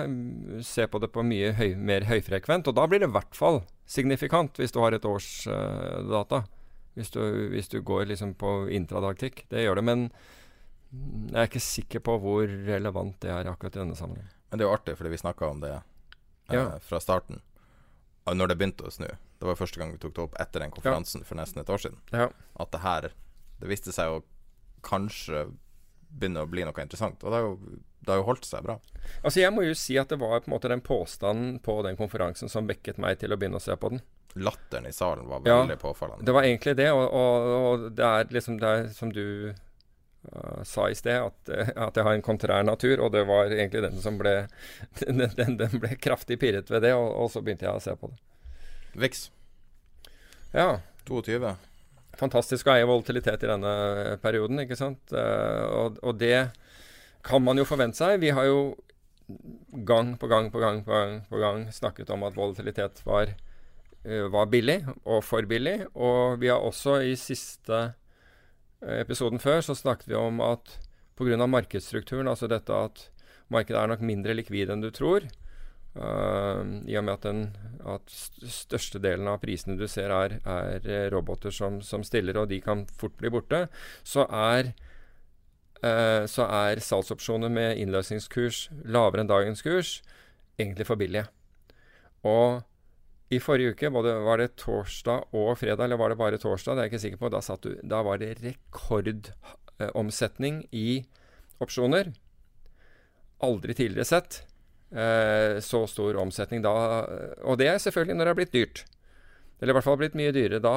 se 0.66 0.88
på 0.90 1.02
det 1.04 1.12
på 1.14 1.22
mye 1.28 1.52
høy, 1.60 1.76
mer 1.78 2.08
høyfrekvent. 2.10 2.72
Og 2.72 2.80
da 2.80 2.88
blir 2.90 3.04
det 3.04 3.12
i 3.12 3.14
hvert 3.14 3.38
fall 3.38 3.62
signifikant, 3.86 4.58
hvis 4.58 4.74
du 4.74 4.82
har 4.82 4.98
et 4.98 5.06
års 5.06 5.30
uh, 5.46 6.02
data. 6.10 6.48
Hvis 6.98 7.14
du, 7.14 7.22
hvis 7.54 7.70
du, 7.70 7.78
går 7.86 8.10
liksom 8.10 8.34
på 8.42 8.56
intradagtikk. 8.74 9.46
Det 9.54 9.62
gjør 9.62 9.78
det. 9.78 9.86
Men 9.86 10.10
jeg 11.30 11.38
er 11.44 11.52
ikke 11.52 11.62
sikker 11.62 12.06
på 12.10 12.18
hvor 12.26 12.50
relevant 12.72 13.22
det 13.22 13.30
er 13.36 13.52
akkurat 13.54 13.78
i 13.78 13.84
denne 13.84 14.00
sammenhengen. 14.00 14.34
Men 14.50 14.58
det 14.58 14.66
er 14.66 14.72
jo 14.72 14.74
artig, 14.80 14.98
fordi 14.98 15.14
vi 15.14 15.22
snakka 15.22 15.54
om 15.54 15.62
det 15.62 15.76
eh, 15.78 16.58
ja. 16.58 16.66
fra 16.82 16.98
starten. 17.04 17.44
Når 18.26 18.50
det 18.50 18.58
begynte 18.58 18.90
å 18.90 18.98
snu. 18.98 19.12
Det 19.38 19.46
var 19.46 19.60
første 19.60 19.80
gang 19.80 19.94
vi 19.94 20.02
tok 20.02 20.16
det 20.18 20.26
opp 20.26 20.36
etter 20.42 20.64
den 20.64 20.74
konferansen 20.74 21.22
ja. 21.22 21.28
for 21.30 21.40
nesten 21.40 21.62
et 21.62 21.70
år 21.70 21.84
siden. 21.84 22.02
Ja. 22.14 22.32
At 22.58 22.74
det 22.74 22.82
her 22.84 23.12
Det 23.58 23.70
viste 23.72 23.94
seg 23.94 24.14
å 24.14 24.24
kanskje 24.86 25.48
begynne 26.08 26.44
å 26.46 26.50
bli 26.50 26.66
noe 26.66 26.84
interessant. 26.84 27.24
Og 27.24 27.34
det 27.34 27.40
har 27.40 27.48
jo, 27.48 27.80
det 28.06 28.14
har 28.14 28.22
jo 28.22 28.28
holdt 28.30 28.46
seg 28.48 28.66
bra. 28.66 28.78
Altså 29.24 29.42
Jeg 29.42 29.54
må 29.56 29.66
jo 29.66 29.78
si 29.78 29.98
at 30.00 30.12
det 30.14 30.20
var 30.22 30.44
på 30.44 30.52
en 30.52 30.56
måte 30.56 30.72
den 30.72 30.84
påstanden 30.86 31.58
på 31.64 31.80
den 31.86 31.98
konferansen 32.00 32.52
som 32.52 32.70
vekket 32.70 33.02
meg 33.02 33.20
til 33.22 33.34
å 33.34 33.40
begynne 33.40 33.62
å 33.62 33.64
se 33.64 33.76
på 33.76 33.94
den. 33.94 34.04
Latteren 34.38 34.86
i 34.86 34.94
salen 34.94 35.26
var 35.30 35.42
veldig 35.42 35.78
ja, 35.78 35.82
påfallende. 35.82 36.26
Det 36.26 36.36
var 36.36 36.46
egentlig 36.46 36.76
det, 36.78 36.92
og, 36.94 37.08
og, 37.10 37.48
og 37.58 37.88
det 37.98 38.06
er 38.06 38.36
liksom 38.36 38.60
det 38.62 38.70
er 38.70 38.86
som 38.94 39.10
du 39.14 39.24
uh, 39.50 40.62
sa 40.68 40.86
i 40.92 40.98
sted, 40.98 41.18
at, 41.18 41.50
at, 41.74 41.98
jeg 41.98 42.06
har 42.06 42.14
en 42.14 42.26
kontrær 42.26 42.68
natur, 42.68 43.02
og 43.02 43.16
det 43.16 43.24
var 43.26 43.50
egentlig 43.50 43.82
den 43.88 43.98
som 44.04 44.20
ble 44.22 44.36
Den, 45.02 45.26
den, 45.40 45.58
den 45.58 45.82
ble 45.82 45.96
kraftig 45.98 46.38
pirret 46.44 46.70
ved 46.70 46.86
det, 46.86 46.94
og, 46.94 47.10
og 47.24 47.32
så 47.34 47.42
begynte 47.42 47.66
jeg 47.66 47.80
å 47.80 47.82
se 47.82 47.98
på 47.98 48.12
det. 48.12 48.20
VIX. 48.98 49.28
Ja. 50.54 50.70
22. 51.08 51.56
Fantastisk 52.18 52.68
å 52.68 52.74
eie 52.74 52.88
volatilitet 52.88 53.46
i 53.46 53.50
denne 53.50 53.74
perioden, 54.24 54.64
ikke 54.64 54.78
sant. 54.80 55.02
Uh, 55.14 55.64
og, 55.70 56.00
og, 56.02 56.18
det 56.20 56.50
kan 57.26 57.44
man 57.44 57.60
jo 57.60 57.68
forvente 57.68 58.00
seg. 58.00 58.20
Vi 58.24 58.34
har 58.34 58.48
jo 58.50 58.76
gang 59.88 60.16
på 60.20 60.30
gang 60.32 60.50
på 60.52 60.62
gang 60.64 60.82
på 60.86 60.94
gang, 60.96 61.20
på 61.28 61.42
gang 61.42 61.68
snakket 61.76 62.12
om 62.16 62.26
at 62.28 62.38
volatilitet 62.38 63.04
var, 63.08 63.34
uh, 64.08 64.26
var 64.34 64.50
billig, 64.52 64.82
og 65.06 65.22
for 65.26 65.48
billig. 65.50 65.80
Og 65.94 66.42
vi 66.42 66.52
har 66.52 66.64
også 66.64 67.00
i 67.06 67.16
siste 67.20 67.92
episoden 68.78 69.42
før 69.42 69.64
så 69.66 69.74
snakket 69.78 70.12
vi 70.12 70.18
om 70.18 70.42
at 70.46 70.76
pga. 71.18 71.48
markedsstrukturen, 71.50 72.28
altså 72.30 72.50
dette 72.50 72.74
at 72.74 73.08
markedet 73.50 73.80
er 73.80 73.90
nok 73.90 74.04
mindre 74.06 74.36
likvid 74.38 74.70
enn 74.70 74.84
du 74.84 74.92
tror, 74.94 75.26
Uh, 75.98 76.62
I 76.86 76.94
og 77.00 77.06
med 77.08 77.16
at, 77.16 77.24
den, 77.26 77.40
at 77.90 78.12
største 78.54 79.00
delen 79.02 79.26
av 79.32 79.40
prisene 79.42 79.80
du 79.80 79.88
ser, 79.90 80.12
er, 80.14 80.36
er 80.46 80.84
eh, 80.86 81.08
roboter 81.10 81.50
som, 81.54 81.80
som, 81.82 82.04
stiller, 82.06 82.38
og 82.38 82.52
de 82.52 82.60
kan 82.62 82.86
fort 83.00 83.16
bli 83.18 83.32
borte, 83.34 83.64
så 84.06 84.28
er, 84.30 84.76
uh, 85.82 86.30
så 86.30 86.46
er 86.46 86.84
salgsopsjoner 86.86 87.50
med 87.54 87.78
innløsningskurs 87.82 88.68
lavere 88.86 89.22
enn 89.24 89.32
dagens 89.32 89.62
kurs 89.66 90.04
egentlig 90.60 90.86
for 90.90 90.98
billige. 91.02 91.26
Og 92.28 92.62
i 93.34 93.40
forrige 93.44 93.72
uke, 93.74 93.90
både, 93.92 94.12
var 94.24 94.38
det 94.40 94.56
torsdag 94.62 95.20
og 95.36 95.58
fredag, 95.60 95.84
eller 95.84 95.98
var 96.00 96.10
det 96.14 96.20
bare 96.20 96.38
torsdag? 96.40 96.76
Det 96.76 96.80
er 96.80 96.86
jeg 96.86 96.92
ikke 96.94 97.06
sikker 97.06 97.22
på. 97.24 97.32
Da, 97.34 97.40
du, 97.64 97.70
da 97.84 97.98
var 98.06 98.16
det 98.22 98.40
rekordomsetning 98.44 100.56
i 100.72 101.06
opsjoner. 101.64 102.06
Aldri 103.44 103.74
tidligere 103.78 104.06
sett. 104.08 104.32
Eh, 104.92 105.58
så 105.64 105.84
stor 105.90 106.20
omsetning 106.22 106.64
da. 106.66 106.76
Og 107.48 107.58
det 107.60 107.70
er 107.72 107.82
selvfølgelig 107.82 108.18
når 108.18 108.30
det 108.30 108.34
er 108.34 108.40
blitt 108.42 108.56
dyrt. 108.56 108.86
Eller 109.58 109.74
i 109.74 109.78
hvert 109.78 109.88
fall 109.88 109.98
blitt 109.98 110.18
mye 110.18 110.34
dyrere. 110.36 110.62
Da, 110.62 110.74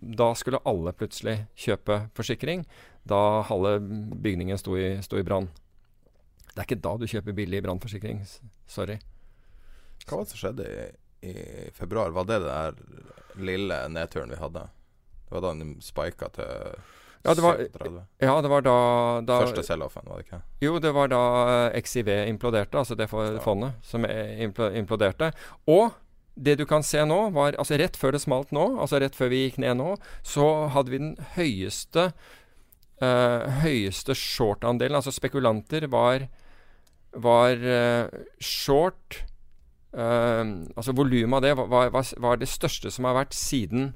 da 0.00 0.30
skulle 0.38 0.62
alle 0.68 0.94
plutselig 0.96 1.36
kjøpe 1.58 2.06
forsikring. 2.16 2.64
Da 3.08 3.42
halve 3.48 3.76
bygningen 3.80 4.60
sto 4.60 4.76
i, 4.78 4.94
i 4.96 5.26
brann. 5.26 5.50
Det 6.50 6.58
er 6.58 6.66
ikke 6.66 6.82
da 6.82 6.96
du 6.98 7.06
kjøper 7.10 7.36
billig 7.36 7.62
brannforsikring. 7.64 8.22
Sorry. 8.70 8.96
Hva 10.06 10.16
var 10.16 10.24
det 10.24 10.32
som 10.32 10.40
skjedde 10.40 10.66
i, 10.70 10.86
i 11.30 11.34
februar? 11.76 12.14
Var 12.16 12.26
det 12.28 12.40
den 12.46 13.44
lille 13.46 13.82
nedturen 13.92 14.32
vi 14.32 14.40
hadde? 14.40 14.64
Det 15.26 15.36
var 15.36 15.44
da 15.44 15.52
den 15.60 15.76
spika 15.84 16.30
til 16.34 16.80
Ja, 17.22 17.34
det 17.36 17.44
var, 17.44 17.58
37? 17.60 17.96
ja, 18.24 18.34
det 18.40 18.48
var 18.48 18.62
da, 18.64 18.76
da 19.28 19.40
Første 19.44 19.64
sell-offen, 19.66 20.06
var 20.08 20.20
det 20.20 20.24
ikke? 20.24 20.38
Jo, 20.64 20.78
det 20.80 20.92
var 20.96 21.10
da 21.12 21.24
eh, 21.68 21.80
XIV 21.82 22.08
imploderte, 22.30 22.80
altså 22.80 22.96
det 22.96 23.10
for 23.10 23.36
fondet 23.44 23.76
som 23.84 24.06
eh, 24.08 24.40
imploderte. 24.40 25.28
Og 25.68 25.92
det 26.40 26.56
du 26.56 26.64
kan 26.64 26.84
se 26.86 27.02
nå, 27.04 27.18
var 27.36 27.58
altså 27.60 27.76
rett 27.76 27.98
før 28.00 28.16
det 28.16 28.22
smalt 28.24 28.54
nå, 28.56 28.64
altså 28.80 29.02
rett 29.02 29.16
før 29.18 29.32
vi 29.34 29.44
gikk 29.44 29.60
ned 29.60 29.76
nå, 29.82 29.94
så 30.24 30.46
hadde 30.72 30.94
vi 30.94 31.02
den 31.02 31.16
høyeste 31.36 32.10
uh, 33.02 33.48
høyeste 33.64 34.16
short-andelen. 34.16 34.96
Altså 34.98 35.12
spekulanter 35.14 35.88
var, 35.92 36.28
var 37.12 37.64
uh, 37.64 38.22
short 38.40 39.22
uh, 39.96 40.44
Altså 40.76 40.94
volumet 40.96 41.40
av 41.40 41.44
det 41.44 41.56
var, 41.58 41.90
var, 41.92 42.14
var 42.22 42.40
det 42.40 42.50
største 42.50 42.92
som 42.94 43.08
har 43.08 43.18
vært 43.22 43.36
siden 43.36 43.92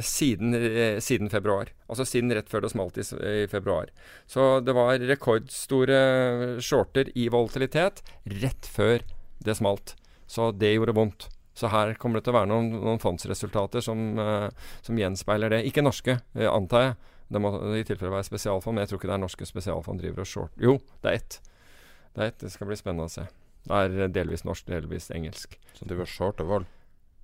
siden, 0.00 0.54
eh, 0.54 0.98
siden 1.00 1.30
februar. 1.30 1.70
Altså 1.88 2.06
siden 2.08 2.32
rett 2.34 2.50
før 2.50 2.64
det 2.64 2.72
smalt 2.72 2.98
i, 2.98 3.06
i 3.44 3.46
februar. 3.50 3.90
Så 4.26 4.60
det 4.64 4.74
var 4.76 4.98
rekordstore 4.98 5.98
shorter 6.62 7.12
i 7.18 7.28
volatilitet 7.32 8.02
rett 8.42 8.68
før 8.68 9.04
det 9.44 9.56
smalt. 9.58 9.96
Så 10.26 10.50
det 10.56 10.74
gjorde 10.74 10.96
vondt. 10.96 11.28
Så 11.54 11.68
her 11.68 11.94
kommer 12.00 12.18
det 12.18 12.26
til 12.26 12.32
å 12.32 12.38
være 12.40 12.48
noen, 12.48 12.70
noen 12.80 13.00
fondsresultater 13.02 13.84
som, 13.84 14.18
eh, 14.18 14.48
som 14.82 14.98
gjenspeiler 14.98 15.52
det. 15.52 15.64
Ikke 15.68 15.84
norske, 15.84 16.20
eh, 16.34 16.48
antar 16.48 16.82
jeg. 16.82 16.96
Det 17.32 17.40
må 17.40 17.52
i 17.76 17.84
tilfelle 17.84 18.12
være 18.12 18.28
spesialfond, 18.28 18.74
men 18.74 18.84
jeg 18.84 18.92
tror 18.92 19.00
ikke 19.00 19.10
det 19.10 19.16
er 19.16 19.24
norske 19.24 19.48
spesialfond 19.48 20.00
driver 20.00 20.20
og 20.20 20.28
short. 20.28 20.52
Jo, 20.60 20.78
det 21.02 21.10
er 21.10 21.14
ett. 21.20 21.40
Det 22.14 22.22
er 22.22 22.26
ett. 22.32 22.38
Det 22.38 22.52
skal 22.52 22.66
bli 22.68 22.76
spennende 22.76 23.08
å 23.08 23.12
se. 23.12 23.26
Det 23.68 23.72
er 23.72 24.08
delvis 24.12 24.44
norsk, 24.44 24.66
delvis 24.66 25.10
engelsk. 25.14 25.56
Så 25.76 25.86
de 25.86 25.96
var 25.96 26.08
og 26.20 26.46
vold? 26.48 26.66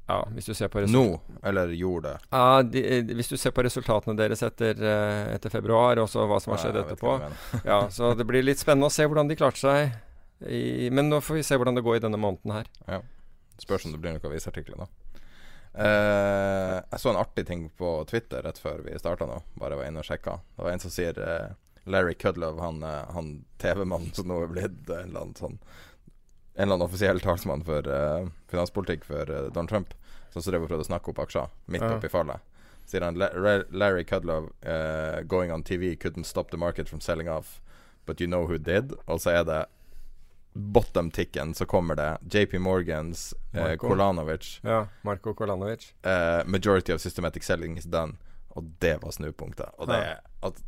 Ja, 0.08 0.22
hvis 0.32 0.46
du 0.48 0.54
ser 0.56 0.70
på 0.72 0.80
Nå, 0.88 1.04
eller 1.44 1.68
gjorde 1.76 2.14
det? 2.14 2.28
Ja, 2.32 2.62
de, 2.64 2.80
eh, 2.80 3.10
hvis 3.18 3.28
du 3.28 3.36
ser 3.36 3.52
på 3.52 3.62
resultatene 3.66 4.16
deres 4.16 4.40
etter, 4.46 4.78
eh, 4.80 5.34
etter 5.34 5.52
februar, 5.52 6.00
og 6.00 6.08
så 6.08 6.24
hva 6.24 6.38
som 6.40 6.54
har 6.54 6.62
skjedd 6.62 6.78
jeg 6.80 6.86
etterpå. 6.86 7.16
Ja, 7.68 7.82
Så 7.92 8.14
det 8.16 8.24
blir 8.28 8.46
litt 8.46 8.60
spennende 8.62 8.88
å 8.88 8.94
se 8.94 9.04
hvordan 9.04 9.28
de 9.28 9.36
klarte 9.36 9.60
seg. 9.60 9.92
I, 10.48 10.88
men 10.94 11.10
nå 11.10 11.20
får 11.20 11.40
vi 11.40 11.44
se 11.44 11.58
hvordan 11.58 11.76
det 11.76 11.84
går 11.84 11.98
i 11.98 12.04
denne 12.06 12.20
måneden 12.20 12.54
her. 12.54 12.70
Ja. 12.86 13.02
Spørs 13.60 13.84
om 13.84 13.92
det 13.92 14.00
blir 14.00 14.14
noen 14.14 14.30
avisartikler 14.30 14.80
da. 14.84 14.88
Eh, 15.78 16.76
jeg 16.90 17.00
så 17.02 17.12
en 17.12 17.20
artig 17.20 17.44
ting 17.46 17.68
på 17.76 17.92
Twitter 18.08 18.42
rett 18.46 18.58
før 18.58 18.80
vi 18.86 18.96
starta 18.98 19.28
nå. 19.28 19.42
Bare 19.60 19.76
var 19.78 19.90
inne 19.90 20.00
og 20.00 20.08
sjekka. 20.08 20.38
Det 20.56 20.64
var 20.64 20.72
en 20.72 20.82
som 20.82 20.94
sier 20.94 21.20
eh, 21.20 21.50
Larry 21.88 22.14
Kudlov, 22.18 22.58
han, 22.64 22.80
eh, 22.82 23.04
han 23.14 23.30
TV-mannen 23.60 24.14
som 24.16 24.28
nå 24.30 24.40
er 24.42 24.52
blitt 24.54 24.88
en 24.88 25.10
eller 25.10 25.20
annen 25.26 25.36
sånn 25.38 25.58
En 26.58 26.62
eller 26.66 26.74
annen 26.74 26.86
offisiell 26.88 27.20
talsmann 27.22 27.62
for 27.64 27.86
uh, 27.86 28.26
finanspolitikk 28.50 29.04
for 29.06 29.30
uh, 29.30 29.44
Donald 29.54 29.70
Trump, 29.70 29.92
som 30.32 30.42
så 30.42 30.50
drev 30.50 30.64
og 30.66 30.68
prøvde 30.72 30.82
å 30.82 30.88
snakke 30.90 31.12
opp 31.12 31.20
aksjer 31.22 31.48
midt 31.70 31.84
Ja. 31.86 31.92
oppi 31.96 32.10
fallet. 32.10 32.42
Sier 32.88 33.04
han 33.06 33.14
Larry 33.70 34.04
Kudlov 34.08 34.48
uh, 34.66 35.20
going 35.22 35.52
on 35.54 35.62
TV 35.62 35.94
couldn't 35.96 36.26
stop 36.26 36.50
the 36.50 36.56
market 36.58 36.88
from 36.88 37.00
selling 37.00 37.28
off, 37.28 37.60
but 38.06 38.20
you 38.20 38.26
know 38.26 38.46
who 38.48 38.58
did? 38.58 38.94
Og 39.06 39.20
så 39.22 39.30
er 39.38 39.44
det 39.44 39.60
bottom-ticken 40.54 41.54
så 41.54 41.66
kommer 41.66 41.94
det 41.94 42.18
JP 42.32 42.58
Morgans 42.58 43.34
uh, 43.54 43.74
Kolanovic. 43.76 44.60
Ja, 44.62 44.86
Marko 45.02 45.34
Kolanovic. 45.34 45.92
majority 46.46 46.92
of 46.92 47.00
systematic 47.00 47.44
selling 47.44 47.76
is 47.78 47.84
done. 47.84 48.16
Og 48.56 48.64
det 48.80 48.96
var 49.02 49.10
snupunktet. 49.14 49.68
Og 49.78 49.86
det, 49.88 50.00
Ja. 50.02 50.16
at, 50.48 50.62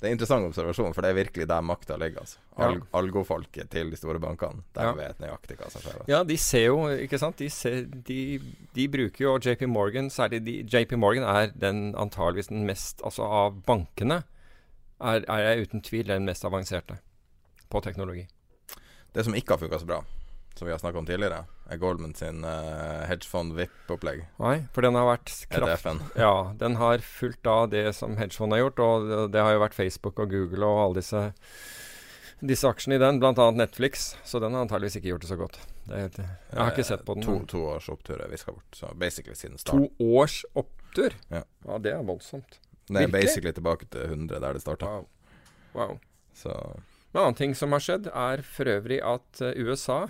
det 0.00 0.06
er 0.08 0.12
en 0.12 0.16
interessant 0.16 0.46
observasjon, 0.48 0.94
for 0.96 1.04
det 1.04 1.10
er 1.10 1.16
virkelig 1.18 1.46
der 1.50 1.60
makta 1.62 1.96
ligger. 2.00 2.20
Altså. 2.24 2.38
Al 2.56 2.74
Ja. 2.78 2.80
Algofolket 2.98 3.68
til 3.70 3.90
de 3.90 3.96
store 3.96 4.18
bankene. 4.18 4.62
De 4.74 4.80
Ja. 4.80 4.92
vet 4.96 5.18
nøyaktig 5.20 5.56
hva 5.58 5.70
som 5.70 5.82
skjer. 5.82 6.04
Ja, 6.08 6.22
de 6.24 6.36
ser 6.36 6.64
jo, 6.66 6.88
ikke 6.88 7.18
sant. 7.18 7.36
De, 7.36 7.50
ser, 7.50 7.84
de, 7.84 8.40
de 8.74 8.88
bruker 8.88 9.20
jo 9.26 9.38
JP 9.38 9.66
Morgan, 9.68 10.08
særlig 10.10 10.40
de, 10.46 10.56
JP 10.64 10.96
Morgan 10.98 11.22
er 11.24 11.52
den 11.52 11.94
antageligvis 11.94 12.48
den 12.48 12.64
mest 12.66 13.00
Altså 13.04 13.22
av 13.22 13.60
bankene 13.66 14.22
er, 15.00 15.24
er 15.28 15.38
jeg 15.54 15.66
uten 15.68 15.82
tvil 15.82 16.06
den 16.06 16.24
mest 16.24 16.44
avanserte 16.44 16.98
på 17.70 17.80
teknologi. 17.82 18.26
Det 19.14 19.24
som 19.24 19.34
ikke 19.34 19.52
har 19.54 19.58
funka 19.58 19.78
så 19.78 19.86
bra, 19.86 20.02
som 20.58 20.66
vi 20.68 20.72
har 20.74 20.80
snakka 20.82 20.98
om 21.00 21.06
tidligere, 21.08 21.44
er 21.70 21.80
Goldman 21.80 22.14
sin 22.18 22.44
uh, 22.44 23.06
hedgefond 23.08 23.54
VIP-opplegg. 23.56 24.24
Nei, 24.42 24.56
for 24.74 24.84
den 24.84 24.98
har 24.98 25.06
vært 25.08 25.32
kraft... 25.52 25.86
Ja, 26.18 26.52
den 26.60 26.76
har 26.80 27.04
fulgt 27.04 27.46
av 27.46 27.68
det 27.72 27.86
som 27.96 28.16
hedgefond 28.20 28.56
har 28.56 28.64
gjort, 28.64 28.82
og 28.84 29.12
det- 29.32 29.44
har 29.46 29.54
jo 29.56 29.62
vært 29.62 29.78
Facebook 29.78 30.18
og 30.18 30.32
Google 30.34 30.66
og 30.66 30.82
alle 30.86 31.00
disse 31.00 31.28
disse 32.40 32.64
aksjene 32.68 32.96
i 32.96 33.00
den, 33.02 33.18
bl.a. 33.20 33.50
Netflix, 33.52 34.14
så 34.24 34.40
den 34.40 34.54
har 34.56 34.64
antageligvis 34.64 34.96
ikke 34.96 35.10
gjort 35.12 35.24
det 35.26 35.28
så 35.28 35.36
godt. 35.36 35.58
Det, 35.84 35.98
det, 36.16 36.26
jeg 36.48 36.56
har 36.60 36.70
ikke 36.72 36.86
sett 36.88 37.02
på 37.04 37.16
den. 37.18 37.24
To, 37.26 37.34
to 37.50 37.64
års 37.74 37.88
opptur 37.92 38.20
er 38.22 38.30
viska 38.32 38.54
bort. 38.54 38.68
Så 38.76 38.88
basically 38.96 39.36
siden 39.36 39.60
start. 39.60 39.76
To 39.76 40.14
års 40.16 40.38
opptur? 40.56 41.16
Ja. 41.28 41.42
ja, 41.66 41.80
det 41.84 41.92
er 41.92 42.06
voldsomt. 42.08 42.56
Det 42.88 42.96
er 42.96 43.04
Virkelig? 43.04 43.12
basically 43.18 43.52
tilbake 43.58 43.90
til 43.92 44.06
100 44.08 44.40
der 44.40 44.56
det 44.56 44.62
starta. 44.64 44.86
Wow. 44.86 45.10
wow. 45.74 45.98
Så 46.34 46.54
En 47.12 47.20
annen 47.20 47.34
ting 47.34 47.54
som 47.58 47.74
har 47.74 47.82
skjedd, 47.82 48.08
er 48.08 48.42
for 48.46 48.70
øvrig 48.70 49.00
at 49.04 49.40
eh, 49.42 49.56
USA 49.66 50.06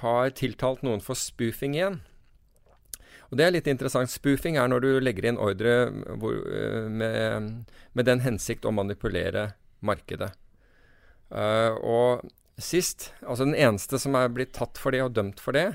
har 0.00 0.30
tiltalt 0.38 0.84
noen 0.86 1.02
for 1.04 1.18
spoofing 1.18 1.74
igjen. 1.76 2.00
Og 3.30 3.38
Det 3.38 3.46
er 3.46 3.54
litt 3.54 3.68
interessant. 3.70 4.10
Spoofing 4.10 4.58
er 4.58 4.68
når 4.70 4.82
du 4.82 4.90
legger 5.02 5.28
inn 5.30 5.38
ordre 5.38 5.90
hvor, 6.18 6.34
eh, 6.50 6.86
med, 6.90 7.66
med 7.94 8.08
den 8.08 8.22
hensikt 8.24 8.66
å 8.66 8.74
manipulere 8.74 9.52
markedet. 9.86 10.32
Uh, 11.30 11.78
og 11.86 12.24
sist, 12.58 13.12
altså 13.22 13.46
den 13.46 13.54
eneste 13.54 14.00
som 14.02 14.16
er 14.18 14.32
blitt 14.34 14.50
tatt 14.56 14.80
for 14.82 14.90
det 14.90 15.04
og 15.04 15.14
dømt 15.14 15.38
for 15.40 15.54
det, 15.54 15.68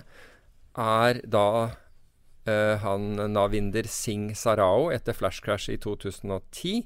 er 0.75 1.21
da 1.23 1.47
uh, 1.71 2.75
han 2.83 3.15
Navinder 3.31 3.87
Singh 3.87 4.35
Sarao 4.35 4.89
etter 4.91 5.15
Flash 5.15 5.39
Crash 5.45 5.71
i 5.71 5.79
2010. 5.79 6.83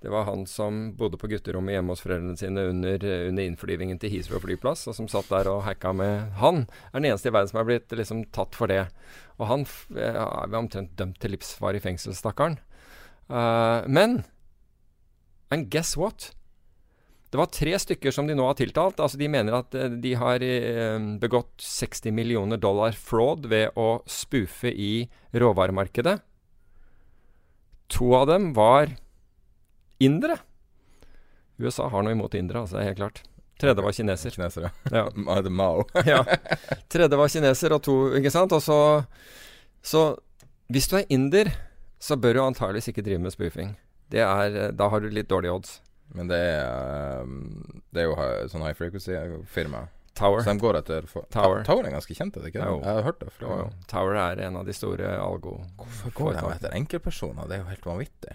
Det 0.00 0.08
var 0.08 0.24
han 0.24 0.46
som 0.48 0.94
bodde 0.96 1.18
på 1.20 1.28
gutterommet 1.28 1.74
hjemme 1.74 1.92
hos 1.92 2.00
foreldrene 2.00 2.38
sine 2.40 2.62
under, 2.70 3.02
under 3.28 3.44
innflyvingen 3.44 3.98
til 4.00 4.14
Heathrow 4.14 4.40
flyplass, 4.40 4.86
og 4.88 4.96
som 4.96 5.10
satt 5.12 5.28
der 5.28 5.50
og 5.52 5.62
hacka 5.66 5.92
med 5.92 6.30
Han 6.40 6.62
er 6.88 6.94
den 7.02 7.10
eneste 7.10 7.28
i 7.28 7.34
verden 7.34 7.50
som 7.52 7.60
er 7.60 7.68
blitt 7.68 7.92
liksom 7.92 8.22
tatt 8.32 8.56
for 8.56 8.72
det. 8.72 8.86
Og 9.36 9.44
han 9.50 9.66
f- 9.68 9.90
eh, 9.92 10.16
omtrent 10.56 10.94
dømt 10.96 11.20
til 11.20 11.34
livsvarig 11.36 11.82
fengsel, 11.84 12.16
stakkaren. 12.16 12.56
Uh, 13.28 13.84
men 13.86 14.22
And 15.52 15.68
guess 15.70 15.96
what? 15.98 16.30
Det 17.30 17.38
var 17.38 17.46
tre 17.54 17.76
stykker 17.78 18.10
som 18.14 18.26
de 18.26 18.34
nå 18.34 18.42
har 18.48 18.56
tiltalt. 18.58 18.98
Altså 19.02 19.18
De 19.20 19.28
mener 19.30 19.54
at 19.54 19.74
eh, 19.78 19.92
de 20.02 20.14
har 20.18 20.42
eh, 20.42 20.96
begått 21.22 21.60
60 21.62 22.10
millioner 22.16 22.58
dollar 22.58 22.96
fraud 22.96 23.46
ved 23.52 23.76
å 23.78 24.00
spoofe 24.10 24.72
i 24.72 25.04
råvaremarkedet. 25.36 26.16
To 27.98 28.12
av 28.18 28.26
dem 28.30 28.52
var 28.56 28.96
indere. 30.00 30.38
USA 31.60 31.88
har 31.92 32.04
noe 32.04 32.16
imot 32.16 32.34
indere, 32.38 32.64
altså, 32.64 32.78
det 32.78 32.84
er 32.84 32.92
helt 32.92 33.02
klart. 33.02 33.22
Tredje 33.60 33.84
var 33.84 33.92
kineser. 33.92 34.32
Kineser, 34.32 34.70
ja. 34.90 35.04
Mao. 35.50 35.84
ja. 36.08 36.22
Tredje 36.88 37.18
var 37.20 37.28
kineser, 37.28 37.76
og 37.76 37.82
to 37.84 37.96
Ikke 38.16 38.32
sant? 38.32 38.52
Og 38.56 38.62
så 38.64 39.04
Så 39.82 40.16
hvis 40.70 40.86
du 40.88 40.96
er 40.96 41.06
inder, 41.10 41.50
så 41.98 42.16
bør 42.16 42.34
du 42.34 42.40
antageligvis 42.44 42.88
ikke 42.88 43.02
drive 43.02 43.18
med 43.18 43.32
spoofing. 43.34 43.72
Det 44.10 44.20
er, 44.22 44.56
eh, 44.56 44.72
da 44.72 44.88
har 44.88 45.00
du 45.00 45.08
litt 45.10 45.28
dårlige 45.28 45.52
odds. 45.52 45.80
Men 46.14 46.28
det 46.30 46.38
er 46.38 47.22
um, 47.22 47.82
Det 47.92 48.02
er 48.02 48.08
jo 48.08 48.14
sånn 48.50 48.62
high 48.64 48.76
frequency-firma. 48.78 49.88
Tower. 50.14 50.42
Så 50.42 50.52
de 50.52 50.62
går 50.62 50.78
etter 50.80 51.06
for, 51.08 51.26
Tower. 51.32 51.62
Tower 51.64 51.86
er 51.86 51.94
ganske 51.94 52.14
kjent, 52.14 52.36
er 52.36 52.44
det 52.44 52.52
ikke? 52.52 52.60
det? 52.62 52.68
Jo. 52.68 52.78
Jeg 52.82 52.96
har 52.98 53.06
hørt 53.06 53.20
det. 53.22 53.30
Jo. 53.40 53.58
Tower 53.90 54.18
er 54.20 54.42
en 54.46 54.58
av 54.60 54.66
de 54.66 54.74
store 54.76 55.12
algo... 55.16 55.60
Hvorfor 55.78 56.14
går 56.16 56.34
de 56.36 56.42
etter 56.56 56.74
enkeltpersoner? 56.76 57.46
Det 57.48 57.56
er 57.56 57.62
jo 57.62 57.68
helt 57.70 57.86
vanvittig. 57.86 58.34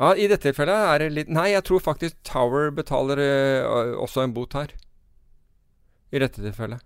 Ja, 0.00 0.14
I 0.16 0.30
dette 0.30 0.48
tilfellet 0.48 0.86
er 0.90 1.02
det 1.02 1.10
litt 1.12 1.32
Nei, 1.32 1.50
jeg 1.52 1.66
tror 1.68 1.82
faktisk 1.84 2.16
Tower 2.24 2.70
betaler 2.72 3.20
uh, 3.20 3.98
også 4.00 4.24
en 4.24 4.32
bot 4.36 4.56
her. 4.56 4.72
I 6.10 6.22
dette 6.22 6.40
tilfellet. 6.40 6.80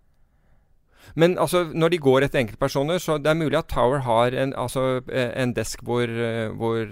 Men 1.15 1.37
altså, 1.39 1.63
når 1.71 1.93
de 1.93 2.01
går 2.03 2.25
etter 2.25 2.41
enkeltpersoner, 2.41 2.99
så 2.99 3.19
det 3.21 3.31
er 3.31 3.39
mulig 3.39 3.59
at 3.61 3.69
Tower 3.71 4.03
har 4.07 4.35
en, 4.35 4.55
altså, 4.57 5.03
eh, 5.13 5.31
en 5.37 5.53
desk 5.55 5.83
hvor, 5.85 6.09
eh, 6.09 6.49
hvor 6.49 6.89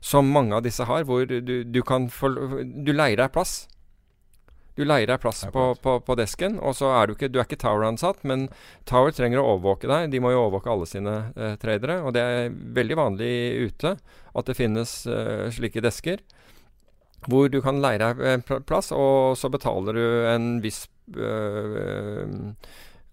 Som 0.00 0.32
mange 0.32 0.56
av 0.56 0.64
disse 0.64 0.84
har, 0.88 1.04
hvor 1.04 1.24
du, 1.28 1.64
du 1.64 1.82
kan 1.82 2.08
få 2.08 2.32
Du 2.86 2.92
leier 2.92 3.20
deg 3.20 3.32
plass. 3.32 3.68
Du 4.80 4.86
leier 4.88 5.10
deg 5.10 5.20
plass 5.20 5.42
på, 5.52 5.62
på, 5.84 5.98
på 6.06 6.14
desken, 6.16 6.54
og 6.64 6.72
så 6.78 6.88
er 6.96 7.08
du 7.08 7.12
ikke 7.12 7.28
Du 7.28 7.36
er 7.36 7.44
ikke 7.44 7.60
Tower-ansatt, 7.60 8.22
men 8.24 8.46
Tower 8.88 9.12
trenger 9.12 9.42
å 9.42 9.50
overvåke 9.54 9.90
deg. 9.90 10.08
De 10.14 10.22
må 10.24 10.32
jo 10.32 10.46
overvåke 10.46 10.72
alle 10.72 10.88
sine 10.88 11.16
eh, 11.36 11.56
tradere, 11.60 11.98
og 12.00 12.14
det 12.16 12.22
er 12.24 12.54
veldig 12.78 12.96
vanlig 12.96 13.32
ute 13.68 13.92
at 14.00 14.48
det 14.48 14.56
finnes 14.56 14.94
eh, 15.04 15.50
slike 15.52 15.84
desker. 15.84 16.24
hvor 17.28 17.50
du 17.52 17.60
kan 17.60 17.82
leie 17.84 18.00
deg 18.00 18.20
en 18.24 18.44
plass, 18.64 18.88
og 18.96 19.36
så 19.36 19.50
betaler 19.52 19.92
du 19.92 20.04
en 20.30 20.46
viss 20.64 20.86
øh, 21.12 22.54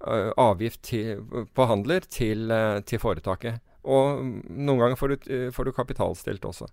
øh, 0.07 0.31
avgift 0.39 0.83
til, 0.87 1.19
på 1.51 1.67
handler 1.67 2.07
til, 2.07 2.47
til 2.87 3.03
foretaket. 3.03 3.59
Og 3.83 4.23
noen 4.47 4.79
ganger 4.79 4.95
får 4.95 5.07
du, 5.11 5.27
får 5.51 5.67
du 5.67 5.75
kapitalstilt 5.75 6.47
også. 6.47 6.71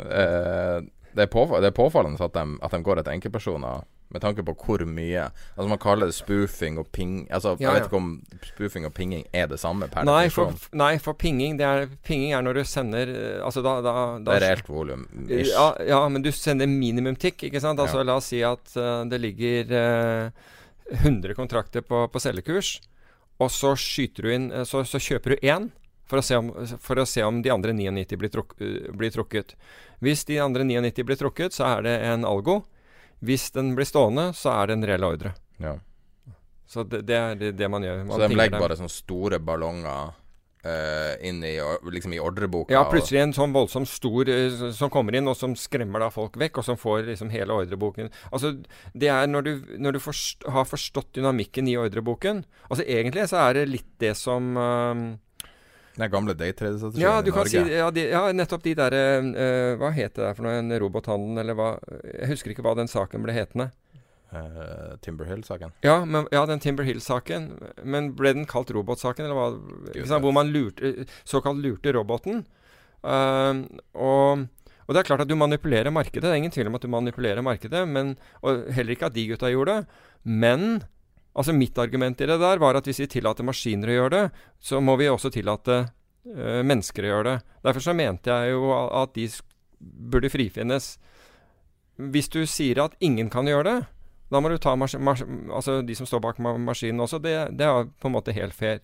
Eh, 0.00 0.80
det, 1.14 1.26
er 1.26 1.30
påfall, 1.32 1.62
det 1.62 1.72
er 1.72 1.76
påfallende 1.76 2.20
at 2.24 2.36
de, 2.36 2.44
at 2.62 2.76
de 2.76 2.82
går 2.86 3.00
etter 3.00 3.16
enkeltpersoner 3.16 3.82
med 4.10 4.22
tanke 4.24 4.42
på 4.42 4.54
hvor 4.58 4.82
mye 4.90 5.28
Altså 5.30 5.68
Man 5.70 5.78
kaller 5.78 6.10
det 6.10 6.16
spoofing 6.16 6.80
og 6.82 6.88
ping 6.90 7.28
Altså 7.30 7.52
Ja, 7.60 7.68
Jeg 7.68 7.76
vet 7.76 7.84
ikke 7.86 8.00
om 8.00 8.08
spoofing 8.42 8.88
og 8.88 8.94
pinging 8.96 9.22
er 9.32 9.46
det 9.46 9.60
samme 9.62 9.86
per 9.92 10.06
Nei 10.08 10.24
for, 10.34 10.56
nei, 10.74 10.96
for 10.98 11.14
pinging, 11.14 11.58
det 11.60 11.66
er, 11.66 11.86
pinging 12.06 12.34
er 12.34 12.42
når 12.42 12.58
du 12.58 12.64
sender 12.66 13.12
øh, 13.14 13.44
Altså 13.46 13.62
da, 13.62 13.76
da, 13.86 13.94
da 14.18 14.32
Det 14.32 14.40
er 14.40 14.46
reelt 14.48 14.70
volum. 14.70 15.06
Ja, 15.30 15.68
ja, 15.86 16.00
men 16.10 16.26
du 16.26 16.32
sender 16.34 16.66
minimum 16.66 17.14
tikk, 17.14 17.44
ikke 17.46 17.62
sant? 17.62 17.78
Altså 17.78 18.02
Ja. 18.02 18.08
La 18.10 18.18
oss 18.18 18.32
si 18.32 18.42
at 18.42 18.74
uh, 18.74 19.04
det 19.06 19.20
ligger 19.22 19.70
uh, 19.70 20.48
100 20.90 21.34
kontrakter 21.38 21.84
på, 21.86 22.06
på 22.10 22.22
selgekurs, 22.22 22.80
og 23.38 23.50
så 23.54 23.76
skyter 23.78 24.26
du 24.26 24.32
inn 24.34 24.48
eh, 24.50 24.66
Så, 24.68 24.82
så 24.88 24.98
kjøper 24.98 25.36
du 25.36 25.46
én 25.46 25.70
for 26.10 26.18
å, 26.18 26.24
se 26.26 26.38
om, 26.40 26.50
for 26.82 26.98
å 26.98 27.06
se 27.06 27.22
om 27.22 27.38
de 27.44 27.52
andre 27.54 27.72
99 27.76 28.18
blir, 28.18 28.32
truk, 28.34 28.56
eh, 28.58 28.90
blir 28.98 29.12
trukket. 29.14 29.54
Hvis 30.00 30.24
de 30.28 30.40
andre 30.40 30.64
99 30.64 31.06
blir 31.06 31.20
trukket, 31.20 31.56
så 31.56 31.68
er 31.76 31.86
det 31.86 31.96
en 32.08 32.24
algo. 32.28 32.62
Hvis 33.20 33.50
den 33.52 33.74
blir 33.76 33.88
stående, 33.88 34.30
så 34.36 34.54
er 34.56 34.70
det 34.70 34.78
en 34.78 34.88
reell 34.88 35.04
ordre. 35.04 35.34
Ja. 35.60 35.76
Så 36.70 36.84
det, 36.86 37.02
det 37.08 37.18
er 37.18 37.36
det, 37.36 37.68
man 37.68 37.84
gjør. 37.84 38.04
Man 38.06 38.16
Så 38.16 38.28
de 38.30 38.38
legger 38.38 38.62
bare 38.62 38.78
sånne 38.78 38.92
store 38.94 39.40
ballonger 39.42 40.12
uh, 40.64 41.14
inn 41.26 41.42
i, 41.44 41.56
liksom 41.92 42.14
i 42.14 42.20
ordreboka. 42.22 42.72
Ja, 42.74 42.84
plutselig 42.88 43.20
en 43.24 43.34
sånn 43.36 43.54
voldsomt 43.54 43.90
stor 43.90 44.30
uh, 44.30 44.68
som 44.76 44.92
kommer 44.92 45.18
inn, 45.18 45.28
og 45.30 45.36
som 45.38 45.56
skremmer 45.58 46.04
da 46.04 46.10
folk 46.14 46.38
vekk, 46.40 46.62
og 46.62 46.68
som 46.68 46.78
får 46.80 47.10
liksom 47.10 47.32
hele 47.34 47.56
ordreboken. 47.64 48.12
Altså, 48.30 48.54
det 48.94 49.10
er 49.12 49.28
når 49.30 49.48
du, 49.48 49.52
når 49.82 49.98
du 49.98 50.02
forst, 50.04 50.46
har 50.48 50.68
forstått 50.68 51.12
dynamikken 51.18 51.68
i 51.68 51.76
ordreboken 51.80 52.44
Altså, 52.70 52.84
egentlig 52.86 53.26
så 53.30 53.42
er 53.48 53.58
det 53.58 53.70
litt 53.70 53.90
det 54.00 54.14
som 54.18 54.54
ehm, 55.90 56.00
Den 56.00 56.10
gamle 56.10 56.34
daytrade-strategier 56.38 57.02
Ja, 57.02 57.18
i 57.20 57.30
Norge. 57.30 57.50
si 57.50 57.76
ja, 57.76 57.90
de, 57.90 58.06
ja, 58.12 58.22
nettopp 58.32 58.62
de 58.62 58.74
derre 58.78 59.04
uh, 59.20 59.76
Hva 59.80 59.90
het 59.96 60.14
det 60.14 60.24
der 60.24 60.34
for 60.38 60.46
noe? 60.46 60.58
En 60.60 60.78
robothandel, 60.78 61.42
eller 61.42 61.58
hva? 61.58 61.70
Jeg 62.06 62.30
husker 62.34 62.54
ikke 62.54 62.64
hva 62.66 62.76
den 62.78 62.90
saken 62.90 63.22
ble 63.26 63.34
hetende. 63.36 63.70
Uh, 64.30 64.94
Timber 65.02 65.26
Hill-saken. 65.26 65.72
Ja, 65.82 66.04
ja, 66.30 66.44
den 66.46 66.60
Timber 66.62 66.86
Hill-saken. 66.86 67.50
Men 67.82 68.12
ble 68.14 68.34
den 68.36 68.46
kalt 68.46 68.70
robotsaken, 68.70 69.26
eller 69.26 69.34
hva? 69.34 69.48
Liksom. 69.90 70.22
Hvor 70.22 70.34
man 70.36 70.52
lurte, 70.54 71.08
såkalt 71.26 71.58
lurte 71.58 71.92
roboten. 71.96 72.44
Uh, 73.02 73.66
og, 73.98 74.46
og 74.86 74.94
det 74.94 75.02
er 75.02 75.08
klart 75.08 75.24
at 75.24 75.30
du 75.30 75.34
manipulerer 75.34 75.90
markedet. 75.90 76.28
Det 76.28 76.30
er 76.30 76.38
ingen 76.38 76.54
tvil 76.54 76.70
om 76.70 76.78
at 76.78 76.86
du 76.86 76.92
manipulerer 76.92 77.42
markedet. 77.42 77.82
Men, 77.90 78.14
og 78.44 78.70
heller 78.70 78.94
ikke 78.94 79.10
at 79.10 79.18
de 79.18 79.26
gutta 79.32 79.50
gjorde 79.50 79.80
det. 79.80 80.06
Men 80.22 80.84
altså 81.34 81.54
mitt 81.54 81.78
argument 81.78 82.20
i 82.20 82.28
det 82.28 82.38
der 82.40 82.60
var 82.62 82.78
at 82.78 82.88
hvis 82.88 83.02
vi 83.04 83.10
tillater 83.10 83.46
maskiner 83.46 83.92
å 83.92 83.96
gjøre 83.98 84.16
det, 84.16 84.24
så 84.60 84.80
må 84.82 84.96
vi 85.00 85.10
også 85.10 85.30
tillate 85.34 85.78
eh, 85.80 86.60
mennesker 86.66 87.06
å 87.06 87.12
gjøre 87.14 87.28
det. 87.30 87.54
Derfor 87.66 87.86
så 87.86 87.96
mente 87.96 88.34
jeg 88.34 88.56
jo 88.56 88.74
at 88.74 89.14
de 89.16 89.28
burde 89.80 90.32
frifinnes. 90.32 90.92
Hvis 92.00 92.30
du 92.32 92.42
sier 92.48 92.82
at 92.84 92.96
ingen 93.04 93.30
kan 93.32 93.48
gjøre 93.48 93.68
det, 93.68 93.78
da 94.30 94.38
må 94.38 94.50
du 94.50 94.60
ta 94.62 94.76
altså 94.78 95.80
de 95.82 95.94
som 95.98 96.06
står 96.06 96.20
bak 96.22 96.38
ma 96.42 96.52
maskinen 96.54 97.02
også. 97.02 97.18
Det, 97.22 97.32
det 97.58 97.66
er 97.66 97.88
på 97.98 98.06
en 98.06 98.14
måte 98.14 98.34
helt 98.36 98.54
fair. 98.54 98.78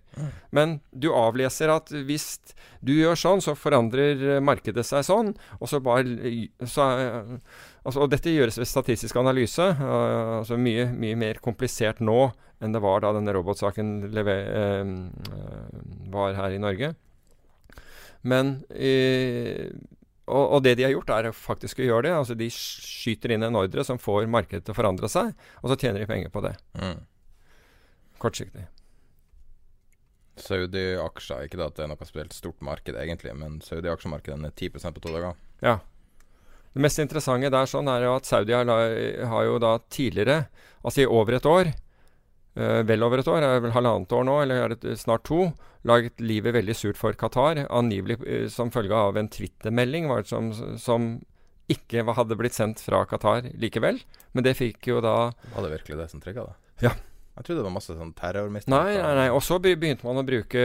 Men 0.50 0.80
du 0.90 1.12
avleser 1.14 1.70
at 1.70 1.92
hvis 1.94 2.40
du 2.82 2.96
gjør 2.96 3.18
sånn, 3.20 3.44
så 3.44 3.54
forandrer 3.54 4.40
markedet 4.42 4.82
seg 4.88 5.06
sånn. 5.06 5.36
Og 5.60 5.70
så 5.70 5.78
bare 5.84 6.48
så, 6.66 6.88
altså, 7.86 8.02
Og 8.04 8.10
dette 8.12 8.34
gjøres 8.34 8.58
ved 8.60 8.68
statistisk 8.68 9.16
analyse. 9.20 9.64
Uh, 9.80 10.42
altså 10.42 10.58
mye, 10.60 10.88
mye 10.92 11.16
mer 11.18 11.40
komplisert 11.44 12.02
nå 12.04 12.32
enn 12.64 12.72
det 12.72 12.80
var 12.80 13.02
da 13.04 13.10
denne 13.12 13.34
robotsaken 13.36 13.88
eh, 14.16 14.92
var 16.08 16.38
her 16.38 16.54
i 16.56 16.60
Norge. 16.62 16.94
Men 18.24 18.54
uh, 18.72 19.66
og, 20.26 20.44
og 20.56 20.62
det 20.64 20.74
de 20.78 20.86
har 20.86 20.94
gjort, 20.94 21.12
er 21.14 21.28
faktisk 21.36 21.80
å 21.80 21.86
gjøre 21.86 22.08
det. 22.08 22.14
Altså 22.18 22.36
De 22.38 22.48
skyter 22.50 23.34
inn 23.34 23.46
en 23.46 23.58
ordre 23.60 23.84
som 23.86 24.00
får 24.02 24.26
markedet 24.30 24.64
til 24.66 24.74
å 24.74 24.78
forandre 24.78 25.10
seg, 25.10 25.34
og 25.62 25.70
så 25.70 25.78
tjener 25.78 26.02
de 26.02 26.08
penger 26.10 26.32
på 26.34 26.42
det. 26.48 26.56
Mm. 26.80 27.04
Kortsiktig. 28.22 28.64
Saudi-aksjer, 30.36 31.46
ikke 31.46 31.60
at 31.64 31.78
det 31.78 31.84
er 31.86 31.92
noe 31.92 32.08
spesielt 32.08 32.34
stort 32.36 32.58
marked 32.64 32.98
egentlig, 32.98 33.32
men 33.38 33.60
Saudi-aksjemarkedet 33.64 34.50
er 34.50 34.56
10% 34.56 34.98
på 34.98 35.04
to 35.04 35.14
dager. 35.14 35.38
Ja. 35.64 35.78
Det 36.76 36.82
mest 36.84 37.00
interessante 37.00 37.48
der 37.48 37.68
sånn 37.70 37.88
er 37.88 38.02
jo 38.04 38.14
at 38.18 38.26
Saudi 38.28 38.52
har, 38.52 38.68
har 38.68 39.44
jo 39.48 39.54
da 39.62 39.78
tidligere, 39.88 40.42
altså 40.84 41.06
i 41.06 41.06
over 41.08 41.38
et 41.38 41.46
år, 41.48 41.70
eh, 42.52 42.82
vel 42.84 43.06
over 43.06 43.22
et 43.22 43.30
år, 43.32 43.46
er 43.46 43.62
vel 43.64 43.72
halvannet 43.72 44.12
år 44.12 44.26
nå, 44.28 44.34
eller 44.42 44.60
er 44.60 44.74
det 44.74 44.98
snart 45.00 45.24
to, 45.24 45.46
laget 45.88 46.20
livet 46.20 46.52
veldig 46.52 46.76
surt 46.76 47.00
for 47.00 47.16
Qatar. 47.16 47.62
Angivelig 47.72 48.18
eh, 48.28 48.44
som 48.52 48.68
følge 48.74 48.92
av 48.92 49.16
en 49.16 49.32
Twitter-melding 49.32 50.10
var 50.10 50.26
det 50.26 50.32
som, 50.34 50.52
som 50.76 51.08
ikke 51.72 52.04
hadde 52.12 52.36
blitt 52.36 52.58
sendt 52.58 52.84
fra 52.84 53.06
Qatar 53.08 53.48
likevel. 53.56 54.02
Men 54.36 54.44
det 54.44 54.58
fikk 54.60 54.90
jo 54.92 55.00
da 55.00 55.32
Var 55.32 55.64
det 55.64 55.72
virkelig 55.78 56.02
det 56.02 56.10
som 56.12 56.20
trigga 56.20 56.44
det? 56.50 56.56
Ja. 56.90 56.92
Jeg 57.36 57.44
trodde 57.44 57.60
det 57.60 57.66
var 57.66 57.74
masse 57.74 57.92
sånn 57.92 58.14
terrormistanker. 58.16 58.72
Nei, 58.72 58.94
nei, 58.96 59.16
nei. 59.18 59.26
Og 59.28 59.42
så 59.44 59.58
begynte 59.60 60.06
man 60.06 60.22
å 60.22 60.24
bruke 60.24 60.62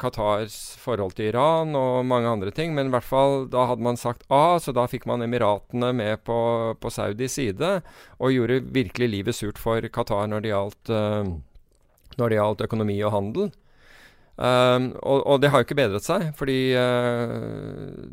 Qatars 0.00 0.56
forhold 0.82 1.14
til 1.16 1.30
Iran 1.30 1.72
og 1.78 2.02
mange 2.04 2.28
andre 2.28 2.52
ting. 2.52 2.74
Men 2.76 2.90
i 2.90 2.92
hvert 2.92 3.08
fall 3.08 3.46
da 3.52 3.64
hadde 3.70 3.86
man 3.86 3.96
sagt 3.96 4.26
A, 4.28 4.58
så 4.60 4.74
da 4.76 4.84
fikk 4.92 5.06
man 5.08 5.24
Emiratene 5.24 5.94
med 5.96 6.20
på, 6.28 6.36
på 6.76 6.92
Saudis 6.92 7.38
side. 7.40 7.78
Og 8.20 8.36
gjorde 8.36 8.60
virkelig 8.76 9.08
livet 9.08 9.38
surt 9.38 9.60
for 9.60 9.80
Qatar 9.88 10.28
når 10.28 10.44
det 10.44 10.52
gjaldt, 10.52 10.92
eh, 10.92 11.32
når 12.20 12.28
det 12.28 12.40
gjaldt 12.42 12.66
økonomi 12.68 12.98
og 13.08 13.16
handel. 13.16 13.52
Um, 14.32 14.86
og, 15.04 15.26
og 15.28 15.40
det 15.42 15.50
har 15.52 15.60
jo 15.60 15.66
ikke 15.66 15.76
bedret 15.76 16.06
seg, 16.06 16.30
fordi 16.38 16.72
uh, 16.72 17.34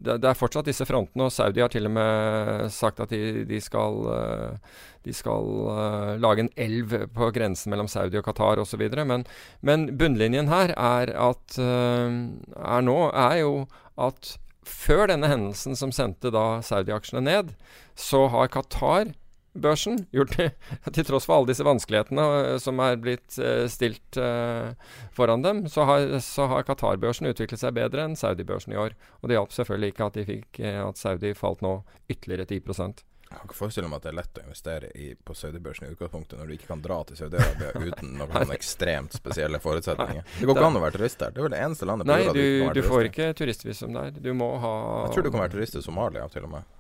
det, 0.04 0.18
det 0.20 0.28
er 0.28 0.38
fortsatt 0.38 0.68
disse 0.68 0.84
frontene. 0.88 1.30
Og 1.30 1.32
Saudi 1.32 1.64
har 1.64 1.72
til 1.72 1.88
og 1.88 1.94
med 1.96 2.68
sagt 2.76 3.00
at 3.00 3.14
de, 3.14 3.46
de 3.48 3.62
skal 3.64 4.02
uh, 4.04 4.76
de 5.08 5.16
skal 5.16 5.48
uh, 5.72 6.18
lage 6.20 6.44
en 6.44 6.52
elv 6.60 6.98
på 7.16 7.32
grensen 7.36 7.72
mellom 7.72 7.88
Saudi 7.88 8.20
og 8.20 8.28
Qatar 8.28 8.60
osv. 8.60 8.84
Men, 9.00 9.24
men 9.64 9.88
bunnlinjen 10.00 10.52
her 10.52 10.76
er 10.76 11.14
at 11.16 11.56
er 11.60 12.84
nå 12.84 13.00
er 13.16 13.40
jo 13.40 13.54
at 14.00 14.36
før 14.70 15.08
denne 15.10 15.32
hendelsen 15.32 15.78
som 15.80 15.94
sendte 15.96 16.32
da 16.36 16.60
Saudi-aksjene 16.66 17.24
ned, 17.26 17.56
så 17.98 18.28
har 18.32 18.52
Qatar 18.54 19.16
Børsen 19.54 20.06
gjort 20.12 20.38
det, 20.38 20.52
til 20.94 21.06
tross 21.08 21.26
for 21.26 21.40
alle 21.40 21.50
disse 21.50 21.66
vanskelighetene 21.66 22.26
eh, 22.38 22.56
som 22.62 22.80
er 22.86 23.00
blitt 23.02 23.38
eh, 23.42 23.66
stilt 23.72 24.20
eh, 24.22 24.72
foran 25.16 25.46
dem, 25.46 25.66
så 25.72 25.88
har, 25.90 26.20
så 26.24 26.50
har 26.52 26.66
Qatar-børsen 26.68 27.32
utviklet 27.32 27.62
seg 27.62 27.76
bedre 27.78 28.06
enn 28.06 28.18
Saudi-børsen 28.20 28.76
i 28.76 28.80
år. 28.80 28.98
Og 29.20 29.30
det 29.30 29.40
hjalp 29.40 29.56
selvfølgelig 29.56 29.94
ikke 29.94 30.10
at, 30.10 30.20
de 30.20 30.26
fikk, 30.28 30.60
at 30.62 31.02
Saudi 31.02 31.34
falt 31.38 31.64
nå 31.66 31.80
ytterligere 32.12 32.46
10 32.46 32.60
Jeg 32.60 33.38
kan 33.38 33.50
ikke 33.50 33.58
forestille 33.58 33.90
meg 33.90 34.00
at 34.00 34.06
det 34.06 34.12
er 34.12 34.20
lett 34.20 34.40
å 34.40 34.46
investere 34.46 34.92
i, 34.94 35.12
på 35.18 35.34
Saudi-børsen 35.38 35.90
i 35.90 35.94
utgangspunktet, 35.96 36.40
når 36.40 36.50
du 36.50 36.56
ikke 36.56 36.70
kan 36.70 36.86
dra 36.86 37.02
til 37.10 37.20
Saudi-Arabia 37.20 37.74
uten 37.90 38.18
noen 38.22 38.54
ekstremt 38.54 39.18
spesielle 39.18 39.62
forutsetninger. 39.64 40.26
Det 40.40 40.46
går 40.46 40.60
ikke 40.60 40.72
an 40.72 40.82
å 40.82 40.86
være 40.86 41.00
turist 41.00 41.24
der. 41.26 41.34
Det 41.34 41.42
er 41.42 41.50
vel 41.50 41.58
det 41.58 41.64
eneste 41.66 41.90
landet 41.90 42.10
på 42.10 42.20
jorda 42.22 42.38
du, 42.38 42.44
kan 42.46 42.68
være 42.70 42.78
du 42.78 42.92
får 42.94 43.12
ikke 43.12 43.32
turistvisum 43.42 43.98
der. 43.98 44.14
Du 44.14 44.36
må 44.38 44.54
ha 44.62 44.76
Jeg 45.08 45.16
tror 45.18 45.26
du 45.26 45.34
kan 45.34 45.48
være 45.48 45.58
turist 45.58 45.82
i 45.82 45.86
Somalia 45.86 46.30
til 46.30 46.46
og 46.46 46.60
med. 46.60 46.76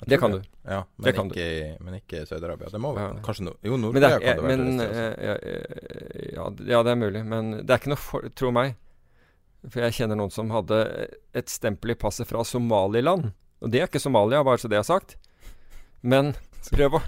Det 0.00 0.18
kan 0.18 0.30
kan 0.30 0.40
du. 0.40 0.46
Ja, 0.66 0.84
men 0.96 1.04
Det 1.04 1.12
kan 1.14 1.28
ikke, 1.30 1.76
du. 1.78 1.84
men 1.84 1.94
ikke 2.00 2.22
i 2.22 2.26
Saudi-Arabia. 2.26 2.70
Det 2.70 2.80
må 2.80 2.94
vel 2.94 3.02
Ja. 3.04 3.20
Kanskje 3.22 3.44
no, 3.46 3.52
Jo, 3.62 3.76
Nord-Korea 3.76 4.18
kan 4.18 4.20
det 4.20 4.42
være 4.42 4.56
men, 4.56 4.80
også. 4.80 4.88
eh, 4.90 5.24
ja, 5.24 5.34
eh, 5.34 6.32
ja, 6.34 6.48
ja, 6.74 6.82
det 6.82 6.90
er 6.90 6.98
mulig. 6.98 7.24
Men 7.24 7.50
det 7.60 7.70
er 7.70 7.78
ikke 7.78 7.92
noe 7.94 8.02
for 8.02 8.28
Tro 8.34 8.50
meg. 8.50 8.74
For 9.70 9.80
jeg 9.80 9.92
kjenner 9.92 10.18
noen 10.18 10.32
som 10.34 10.50
hadde 10.50 11.08
et 11.32 11.48
stempel 11.48 11.94
i 11.94 11.94
passet 11.94 12.28
fra 12.28 12.42
Somaliland. 12.44 13.32
Og 13.62 13.70
det 13.70 13.80
er 13.80 13.86
ikke 13.88 14.02
Somalia, 14.02 14.42
bare 14.44 14.58
så 14.60 14.68
det 14.68 14.78
er 14.78 14.82
sagt. 14.88 15.16
Men 16.02 16.34
prøv 16.72 16.98
å 16.98 17.02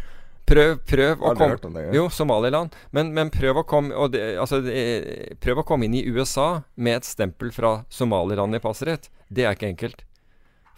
Prøv, 0.47 0.77
prøv 0.87 1.23
å 1.27 1.33
komme 1.35 1.57
det. 1.75 1.89
Jo, 1.97 2.05
Somaliland. 2.09 2.75
Men, 2.95 3.09
men 3.17 3.33
prøv, 3.35 3.59
å 3.59 3.65
komme, 3.67 3.91
det, 4.15 4.37
altså, 4.39 4.61
det, 4.63 5.35
prøv 5.43 5.59
å 5.59 5.65
komme 5.67 5.89
inn 5.89 5.97
i 5.99 6.05
USA 6.07 6.63
med 6.79 7.01
et 7.01 7.09
stempel 7.09 7.51
fra 7.51 7.81
Somaliland 7.91 8.55
i 8.55 8.61
passet 8.63 8.87
ditt. 8.93 9.09
Det 9.27 9.43
er 9.43 9.59
ikke 9.59 9.73
enkelt. 9.73 10.05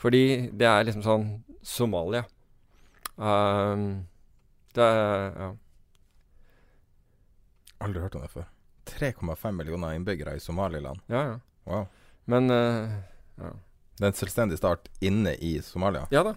Fordi 0.00 0.22
det 0.56 0.64
er 0.70 0.88
liksom 0.88 1.04
sånn 1.04 1.26
Somalia. 1.62 2.24
Um, 3.16 4.06
det 4.74 4.86
Ja. 4.86 5.56
Aldri 7.78 8.02
hørt 8.02 8.14
om 8.14 8.22
det 8.22 8.30
før. 8.32 8.48
3,5 8.88 9.52
millioner 9.52 9.94
innbyggere 9.94 10.36
i 10.36 10.40
Somaliland. 10.40 11.00
Ja, 11.06 11.22
ja. 11.22 11.40
Wow. 11.64 11.86
Men 12.24 12.50
uh, 12.50 12.90
ja. 13.38 13.52
Det 13.98 14.04
er 14.04 14.12
en 14.12 14.18
selvstendig 14.18 14.58
start 14.58 14.88
inne 15.00 15.34
i 15.34 15.58
Somalia. 15.62 16.06
ja 16.10 16.22
da. 16.22 16.34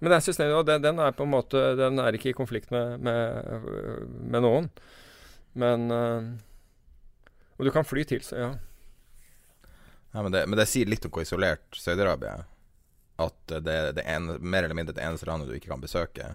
Men 0.00 0.10
det 0.10 0.16
er 0.16 0.24
selvstendig, 0.24 0.56
og 0.56 0.66
den, 0.66 0.82
den 0.82 0.98
er 0.98 1.12
på 1.12 1.26
en 1.26 1.32
måte 1.34 1.60
Den 1.76 1.98
er 2.00 2.16
ikke 2.16 2.30
i 2.30 2.36
konflikt 2.36 2.70
med, 2.72 3.02
med, 3.04 3.66
med 4.32 4.40
noen. 4.40 4.70
Men 5.52 5.90
uh, 5.90 6.30
Og 7.58 7.66
du 7.66 7.70
kan 7.74 7.84
fly 7.84 8.04
til, 8.08 8.22
så 8.24 8.36
ja. 8.36 8.50
Ja, 10.10 10.22
men, 10.22 10.32
det, 10.32 10.46
men 10.48 10.58
det 10.58 10.66
sier 10.66 10.88
litt 10.90 11.04
om 11.06 11.12
hvor 11.14 11.22
isolert 11.22 11.76
Saudi-Arabia 11.76 12.40
er. 12.40 12.46
At 13.20 13.54
det 13.66 13.78
det 13.98 14.04
ene, 14.08 14.38
mer 14.40 14.64
eller 14.64 14.78
mindre 14.78 14.94
det 14.96 15.04
eneste 15.04 15.28
landet 15.28 15.50
du 15.50 15.56
ikke 15.56 15.72
kan 15.72 15.82
besøke 15.82 16.34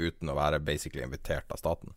uten 0.00 0.30
å 0.32 0.36
være 0.38 0.62
basically 0.64 1.04
invitert 1.04 1.50
av 1.52 1.60
staten. 1.60 1.92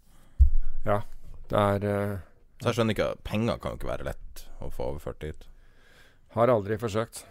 Ja, 0.86 1.02
det 1.50 1.62
er 1.62 1.86
uh, 1.86 2.18
Så 2.62 2.70
jeg 2.70 2.78
skjønner 2.80 2.96
ikke 2.96 3.12
Penger 3.26 3.62
kan 3.62 3.74
jo 3.74 3.80
ikke 3.80 3.90
være 3.94 4.10
lett 4.12 4.44
å 4.62 4.70
få 4.74 4.92
overført 4.94 5.24
dit. 5.24 5.48
Har 6.36 6.52
aldri 6.52 6.78
forsøkt. 6.82 7.24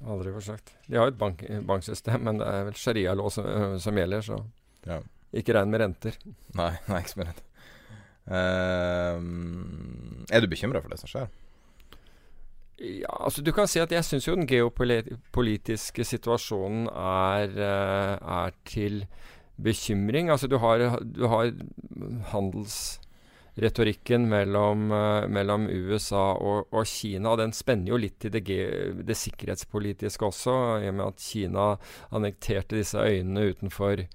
Aldri 0.00 0.32
forsøkt. 0.32 0.74
De 0.86 0.96
har 0.96 1.08
jo 1.08 1.14
et 1.14 1.20
bank, 1.20 1.42
banksystem, 1.68 2.22
men 2.24 2.40
det 2.40 2.48
er 2.48 2.66
vel 2.68 2.78
sharialov 2.78 3.32
som, 3.34 3.48
uh, 3.48 3.76
som 3.82 3.98
gjelder, 3.98 4.24
så 4.24 4.42
Ja. 4.88 5.00
ikke 5.36 5.54
regn 5.56 5.70
med 5.72 5.82
renter. 5.82 6.16
Nei, 6.56 6.72
nei 6.90 7.02
ikke 7.04 7.20
med 7.20 7.32
renter. 7.32 7.46
Ehm, 8.30 10.24
er 10.30 10.42
du 10.42 10.48
bekymra 10.50 10.82
for 10.82 10.92
det 10.92 11.00
som 11.00 11.10
skjer? 11.10 11.30
Ja, 12.80 13.12
altså 13.26 13.42
Du 13.44 13.52
kan 13.52 13.68
si 13.68 13.80
at 13.82 13.92
jeg 13.92 14.04
syns 14.06 14.24
jo 14.24 14.34
den 14.38 14.48
geopolitiske 14.48 16.04
situasjonen 16.08 16.86
er, 16.88 17.52
eh, 17.52 18.16
er 18.16 18.50
til 18.64 19.04
bekymring. 19.60 20.30
Altså 20.30 20.46
du 20.48 20.56
har, 20.56 20.78
du 21.04 21.26
har 21.28 21.52
handelsretorikken 22.32 24.28
mellom, 24.28 24.92
eh, 24.92 25.28
mellom 25.28 25.68
USA 25.68 26.32
og, 26.40 26.72
og, 26.72 26.86
Kina. 26.86 27.28
og 27.28 27.38
Den 27.38 27.52
spenner 27.52 27.88
jo 27.92 27.96
litt 28.00 28.18
til 28.18 28.32
det, 28.32 28.44
det, 29.04 29.16
sikkerhetspolitiske 29.16 30.24
også, 30.24 30.80
i 30.80 30.88
og 30.88 30.94
med 30.94 31.06
at 31.06 31.20
Kina 31.20 31.76
annekterte 32.10 32.76
disse 32.76 32.96
øyene 32.96 33.50
utenfor 33.52 34.06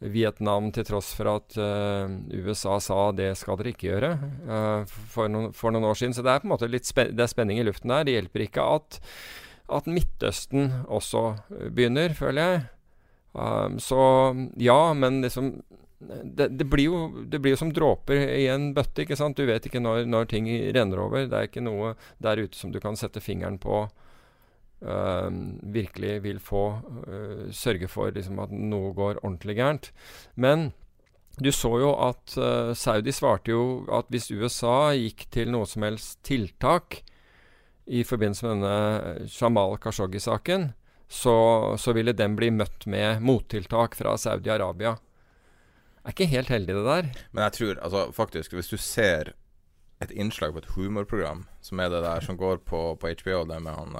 Vietnam, 0.00 0.70
til 0.72 0.86
tross 0.88 1.10
for 1.16 1.28
at 1.34 1.56
uh, 1.60 2.08
USA 2.32 2.78
sa 2.80 3.10
det 3.12 3.34
skal 3.36 3.58
dere 3.60 3.74
ikke 3.74 3.90
gjøre 3.90 4.10
uh, 4.48 4.88
for, 4.88 5.28
noen, 5.28 5.50
for, 5.56 5.74
noen, 5.74 5.84
år 5.90 5.98
siden. 6.00 6.16
Så 6.16 6.24
det 6.24 6.32
er 6.32 6.42
på 6.42 6.48
en 6.48 6.54
måte 6.54 6.70
litt 6.70 6.88
spen 6.88 7.12
det 7.16 7.26
er 7.26 7.32
spenning 7.32 7.60
i 7.60 7.66
luften 7.68 7.92
der. 7.92 8.06
Det 8.08 8.16
hjelper 8.16 8.46
ikke 8.46 8.64
at, 8.78 9.00
at 9.76 9.90
Midtøsten 9.90 10.70
også 10.88 11.24
begynner, 11.68 12.16
føler 12.16 12.46
jeg. 12.46 12.62
Um, 13.36 13.76
så 13.78 14.00
ja, 14.58 14.80
men 14.96 15.20
liksom 15.22 15.58
det, 16.00 16.48
det, 16.48 16.64
blir 16.64 16.84
jo, 16.88 17.00
det, 17.28 17.38
blir 17.38 17.52
jo, 17.52 17.60
som 17.60 17.72
dråper 17.72 18.22
i 18.38 18.46
en 18.48 18.70
bøtte. 18.74 19.04
ikke 19.04 19.18
sant? 19.20 19.36
Du 19.36 19.44
vet 19.44 19.66
ikke 19.68 19.82
når, 19.82 20.06
når 20.08 20.30
ting 20.32 20.48
renner 20.48 21.02
over. 21.04 21.26
Det 21.28 21.36
er 21.36 21.50
ikke 21.50 21.64
noe 21.64 21.92
der 22.24 22.40
ute 22.40 22.56
som 22.56 22.72
du 22.72 22.80
kan 22.80 22.96
sette 22.96 23.20
fingeren 23.20 23.60
på 23.60 23.84
virkelig 24.80 26.22
vil 26.24 26.38
få 26.40 26.64
uh, 26.80 27.48
sørge 27.52 27.88
for 27.88 28.12
liksom, 28.16 28.38
at 28.40 28.52
noe 28.52 28.94
går 28.96 29.20
ordentlig 29.20 29.58
gærent. 29.58 29.90
Men 30.40 30.70
du 31.40 31.50
så 31.52 31.72
jo 31.82 31.92
at 32.00 32.36
uh, 32.40 32.72
Saudi 32.76 33.12
svarte 33.12 33.52
jo 33.52 33.84
at 33.92 34.08
hvis 34.12 34.30
USA 34.32 34.92
gikk 34.96 35.26
til 35.32 35.52
noe 35.52 35.68
som 35.68 35.84
helst 35.86 36.20
tiltak 36.26 37.02
i 37.90 38.04
forbindelse 38.06 38.46
med 38.46 38.56
denne 38.56 39.28
Jamal 39.28 39.76
Khashoggi-saken, 39.82 40.70
så, 41.10 41.36
så, 41.78 41.92
ville 41.92 42.14
den 42.14 42.36
bli 42.38 42.52
møtt 42.54 42.86
med 42.86 43.22
mottiltak 43.26 43.96
fra 43.98 44.14
Saudi-Arabia. 44.20 44.94
Er 46.04 46.14
ikke 46.14 46.28
helt 46.30 46.52
heldig, 46.54 46.76
det 46.76 46.84
der. 46.86 47.08
Men 47.34 47.44
jeg 47.48 47.56
tror 47.56 47.80
altså 47.82 48.04
faktisk, 48.14 48.54
hvis 48.54 48.70
du 48.70 48.76
ser 48.78 49.32
et 50.00 50.12
innslag 50.14 50.54
på 50.54 50.62
et 50.62 50.70
humorprogram, 50.76 51.48
som 51.60 51.82
er 51.82 51.90
det 51.92 52.04
der 52.04 52.22
som 52.24 52.38
går 52.38 52.62
på, 52.64 52.94
på 53.00 53.10
HBO, 53.10 53.42
det 53.50 53.58
med 53.64 53.74
han 53.74 53.98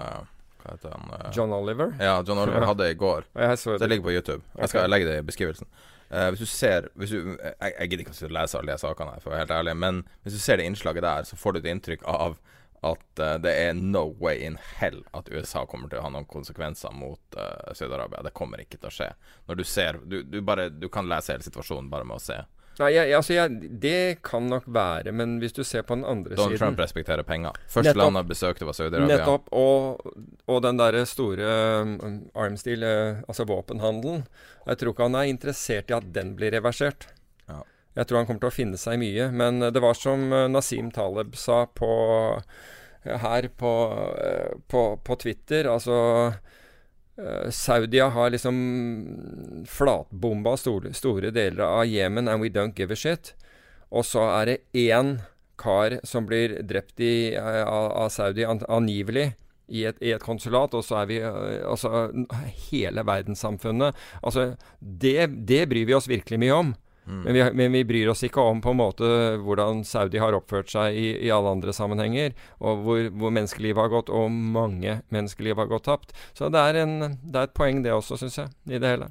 hva 0.62 0.74
heter 0.74 0.94
han? 0.94 1.08
Uh, 1.12 1.30
John 1.36 1.54
Oliver? 1.56 1.94
Ja, 2.00 2.18
John 2.26 2.38
Oliver 2.42 2.66
hadde 2.68 2.84
det 2.84 2.96
i 2.96 3.00
går. 3.00 3.26
det. 3.34 3.78
det 3.80 3.88
ligger 3.88 4.06
på 4.08 4.12
YouTube. 4.12 4.42
Jeg 4.58 4.72
skal 4.72 4.84
okay. 4.84 4.92
legge 4.92 5.08
det 5.10 5.18
i 5.20 5.26
beskrivelsen. 5.26 5.70
Uh, 6.10 6.28
hvis 6.32 6.42
du 6.42 6.46
ser 6.50 6.88
hvis 6.98 7.12
du, 7.14 7.36
Jeg, 7.38 7.74
jeg 7.78 7.90
gidder 7.90 8.00
ikke 8.02 8.14
å 8.26 8.32
lese 8.34 8.58
alle 8.58 8.74
de 8.74 8.82
sakene, 8.82 9.12
her, 9.14 9.22
for 9.22 9.30
å 9.30 9.34
være 9.34 9.44
helt 9.44 9.58
ærlig, 9.60 9.76
men 9.78 10.00
hvis 10.24 10.34
du 10.34 10.42
ser 10.42 10.58
det 10.58 10.66
innslaget 10.66 11.06
der, 11.06 11.28
så 11.28 11.38
får 11.38 11.54
du 11.54 11.60
et 11.60 11.70
inntrykk 11.70 12.02
av 12.10 12.40
at 12.80 13.20
uh, 13.20 13.34
det 13.42 13.52
er 13.52 13.76
no 13.76 14.06
way 14.18 14.40
in 14.46 14.56
hell 14.78 15.02
at 15.16 15.28
USA 15.28 15.66
kommer 15.68 15.90
til 15.90 16.00
å 16.00 16.06
ha 16.06 16.12
noen 16.14 16.28
konsekvenser 16.30 16.94
mot 16.96 17.36
uh, 17.36 17.70
Saudi-Arabia. 17.76 18.24
Det 18.24 18.34
kommer 18.36 18.62
ikke 18.62 18.80
til 18.80 18.88
å 18.88 18.94
skje. 18.94 19.10
Når 19.50 19.60
du 19.60 19.64
ser 19.68 20.00
du, 20.04 20.22
du, 20.24 20.40
bare, 20.40 20.70
du 20.72 20.88
kan 20.92 21.08
lese 21.10 21.34
hele 21.34 21.44
situasjonen 21.44 21.90
bare 21.92 22.08
med 22.08 22.16
å 22.16 22.24
se. 22.24 22.40
Nei, 22.80 22.88
jeg, 22.94 23.12
altså 23.16 23.34
jeg, 23.34 23.70
Det 23.82 24.22
kan 24.24 24.46
nok 24.48 24.64
være, 24.72 25.12
men 25.12 25.36
hvis 25.42 25.52
du 25.56 25.62
ser 25.66 25.84
på 25.86 25.98
den 25.98 26.04
andre 26.08 26.34
Donald 26.34 26.56
siden 26.56 26.62
Trump 26.62 26.80
respekterer 26.80 27.26
penger. 27.26 27.58
Første 27.68 27.92
land 27.98 28.16
han 28.16 28.28
besøkte, 28.28 28.66
var 28.68 28.76
Saudi-Arabia. 28.78 29.20
Nettopp. 29.20 29.50
Og, 29.52 30.00
og 30.48 30.62
den 30.64 30.80
derre 30.80 31.04
store 31.08 31.50
armstil, 31.50 32.30
arms 32.34 32.64
deal, 32.64 32.84
uh, 32.86 33.22
altså 33.28 33.46
våpenhandelen 33.48 34.24
Jeg 34.66 34.80
tror 34.80 34.94
ikke 34.94 35.08
han 35.10 35.18
er 35.20 35.32
interessert 35.32 35.92
i 35.92 35.96
at 35.96 36.08
den 36.14 36.34
blir 36.38 36.54
reversert. 36.56 37.08
Ja. 37.50 37.60
Jeg 38.00 38.08
tror 38.08 38.20
han 38.20 38.28
kommer 38.30 38.46
til 38.46 38.52
å 38.52 38.58
finne 38.62 38.80
seg 38.80 39.00
mye. 39.02 39.28
Men 39.34 39.60
det 39.60 39.84
var 39.84 39.98
som 39.98 40.30
uh, 40.32 40.46
Nasim 40.48 40.92
Taleb 40.94 41.36
sa 41.36 41.66
på, 41.66 41.90
her 43.04 43.50
på, 43.60 43.74
på, 44.72 44.86
på 45.04 45.20
Twitter. 45.20 45.68
Altså 45.68 45.98
Saudia 47.50 48.08
har 48.14 48.30
liksom 48.30 49.64
flatbomba 49.68 50.56
store, 50.56 50.94
store 50.96 51.32
deler 51.34 51.64
av 51.66 51.84
Jemen, 51.86 52.28
and 52.28 52.42
we 52.42 52.48
don't 52.48 52.76
give 52.76 52.92
a 52.92 52.96
shit. 52.96 53.34
Og 53.90 54.06
så 54.06 54.22
er 54.38 54.46
det 54.46 54.58
én 54.88 55.18
kar 55.60 55.98
som 56.06 56.26
blir 56.28 56.60
drept 56.66 57.00
i, 57.02 57.36
uh, 57.36 57.64
av 57.68 58.08
Saudi, 58.14 58.44
an, 58.48 58.62
angivelig, 58.68 59.32
i 59.70 59.84
et, 59.86 59.98
i 60.02 60.10
et, 60.14 60.22
konsulat, 60.22 60.72
og 60.74 60.82
så 60.82 61.02
er 61.02 61.10
vi 61.10 61.20
uh, 61.22 61.62
Altså 61.70 62.08
hele 62.70 63.04
verdenssamfunnet. 63.06 63.98
Altså, 64.22 64.54
det, 64.80 65.28
det 65.46 65.66
bryr 65.70 65.86
vi 65.86 65.94
oss 65.98 66.10
virkelig 66.10 66.40
mye 66.42 66.56
om. 66.56 66.72
Mm. 67.06 67.22
Men, 67.22 67.32
vi, 67.32 67.44
men, 67.52 67.72
vi, 67.72 67.84
bryr 67.84 68.10
oss 68.12 68.22
ikke 68.26 68.42
om 68.44 68.60
på 68.62 68.70
en 68.74 68.78
måte 68.78 69.06
hvordan 69.42 69.80
Saudi 69.88 70.20
har 70.22 70.36
oppført 70.36 70.70
seg 70.70 70.94
i, 70.94 71.06
i 71.26 71.30
alle 71.34 71.54
andre 71.56 71.72
sammenhenger, 71.74 72.36
og 72.60 72.84
hvor, 72.84 73.06
hvor 73.22 73.32
menneskeliv 73.34 73.80
har 73.80 73.90
gått, 73.92 74.12
og 74.12 74.28
mange 74.30 75.00
menneskeliv 75.08 75.58
har 75.58 75.70
gått 75.70 75.88
tapt. 75.88 76.14
Så 76.36 76.52
det 76.52 76.60
er, 76.60 76.82
en, 76.84 77.16
det 77.24 77.40
er 77.40 77.48
et 77.48 77.56
poeng, 77.56 77.82
det 77.86 77.94
også, 77.96 78.20
syns 78.20 78.38
jeg, 78.42 78.54
i 78.70 78.78
det 78.78 78.94
hele. 78.94 79.10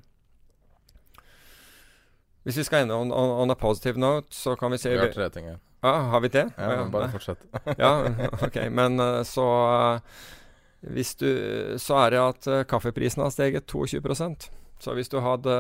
Hvis 2.48 2.62
vi 2.62 2.64
skal 2.64 2.86
ende 2.86 2.96
on, 2.96 3.12
on, 3.12 3.34
on, 3.44 3.52
a 3.52 3.58
positive 3.60 4.00
note, 4.00 4.32
så 4.34 4.56
kan 4.56 4.72
vi 4.72 4.80
se 4.82 4.94
Vi 4.94 5.02
har 5.02 5.12
tre 5.14 5.30
ting. 5.30 5.50
Ja, 5.82 5.92
har 6.12 6.20
vi 6.24 6.32
det? 6.34 6.50
Ja, 6.58 6.72
ja 6.74 6.86
bare 6.92 7.10
fortsett. 7.12 7.44
ja, 7.78 7.92
ok. 8.42 8.58
Men 8.72 9.00
eh, 9.00 9.24
så 9.28 9.46
uh, 9.94 10.24
hvis 10.80 11.16
du, 11.20 11.28
Så 11.80 11.98
er 12.00 12.16
det 12.16 12.20
at 12.24 12.48
uh, 12.48 12.64
kaffeprisen 12.64 13.24
har 13.24 13.32
steget 13.36 13.68
22% 13.68 14.50
Så 14.80 14.94
hvis 14.96 15.12
du 15.12 15.20
hadde 15.20 15.56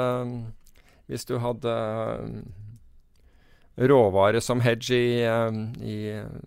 hvis 1.09 1.25
du 1.25 1.35
hadde 1.41 1.75
um, 2.21 2.39
råvare 3.79 4.41
som 4.43 4.61
hedge 4.61 4.97
i, 4.97 5.13
um, 5.25 5.61
i 5.81 5.99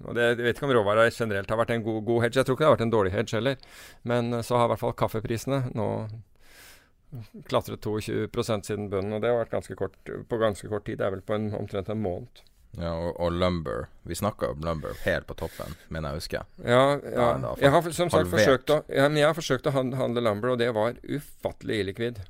og 0.04 0.14
det, 0.14 0.26
Jeg 0.28 0.42
vet 0.44 0.56
ikke 0.56 0.68
om 0.68 0.74
råvare 0.78 1.08
generelt 1.10 1.50
har 1.50 1.58
vært 1.60 1.74
en 1.74 1.86
god, 1.86 2.02
god, 2.06 2.22
hedge. 2.26 2.38
Jeg 2.38 2.46
tror 2.46 2.56
ikke 2.56 2.64
det 2.64 2.70
har 2.70 2.76
vært 2.76 2.86
en 2.86 2.94
dårlig 2.96 3.14
hedge 3.14 3.38
heller. 3.38 3.72
Men 4.08 4.32
uh, 4.36 4.42
så 4.46 4.60
har 4.60 4.68
i 4.68 4.74
hvert 4.74 4.84
fall 4.84 5.00
kaffeprisene 5.02 5.64
nå 5.74 5.88
klatret 7.48 7.84
22% 7.84 8.70
siden 8.70 8.88
bunnen. 8.92 9.16
Og 9.16 9.24
det 9.24 9.32
har 9.32 9.42
vært 9.42 9.58
ganske 9.58 9.76
kort, 9.76 9.98
på 10.06 10.40
ganske 10.40 10.70
kort 10.70 10.86
tid. 10.86 11.00
Det 11.00 11.08
er 11.08 11.16
vel 11.16 11.26
på 11.26 11.36
en, 11.36 11.50
omtrent 11.58 11.90
en 11.92 12.02
måned. 12.02 12.44
Ja, 12.78 12.92
og, 12.94 13.18
og, 13.20 13.32
lumber. 13.36 13.88
Vi 14.08 14.16
snakka 14.16 14.54
om 14.54 14.62
lumber 14.64 14.96
helt 15.04 15.26
på 15.28 15.36
toppen, 15.36 15.74
mener 15.92 16.14
jeg 16.14 16.22
husker. 16.22 16.46
Ja, 16.64 16.84
ja. 17.04 17.26
jeg 17.60 17.72
har 17.74 17.90
som 17.92 18.12
sagt 18.12 18.30
forsøkt 18.32 18.72
å, 18.72 18.78
ja, 18.88 19.10
jeg 19.12 19.26
har 19.28 19.36
forsøkt 19.36 19.68
å 19.68 19.74
handle 19.76 20.24
lumber, 20.24 20.54
og 20.54 20.62
det 20.62 20.70
var 20.72 20.96
ufattelig 21.04 21.82
illikvid. 21.82 22.22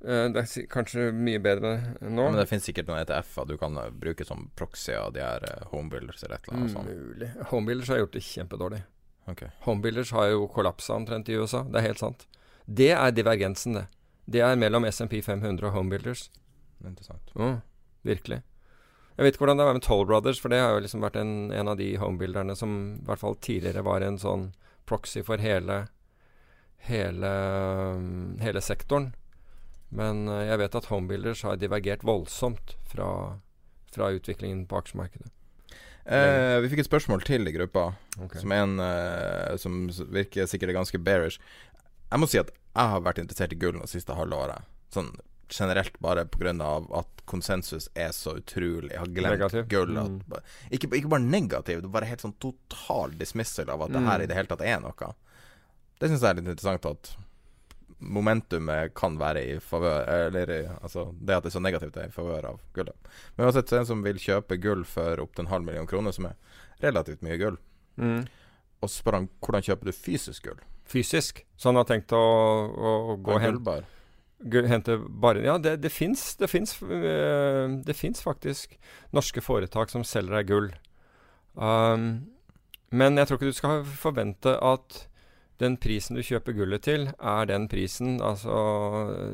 Uh, 0.00 0.26
det 0.32 0.42
er 0.42 0.66
kanskje 0.72 1.10
mye 1.12 1.40
bedre 1.42 1.74
nå. 2.00 2.24
Ja, 2.24 2.30
men 2.30 2.38
det 2.40 2.46
finnes 2.48 2.66
sikkert 2.68 2.88
noen 2.88 3.02
ETF-er 3.02 3.48
du 3.50 3.56
kan 3.60 3.76
uh, 3.76 3.90
bruke 3.92 4.24
som 4.26 4.48
proxy 4.56 4.94
av 4.96 5.12
de 5.16 5.22
her 5.24 5.44
uh, 5.44 5.66
homebuilders 5.74 6.24
eller 6.24 6.38
et 6.38 6.48
eller 6.48 6.58
annet 6.58 6.74
sånt. 6.74 6.90
Mulig. 6.90 7.30
Homebuilders 7.52 7.92
har 7.92 8.02
gjort 8.02 8.16
det 8.16 8.24
kjempedårlig. 8.24 8.82
Okay. 9.30 9.52
Homebuilders 9.66 10.12
har 10.16 10.30
jo 10.32 10.46
kollapsa 10.50 10.96
omtrent 10.96 11.28
i 11.28 11.36
USA. 11.36 11.62
Det 11.68 11.82
er 11.82 11.88
helt 11.90 12.02
sant. 12.02 12.26
Det 12.64 12.92
er 12.96 13.12
divergensen, 13.14 13.76
det. 13.76 13.86
Det 14.30 14.44
er 14.46 14.58
mellom 14.58 14.86
SMP 14.88 15.18
500 15.26 15.68
og 15.68 15.74
homebuilders. 15.74 16.28
Interessant. 16.86 17.32
Mm, 17.36 17.60
virkelig. 18.06 18.40
Jeg 19.16 19.26
vet 19.26 19.36
ikke 19.36 19.44
hvordan 19.44 19.60
det 19.60 19.64
er 19.66 19.76
med 19.76 19.84
Toll 19.84 20.04
Brothers, 20.08 20.40
for 20.40 20.52
det 20.52 20.62
har 20.62 20.72
jo 20.72 20.82
liksom 20.84 21.04
vært 21.04 21.18
en, 21.20 21.32
en 21.52 21.68
av 21.68 21.76
de 21.76 21.92
homebuilderne 22.00 22.56
som 22.56 22.76
i 22.94 23.06
hvert 23.08 23.20
fall 23.20 23.36
tidligere 23.42 23.84
var 23.84 24.06
en 24.06 24.16
sånn 24.22 24.52
proxy 24.88 25.20
for 25.26 25.42
hele 25.42 25.82
hele, 26.80 27.30
hele 28.40 28.60
sektoren. 28.64 29.12
Men 29.94 30.26
eh, 30.30 30.46
jeg 30.48 30.62
vet 30.62 30.78
at 30.80 30.88
homebuilders 30.90 31.44
har 31.46 31.60
divergert 31.60 32.06
voldsomt 32.06 32.76
fra, 32.90 33.10
fra 33.94 34.10
utviklingen 34.14 34.64
på 34.70 34.80
aksjemarkedet. 34.80 35.30
Eh, 36.10 36.56
vi 36.62 36.70
fikk 36.72 36.84
et 36.84 36.88
spørsmål 36.88 37.24
til 37.26 37.46
i 37.46 37.54
gruppa, 37.54 37.90
okay. 38.18 38.40
som 38.42 38.54
en 38.56 38.78
eh, 38.82 39.56
som 39.60 39.82
virker 40.10 40.48
sikkert 40.50 40.74
ganske 40.78 40.98
bearish. 40.98 41.42
Jeg 42.10 42.22
må 42.22 42.26
si 42.30 42.40
at 42.40 42.50
jeg 42.50 42.94
har 42.94 43.02
vært 43.04 43.20
interessert 43.22 43.52
i 43.54 43.58
gull 43.60 43.78
det 43.78 43.90
siste 43.92 44.16
halve 44.16 44.38
året. 44.38 44.70
Sånn 44.94 45.12
generelt 45.50 45.96
bare 45.98 46.24
pga. 46.30 46.52
at 46.94 47.22
konsensus 47.24 47.88
er 47.94 48.12
så 48.14 48.36
utrolig. 48.38 48.92
Jeg 48.92 48.98
har 48.98 49.06
glemt 49.06 49.38
negativ. 49.38 49.66
gull. 49.68 49.96
At, 49.98 50.10
mm. 50.10 50.52
ikke, 50.70 50.90
ikke, 50.96 51.10
bare 51.10 51.26
negativ, 51.26 51.82
det 51.82 51.90
er 51.90 51.96
bare 51.98 52.10
helt 52.10 52.22
sånn 52.22 52.36
total 52.38 53.14
dismissal 53.18 53.70
av 53.70 53.82
at 53.82 53.90
mm. 53.90 53.98
det 53.98 54.04
her 54.06 54.22
i 54.22 54.28
det 54.30 54.38
hele 54.38 54.50
tatt 54.50 54.62
er 54.66 54.78
noe. 54.82 55.10
Det 56.00 56.08
syns 56.08 56.22
jeg 56.22 56.30
er 56.30 56.38
litt 56.38 56.48
interessant 56.48 56.86
at 56.90 57.12
momentumet 58.00 58.94
kan 58.96 59.18
være 59.20 59.42
i 59.44 59.58
favør 59.60 60.08
Eller 60.08 60.52
altså, 60.80 61.10
det 61.20 61.36
at 61.36 61.44
det 61.44 61.50
er 61.50 61.56
så 61.58 61.62
negativt, 61.62 61.96
er 61.96 62.08
i 62.08 62.14
favør 62.14 62.48
av 62.54 62.60
gullet. 62.76 63.12
Men 63.36 63.46
uansett, 63.46 63.72
en 63.76 63.88
som 63.88 64.04
vil 64.04 64.20
kjøpe 64.20 64.58
gull 64.62 64.84
for 64.88 65.20
opptil 65.22 65.46
en 65.46 65.52
halv 65.52 65.68
million 65.68 65.88
kroner, 65.88 66.16
som 66.16 66.30
er 66.30 66.36
relativt 66.82 67.22
mye 67.22 67.38
gull, 67.40 67.60
mm. 68.00 68.24
og 68.80 68.90
spør 68.90 69.20
han 69.20 69.30
hvordan 69.44 69.66
kjøper 69.68 69.90
du 69.90 69.96
fysisk 69.96 70.48
gull 70.48 70.60
fysisk. 70.90 71.44
Så 71.56 71.70
han 71.70 71.78
har 71.78 71.88
tenkt 71.88 72.12
å, 72.16 72.20
å, 72.20 72.92
å 73.12 73.16
gå 73.22 73.38
hen, 73.42 73.60
hente 74.70 74.96
bare 75.22 75.44
Ja, 75.44 75.58
det, 75.60 75.76
det 75.84 75.92
fins 75.92 76.32
øh, 76.40 77.76
det 77.86 77.96
fins 77.96 78.22
faktisk 78.24 78.78
norske 79.16 79.42
foretak 79.44 79.92
som 79.92 80.06
selger 80.06 80.40
deg 80.40 80.50
gull. 80.50 80.70
Um, 81.54 82.30
men 82.90 83.18
jeg 83.18 83.28
tror 83.28 83.38
ikke 83.38 83.52
du 83.52 83.58
skal 83.58 83.84
forvente 83.84 84.56
at 84.56 85.04
den 85.60 85.76
prisen 85.80 86.16
du 86.16 86.22
kjøper 86.24 86.54
gullet 86.56 86.82
til, 86.86 87.06
er 87.20 87.46
den 87.50 87.66
prisen 87.68 88.18
altså, 88.24 88.56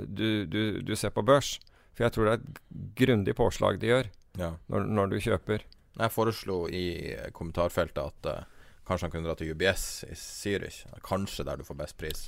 du, 0.07 0.44
du, 0.51 0.81
du 0.82 0.94
ser 0.98 1.15
på 1.15 1.23
børs. 1.27 1.57
For 1.97 2.05
jeg 2.05 2.12
tror 2.12 2.27
det 2.28 2.32
er 2.35 2.43
et 2.43 2.61
grundig 2.98 3.35
påslag 3.39 3.78
de 3.81 3.93
gjør 3.94 4.11
Ja. 4.36 4.51
når, 4.69 4.85
når 4.93 5.07
du 5.15 5.16
kjøper. 5.23 5.62
Jeg 5.97 6.12
foreslo 6.12 6.66
i 6.69 7.15
kommentarfeltet 7.32 8.03
at 8.03 8.27
uh, 8.28 8.43
kanskje 8.86 9.07
han 9.07 9.12
kunne 9.15 9.28
dra 9.31 9.36
til 9.39 9.55
UBS 9.55 10.05
i 10.11 10.16
Zürich. 10.20 10.82
Kanskje 11.07 11.47
der 11.48 11.57
du 11.57 11.65
får 11.65 11.78
best 11.78 11.97
pris. 11.97 12.27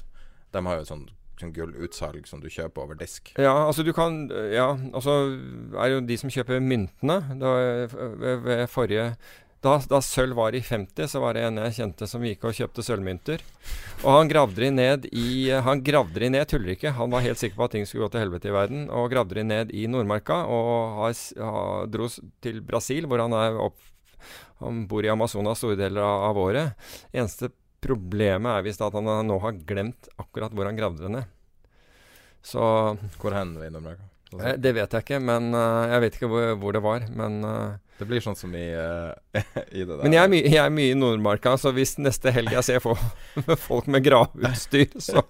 De 0.55 0.63
har 0.65 0.79
jo 0.79 0.87
et 0.87 0.89
sånt, 0.89 1.11
sånn 1.39 1.53
gullutsalg 1.53 2.25
som 2.31 2.41
du 2.41 2.49
kjøper 2.49 2.87
over 2.87 2.97
disk. 2.97 3.35
Ja, 3.37 3.53
altså 3.67 3.85
du 3.85 3.93
kan 3.93 4.25
Ja, 4.55 4.71
altså 4.95 5.19
er 5.77 5.93
jo 5.93 6.01
de 6.09 6.17
som 6.17 6.33
kjøper 6.33 6.65
myntene 6.65 7.19
da, 7.43 7.53
ved, 7.93 8.41
ved 8.47 8.65
forrige 8.73 9.11
da, 9.65 9.75
da 9.91 9.99
sølv 10.05 10.37
var 10.39 10.55
i 10.55 10.61
50, 10.63 11.09
så 11.11 11.21
var 11.23 11.35
det 11.35 11.43
en 11.47 11.59
jeg 11.65 11.75
kjente 11.81 12.07
som 12.07 12.23
gikk 12.23 12.45
og 12.47 12.55
kjøpte 12.55 12.85
sølvmynter. 12.87 13.43
Og 14.05 14.11
han 14.15 14.31
gravde 14.31 14.63
de 14.63 14.71
ned 14.71 15.09
i 15.11 15.51
Han 15.67 15.83
gravde 15.83 16.23
de 16.23 16.31
ned, 16.31 16.47
tuller 16.47 16.77
ikke. 16.77 16.95
Han 16.95 17.11
var 17.11 17.25
helt 17.25 17.41
sikker 17.41 17.59
på 17.59 17.67
at 17.67 17.75
ting 17.75 17.87
skulle 17.89 18.07
gå 18.07 18.13
til 18.15 18.23
helvete 18.23 18.51
i 18.51 18.55
verden. 18.55 18.85
Og 18.95 19.11
gravde 19.11 19.35
de 19.35 19.45
ned 19.47 19.73
i 19.75 19.89
Nordmarka 19.91 20.45
og 20.47 21.01
har, 21.01 21.17
har, 21.43 21.89
dro 21.91 22.07
til 22.45 22.61
Brasil, 22.67 23.09
hvor 23.11 23.25
han 23.25 23.35
er 23.35 23.59
opp 23.69 23.79
Han 24.63 24.87
bor 24.91 25.07
i 25.07 25.11
Amazonas 25.11 25.61
store 25.63 25.79
deler 25.79 26.03
av, 26.03 26.29
av 26.31 26.39
året. 26.43 26.87
Eneste 27.15 27.51
problemet 27.83 28.51
er 28.57 28.65
visst 28.67 28.83
at 28.83 28.95
han 28.95 29.07
nå 29.07 29.37
har 29.43 29.59
glemt 29.67 30.09
akkurat 30.19 30.55
hvor 30.55 30.67
han 30.67 30.79
gravde 30.79 31.05
det 31.07 31.13
ned. 31.15 31.35
Så 32.43 32.63
Hvor 33.19 33.35
hen 33.35 33.57
i 33.59 33.69
Nord-Amerika? 33.71 34.07
Eh, 34.39 34.57
Det 34.59 34.73
vet 34.75 34.93
jeg 34.93 35.07
ikke, 35.07 35.21
men 35.23 35.51
uh, 35.55 35.87
jeg 35.91 36.05
vet 36.05 36.19
ikke 36.19 36.31
hvor, 36.31 36.55
hvor 36.63 36.77
det 36.77 36.83
var. 36.85 37.07
Men, 37.11 37.39
eh, 37.45 37.88
Det 37.99 38.07
blir 38.07 38.23
sånn 38.23 38.37
som 38.39 38.53
i, 38.55 38.65
uh, 38.75 39.11
i 39.75 39.83
det 39.83 39.91
der. 39.91 40.03
men 40.05 40.15
jeg, 40.15 40.23
er 40.23 40.33
mye, 40.33 40.45
jeg 40.47 40.63
er 40.63 40.75
mye 40.75 40.93
i 40.93 40.99
Nordmarka, 40.99 41.57
så 41.59 41.73
hvis 41.75 41.97
neste 41.99 42.33
helg 42.35 42.55
jeg 42.55 42.67
ser 42.67 42.83
folk 42.83 43.89
med 43.95 44.05
graveutstyr, 44.07 44.95
så, 45.03 45.25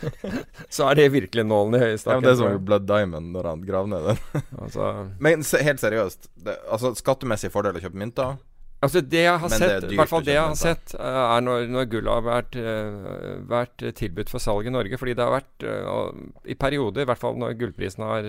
så 0.76 0.90
er 0.90 1.00
det 1.00 1.10
virkelig 1.16 1.46
nålen 1.48 1.78
i 1.78 1.82
ja, 1.82 1.90
høyestakken. 1.90 2.20
men 2.20 2.28
Det 2.28 2.34
er 2.34 2.40
som 2.42 2.66
Blood 2.70 2.88
Diamond 2.90 3.32
når 3.34 3.50
han 3.50 3.68
graver 3.68 3.92
ned 3.94 4.10
den. 4.10 4.48
altså, 4.58 4.90
Men 5.24 5.46
helt 5.68 5.84
seriøst, 5.84 6.28
det, 6.46 6.58
altså 6.68 6.92
skattemessig 6.98 7.52
fordel 7.54 7.80
å 7.80 7.84
kjøpe 7.84 8.00
mynter? 8.04 8.36
Altså 8.84 9.00
det 9.00 9.22
jeg 9.24 9.40
har 9.42 9.50
Men 9.50 9.62
sett, 9.62 9.86
i 9.90 9.98
hvert 9.98 10.10
fall 10.10 10.24
det 10.26 10.34
jeg 10.36 10.44
har 10.44 10.58
sett, 10.58 10.94
eh, 10.98 11.18
er 11.24 11.44
når, 11.44 11.66
når 11.72 11.88
gullet 11.92 12.12
har 12.12 12.24
vært, 12.26 12.58
eh, 12.60 13.40
vært 13.50 13.84
tilbudt 13.98 14.32
for 14.32 14.42
salg 14.42 14.68
i 14.68 14.74
Norge. 14.74 14.98
Fordi 15.00 15.16
det 15.16 15.24
har 15.24 15.34
vært 15.34 15.66
eh, 15.68 16.52
I 16.52 16.56
perioder, 16.60 17.04
i 17.04 17.08
hvert 17.10 17.22
fall 17.22 17.38
når 17.40 17.56
gullprisen 17.60 18.04
har, 18.06 18.28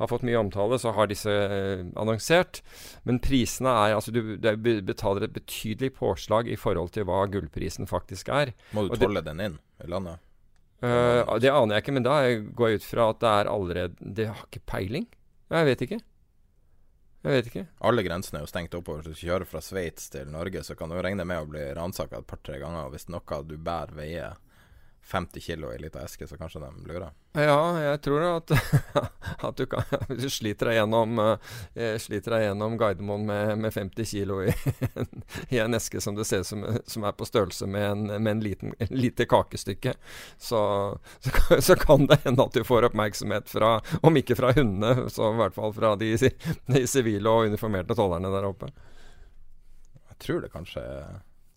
har 0.00 0.10
fått 0.10 0.26
mye 0.26 0.40
omtale, 0.40 0.78
så 0.80 0.94
har 0.96 1.10
disse 1.10 1.34
annonsert. 2.00 2.62
Men 3.08 3.20
prisene 3.22 3.74
er 3.84 3.98
altså 3.98 4.14
Du 4.14 4.20
du 4.40 4.70
betaler 4.86 5.26
et 5.26 5.34
betydelig 5.34 5.94
påslag 5.98 6.48
i 6.50 6.58
forhold 6.58 6.92
til 6.94 7.06
hva 7.08 7.24
gullprisen 7.30 7.88
faktisk 7.90 8.30
er. 8.32 8.54
Må 8.76 8.86
du 8.88 8.96
tolle 8.98 9.22
den 9.24 9.40
inn 9.42 9.56
i 9.82 9.88
landet? 9.90 10.20
Uh, 10.80 11.36
det 11.36 11.50
aner 11.52 11.76
jeg 11.76 11.84
ikke, 11.84 11.94
men 11.98 12.06
da 12.06 12.14
går 12.56 12.70
jeg 12.70 12.80
ut 12.80 12.86
fra 12.88 13.10
at 13.12 13.18
det 13.20 13.30
er 13.30 13.48
allerede 13.52 14.12
Det 14.16 14.30
har 14.30 14.46
ikke 14.46 14.62
peiling. 14.64 15.04
Jeg 15.52 15.66
vet 15.66 15.82
ikke. 15.84 15.98
Jeg 17.20 17.36
vet 17.36 17.48
ikke. 17.50 17.64
Alle 17.84 18.04
grensene 18.06 18.40
er 18.40 18.46
jo 18.46 18.48
stengt 18.48 18.74
oppover. 18.78 19.04
Hvis 19.04 19.20
du 19.20 19.26
kjører 19.28 19.48
fra 19.48 19.60
Sveits 19.64 20.08
til 20.12 20.30
Norge, 20.32 20.62
så 20.64 20.76
kan 20.76 20.88
du 20.88 20.96
regne 20.96 21.26
med 21.28 21.42
å 21.42 21.48
bli 21.50 21.66
ransaka 21.76 22.22
et 22.22 22.28
par-tre 22.30 22.56
ganger. 22.62 22.88
Hvis 22.94 23.10
noe 23.12 23.42
du 23.44 23.58
bærer 23.60 23.92
veier 23.98 24.38
50 25.10 25.42
kilo 25.42 25.72
i 25.72 25.74
ei 25.76 25.80
lita 25.82 26.04
eske, 26.06 26.26
så 26.30 26.36
kanskje 26.38 26.60
de 26.62 26.68
lurer. 26.86 27.10
Ja, 27.34 27.56
jeg 27.82 28.00
tror 28.06 28.22
at, 28.28 28.52
at 29.48 29.56
du 29.58 29.64
kan 29.70 29.82
Hvis 30.10 30.22
du 30.22 30.30
sliter 30.30 30.70
deg 30.70 30.76
gjennom, 30.78 31.18
eh, 31.74 31.96
sliter 32.02 32.36
deg 32.36 32.44
gjennom 32.44 32.76
Gardermoen 32.78 33.24
med, 33.26 33.52
med 33.64 33.74
50 33.74 34.06
kilo 34.10 34.38
i, 34.46 34.52
en- 34.94 35.24
i 35.54 35.58
en 35.62 35.74
eske 35.78 36.00
som 36.02 36.14
det 36.18 36.26
ser 36.30 36.44
som, 36.46 36.62
som 36.86 37.06
er 37.10 37.16
på 37.18 37.26
størrelse 37.26 37.66
med 37.70 37.86
en, 37.88 38.04
med 38.22 38.30
en 38.36 38.44
liten, 38.44 38.74
en 38.78 38.94
lite 38.94 39.26
kakestykke, 39.30 39.96
så, 40.38 40.62
så, 41.26 41.60
så 41.60 41.76
kan 41.82 42.06
det 42.10 42.20
hende 42.24 42.46
at 42.46 42.54
du 42.54 42.62
får 42.66 42.86
oppmerksomhet 42.90 43.50
fra, 43.50 43.76
om 44.06 44.16
ikke 44.22 44.38
fra 44.38 44.54
hundene, 44.56 45.08
så 45.10 45.32
i 45.34 45.40
hvert 45.42 45.58
fall 45.58 45.74
fra 45.76 45.94
de, 46.00 46.12
de 46.70 46.86
sivile 46.90 47.30
og 47.34 47.50
uniformerte 47.50 47.98
tollerne 47.98 48.30
der 48.32 48.46
oppe. 48.48 48.70
Jeg 50.10 50.18
tror 50.26 50.42
det 50.44 50.50
kanskje 50.52 50.82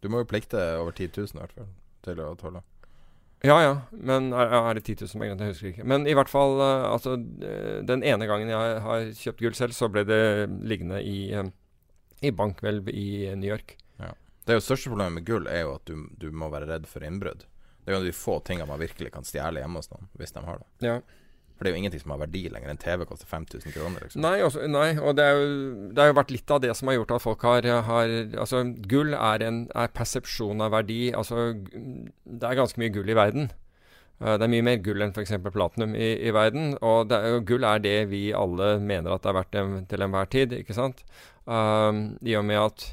Du 0.01 0.09
må 0.11 0.21
jo 0.23 0.27
plikte 0.29 0.59
over 0.79 0.91
10 0.95 1.09
000 1.17 1.35
i 1.35 1.41
hvert 1.41 1.55
fall 1.57 1.71
til 2.03 2.19
å 2.23 2.33
tolle. 2.39 2.59
Ja 3.43 3.57
ja, 3.59 3.71
men 3.91 4.31
er, 4.31 4.53
er 4.55 4.77
det 4.77 4.85
10 4.85 5.03
000 5.03 5.19
penger? 5.19 5.41
Jeg 5.43 5.51
husker 5.51 5.71
ikke. 5.73 5.85
Men 5.91 6.07
i 6.07 6.13
hvert 6.15 6.31
fall, 6.31 6.53
eh, 6.63 6.85
altså 6.87 7.17
eh, 7.43 7.81
Den 7.83 8.03
ene 8.07 8.27
gangen 8.29 8.51
jeg 8.51 8.77
har 8.85 9.09
kjøpt 9.19 9.43
gull 9.43 9.57
selv, 9.57 9.75
så 9.75 9.89
ble 9.91 10.05
det 10.07 10.19
liggende 10.63 11.01
i, 11.03 11.33
eh, 11.35 11.49
i 12.23 12.31
bankhvelv 12.31 12.87
i 12.93 13.33
New 13.35 13.49
York. 13.51 13.75
Det 14.43 14.51
er 14.51 14.57
jo 14.59 14.63
største 14.63 14.91
problemet 14.91 15.15
med 15.15 15.27
gull 15.27 15.45
er 15.47 15.61
jo 15.63 15.75
at 15.77 15.85
du, 15.87 16.07
du 16.19 16.25
må 16.35 16.49
være 16.51 16.67
redd 16.67 16.87
for 16.91 17.03
innbrudd. 17.07 17.45
Det 17.83 17.91
er 17.91 17.99
jo 17.99 18.07
de 18.07 18.15
få 18.15 18.37
tingene 18.47 18.67
man 18.67 18.81
virkelig 18.81 19.11
kan 19.13 19.27
stjele 19.27 19.61
hjemme 19.61 19.79
hos 19.79 19.91
noen, 19.91 20.09
hvis 20.19 20.35
de 20.35 20.43
har 20.43 20.59
det. 20.59 20.67
Ja. 20.83 20.97
For 21.63 21.69
det 21.69 21.71
er 21.71 21.77
jo 21.77 21.81
ingenting 21.83 22.01
som 22.03 22.11
har 22.11 22.19
verdi 22.25 22.41
lenger. 22.51 22.69
En 22.73 22.77
TV 22.81 23.05
koster 23.07 23.29
5000 23.31 23.71
kroner, 23.71 24.03
liksom. 24.03 24.19
Nei, 24.25 24.33
også, 24.43 24.65
nei, 24.67 24.89
og 24.99 25.15
det, 25.15 25.27
jo, 25.31 25.45
det 25.95 26.03
har 26.03 26.09
jo 26.11 26.17
vært 26.19 26.33
litt 26.35 26.51
av 26.51 26.59
det 26.65 26.73
som 26.75 26.89
har 26.91 26.97
gjort 26.99 27.13
at 27.15 27.23
folk 27.23 27.45
har, 27.47 27.67
har 27.87 28.13
Altså, 28.43 28.63
gull 28.91 29.15
er 29.15 29.45
en 29.47 29.61
er 29.73 29.87
persepsjon 29.95 30.61
av 30.67 30.73
verdi. 30.75 31.01
Altså, 31.15 31.53
det 31.63 32.43
er 32.49 32.59
ganske 32.59 32.81
mye 32.83 32.91
gull 32.99 33.09
i 33.09 33.15
verden. 33.15 33.47
Eh, 34.19 34.35
Det 34.37 34.43
er 34.45 34.51
mye 34.51 34.67
mer 34.67 34.81
gull 34.83 35.01
enn 35.07 35.15
f.eks. 35.15 35.31
platinum 35.55 35.95
i, 35.95 36.09
i 36.27 36.35
verden. 36.35 36.73
Og 36.81 37.11
er, 37.15 37.29
jo- 37.37 37.45
gull 37.53 37.63
er 37.63 37.79
det 37.79 37.95
vi 38.11 38.25
alle 38.35 38.75
mener 38.83 39.15
at 39.15 39.23
det 39.23 39.31
er 39.31 39.39
verdt 39.39 39.87
til 39.95 40.05
enhver 40.09 40.29
tid, 40.35 40.57
ikke 40.59 40.75
sant? 40.75 41.05
Um, 41.47 42.17
I 42.23 42.35
og 42.39 42.45
med 42.45 42.59
at 42.59 42.89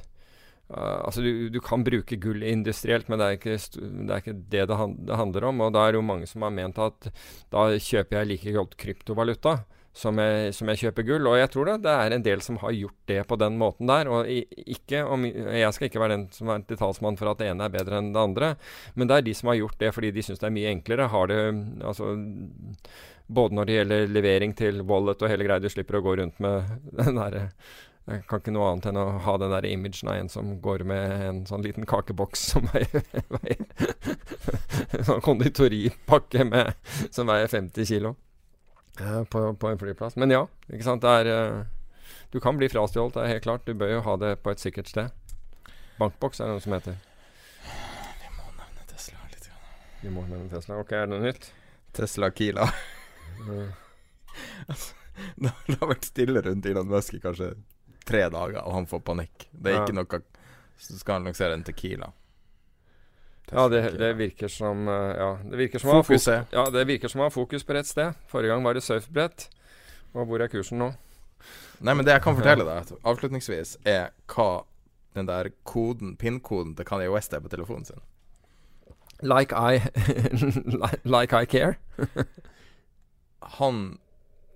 Uh, 0.71 1.03
altså 1.07 1.25
du, 1.25 1.49
du 1.51 1.59
kan 1.65 1.83
bruke 1.87 2.19
gull 2.23 2.45
industrielt, 2.47 3.11
men 3.11 3.19
det 3.19 3.27
er 3.27 3.39
ikke 3.39 3.59
det 3.59 4.15
er 4.15 4.23
ikke 4.23 4.39
det 4.39 4.65
det, 4.71 4.79
han, 4.79 4.97
det 5.09 5.19
handler 5.19 5.51
om. 5.51 5.67
Og 5.67 5.75
da 5.75 5.85
er 5.85 5.93
det 5.95 6.01
jo 6.01 6.07
mange 6.07 6.31
som 6.31 6.47
har 6.47 6.55
ment 6.55 6.79
at 6.81 7.11
da 7.53 7.69
kjøper 7.75 8.21
jeg 8.21 8.33
like 8.33 8.57
godt 8.57 8.79
kryptovaluta 8.81 9.61
som 9.97 10.19
jeg, 10.23 10.53
som 10.55 10.71
jeg 10.71 10.81
kjøper 10.85 11.07
gull. 11.07 11.29
Og 11.29 11.37
jeg 11.41 11.51
tror 11.53 11.69
det, 11.69 11.77
det 11.85 11.93
er 11.93 12.15
en 12.15 12.25
del 12.25 12.43
som 12.45 12.59
har 12.63 12.75
gjort 12.77 12.99
det 13.11 13.21
på 13.29 13.39
den 13.41 13.59
måten 13.61 13.91
der. 13.91 14.11
Og 14.11 14.31
ikke, 14.31 15.03
om, 15.05 15.27
jeg 15.27 15.75
skal 15.77 15.91
ikke 15.91 16.03
være 16.03 16.17
den 16.17 16.27
som 16.35 16.53
er 16.53 16.65
til 16.67 16.81
talsmann 16.81 17.19
for 17.21 17.33
at 17.33 17.43
det 17.43 17.51
ene 17.51 17.67
er 17.67 17.75
bedre 17.75 18.01
enn 18.01 18.13
det 18.15 18.23
andre, 18.23 18.55
men 18.95 19.11
det 19.11 19.19
er 19.19 19.27
de 19.27 19.37
som 19.37 19.51
har 19.53 19.61
gjort 19.61 19.81
det 19.83 19.93
fordi 19.97 20.13
de 20.15 20.25
syns 20.27 20.43
det 20.43 20.51
er 20.51 20.57
mye 20.57 20.73
enklere. 20.77 21.11
Har 21.11 21.31
det 21.31 21.41
altså 21.83 22.15
både 23.31 23.55
når 23.55 23.67
det 23.67 23.79
gjelder 23.79 24.17
levering 24.17 24.57
til 24.59 24.83
wallet 24.87 25.23
og 25.23 25.31
hele 25.31 25.47
greia, 25.47 25.63
du 25.63 25.71
slipper 25.71 26.01
å 26.01 26.05
gå 26.05 26.17
rundt 26.23 26.43
med 26.43 26.75
den 27.01 27.19
derre 27.19 27.49
jeg 28.11 28.25
kan 28.27 28.41
ikke 28.41 28.53
noe 28.55 28.73
annet 28.73 28.89
enn 28.91 28.99
å 28.99 29.05
ha 29.23 29.33
den 29.39 29.53
der 29.53 29.67
imagen 29.69 30.09
av 30.11 30.17
en 30.19 30.31
som 30.33 30.49
går 30.63 30.83
med 30.89 31.13
en 31.29 31.37
sånn 31.47 31.63
liten 31.63 31.87
kakeboks 31.87 32.43
som 32.53 32.67
veier, 32.73 33.05
veier 33.37 35.05
sånn 35.07 35.23
konditoripakke 35.23 36.47
med, 36.49 36.73
som 37.15 37.31
veier 37.31 37.51
50 37.51 37.87
kilo 37.87 38.17
eh, 38.99 39.23
på, 39.31 39.45
på 39.55 39.71
en 39.71 39.79
flyplass. 39.79 40.19
Men 40.19 40.35
ja, 40.35 40.43
ikke 40.73 40.89
sant. 40.89 41.07
Det 41.07 41.15
er 41.21 41.31
eh, 41.35 41.61
Du 42.35 42.41
kan 42.43 42.59
bli 42.59 42.69
frastjålet, 42.71 43.15
det 43.15 43.23
er 43.23 43.33
helt 43.37 43.47
klart. 43.47 43.67
Du 43.67 43.79
bør 43.79 43.95
jo 43.95 44.05
ha 44.07 44.17
det 44.19 44.37
på 44.43 44.51
et 44.51 44.63
sikkert 44.63 44.91
sted. 44.91 45.15
Bankboks 46.01 46.41
er 46.41 46.51
det 46.51 46.59
noe 46.59 46.65
som 46.67 46.75
heter. 46.75 46.99
Vi 47.63 48.31
må 48.35 48.47
nevne 48.59 48.87
Tesla 48.91 49.27
litt. 49.31 49.51
Vi 50.03 50.15
må 50.15 50.27
nevne 50.27 50.51
Tesla. 50.51 50.81
Ok, 50.83 50.95
er 50.97 51.07
det 51.07 51.15
noe 51.15 51.27
nytt? 51.29 51.53
Tesla 51.95 52.31
Kila. 52.35 52.71
Eh, 53.47 53.75
det 55.43 55.53
det 55.67 55.77
har 55.79 55.91
vært 55.91 56.09
stille 56.09 56.43
rundt 56.43 56.67
Elon 56.67 56.91
Musk 56.91 57.19
i 57.19 57.23
kanskje 57.23 57.55
tre 58.07 58.25
dager, 58.33 58.63
og 58.65 58.75
han 58.75 58.89
får 58.91 59.03
panikk. 59.07 59.49
Det 59.53 59.75
er 59.75 59.83
ikke 59.83 59.97
noe 59.97 60.23
Så 60.81 60.97
skal 60.99 61.19
han 61.19 61.29
lansere 61.29 61.55
en 61.55 61.65
Tequila. 61.65 62.13
Ja, 63.51 63.67
det, 63.69 63.99
det 63.99 64.13
virker 64.15 64.49
som 64.49 64.89
eh, 64.89 65.17
Ja, 65.19 65.31
det 65.43 65.59
virker 65.59 65.83
som 65.83 65.91
å 65.91 66.03
fokus, 66.07 66.29
ja, 66.31 66.65
det 66.71 66.85
virker 66.87 67.11
som 67.11 67.21
å 67.21 67.27
ha 67.27 67.35
fokus 67.35 67.67
på 67.67 67.75
rett 67.75 67.89
sted. 67.89 68.19
Forrige 68.31 68.55
gang 68.55 68.65
var 68.65 68.79
det 68.79 68.85
surfbrett. 68.87 69.49
Og 70.15 70.27
hvor 70.27 70.43
er 70.43 70.51
kursen 70.51 70.81
nå? 70.81 70.93
Nei, 71.81 71.95
men 71.95 72.05
det 72.07 72.15
jeg 72.15 72.23
kan 72.25 72.37
fortelle 72.37 72.67
deg 72.67 72.93
avslutningsvis, 73.09 73.79
er 73.89 74.11
hva 74.31 74.65
den 75.17 75.27
der 75.27 75.51
koden, 75.67 76.15
PIN-koden 76.21 76.77
til 76.79 76.87
Kanye 76.87 77.11
West 77.11 77.35
er 77.35 77.43
på 77.43 77.51
telefonen 77.51 77.89
sin. 77.89 78.03
Like 79.23 79.53
I 79.53 79.81
Like 81.17 81.37
I 81.37 81.45
care? 81.45 81.75
Han 83.59 83.99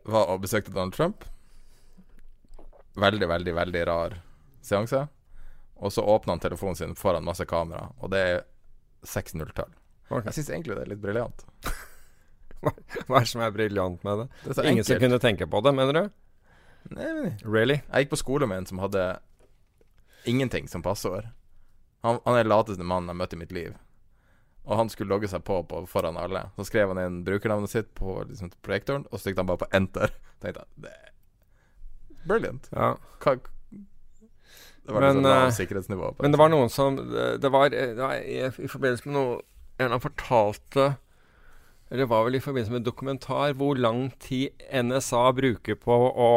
var 0.05 0.31
og 0.33 0.45
besøkte 0.45 0.73
Donald 0.73 0.93
Trump. 0.93 1.25
Veldig, 2.95 3.29
veldig, 3.29 3.55
veldig 3.55 3.87
rar 3.87 4.19
seanse. 4.63 5.07
Og 5.75 5.93
så 5.93 6.03
åpna 6.03 6.33
han 6.33 6.43
telefonen 6.43 6.77
sin 6.79 6.95
foran 6.95 7.25
masse 7.27 7.45
kamera, 7.47 7.89
og 7.99 8.13
det 8.15 8.21
er 8.23 8.43
6-0-tall. 9.05 9.73
Ok. 10.09 10.29
Jeg 10.29 10.37
syns 10.39 10.51
egentlig 10.51 10.77
det 10.79 10.85
er 10.85 10.93
litt 10.95 11.03
briljant. 11.03 11.47
Hva 12.65 13.19
er 13.19 13.27
det 13.27 13.31
som 13.33 13.43
er 13.45 13.53
briljant 13.53 14.05
med 14.07 14.23
det? 14.23 14.27
Det 14.45 14.57
så 14.57 14.65
Ingen 14.69 14.87
som 14.87 15.01
kunne 15.03 15.21
tenke 15.21 15.49
på 15.51 15.61
det, 15.65 15.75
mener 15.77 15.99
du? 15.99 16.05
Nei, 16.95 17.09
men 17.17 17.33
Really? 17.45 17.81
Jeg 17.83 18.05
gikk 18.05 18.15
på 18.15 18.21
skole 18.21 18.49
med 18.49 18.63
en 18.63 18.69
som 18.71 18.81
hadde 18.81 19.05
ingenting 20.29 20.69
som 20.69 20.85
passord. 20.85 21.27
Han, 22.05 22.21
han 22.25 22.39
er 22.39 22.45
den 22.45 22.53
lateste 22.53 22.85
mannen 22.85 23.11
jeg 23.11 23.17
har 23.17 23.21
møtt 23.21 23.37
i 23.37 23.41
mitt 23.41 23.53
liv. 23.57 23.75
Og 24.65 24.79
han 24.81 24.89
skulle 24.93 25.13
logge 25.13 25.29
seg 25.29 25.45
på, 25.45 25.59
på 25.69 25.83
foran 25.89 26.17
alle. 26.21 26.47
Så 26.57 26.69
skrev 26.71 26.93
han 26.93 27.01
inn 27.03 27.25
brukernavnet 27.27 27.73
sitt 27.73 27.91
på 27.99 28.23
liksom, 28.29 28.53
projektoren, 28.65 29.05
og 29.11 29.19
så 29.19 29.27
trykket 29.27 29.43
han 29.43 29.51
bare 29.51 29.65
på 29.65 29.73
enter. 29.77 30.15
Tenkte 30.41 30.65
jeg, 30.65 30.85
det 30.87 30.95
Brilliant. 32.29 32.69
Ja. 32.73 32.95
Hva, 33.25 33.37
det 34.85 34.93
var 34.93 35.01
Men, 35.01 35.17
liksom 35.17 35.25
det 35.25 35.37
eh, 35.37 35.51
sikkerhetsnivå. 35.57 36.13
på 36.13 36.23
Men 36.23 36.33
det. 36.33 36.39
var 36.39 36.51
noen 36.53 36.71
som 36.71 36.97
Det 36.97 37.39
det 37.41 37.51
var, 37.53 37.71
det 37.71 37.97
var 37.97 38.15
i, 38.21 38.39
i 38.45 38.69
forbindelse 38.69 39.09
med 39.09 39.17
noe 39.17 39.39
En 39.81 39.95
av 39.97 40.03
fortalte 40.05 40.97
Eller 41.89 42.05
det 42.05 42.11
var 42.11 42.27
vel 42.27 42.37
i 42.37 42.41
forbindelse 42.45 42.73
med 42.73 42.83
en 42.83 42.89
dokumentar 42.91 43.55
hvor 43.57 43.79
lang 43.81 44.11
tid 44.21 44.53
NSA 44.73 45.33
bruker 45.37 45.79
på 45.81 45.95
å, 46.11 46.31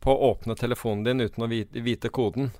på 0.00 0.12
å 0.12 0.30
åpne 0.30 0.56
telefonen 0.56 1.04
din 1.04 1.20
uten 1.24 1.44
å 1.44 1.48
vite, 1.48 1.80
vite 1.80 2.10
koden. 2.12 2.50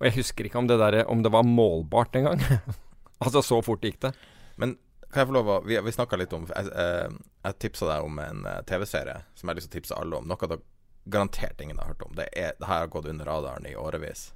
Og 0.00 0.06
jeg 0.08 0.16
husker 0.16 0.48
ikke 0.48 0.58
om 0.62 0.66
det, 0.70 0.78
der, 0.80 1.02
om 1.12 1.20
det 1.22 1.32
var 1.34 1.44
målbart 1.44 2.16
engang. 2.16 2.40
altså, 3.24 3.42
så 3.44 3.60
fort 3.62 3.84
gikk 3.84 4.00
det. 4.06 4.14
Men 4.56 4.78
kan 5.12 5.22
jeg 5.22 5.28
få 5.28 5.36
lov 5.36 5.50
å 5.52 5.60
Vi, 5.66 5.76
vi 5.84 5.92
snakka 5.92 6.18
litt 6.18 6.32
om 6.32 6.46
Jeg, 6.48 6.72
eh, 6.72 7.12
jeg 7.44 7.58
tipsa 7.66 7.88
deg 7.92 8.08
om 8.08 8.18
en 8.24 8.44
eh, 8.48 8.60
TV-serie 8.66 9.20
som 9.34 9.44
jeg 9.44 9.52
har 9.52 9.60
lyst 9.60 9.70
til 9.70 9.76
å 9.76 9.80
tipse 9.80 9.98
alle 10.00 10.22
om. 10.22 10.28
Noe 10.30 10.48
dere 10.48 10.62
garantert 11.04 11.60
ingen 11.60 11.78
har 11.78 11.86
hørt 11.92 12.02
om. 12.02 12.14
Det, 12.16 12.28
er, 12.32 12.52
det 12.58 12.66
her 12.66 12.84
har 12.84 12.92
gått 12.92 13.06
under 13.06 13.24
radaren 13.24 13.66
i 13.66 13.76
årevis. 13.76 14.32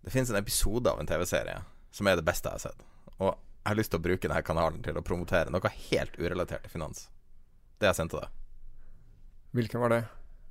Det 0.00 0.10
finnes 0.10 0.30
en 0.30 0.36
episode 0.36 0.90
av 0.90 1.00
en 1.00 1.06
TV-serie 1.06 1.62
som 1.90 2.06
er 2.06 2.16
det 2.16 2.24
beste 2.24 2.48
jeg 2.48 2.60
har 2.60 2.64
sett. 2.70 2.86
Og 3.18 3.34
jeg 3.34 3.68
har 3.68 3.76
lyst 3.76 3.92
til 3.92 4.00
å 4.00 4.06
bruke 4.06 4.28
denne 4.28 4.42
kanalen 4.46 4.80
til 4.84 4.96
å 4.96 5.04
promotere 5.04 5.52
noe 5.52 5.72
helt 5.90 6.16
urelatert 6.16 6.64
til 6.64 6.72
finans. 6.78 7.08
Det 7.80 7.90
jeg 7.90 7.98
sendte 7.98 8.22
deg. 8.22 8.32
Hvilken 9.56 9.82
var 9.82 9.92
det? 9.92 10.02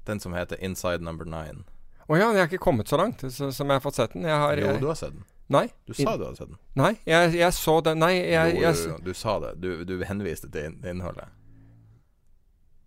Den 0.06 0.20
som 0.20 0.36
heter 0.38 0.62
Inside 0.64 1.02
Number 1.06 1.26
Nine. 1.26 1.64
Å 2.10 2.18
ja, 2.18 2.30
jeg 2.34 2.42
har 2.42 2.48
ikke 2.50 2.62
kommet 2.62 2.90
så 2.90 2.98
langt 2.98 3.22
så, 3.22 3.52
som 3.54 3.70
jeg 3.70 3.80
har 3.80 3.84
fått 3.84 3.98
sett 4.00 4.14
den. 4.14 4.26
Har, 4.26 4.58
Jo, 4.58 4.76
du 4.82 4.88
har 4.90 4.98
sett 4.98 5.14
den. 5.16 5.26
Nei. 5.50 5.66
Du 5.86 5.94
sa 5.98 6.14
du 6.18 6.26
hadde 6.28 6.38
sett 6.38 6.52
den. 6.52 6.60
Nei, 6.78 6.92
jeg, 7.10 7.34
jeg 7.40 7.54
så 7.58 7.76
den 7.86 8.02
Nei, 8.04 8.14
jeg, 8.20 8.56
jo, 8.60 8.70
jo, 8.70 8.74
jo, 8.92 8.98
du 9.06 9.14
sa 9.18 9.40
det. 9.42 9.56
Du, 9.62 9.70
du 9.86 9.96
henviste 10.06 10.50
til 10.54 10.78
innholdet. 10.86 11.30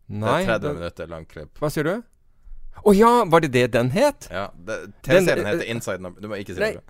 Nei, 0.08 0.44
det 0.44 0.48
er 0.48 0.58
30 0.58 0.62
den- 0.68 0.74
minutter 0.78 1.06
langt 1.06 1.28
klipp. 1.28 1.58
Hva 1.60 1.70
sier 1.70 1.84
du? 1.84 2.02
Å 2.84 2.94
ja, 2.96 3.24
var 3.24 3.40
det 3.40 3.52
det 3.52 3.70
den 3.72 3.90
het? 3.90 4.28
Ja, 4.30 4.48
TV-serien 5.02 5.46
heter 5.46 5.64
Inside 5.68 6.00
Number 6.00 6.20
Du 6.20 6.28
må 6.28 6.36
ikke 6.40 6.54
si 6.54 6.60
Nei, 6.60 6.72
det. 6.72 6.82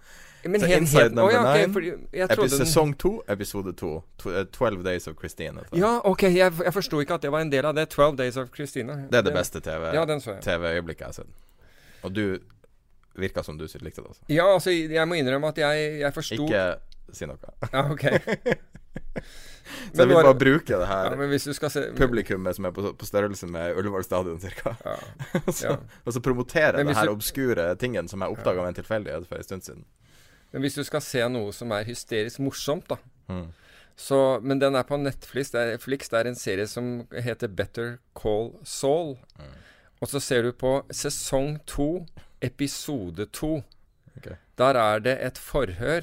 men 0.50 0.60
Så 0.60 0.66
Inside 0.76 1.14
Number 1.14 1.32
ja, 1.32 1.40
okay, 1.42 1.66
Nine, 1.66 1.72
fordi 1.74 1.90
jeg 2.12 2.28
trodde 2.30 2.48
epi- 2.48 2.58
den- 2.58 2.66
sesong 2.66 2.94
to, 2.98 3.22
episode 3.28 3.72
to. 3.76 4.02
Tw- 4.18 4.36
eh, 4.40 4.44
12 4.44 4.82
Days 4.84 5.08
of 5.08 5.16
Christine. 5.18 5.60
Ja, 5.72 6.00
ok, 6.04 6.22
jeg, 6.22 6.52
jeg 6.64 6.72
forsto 6.72 7.00
ikke 7.02 7.14
at 7.14 7.22
det 7.22 7.30
var 7.32 7.40
en 7.40 7.50
del 7.50 7.64
av 7.66 7.74
det. 7.74 7.88
12 7.90 8.16
Days 8.16 8.36
of 8.36 8.48
Christina. 8.54 8.94
Det 9.10 9.14
er 9.18 9.22
det 9.22 9.34
beste 9.34 9.60
TV 9.60 9.92
Ja, 9.92 10.06
så 10.06 10.34
jeg. 10.38 10.42
TV-øyeblikket 10.42 10.98
jeg 11.00 11.06
har 11.06 11.12
sett. 11.12 11.26
Og 12.04 12.12
du 12.14 12.38
virka 13.18 13.42
som 13.44 13.58
du 13.58 13.64
likte 13.66 14.00
det 14.02 14.06
også. 14.08 14.20
Ja, 14.28 14.46
altså, 14.54 14.70
jeg 14.70 15.06
må 15.08 15.14
innrømme 15.18 15.48
at 15.48 15.58
jeg, 15.58 15.98
jeg 16.00 16.14
forsto 16.14 16.46
Ikke 16.46 16.76
si 17.12 17.26
noe. 17.26 17.36
Ja, 17.72 17.86
ok. 17.90 18.04
Så 19.92 20.02
jeg 20.02 20.08
vil 20.08 20.14
bare- 20.16 20.34
bruke 20.38 20.66
det 20.78 20.86
her 20.88 21.04
Ja, 21.10 21.14
men 21.16 21.28
hvis 21.30 21.44
du 21.44 21.52
skal 21.56 21.70
se 21.70 21.82
publikummet 21.96 22.56
som 22.56 22.64
er 22.68 22.70
på, 22.74 22.92
på 22.98 23.06
størrelse 23.06 23.46
med 23.46 23.76
Ullevål 23.78 24.04
stadion 24.04 24.40
ca. 24.40 24.74
Ja. 24.84 24.96
Ja. 25.62 25.76
og 26.04 26.12
så 26.12 26.20
promotere 26.20 26.72
det 26.84 26.96
her 26.96 27.06
du- 27.06 27.12
obskure 27.12 27.74
tingen 27.76 28.08
som 28.08 28.20
jeg 28.20 28.28
oppdaga 28.34 28.60
ved 28.60 28.68
en 28.68 28.74
tilfeldighet 28.82 29.26
for 29.28 29.36
en 29.36 29.42
stund 29.46 29.62
siden. 29.62 29.84
Men 30.52 30.62
hvis 30.62 30.74
du 30.74 30.84
skal 30.84 31.00
se 31.00 31.22
noe 31.28 31.52
som 31.52 31.70
er 31.72 31.84
hysterisk 31.88 32.38
morsomt, 32.40 32.88
da 32.88 32.96
Mm. 33.28 33.46
så, 33.96 34.40
Men 34.42 34.58
den 34.58 34.74
er 34.74 34.82
på 34.82 34.96
Netflix. 34.98 35.50
Det 35.50 35.60
er, 35.60 35.78
Flix, 35.78 36.08
det 36.10 36.18
er 36.18 36.28
en 36.28 36.34
serie 36.34 36.66
som 36.66 37.06
heter 37.12 37.48
Better 37.48 37.98
Call 38.18 38.50
Saul. 38.64 39.16
Og 40.02 40.08
så 40.08 40.20
ser 40.20 40.42
du 40.42 40.52
på 40.52 40.82
sesong 40.90 41.60
to, 41.66 42.06
episode 42.42 43.26
to. 43.32 43.62
Okay. 44.18 44.34
Der 44.58 44.74
er 44.74 44.98
det 44.98 45.18
et 45.24 45.38
forhør. 45.38 46.02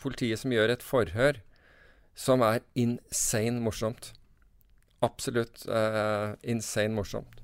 Politiet 0.00 0.40
som 0.40 0.52
gjør 0.54 0.72
et 0.74 0.84
forhør 0.84 1.40
som 2.14 2.44
er 2.46 2.62
insane 2.78 3.60
morsomt. 3.60 4.12
Absolutt 5.04 5.66
uh, 5.68 6.38
insane 6.46 6.94
morsomt. 6.96 7.42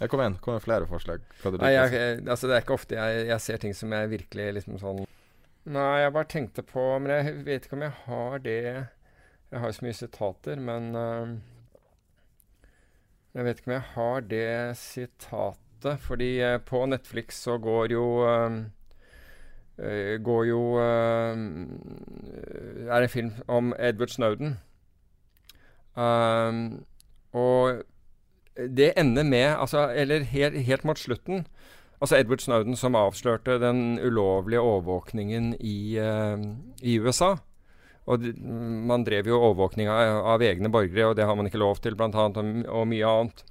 Ja, 0.00 0.08
kom 0.08 0.20
igjen. 0.20 0.38
Kom 0.42 0.56
med 0.56 0.64
flere 0.64 0.88
forslag. 0.90 1.22
Nei, 1.60 1.74
jeg, 1.76 1.92
jeg, 1.94 2.22
altså 2.26 2.48
det 2.50 2.56
er 2.56 2.64
ikke 2.64 2.74
ofte 2.74 2.96
jeg, 2.98 3.26
jeg 3.28 3.42
ser 3.44 3.60
ting 3.62 3.76
som 3.78 3.92
jeg 3.94 4.10
virkelig 4.10 4.48
liksom 4.58 4.80
sånn 4.82 5.04
Nei, 5.64 6.02
jeg 6.02 6.12
bare 6.12 6.28
tenkte 6.28 6.64
på 6.66 6.82
Men 7.00 7.12
jeg 7.14 7.34
vet 7.46 7.66
ikke 7.66 7.78
om 7.78 7.84
jeg 7.86 7.96
har 8.04 8.42
det 8.44 8.60
Jeg 8.64 9.60
har 9.62 9.70
jo 9.70 9.76
så 9.78 9.86
mye 9.86 9.96
sitater, 9.96 10.60
men 10.60 10.90
uh, 10.98 11.36
Jeg 13.38 13.46
vet 13.46 13.60
ikke 13.60 13.70
om 13.70 13.76
jeg 13.76 13.88
har 13.94 14.26
det 14.34 14.48
sitatet, 14.80 16.02
fordi 16.02 16.32
uh, 16.42 16.58
på 16.58 16.82
Netflix 16.90 17.40
så 17.46 17.56
går 17.62 17.94
jo 17.94 18.04
eh, 18.26 18.44
eh, 18.44 18.58
Går 19.76 20.44
jo 20.46 20.60
eh, 20.78 21.38
Er 22.86 23.02
en 23.02 23.08
film 23.08 23.32
om 23.48 23.72
Edward 23.78 24.12
Snowden. 24.12 24.58
Um, 25.94 26.84
og 27.32 27.82
det 28.56 28.92
ender 28.98 29.22
med 29.22 29.54
altså, 29.58 29.88
Eller 29.90 30.22
helt, 30.26 30.58
helt 30.66 30.84
mot 30.84 30.98
slutten 30.98 31.46
Altså 32.00 32.16
Edward 32.18 32.38
Snowden 32.42 32.76
som 32.76 32.94
avslørte 32.98 33.60
den 33.62 33.98
ulovlige 34.02 34.60
overvåkningen 34.60 35.54
i, 35.60 35.98
uh, 35.98 36.42
i 36.82 36.98
USA. 37.00 37.36
Og 38.06 38.20
de, 38.20 38.34
man 38.88 39.04
drev 39.06 39.30
jo 39.30 39.38
overvåkning 39.40 39.88
av, 39.88 40.18
av 40.34 40.42
egne 40.44 40.68
borgere, 40.68 41.06
og 41.08 41.16
det 41.16 41.24
har 41.24 41.38
man 41.38 41.46
ikke 41.48 41.62
lov 41.62 41.80
til, 41.80 41.96
annet, 41.96 42.36
og, 42.36 42.66
og 42.68 42.88
mye 42.90 43.06
annet. 43.06 43.44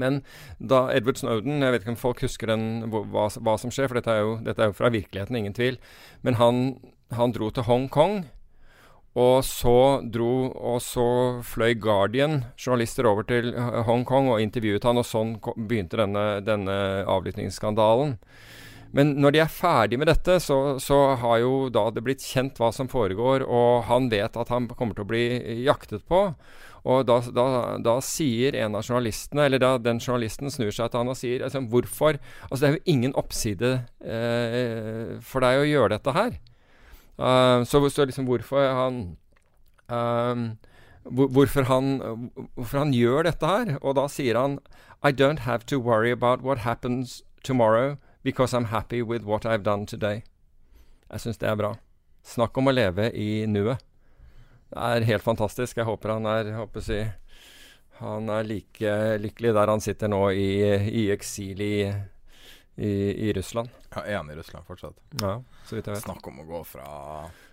Men 0.00 0.20
da 0.58 0.86
Edward 0.94 1.20
Snowden 1.20 1.62
Jeg 1.62 1.74
vet 1.74 1.84
ikke 1.84 1.94
om 1.94 2.00
folk 2.00 2.22
husker 2.24 2.52
den, 2.52 2.86
hva, 2.92 3.26
hva, 3.28 3.56
som 3.60 3.72
skjer, 3.72 3.90
for 3.90 4.00
dette 4.00 4.12
er, 4.12 4.22
jo, 4.24 4.36
dette 4.44 4.62
er 4.62 4.70
jo 4.70 4.78
fra 4.78 4.92
virkeligheten, 4.92 5.38
ingen 5.38 5.56
tvil. 5.56 5.80
Men 6.22 6.38
han, 6.40 6.62
han 7.12 7.34
dro 7.34 7.50
til 7.50 7.66
Hongkong. 7.68 8.22
Og 9.12 9.42
så 9.44 10.00
dro 10.08 10.48
Og 10.56 10.78
så 10.80 11.04
fløy 11.44 11.74
Guardian 11.76 12.46
journalister 12.56 13.04
over 13.04 13.26
til 13.28 13.52
Hongkong 13.58 14.30
og 14.32 14.40
intervjuet 14.40 14.88
han, 14.88 15.00
og 15.00 15.04
sånn 15.04 15.36
begynte 15.68 16.00
denne, 16.00 16.40
denne 16.46 16.76
avlyttingsskandalen. 17.04 18.16
Men 18.92 19.14
når 19.24 19.32
de 19.32 19.40
er 19.40 19.52
ferdig 19.52 19.98
med 20.00 20.10
dette, 20.10 20.36
så, 20.44 20.76
så 20.80 21.14
har 21.20 21.38
jo 21.40 21.68
da 21.72 21.86
det 21.92 22.02
blitt 22.04 22.24
kjent 22.24 22.58
hva 22.60 22.68
som 22.76 22.90
foregår, 22.92 23.44
og 23.48 23.86
han 23.88 24.10
vet 24.12 24.36
at 24.36 24.52
han 24.52 24.68
kommer 24.68 24.96
til 24.96 25.06
å 25.06 25.08
bli 25.08 25.24
jaktet 25.64 26.04
på. 26.08 26.26
Og 26.82 27.04
da, 27.06 27.20
da, 27.30 27.46
da 27.78 27.96
sier 28.02 28.56
en 28.58 28.74
av 28.74 28.82
journalistene, 28.82 29.44
eller 29.46 29.62
da 29.62 29.76
den 29.78 30.00
journalisten 30.02 30.50
snur 30.50 30.72
seg 30.74 30.90
til 30.90 31.02
han 31.02 31.12
og 31.12 31.18
sier 31.18 31.44
altså, 31.46 31.62
Hvorfor 31.70 32.18
Altså, 32.48 32.58
det 32.64 32.68
er 32.68 32.74
jo 32.74 32.94
ingen 32.96 33.14
oppside 33.18 33.70
eh, 34.02 35.14
for 35.22 35.46
deg 35.46 35.60
å 35.60 35.68
gjøre 35.68 35.94
dette 35.94 36.16
her. 36.16 36.34
Uh, 37.20 37.62
så, 37.68 37.78
så 37.92 38.06
liksom 38.08 38.26
hvorfor 38.26 38.64
han 38.74 38.96
um, 39.92 40.46
hvor, 41.04 41.28
hvorfor, 41.28 41.68
han, 41.68 42.00
hvorfor 42.56 42.78
han 42.78 42.94
gjør 42.96 43.28
dette 43.28 43.46
her. 43.46 43.76
Og 43.82 43.96
da 43.98 44.08
sier 44.10 44.38
han 44.38 44.58
I 45.04 45.12
don't 45.12 45.46
have 45.46 45.66
to 45.66 45.78
worry 45.78 46.10
about 46.10 46.42
what 46.42 46.58
happens 46.66 47.22
tomorrow 47.44 47.96
because 48.22 48.54
I'm 48.54 48.66
happy 48.66 49.02
with 49.02 49.24
what 49.24 49.46
I've 49.46 49.62
done 49.62 49.86
today. 49.86 50.22
Jeg 51.10 51.20
syns 51.20 51.38
det 51.38 51.48
er 51.48 51.58
bra. 51.58 51.74
Snakk 52.24 52.56
om 52.56 52.70
å 52.70 52.74
leve 52.74 53.10
i 53.18 53.44
nuet. 53.50 53.82
Er 54.76 55.04
helt 55.04 55.24
fantastisk. 55.24 55.76
Jeg 55.76 55.88
håper 55.88 56.14
han 56.16 56.26
er 56.30 56.52
håper 56.56 56.84
si, 56.84 57.02
Han 58.00 58.30
er 58.32 58.46
like 58.48 58.94
lykkelig 59.22 59.52
der 59.54 59.70
han 59.70 59.82
sitter 59.84 60.10
nå 60.10 60.24
i, 60.34 60.48
i 60.88 61.04
eksil 61.14 61.60
i, 61.62 61.76
i, 62.76 62.90
i 63.28 63.32
Russland. 63.36 63.68
Ja, 63.92 64.02
er 64.02 64.16
han 64.16 64.30
i 64.32 64.36
Russland 64.38 64.66
fortsatt? 64.66 64.96
Ja, 65.20 65.36
så 65.68 65.76
vidt 65.76 65.86
jeg 65.86 65.98
vet. 65.98 66.06
Snakk 66.06 66.26
om 66.26 66.40
å 66.42 66.46
gå 66.48 66.62
fra 66.66 66.86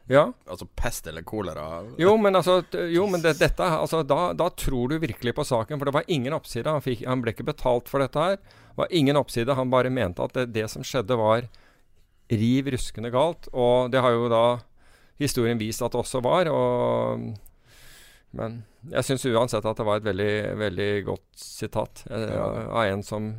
Ja. 0.09 0.23
Altså 0.49 0.65
pest 0.65 1.05
eller 1.11 1.21
kolera. 1.27 1.83
Jo, 2.01 2.15
men, 2.17 2.39
altså, 2.39 2.63
jo, 2.89 3.05
men 3.11 3.21
det, 3.21 3.35
dette, 3.41 3.67
altså, 3.83 4.01
da, 4.07 4.31
da 4.33 4.47
tror 4.49 4.89
du 4.89 4.97
virkelig 5.03 5.35
på 5.37 5.45
saken. 5.45 5.77
For 5.77 5.89
det 5.91 5.97
var 5.99 6.07
ingen 6.07 6.33
oppside. 6.33 6.71
Han, 6.71 6.81
fikk, 6.81 7.03
han 7.05 7.21
ble 7.21 7.35
ikke 7.35 7.49
betalt 7.51 7.91
for 7.91 8.01
dette 8.01 8.23
her. 8.23 8.39
Det 8.39 8.79
var 8.79 8.95
ingen 8.95 9.19
oppside. 9.19 9.53
Han 9.59 9.69
bare 9.69 9.91
mente 9.93 10.23
at 10.23 10.33
det, 10.39 10.47
det 10.55 10.65
som 10.71 10.87
skjedde, 10.87 11.19
var 11.19 11.45
riv 12.31 12.71
ruskende 12.73 13.11
galt. 13.13 13.51
Og 13.53 13.91
det 13.93 14.01
har 14.01 14.15
jo 14.15 14.31
da 14.31 14.43
historien 15.19 15.57
vist 15.59 15.81
at 15.85 15.91
det 15.93 15.99
også 16.01 16.21
var. 16.23 16.47
Og, 16.51 17.25
men 18.31 18.59
jeg 18.91 19.03
syns 19.07 19.25
uansett 19.25 19.65
at 19.65 19.77
det 19.77 19.85
var 19.87 19.99
et 20.01 20.07
veldig, 20.07 20.31
veldig 20.59 20.89
godt 21.07 21.27
sitat 21.43 22.05
eh, 22.09 22.27
Ja. 22.33 22.47
av 22.69 22.83
en 22.85 23.03
som 23.03 23.29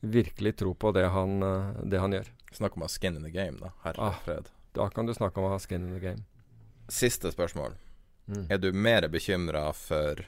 virkelig 0.00 0.54
tror 0.62 0.74
på 0.80 0.92
det 0.96 1.06
han, 1.12 1.42
eh, 1.42 1.82
det 1.84 2.00
han 2.00 2.12
gjør. 2.16 2.28
Snakk 2.56 2.76
om 2.76 2.82
å 2.82 2.88
ha 2.88 2.92
skin 2.94 3.16
in 3.16 3.22
the 3.22 3.30
game, 3.30 3.58
da. 3.60 3.70
Herre 3.84 4.08
Ah. 4.10 4.18
fred. 4.24 4.48
Da 4.74 4.88
kan 4.88 5.06
du 5.06 5.12
snakke 5.14 5.38
om 5.38 5.44
å 5.48 5.54
ha 5.54 5.58
skin 5.58 5.82
in 5.88 5.94
the 5.94 6.00
game. 6.00 6.24
Siste 6.88 7.30
spørsmål. 7.32 7.74
Mm. 8.28 8.46
Er 8.50 8.58
du 8.58 8.72
mer 8.72 9.02
bekymra 9.08 9.72
for 9.74 10.24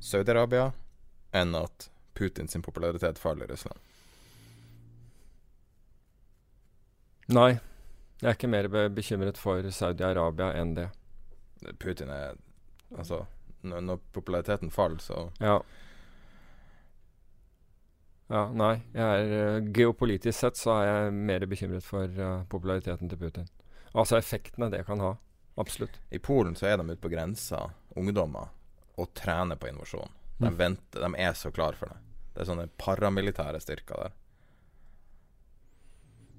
Saudi-Arabia 0.00 0.72
enn 1.34 1.54
at 1.58 1.88
Putins 2.14 2.54
popularitet 2.62 3.18
faller 3.18 3.44
i 3.48 3.52
Russland? 3.52 3.78
Nei, 7.34 7.58
jeg 8.20 8.28
er 8.30 8.34
ikke 8.36 8.48
mer 8.50 8.68
bekymret 8.94 9.36
for 9.38 9.62
Saudi-Arabia 9.62 10.52
enn 10.60 10.74
det. 10.74 10.88
Putin 11.78 12.10
er 12.10 12.34
Altså, 12.94 13.24
når, 13.62 13.80
når 13.80 14.00
populariteten 14.12 14.70
faller, 14.70 14.98
så 15.02 15.30
Ja. 15.40 15.56
Ja, 18.30 18.46
nei. 18.56 18.80
Er, 18.94 19.32
eh, 19.38 19.60
geopolitisk 19.74 20.38
sett 20.38 20.56
så 20.56 20.76
er 20.80 20.86
jeg 20.88 21.12
mer 21.28 21.44
bekymret 21.50 21.84
for 21.84 22.08
uh, 22.08 22.44
populariteten 22.48 23.10
til 23.10 23.18
Putin. 23.20 23.48
Altså 23.94 24.16
effektene 24.18 24.70
det 24.72 24.84
kan 24.88 25.00
ha. 25.04 25.10
Absolutt. 25.60 25.98
I 26.10 26.18
Polen 26.18 26.56
så 26.58 26.66
er 26.70 26.78
de 26.80 26.86
ute 26.88 27.02
på 27.02 27.10
grensa, 27.12 27.60
ungdommer, 27.94 28.48
og 28.98 29.12
trener 29.14 29.56
på 29.60 29.68
innovasjon. 29.70 30.10
De 30.38 30.48
Mm. 30.50 30.56
venter, 30.58 31.00
de 31.04 31.20
er 31.22 31.32
så 31.34 31.50
klar 31.54 31.76
for 31.78 31.86
det. 31.92 31.96
Det 32.34 32.40
er 32.42 32.48
sånne 32.48 32.68
paramilitære 32.78 33.60
styrker 33.62 33.94
der. 34.02 34.12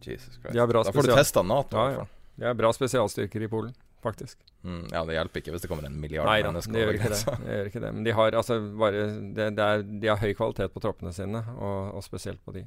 Jesus 0.08 0.38
Christ. 0.38 0.54
De 0.54 0.68
da 0.78 0.92
får 0.92 1.10
du 1.10 1.14
testa 1.16 1.44
Nato. 1.44 1.78
Ja, 1.78 1.92
ja. 1.92 2.06
Det 2.36 2.48
er 2.50 2.58
bra 2.60 2.72
spesialstyrker 2.76 3.46
i 3.46 3.48
Polen, 3.48 3.76
faktisk. 4.04 4.42
Mm, 4.64 4.88
ja, 4.92 5.06
det 5.08 5.16
hjelper 5.16 5.42
ikke 5.42 5.54
hvis 5.56 5.64
det 5.64 5.70
kommer 5.72 5.88
en 5.88 5.96
milliard 6.02 6.28
Nei 6.28 6.42
mennesker 6.44 6.74
Nei, 6.74 6.82
over 6.84 6.98
det. 6.98 7.04
grensa. 7.04 7.38
det 7.40 7.60
gjør 7.60 7.70
ikke 7.72 7.84
det. 7.86 7.92
Men 7.96 8.08
de 8.08 8.16
har 8.18 8.40
altså 8.42 8.58
bare 8.82 9.06
det, 9.38 9.48
det 9.56 9.68
er, 9.70 9.86
De 9.86 10.12
har 10.12 10.20
høy 10.20 10.34
kvalitet 10.36 10.74
på 10.74 10.84
troppene 10.84 11.14
sine, 11.16 11.42
og, 11.56 11.96
og 11.96 12.04
spesielt 12.04 12.44
på 12.44 12.58
de. 12.58 12.66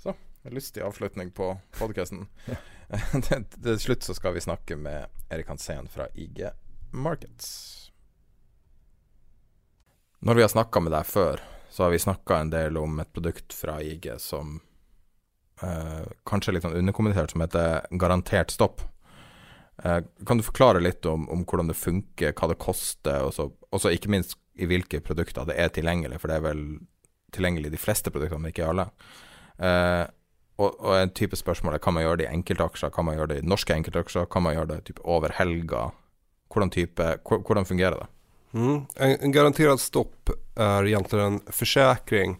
Så, 0.00 0.14
en 0.48 0.56
lystig 0.56 0.84
avslutning 0.86 1.34
på 1.36 1.52
podkasten. 1.76 2.24
til 3.62 3.80
slutt 3.82 4.06
så 4.06 4.16
skal 4.16 4.38
vi 4.38 4.40
snakke 4.40 4.78
med 4.80 5.12
Erik 5.28 5.50
Hansen 5.52 5.90
fra 5.92 6.08
IG 6.14 6.46
Markets. 6.90 7.50
Når 10.24 10.34
vi 10.34 10.42
har 10.42 10.48
snakka 10.48 10.80
med 10.80 10.92
deg 10.96 11.06
før, 11.06 11.42
så 11.70 11.84
har 11.84 11.92
vi 11.92 12.00
snakka 12.00 12.40
en 12.40 12.50
del 12.50 12.80
om 12.80 12.96
et 12.98 13.12
produkt 13.12 13.52
fra 13.54 13.76
IG 13.84 14.08
som 14.18 14.56
eh, 15.62 16.04
kanskje 16.28 16.54
litt 16.54 16.66
sånn 16.66 16.76
underkommunisert, 16.78 17.32
som 17.34 17.44
heter 17.44 17.86
garantert 18.00 18.52
stopp. 18.54 18.82
Eh, 19.84 20.00
kan 20.26 20.40
du 20.40 20.46
forklare 20.46 20.82
litt 20.82 21.06
om, 21.06 21.28
om 21.30 21.44
hvordan 21.46 21.70
det 21.70 21.78
funker, 21.78 22.34
hva 22.34 22.50
det 22.50 22.60
koster, 22.62 23.26
og 23.28 23.80
så 23.80 23.94
ikke 23.94 24.12
minst 24.12 24.38
i 24.58 24.66
hvilke 24.66 25.00
produkter 25.04 25.46
det 25.46 25.58
er 25.60 25.70
tilgjengelig, 25.74 26.18
for 26.18 26.30
det 26.30 26.38
er 26.40 26.46
vel 26.48 26.62
tilgjengelig 27.34 27.70
i 27.70 27.76
de 27.76 27.80
fleste 27.80 28.10
produktene, 28.10 28.42
men 28.42 28.54
ikke 28.54 28.64
i 28.64 28.70
alle. 28.72 28.88
Eh, 29.58 30.04
og, 30.58 30.74
og 30.82 30.92
en 30.96 31.14
type 31.14 31.38
spørsmål 31.38 31.76
er 31.76 31.82
kan 31.82 31.94
man 31.94 32.02
gjøre 32.02 32.22
det 32.22 32.26
i 32.26 32.34
enkeltaksjer, 32.34 32.90
kan 32.94 33.06
man 33.06 33.18
gjøre 33.18 33.32
det 33.34 33.40
i 33.42 33.48
norske 33.48 33.74
enkeltaksjer, 33.76 34.26
kan 34.32 34.42
man 34.42 34.56
gjøre 34.56 34.72
det 34.72 34.84
typ 34.88 35.02
over 35.06 35.34
helga? 35.38 35.88
Hvordan, 36.50 36.72
type, 36.74 37.10
hvordan 37.28 37.68
fungerer 37.68 38.00
det? 38.00 38.08
Mm. 38.56 38.86
En, 38.96 39.14
en 39.20 39.34
garanterad 39.34 39.78
stopp 39.78 40.32
er 40.56 40.88
egentlig 40.88 41.20
en 41.22 41.40
försäkring 41.46 42.38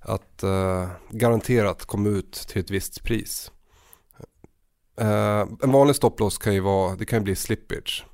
att 0.00 0.42
eh, 0.42 0.88
garanterat 1.10 1.84
komma 1.84 2.08
ut 2.08 2.32
till 2.32 2.60
ett 2.60 2.70
visst 2.70 3.02
pris. 3.02 3.52
Eh, 5.00 5.46
en 5.62 5.72
vanlig 5.72 5.96
stopploss 5.96 6.38
kan 6.38 6.54
ju 6.54 6.60
vara, 6.60 6.96
det 6.96 7.04
kan 7.04 7.18
ju 7.18 7.24
bli 7.24 7.36
slippage. 7.36 8.06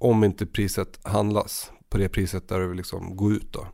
Om 0.00 0.24
inte 0.24 0.46
priset 0.46 1.00
handlas 1.02 1.70
på 1.88 1.98
det 1.98 2.08
priset 2.08 2.48
där 2.48 2.60
du 2.60 2.68
vill 2.68 2.76
liksom 2.76 3.16
gå 3.16 3.32
ut 3.32 3.52
då. 3.52 3.66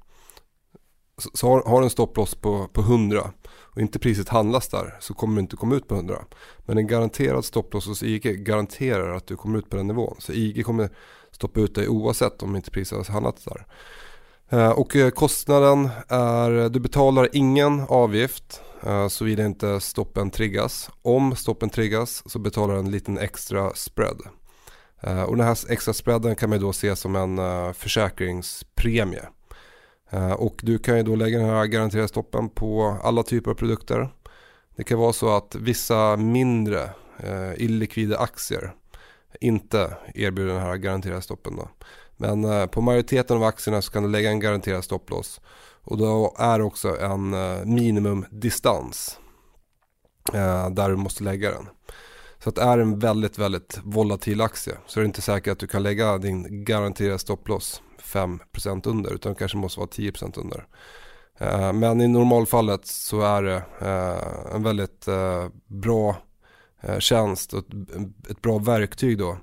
Så, 1.19 1.31
så 1.35 1.49
har, 1.49 1.63
har 1.63 1.81
du 1.81 1.85
en 1.85 1.91
stopploss 1.91 2.35
på, 2.35 2.69
på 2.73 2.81
100 2.81 3.33
och 3.75 3.81
inte 3.81 3.99
priset 3.99 4.29
handlas 4.29 4.69
där 4.69 4.97
så 5.01 5.15
kommer 5.15 5.37
du 5.37 5.41
inte 5.41 5.57
komma 5.57 5.75
ut 5.75 5.89
på 5.89 5.95
100. 5.95 6.25
Men 6.59 6.79
en 6.79 6.87
garanterad 6.87 7.45
stopploss 7.45 7.87
hos 7.87 8.03
IG 8.03 8.45
garanterar 8.45 9.15
att 9.15 9.27
du 9.27 9.37
kommer 9.37 9.59
ut 9.59 9.71
på 9.71 9.77
den 9.77 9.87
nivån. 9.87 10.17
Så 10.19 10.33
IG 10.33 10.65
kommer 10.65 10.91
stoppa 11.31 11.61
ut 11.61 11.75
dig 11.75 11.89
oavsett 11.89 12.43
om 12.43 12.57
inte 12.57 12.71
priset 12.71 12.99
har 12.99 13.15
handlats 13.15 13.45
där. 13.45 13.67
Eh, 14.51 14.71
Och 14.71 14.97
eh, 14.97 15.11
kostnaden 15.11 15.89
är, 16.09 16.69
du 16.69 16.81
betalar 16.81 17.29
ingen 17.33 17.81
avgift 17.89 18.63
eh, 18.83 19.09
såvida 19.09 19.45
inte 19.47 19.81
stoppen 19.81 20.31
triggas. 20.31 20.91
Om 21.03 21.37
stoppen 21.37 21.71
triggas 21.71 22.23
så 22.31 22.39
betalar 22.39 22.75
du 22.75 22.81
en 22.81 22.91
liten 22.91 23.19
extra 23.19 23.75
spread. 23.75 24.21
Eh, 25.01 25.23
Och 25.23 25.37
den 25.37 25.47
här 25.47 25.73
extra 25.73 25.95
spreaden 25.95 26.37
kan 26.37 26.51
man 26.51 26.61
då 26.61 26.73
se 26.73 26.97
som 26.97 27.17
en 27.17 27.39
eh, 27.39 27.73
försäkringspremie. 27.73 29.25
Eh, 30.11 30.33
Och 30.33 30.61
du 30.63 30.79
kan 30.79 30.97
ju 30.97 31.03
då 31.03 31.17
lägga 31.17 31.39
den 31.39 31.49
här 31.49 31.67
garanterade 31.67 32.09
stoppen 32.09 32.49
på 32.49 32.99
alla 33.03 33.23
typer 33.23 33.51
av 33.51 33.55
produkter. 33.55 34.09
Det 34.77 34.85
kan 34.85 34.99
vara 34.99 35.13
så 35.13 35.37
att 35.37 35.55
vissa 35.55 36.17
mindre 36.17 36.83
eh, 37.19 37.55
illikvida 37.57 38.19
aktier 38.19 38.73
inte 39.41 39.97
erbjuder 40.15 40.53
den 40.53 40.63
här 40.63 40.77
garanterade 40.77 41.23
stoppen. 41.23 41.57
Då. 41.57 41.69
Men 42.17 42.45
eh, 42.45 42.67
på 42.67 42.81
majoriteten 42.81 43.37
av 43.37 43.45
aksjene 43.51 43.83
kan 43.93 44.03
du 44.03 44.09
legge 44.09 44.31
en 44.31 44.41
garantert 44.41 44.85
stopploss. 44.85 45.41
Og 45.85 45.99
da 46.01 46.13
er 46.53 46.59
det 46.59 46.67
også 46.67 46.97
en 46.97 47.35
eh, 47.35 47.65
minimumdistans 47.65 49.19
der 50.33 50.71
där 50.71 50.91
du 50.91 50.97
må 50.97 51.11
legge 51.21 51.51
den. 51.51 51.67
Så 52.45 52.51
det 52.51 52.63
er 52.63 52.79
en 52.79 52.99
veldig 52.99 53.39
väldigt 53.39 53.79
volatil 53.85 54.41
aktie 54.41 54.77
så 54.87 55.01
er 55.01 55.05
det 55.05 55.11
ikke 55.15 55.23
säkert 55.25 55.53
at 55.53 55.61
du 55.61 55.67
kan 55.67 55.83
legge 55.83 56.19
din 56.19 56.65
garanterade 56.65 57.19
stopploss 57.19 57.83
5% 58.03 58.87
under 58.89 59.15
utan 59.15 59.33
det 59.33 59.39
kanskje 59.39 59.59
måste 59.59 59.81
vara 59.81 59.89
10% 59.89 60.39
under. 60.39 60.67
Eh, 61.39 61.73
Men 61.73 62.01
i 62.01 62.09
normalfallet 62.09 62.87
så 62.87 63.23
er 63.25 63.43
det 63.43 63.57
eh, 63.81 64.55
en 64.55 64.63
veldig 64.63 64.89
eh, 65.09 65.49
bra 65.67 66.17
eh, 66.83 66.99
tjänst 66.99 67.55
och 67.55 67.59
ett, 67.59 68.31
ett 68.31 68.43
bra 68.43 68.59
verktyg 68.59 69.19
då. 69.19 69.37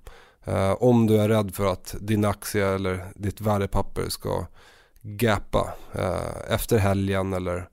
Eh, 0.46 0.74
om 0.74 1.08
du 1.08 1.18
er 1.22 1.30
rädd 1.30 1.56
for 1.56 1.72
at 1.72 1.96
din 2.00 2.26
aktie 2.26 2.66
eller 2.66 3.06
ditt 3.16 3.42
värdepapper 3.42 4.10
ska 4.10 4.46
gappa 5.02 5.74
eh, 5.94 6.54
efter 6.54 6.78
helgen 6.78 7.34
eller 7.34 7.70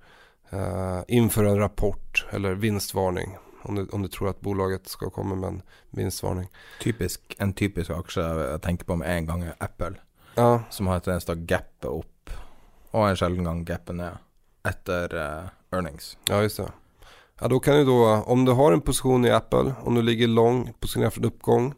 uh, 0.53 1.01
inför 1.09 1.45
en 1.45 1.59
rapport 1.59 2.27
eller 2.31 2.55
vinstvarning. 2.55 3.37
Om 3.63 3.75
du, 3.75 3.87
om 3.93 4.03
du 4.03 4.09
tror 4.09 4.31
at 4.31 4.41
bolaget 4.41 4.89
skal 4.89 5.11
komme 5.11 5.37
med 5.37 5.49
en 5.49 5.63
vinstvarning. 5.91 6.49
Typisk, 6.81 7.37
en 7.39 7.53
typisk 7.53 7.91
aksje 7.91 8.23
jeg 8.23 8.61
tenker 8.65 8.87
på 8.89 8.97
med 8.97 9.11
en 9.11 9.27
gang 9.27 9.43
er 9.45 9.57
Apple, 9.59 9.99
Ja, 10.37 10.63
som 10.71 10.87
har 10.87 11.01
en 11.01 11.05
tendens 11.05 11.27
til 11.27 11.35
å 11.35 11.47
gappe 11.51 11.91
opp, 11.91 12.33
og 12.95 13.09
en 13.09 13.19
sjelden 13.19 13.45
gang 13.45 13.65
gappe 13.67 13.93
ned, 13.93 14.23
etter 14.65 15.17
uh, 15.19 15.51
earnings. 15.75 16.17
ja 16.29 16.43
just 16.43 16.57
det. 16.57 16.71
Ja, 17.41 17.49
då 17.49 17.61
kan 17.61 17.75
du 17.75 17.85
då, 17.85 18.23
om 18.27 18.45
du 18.45 18.53
har 18.53 18.73
en 18.73 18.81
position 18.81 19.25
i 19.25 19.31
Apple, 19.31 19.75
om 19.83 19.95
du 19.95 20.03
ligger 20.03 20.29
lång, 20.29 20.73
på 20.81 20.89
en 20.97 21.25
uppgång 21.25 21.75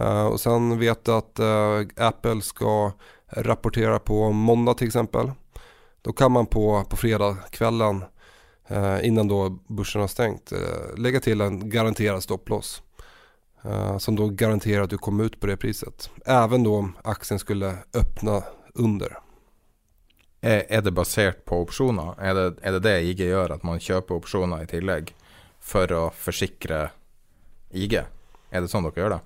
eh, 0.00 0.26
och 0.26 0.40
sen 0.40 0.78
vet 0.78 1.04
du 1.04 1.12
att 1.12 1.40
uh, 1.40 2.06
Apple 2.06 2.42
ska 2.42 2.92
rapportera 3.28 3.98
på 3.98 4.30
måndag 4.30 4.74
till 4.74 4.86
exempel. 4.86 5.30
Då 6.02 6.12
kan 6.12 6.32
man 6.32 6.46
på, 6.46 6.84
på 6.90 6.96
fredagskvällen 6.96 8.04
uh, 8.70 9.06
innan 9.06 9.28
då 9.28 9.58
börsen 9.66 10.00
har 10.00 10.08
stängt 10.08 10.52
lägga 10.96 11.20
till 11.20 11.40
en 11.40 11.70
garanterad 11.70 12.22
stopploss. 12.22 12.82
Som 13.98 14.16
då 14.16 14.28
garanterar 14.28 14.82
att 14.82 14.90
du 14.90 14.98
kommer 14.98 15.24
ut 15.24 15.40
på 15.40 15.46
det 15.46 15.56
priset. 15.56 16.10
Även 16.24 16.62
då 16.62 16.76
om 16.76 16.96
aktien 17.04 17.38
skulle 17.38 17.76
öppna 17.94 18.42
under. 18.74 19.18
Er, 20.40 20.64
er 20.68 20.80
det 20.80 20.92
basert 20.96 21.44
på 21.44 21.58
opsjoner? 21.60 22.14
Er 22.16 22.34
det, 22.34 22.44
er 22.64 22.72
det 22.72 22.84
det 22.86 22.94
IG 23.10 23.26
gjør, 23.28 23.52
at 23.52 23.64
man 23.66 23.80
kjøper 23.80 24.16
opsjoner 24.16 24.64
i 24.64 24.70
tillegg 24.70 25.12
for 25.60 25.92
å 25.92 26.06
forsikre 26.16 26.86
IG? 27.76 27.98
Er 28.00 28.64
det 28.64 28.70
sånn 28.72 28.88
dere 28.88 29.02
gjør 29.02 29.14
det? 29.18 29.20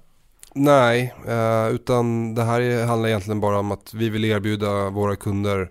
Nej, 0.56 1.14
eh, 1.26 1.68
utan 1.74 2.35
det 2.35 2.43
här 2.43 2.60
är- 2.60 2.85
handlar 2.86 3.09
egentligen 3.09 3.40
bara 3.40 3.59
om 3.59 3.72
att 3.72 3.94
vi 3.94 4.10
vill 4.10 4.24
erbjuda 4.24 4.90
våra 4.90 5.16
kunder 5.16 5.70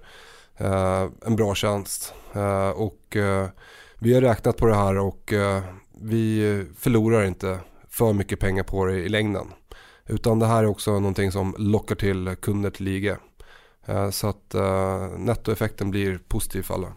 eh, 0.57 1.07
en 1.25 1.35
bra 1.35 1.55
tjänst. 1.55 2.13
Eh, 2.33 2.69
och 2.69 3.17
vi 3.99 4.13
har 4.13 4.21
räknat 4.21 4.57
på 4.57 4.65
det 4.65 4.75
här 4.75 4.97
och 4.97 5.33
vi 6.01 6.65
förlorar 6.77 7.23
inte 7.25 7.59
för 7.89 8.13
mycket 8.13 8.39
pengar 8.39 8.63
på 8.63 8.85
det 8.85 8.93
i 8.99 9.09
längden. 9.09 9.47
Utan 10.07 10.39
det 10.39 10.45
här 10.45 10.63
är 10.63 10.67
också 10.67 10.91
någonting 10.91 11.31
som 11.31 11.55
lockar 11.57 11.95
till 11.95 12.35
kunder 12.41 12.69
till 12.69 12.87
IG. 12.87 13.15
Så 14.11 14.27
att 14.27 14.55
nettoeffekten 15.17 15.91
blir 15.91 16.19
positiv 16.27 16.61
för 16.61 16.73
alla. 16.73 16.93